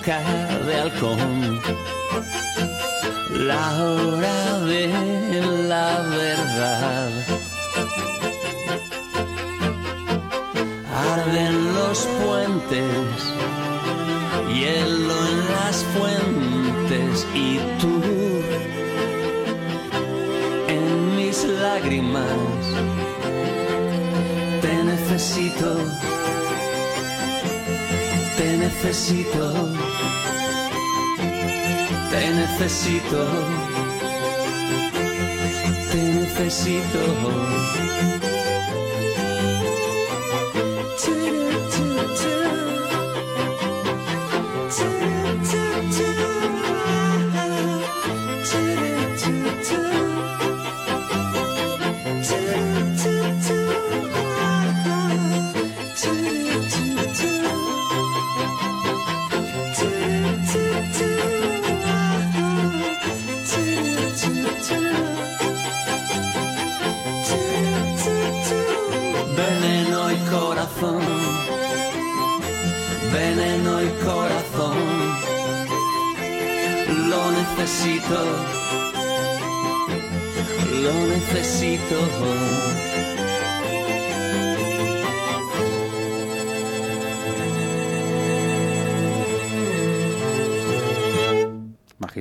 De 0.08 0.76
halcón. 0.80 1.60
La 3.46 3.84
hora 3.84 4.60
de 4.60 4.88
la 5.68 6.02
verdad. 6.02 7.10
Arden 11.12 11.74
los 11.74 12.08
puentes, 12.24 13.34
hielo 14.48 15.16
en 15.28 15.38
las 15.58 15.84
fuentes 15.94 17.28
y 17.36 17.60
tú 17.82 18.02
en 20.70 21.18
mis 21.18 21.44
lágrimas 21.44 22.24
te 24.62 24.84
necesito, 24.86 25.76
te 28.38 28.58
necesito, 28.58 29.54
te 32.12 32.34
necesito, 32.34 33.26
te 35.92 35.98
necesito. 35.98 38.27
Necesito, 77.68 78.24
lo 80.82 81.08
necesito. 81.08 83.17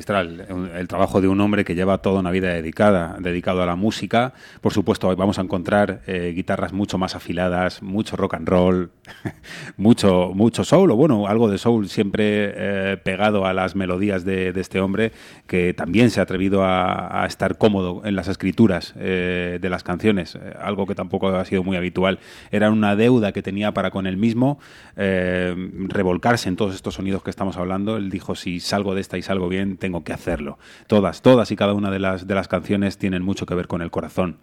El 0.08 0.88
trabajo 0.88 1.20
de 1.20 1.28
un 1.28 1.40
hombre 1.40 1.64
que 1.64 1.74
lleva 1.74 1.98
toda 1.98 2.20
una 2.20 2.30
vida 2.30 2.48
dedicada, 2.48 3.16
dedicado 3.20 3.62
a 3.62 3.66
la 3.66 3.76
música. 3.76 4.34
Por 4.60 4.72
supuesto, 4.72 5.14
vamos 5.16 5.38
a 5.38 5.42
encontrar 5.42 6.02
eh, 6.06 6.32
guitarras 6.34 6.72
mucho 6.72 6.98
más 6.98 7.14
afiladas, 7.14 7.82
mucho 7.82 8.16
rock 8.16 8.34
and 8.34 8.48
roll, 8.48 8.90
mucho, 9.76 10.32
mucho 10.34 10.64
soul, 10.64 10.90
o 10.90 10.96
bueno, 10.96 11.26
algo 11.26 11.50
de 11.50 11.58
soul 11.58 11.88
siempre 11.88 12.52
eh, 12.54 12.96
pegado 13.02 13.46
a 13.46 13.52
las 13.52 13.76
melodías 13.76 14.24
de, 14.24 14.52
este 14.56 14.80
hombre, 14.80 15.12
que 15.46 15.74
también 15.74 16.10
se 16.10 16.20
ha 16.20 16.24
atrevido 16.24 16.62
a, 16.64 17.24
estar 17.26 17.58
cómodo 17.58 18.02
en 18.04 18.14
las 18.14 18.28
escrituras 18.28 18.94
eh, 18.98 19.58
de 19.60 19.70
las 19.70 19.82
canciones, 19.82 20.36
eh, 20.36 20.54
algo 20.60 20.86
que 20.86 20.94
tampoco 20.94 21.28
ha 21.28 21.44
sido 21.44 21.62
muy 21.62 21.76
habitual. 21.76 22.18
Era 22.50 22.70
una 22.70 22.96
deuda 22.96 23.32
que 23.32 23.42
tenía 23.42 23.72
para 23.72 23.90
con 23.90 24.06
él 24.06 24.16
mismo, 24.16 24.58
revolcarse 24.96 26.48
en 26.48 26.56
todos 26.56 26.74
estos 26.74 26.94
sonidos 26.94 27.22
que 27.22 27.30
estamos 27.30 27.56
hablando. 27.56 27.96
Él 27.96 28.10
dijo, 28.10 28.34
si 28.34 28.60
salgo 28.60 28.94
de 28.94 29.00
esta 29.00 29.18
y 29.18 29.22
salgo 29.22 29.48
bien, 29.48 29.76
tengo 29.76 29.95
que 30.04 30.12
hacerlo. 30.12 30.58
Todas, 30.86 31.22
todas 31.22 31.50
y 31.50 31.56
cada 31.56 31.72
una 31.74 31.90
de 31.90 31.98
las, 31.98 32.26
de 32.26 32.34
las 32.34 32.48
canciones 32.48 32.98
tienen 32.98 33.22
mucho 33.22 33.46
que 33.46 33.54
ver 33.54 33.66
con 33.66 33.82
el 33.82 33.90
corazón. 33.90 34.38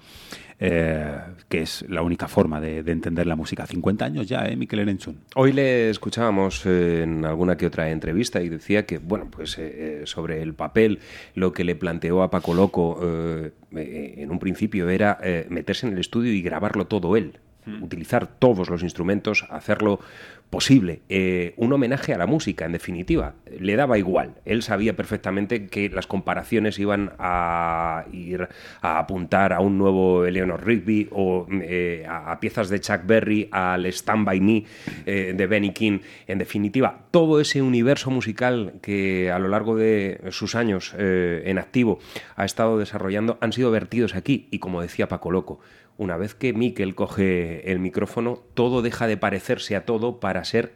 eh, 0.59 1.17
que 1.49 1.61
es 1.63 1.83
la 1.89 2.03
única 2.03 2.27
forma 2.27 2.61
de, 2.61 2.83
de 2.83 2.91
entender 2.91 3.25
la 3.27 3.35
música. 3.35 3.65
50 3.65 4.05
años 4.05 4.27
ya, 4.29 4.45
¿eh, 4.45 4.55
Miquel 4.55 4.79
Erenchun? 4.79 5.17
Hoy 5.35 5.51
le 5.51 5.89
escuchábamos 5.89 6.65
eh, 6.65 7.01
en 7.03 7.25
alguna 7.25 7.57
que 7.57 7.65
otra 7.65 7.89
entrevista 7.89 8.41
y 8.41 8.49
decía 8.49 8.85
que, 8.85 8.99
bueno, 8.99 9.27
pues 9.29 9.57
eh, 9.57 10.03
sobre 10.05 10.41
el 10.41 10.53
papel, 10.53 10.99
lo 11.35 11.51
que 11.53 11.63
le 11.63 11.75
planteó 11.75 12.21
a 12.23 12.29
Paco 12.29 12.53
Loco 12.53 12.99
eh, 13.03 13.51
en 14.17 14.31
un 14.31 14.39
principio 14.39 14.89
era 14.89 15.17
meterse 15.49 15.87
en 15.87 15.93
el 15.93 15.99
estudio 15.99 16.31
y 16.31 16.41
grabarlo 16.41 16.85
todo 16.85 17.17
él. 17.17 17.39
Utilizar 17.81 18.27
todos 18.27 18.69
los 18.69 18.83
instrumentos, 18.83 19.45
hacerlo 19.49 19.99
posible. 20.53 21.01
Eh, 21.09 21.55
un 21.57 21.73
homenaje 21.73 22.13
a 22.13 22.17
la 22.19 22.27
música, 22.27 22.65
en 22.65 22.73
definitiva. 22.73 23.33
Le 23.59 23.75
daba 23.75 23.97
igual. 23.97 24.35
Él 24.45 24.61
sabía 24.61 24.95
perfectamente 24.95 25.65
que 25.65 25.89
las 25.89 26.05
comparaciones 26.05 26.77
iban 26.77 27.13
a 27.17 28.05
ir 28.13 28.47
a 28.81 28.99
apuntar 28.99 29.51
a 29.51 29.61
un 29.61 29.79
nuevo 29.79 30.25
Eleanor 30.25 30.63
Rigby 30.63 31.09
o 31.11 31.47
eh, 31.49 32.05
a, 32.07 32.39
piezas 32.39 32.69
de 32.69 32.79
Chuck 32.79 33.01
Berry, 33.03 33.49
al 33.51 33.87
Stand 33.87 34.27
By 34.27 34.41
Me 34.41 34.65
eh, 35.07 35.33
de 35.35 35.47
Benny 35.47 35.73
King. 35.73 36.01
En 36.27 36.37
definitiva, 36.37 36.99
todo 37.09 37.41
ese 37.41 37.63
universo 37.63 38.11
musical 38.11 38.73
que 38.83 39.31
a 39.31 39.39
lo 39.39 39.47
largo 39.47 39.75
de 39.75 40.21
sus 40.29 40.53
años 40.53 40.93
en 40.95 41.57
activo 41.57 41.97
ha 42.35 42.45
estado 42.45 42.77
desarrollando 42.77 43.39
han 43.41 43.53
sido 43.53 43.71
vertidos 43.71 44.13
aquí. 44.13 44.49
Y 44.51 44.59
como 44.59 44.83
decía 44.83 45.07
Paco 45.07 45.31
Loco, 45.31 45.61
una 45.97 46.17
vez 46.17 46.35
que 46.35 46.53
Mikel 46.53 46.95
coge 46.95 47.71
el 47.71 47.79
micrófono, 47.79 48.43
todo 48.53 48.81
deja 48.81 49.07
de 49.07 49.17
parecerse 49.17 49.75
a 49.75 49.85
todo 49.85 50.19
para 50.19 50.43
ser 50.43 50.73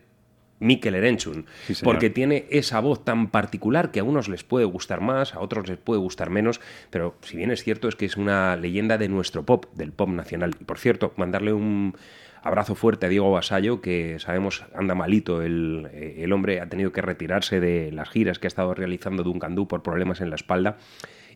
Mikel 0.59 0.95
Erenchun, 0.95 1.45
Sí, 1.67 1.75
porque 1.83 2.09
tiene 2.09 2.45
esa 2.49 2.79
voz 2.79 3.05
tan 3.05 3.29
particular 3.29 3.91
que 3.91 3.99
a 3.99 4.03
unos 4.03 4.27
les 4.27 4.43
puede 4.43 4.65
gustar 4.65 5.01
más, 5.01 5.35
a 5.35 5.39
otros 5.39 5.67
les 5.67 5.77
puede 5.77 5.99
gustar 5.99 6.29
menos, 6.29 6.59
pero 6.89 7.15
si 7.21 7.37
bien 7.37 7.51
es 7.51 7.63
cierto 7.63 7.87
es 7.87 7.95
que 7.95 8.05
es 8.05 8.17
una 8.17 8.55
leyenda 8.55 8.97
de 8.97 9.07
nuestro 9.07 9.43
pop, 9.43 9.65
del 9.75 9.91
pop 9.91 10.09
nacional. 10.09 10.55
Y 10.59 10.63
por 10.63 10.79
cierto, 10.79 11.13
mandarle 11.15 11.53
un 11.53 11.95
abrazo 12.41 12.75
fuerte 12.75 13.05
a 13.05 13.09
Diego 13.09 13.31
Basallo, 13.31 13.81
que 13.81 14.17
sabemos 14.19 14.65
anda 14.73 14.95
malito, 14.95 15.41
el, 15.43 15.89
eh, 15.91 16.15
el 16.19 16.33
hombre 16.33 16.59
ha 16.59 16.69
tenido 16.69 16.91
que 16.91 17.01
retirarse 17.01 17.59
de 17.59 17.91
las 17.91 18.09
giras 18.09 18.39
que 18.39 18.47
ha 18.47 18.49
estado 18.49 18.73
realizando 18.73 19.23
Duncan 19.23 19.53
Du 19.53 19.67
por 19.67 19.83
problemas 19.83 20.21
en 20.21 20.29
la 20.29 20.35
espalda. 20.37 20.77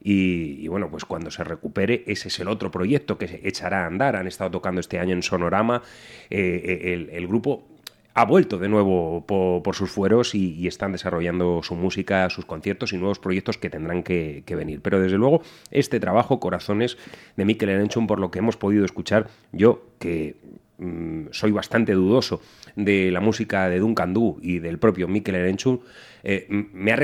Y, 0.04 0.68
bueno, 0.68 0.90
pues 0.90 1.06
cuando 1.06 1.30
se 1.30 1.44
recupere, 1.44 2.04
ese 2.08 2.30
es 2.30 2.40
el 2.40 2.48
otro 2.48 2.72
proyecto 2.72 3.18
que 3.18 3.28
se 3.28 3.48
echará 3.48 3.84
a 3.84 3.88
andar. 3.88 4.16
Han 4.16 4.28
estado 4.28 4.52
tocando 4.52 4.82
este 4.82 4.98
año 5.00 5.14
en 5.14 5.22
Sonorama. 5.22 5.84
Eh, 6.30 6.94
el, 6.94 7.10
el 7.12 7.28
grupo 7.28 7.68
ha 8.14 8.26
vuelto 8.26 8.58
de 8.58 8.68
nuevo 8.68 9.26
po- 9.26 9.62
por, 9.64 9.76
sus 9.76 9.90
fueros 9.90 10.36
y, 10.36 10.68
están 10.68 10.92
desarrollando 10.92 11.62
su 11.64 11.76
música, 11.76 12.30
sus 12.30 12.46
conciertos 12.46 12.94
y 12.94 12.98
nuevos 12.98 13.20
proyectos 13.20 13.58
que 13.58 13.70
tendrán 13.70 14.04
que, 14.04 14.44
que 14.46 14.56
venir. 14.56 14.82
Pero 14.82 15.00
desde 15.00 15.18
luego, 15.18 15.42
este 15.70 16.00
trabajo, 16.00 16.40
Corazones, 16.40 16.98
de 17.38 17.46
Mikel 17.46 17.70
Erenchun, 17.70 18.08
por 18.08 18.20
lo 18.20 18.32
que 18.32 18.40
hemos 18.40 18.58
podido 18.58 18.86
escuchar, 18.86 19.30
yo 19.52 19.86
que 20.00 20.36
mm, 20.78 21.28
soy 21.32 21.52
bastante 21.52 21.94
dudoso 21.94 22.42
de 22.76 23.12
la 23.12 23.22
música 23.22 23.70
de 23.70 23.80
Duncan 23.80 24.14
Du 24.14 24.40
y 24.42 24.60
del 24.60 24.78
propio 24.78 25.08
Mikel 25.08 25.36
Erenchun, 25.36 25.82
eh, 26.24 26.46
me, 26.50 26.92
ha 26.92 26.98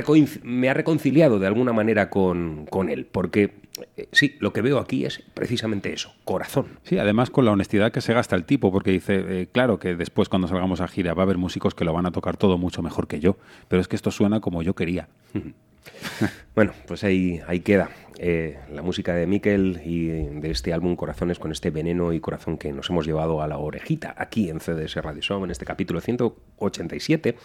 me 0.43 0.69
ha 0.69 0.73
reconciliado 0.73 1.39
de 1.39 1.47
alguna 1.47 1.73
manera 1.73 2.09
con, 2.09 2.65
con 2.67 2.89
él, 2.89 3.05
porque 3.05 3.55
eh, 3.95 4.07
sí, 4.11 4.35
lo 4.39 4.53
que 4.53 4.61
veo 4.61 4.79
aquí 4.79 5.05
es 5.05 5.23
precisamente 5.33 5.91
eso, 5.91 6.13
corazón. 6.23 6.79
Sí, 6.83 6.97
además 6.97 7.29
con 7.29 7.45
la 7.45 7.51
honestidad 7.51 7.91
que 7.91 8.01
se 8.01 8.13
gasta 8.13 8.35
el 8.35 8.45
tipo, 8.45 8.71
porque 8.71 8.91
dice, 8.91 9.23
eh, 9.27 9.47
claro 9.51 9.79
que 9.79 9.95
después 9.95 10.29
cuando 10.29 10.47
salgamos 10.47 10.81
a 10.81 10.87
gira 10.87 11.13
va 11.13 11.23
a 11.23 11.25
haber 11.25 11.37
músicos 11.37 11.73
que 11.73 11.85
lo 11.85 11.93
van 11.93 12.05
a 12.05 12.11
tocar 12.11 12.37
todo 12.37 12.57
mucho 12.57 12.81
mejor 12.81 13.07
que 13.07 13.19
yo, 13.19 13.37
pero 13.67 13.81
es 13.81 13.87
que 13.87 13.95
esto 13.95 14.11
suena 14.11 14.39
como 14.39 14.61
yo 14.61 14.75
quería. 14.75 15.07
Bueno, 16.53 16.73
pues 16.85 17.05
ahí, 17.05 17.39
ahí 17.47 17.61
queda 17.61 17.89
la 18.19 18.81
música 18.81 19.15
de 19.15 19.25
Mikel 19.25 19.79
y 19.85 20.07
de 20.07 20.51
este 20.51 20.73
álbum 20.73 20.97
Corazones 20.97 21.39
con 21.39 21.53
este 21.53 21.69
veneno 21.69 22.11
y 22.11 22.19
corazón 22.19 22.57
que 22.57 22.73
nos 22.73 22.89
hemos 22.89 23.05
llevado 23.05 23.41
a 23.41 23.47
la 23.47 23.57
orejita 23.57 24.13
aquí 24.17 24.49
en 24.49 24.59
CDS 24.59 24.95
Radio 24.95 25.21
Show 25.21 25.45
en 25.45 25.51
este 25.51 25.63
capítulo 25.63 26.01
187 26.01 27.37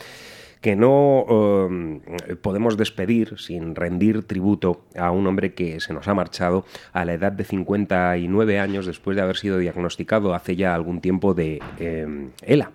que 0.63 0.77
no 0.77 1.27
eh, 1.29 2.37
podemos 2.37 2.79
despedir 2.79 3.39
sin 3.39 3.75
rendir 3.75 4.23
tributo 4.23 4.87
a 4.97 5.11
un 5.11 5.27
hombre 5.27 5.53
que 5.53 5.81
se 5.81 5.93
nos 5.93 6.09
ha 6.09 6.15
marchado 6.15 6.65
a 6.93 7.05
la 7.05 7.13
edad 7.13 7.33
de 7.33 7.45
59 7.45 8.59
años 8.59 8.87
después 8.87 9.17
de 9.17 9.23
haber 9.23 9.37
sido 9.37 9.59
diagnosticado 9.59 10.35
hace 10.35 10.57
ya 10.57 10.75
algún 10.75 11.01
tiempo 11.01 11.35
de 11.35 11.61
eh, 11.79 12.31
ELA, 12.43 12.71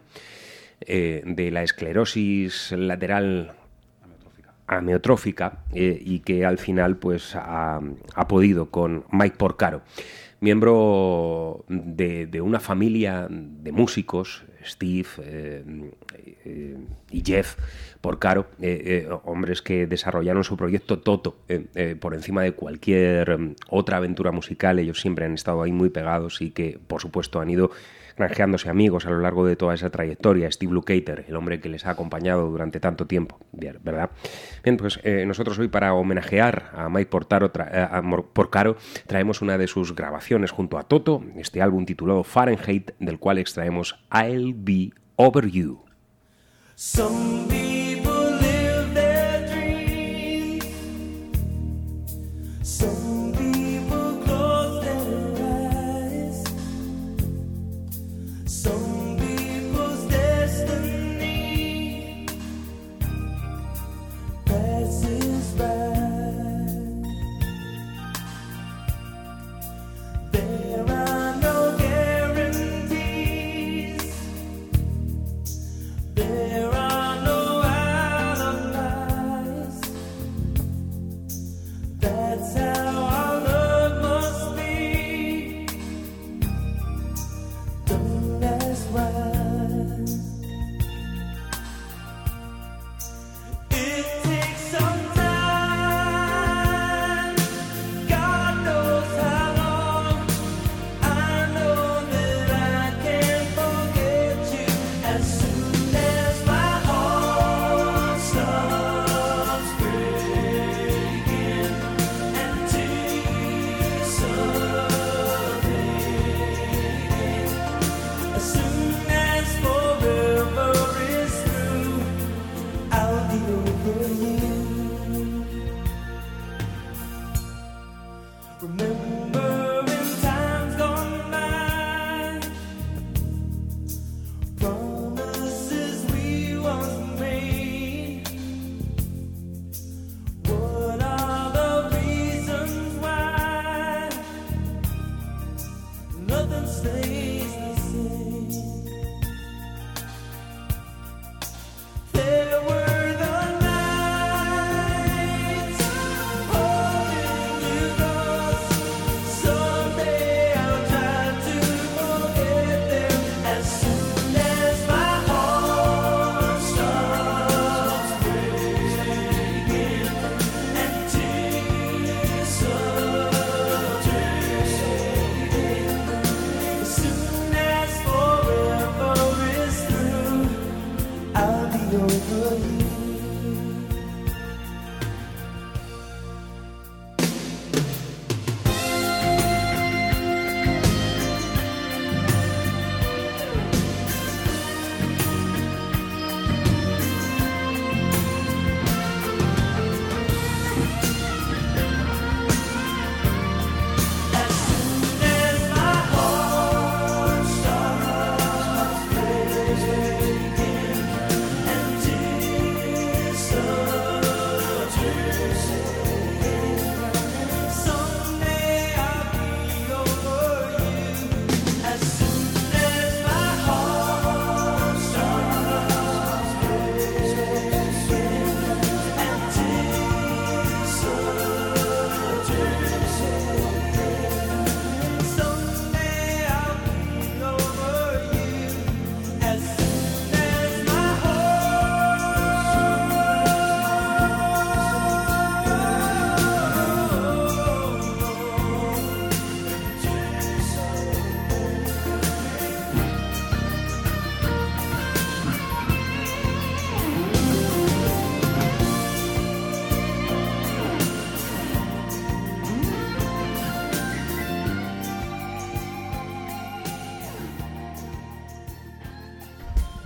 eh, 0.81 1.23
de 1.25 1.49
la 1.49 1.63
esclerosis 1.63 2.73
lateral 2.73 3.53
ameotrófica 4.67 5.59
eh, 5.73 5.97
y 5.99 6.19
que 6.19 6.45
al 6.45 6.57
final 6.57 6.97
pues 6.97 7.35
ha, 7.35 7.79
podido 8.27 8.69
con 8.69 9.05
Mike 9.11 9.37
Porcaro, 9.37 9.81
miembro 10.41 11.63
de, 11.69 12.27
de 12.27 12.41
una 12.41 12.59
familia 12.59 13.27
de 13.29 13.71
músicos, 13.71 14.43
Steve 14.63 15.07
eh, 15.19 15.63
eh, 16.47 16.77
y 17.11 17.23
Jeff 17.25 17.57
Porcaro, 18.01 18.47
eh, 18.61 19.05
eh, 19.07 19.09
hombres 19.25 19.61
que 19.61 19.87
desarrollaron 19.87 20.43
su 20.43 20.55
proyecto 20.55 20.99
Toto 20.99 21.37
eh, 21.49 21.95
por 21.99 22.13
encima 22.13 22.41
de 22.41 22.53
cualquier 22.53 23.37
mm, 23.37 23.55
otra 23.69 23.97
aventura 23.97 24.31
musical. 24.31 24.79
Ellos 24.79 25.01
siempre 25.01 25.25
han 25.25 25.33
estado 25.33 25.63
ahí 25.63 25.71
muy 25.71 25.89
pegados 25.89 26.41
y 26.41 26.51
que, 26.51 26.79
por 26.87 27.01
supuesto, 27.01 27.41
han 27.41 27.49
ido 27.49 27.71
granjeándose 28.15 28.69
amigos 28.69 29.05
a 29.05 29.11
lo 29.11 29.19
largo 29.19 29.45
de 29.45 29.55
toda 29.55 29.75
esa 29.75 29.89
trayectoria. 29.89 30.51
Steve 30.51 30.73
Lukather, 30.73 31.25
el 31.27 31.35
hombre 31.35 31.59
que 31.59 31.69
les 31.69 31.85
ha 31.85 31.91
acompañado 31.91 32.49
durante 32.49 32.79
tanto 32.79 33.05
tiempo, 33.05 33.39
¿verdad? 33.51 34.09
Bien, 34.63 34.77
pues 34.77 34.99
nosotros 35.27 35.59
hoy 35.59 35.67
para 35.67 35.93
homenajear 35.93 36.71
a 36.73 36.89
Mike 36.89 37.11
Portaro, 37.11 37.51
a 37.53 38.01
Porcaro 38.33 38.75
traemos 39.05 39.43
una 39.43 39.59
de 39.59 39.67
sus 39.67 39.93
grabaciones 39.93 40.49
junto 40.49 40.79
a 40.79 40.83
Toto, 40.83 41.23
este 41.35 41.61
álbum 41.61 41.85
titulado 41.85 42.23
Fahrenheit, 42.23 42.91
del 42.99 43.19
cual 43.19 43.37
extraemos 43.37 43.99
I'll 44.11 44.55
Be 44.55 44.93
Over 45.15 45.47
You. 45.47 45.86
Some 46.79 47.47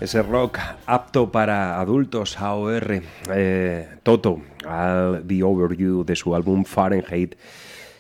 Ese 0.02 0.22
rock 0.24 0.58
apto 0.88 1.32
para 1.32 1.80
adultos, 1.80 2.40
AOR, 2.40 3.02
eh, 3.34 3.88
Toto, 4.02 4.42
al 4.68 5.24
The 5.28 5.44
Overview 5.44 6.04
de 6.04 6.16
su 6.16 6.34
álbum 6.36 6.66
Fahrenheit 6.66 7.36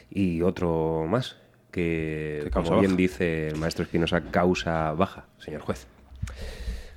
y 0.09 0.41
otro 0.41 1.05
más, 1.07 1.37
que 1.71 2.49
como 2.51 2.71
bien 2.79 2.91
baja. 2.91 2.97
dice 2.97 3.47
el 3.49 3.55
maestro 3.57 3.83
Espinosa, 3.83 4.19
causa 4.31 4.91
baja, 4.93 5.25
señor 5.37 5.61
juez. 5.61 5.85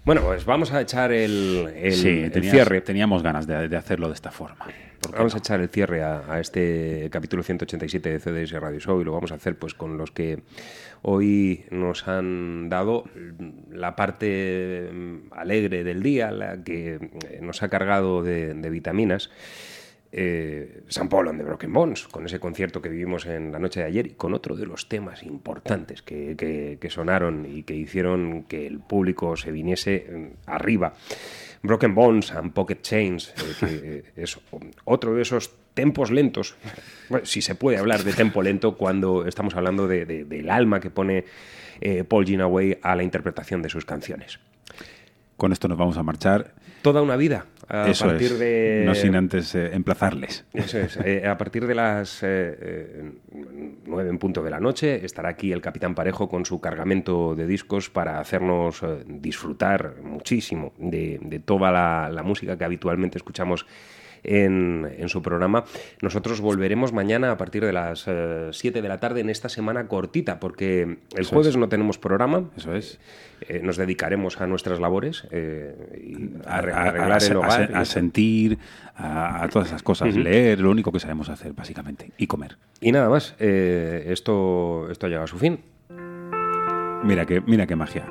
Bueno, 0.06 0.22
pues 0.22 0.44
vamos 0.46 0.72
a 0.72 0.80
echar 0.80 1.12
el, 1.12 1.70
el- 1.76 1.92
sí, 1.92 2.30
el 2.32 2.50
cierre. 2.50 2.80
Teníamos 2.80 3.22
ganas 3.22 3.46
de, 3.46 3.68
de 3.68 3.76
hacerlo 3.76 4.08
de 4.08 4.14
esta 4.14 4.30
forma. 4.30 4.66
¿Por 5.00 5.12
qué 5.12 5.18
Vamos 5.18 5.34
a 5.34 5.38
echar 5.38 5.60
el 5.60 5.68
cierre 5.68 6.02
a, 6.02 6.24
a 6.32 6.40
este 6.40 7.08
capítulo 7.12 7.42
187 7.42 8.18
de 8.18 8.20
CDS 8.46 8.52
Radio 8.60 8.80
Show 8.80 9.00
y 9.00 9.04
lo 9.04 9.12
vamos 9.12 9.32
a 9.32 9.34
hacer 9.36 9.58
pues 9.58 9.74
con 9.74 9.98
los 9.98 10.10
que 10.10 10.42
hoy 11.06 11.64
nos 11.70 12.08
han 12.08 12.70
dado 12.70 13.04
la 13.70 13.94
parte 13.94 14.90
mm, 14.90 15.32
alegre 15.32 15.84
del 15.84 16.02
día, 16.02 16.30
la 16.30 16.62
que 16.64 16.94
eh, 16.94 17.38
nos 17.42 17.62
ha 17.62 17.68
cargado 17.68 18.22
de, 18.22 18.54
vitaminas. 18.70 19.30
Eh, 20.16 20.84
San 20.88 21.08
Paul 21.08 21.28
and 21.28 21.38
the 21.38 21.44
Broken 21.44 21.72
Bones, 21.72 22.06
con 22.06 22.24
ese 22.24 22.38
concierto 22.38 22.80
que 22.80 22.88
vivimos 22.88 23.26
en 23.26 23.52
la 23.52 23.58
noche 23.58 23.80
de 23.80 23.86
ayer 23.86 24.06
y 24.06 24.10
con 24.10 24.32
otro 24.32 24.56
de 24.56 24.64
los 24.64 24.88
temas 24.88 25.24
importantes 25.24 26.02
que, 26.02 26.78
sonaron 26.88 27.46
y 27.46 27.64
que 27.64 27.74
hicieron 27.74 28.44
que 28.44 28.66
el 28.66 28.78
público 28.78 29.36
se 29.36 29.50
viniese 29.50 30.06
mm, 30.08 30.50
arriba. 30.50 30.94
Broken 31.62 31.94
Bones 31.94 32.32
and 32.32 32.52
Pocket 32.52 32.80
Chains, 32.80 33.34
eh, 33.62 34.04
que 34.14 34.22
es 34.22 34.38
otro 34.84 35.14
de 35.14 35.22
esos 35.22 35.50
tempos 35.74 36.10
lentos, 36.10 36.56
bueno, 37.08 37.26
si 37.26 37.42
se 37.42 37.54
puede 37.54 37.78
hablar 37.78 38.02
de 38.04 38.12
tempo 38.12 38.42
lento 38.42 38.76
cuando 38.76 39.26
estamos 39.26 39.54
hablando 39.56 39.86
de- 39.88 40.06
de- 40.06 40.24
del 40.24 40.48
alma 40.50 40.80
que 40.80 40.90
pone 40.90 41.24
eh, 41.80 42.04
Paul 42.04 42.24
Ginaway 42.24 42.78
a 42.82 42.94
la 42.94 43.02
interpretación 43.02 43.60
de 43.60 43.68
sus 43.68 43.84
canciones. 43.84 44.38
Con 45.36 45.50
esto 45.52 45.66
nos 45.66 45.76
vamos 45.76 45.96
a 45.98 46.02
marchar. 46.04 46.54
Toda 46.80 47.02
una 47.02 47.16
vida, 47.16 47.46
a 47.68 47.88
Eso 47.88 48.04
partir 48.06 48.32
es. 48.32 48.38
de... 48.38 48.82
No 48.86 48.94
sin 48.94 49.16
antes 49.16 49.54
eh, 49.54 49.70
emplazarles. 49.74 50.44
Eso 50.52 50.78
es. 50.78 50.96
Eh, 50.98 51.26
a 51.26 51.36
partir 51.38 51.66
de 51.66 51.74
las 51.74 52.20
eh, 52.22 53.10
nueve 53.86 54.10
en 54.10 54.18
punto 54.18 54.42
de 54.42 54.50
la 54.50 54.60
noche 54.60 55.04
estará 55.04 55.30
aquí 55.30 55.50
el 55.50 55.60
Capitán 55.62 55.94
Parejo 55.94 56.28
con 56.28 56.44
su 56.44 56.60
cargamento 56.60 57.34
de 57.34 57.46
discos 57.46 57.88
para 57.90 58.20
hacernos 58.20 58.82
disfrutar 59.06 59.96
muchísimo 60.02 60.72
de, 60.78 61.18
de 61.22 61.40
toda 61.40 61.72
la, 61.72 62.10
la 62.12 62.22
música 62.22 62.56
que 62.58 62.64
habitualmente 62.64 63.16
escuchamos 63.18 63.66
en, 64.24 64.90
en 64.98 65.08
su 65.08 65.22
programa. 65.22 65.64
Nosotros 66.02 66.40
volveremos 66.40 66.92
mañana 66.92 67.30
a 67.30 67.36
partir 67.36 67.64
de 67.64 67.72
las 67.72 68.06
7 68.50 68.82
de 68.82 68.88
la 68.88 68.98
tarde 68.98 69.20
en 69.20 69.30
esta 69.30 69.48
semana 69.48 69.86
cortita, 69.86 70.40
porque 70.40 70.82
el 70.82 70.98
Eso 71.16 71.30
jueves 71.30 71.48
es. 71.48 71.56
no 71.56 71.68
tenemos 71.68 71.98
programa. 71.98 72.50
Eso 72.56 72.74
es. 72.74 72.98
Eh, 73.48 73.60
nos 73.62 73.76
dedicaremos 73.76 74.40
a 74.40 74.46
nuestras 74.46 74.80
labores 74.80 75.26
eh, 75.30 75.74
y 76.02 76.46
a, 76.46 76.56
A, 76.56 76.62
arre- 76.62 76.72
a- 76.72 76.82
arreglar 76.82 77.22
a- 77.22 77.26
el 77.26 77.36
hogar. 77.36 77.70
a 77.76 77.84
sentir, 77.84 78.58
a, 78.96 79.46
todas 79.52 79.68
esas 79.68 79.82
cosas. 79.82 80.08
Ujú. 80.10 80.20
Leer, 80.20 80.60
lo 80.60 80.70
único 80.70 80.90
que 80.92 81.00
sabemos 81.00 81.28
hacer, 81.28 81.52
básicamente. 81.52 82.12
Y 82.16 82.26
comer. 82.26 82.56
Y 82.80 82.92
nada 82.92 83.08
más, 83.10 83.34
eh, 83.38 84.06
esto, 84.08 84.88
esto 84.90 85.06
ha 85.06 85.08
llegado 85.08 85.24
a 85.24 85.28
su 85.28 85.36
fin. 85.38 85.60
Mira 87.04 87.26
qué, 87.26 87.42
mira 87.42 87.66
qué 87.66 87.76
magia. 87.76 88.06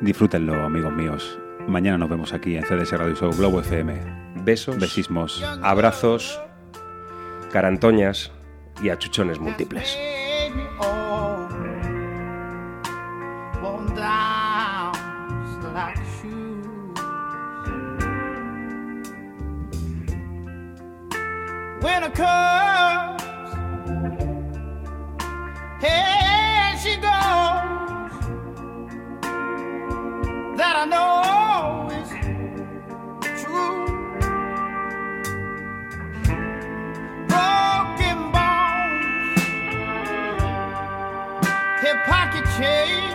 Disfrútenlo, 0.00 0.54
amigos 0.62 0.92
míos. 0.92 1.38
Mañana 1.68 1.98
nos 1.98 2.08
vemos 2.08 2.32
aquí 2.32 2.56
en 2.56 2.64
CDS 2.64 2.92
Radio 2.92 3.14
Show 3.14 3.30
Globo 3.36 3.60
FM. 3.60 4.00
Besos, 4.36 4.78
besismos, 4.78 5.44
abrazos, 5.62 6.40
carantoñas 7.52 8.32
y 8.82 8.88
achuchones 8.88 9.38
múltiples. 9.38 9.98
Comes, 25.80 26.07
pocket 42.58 43.07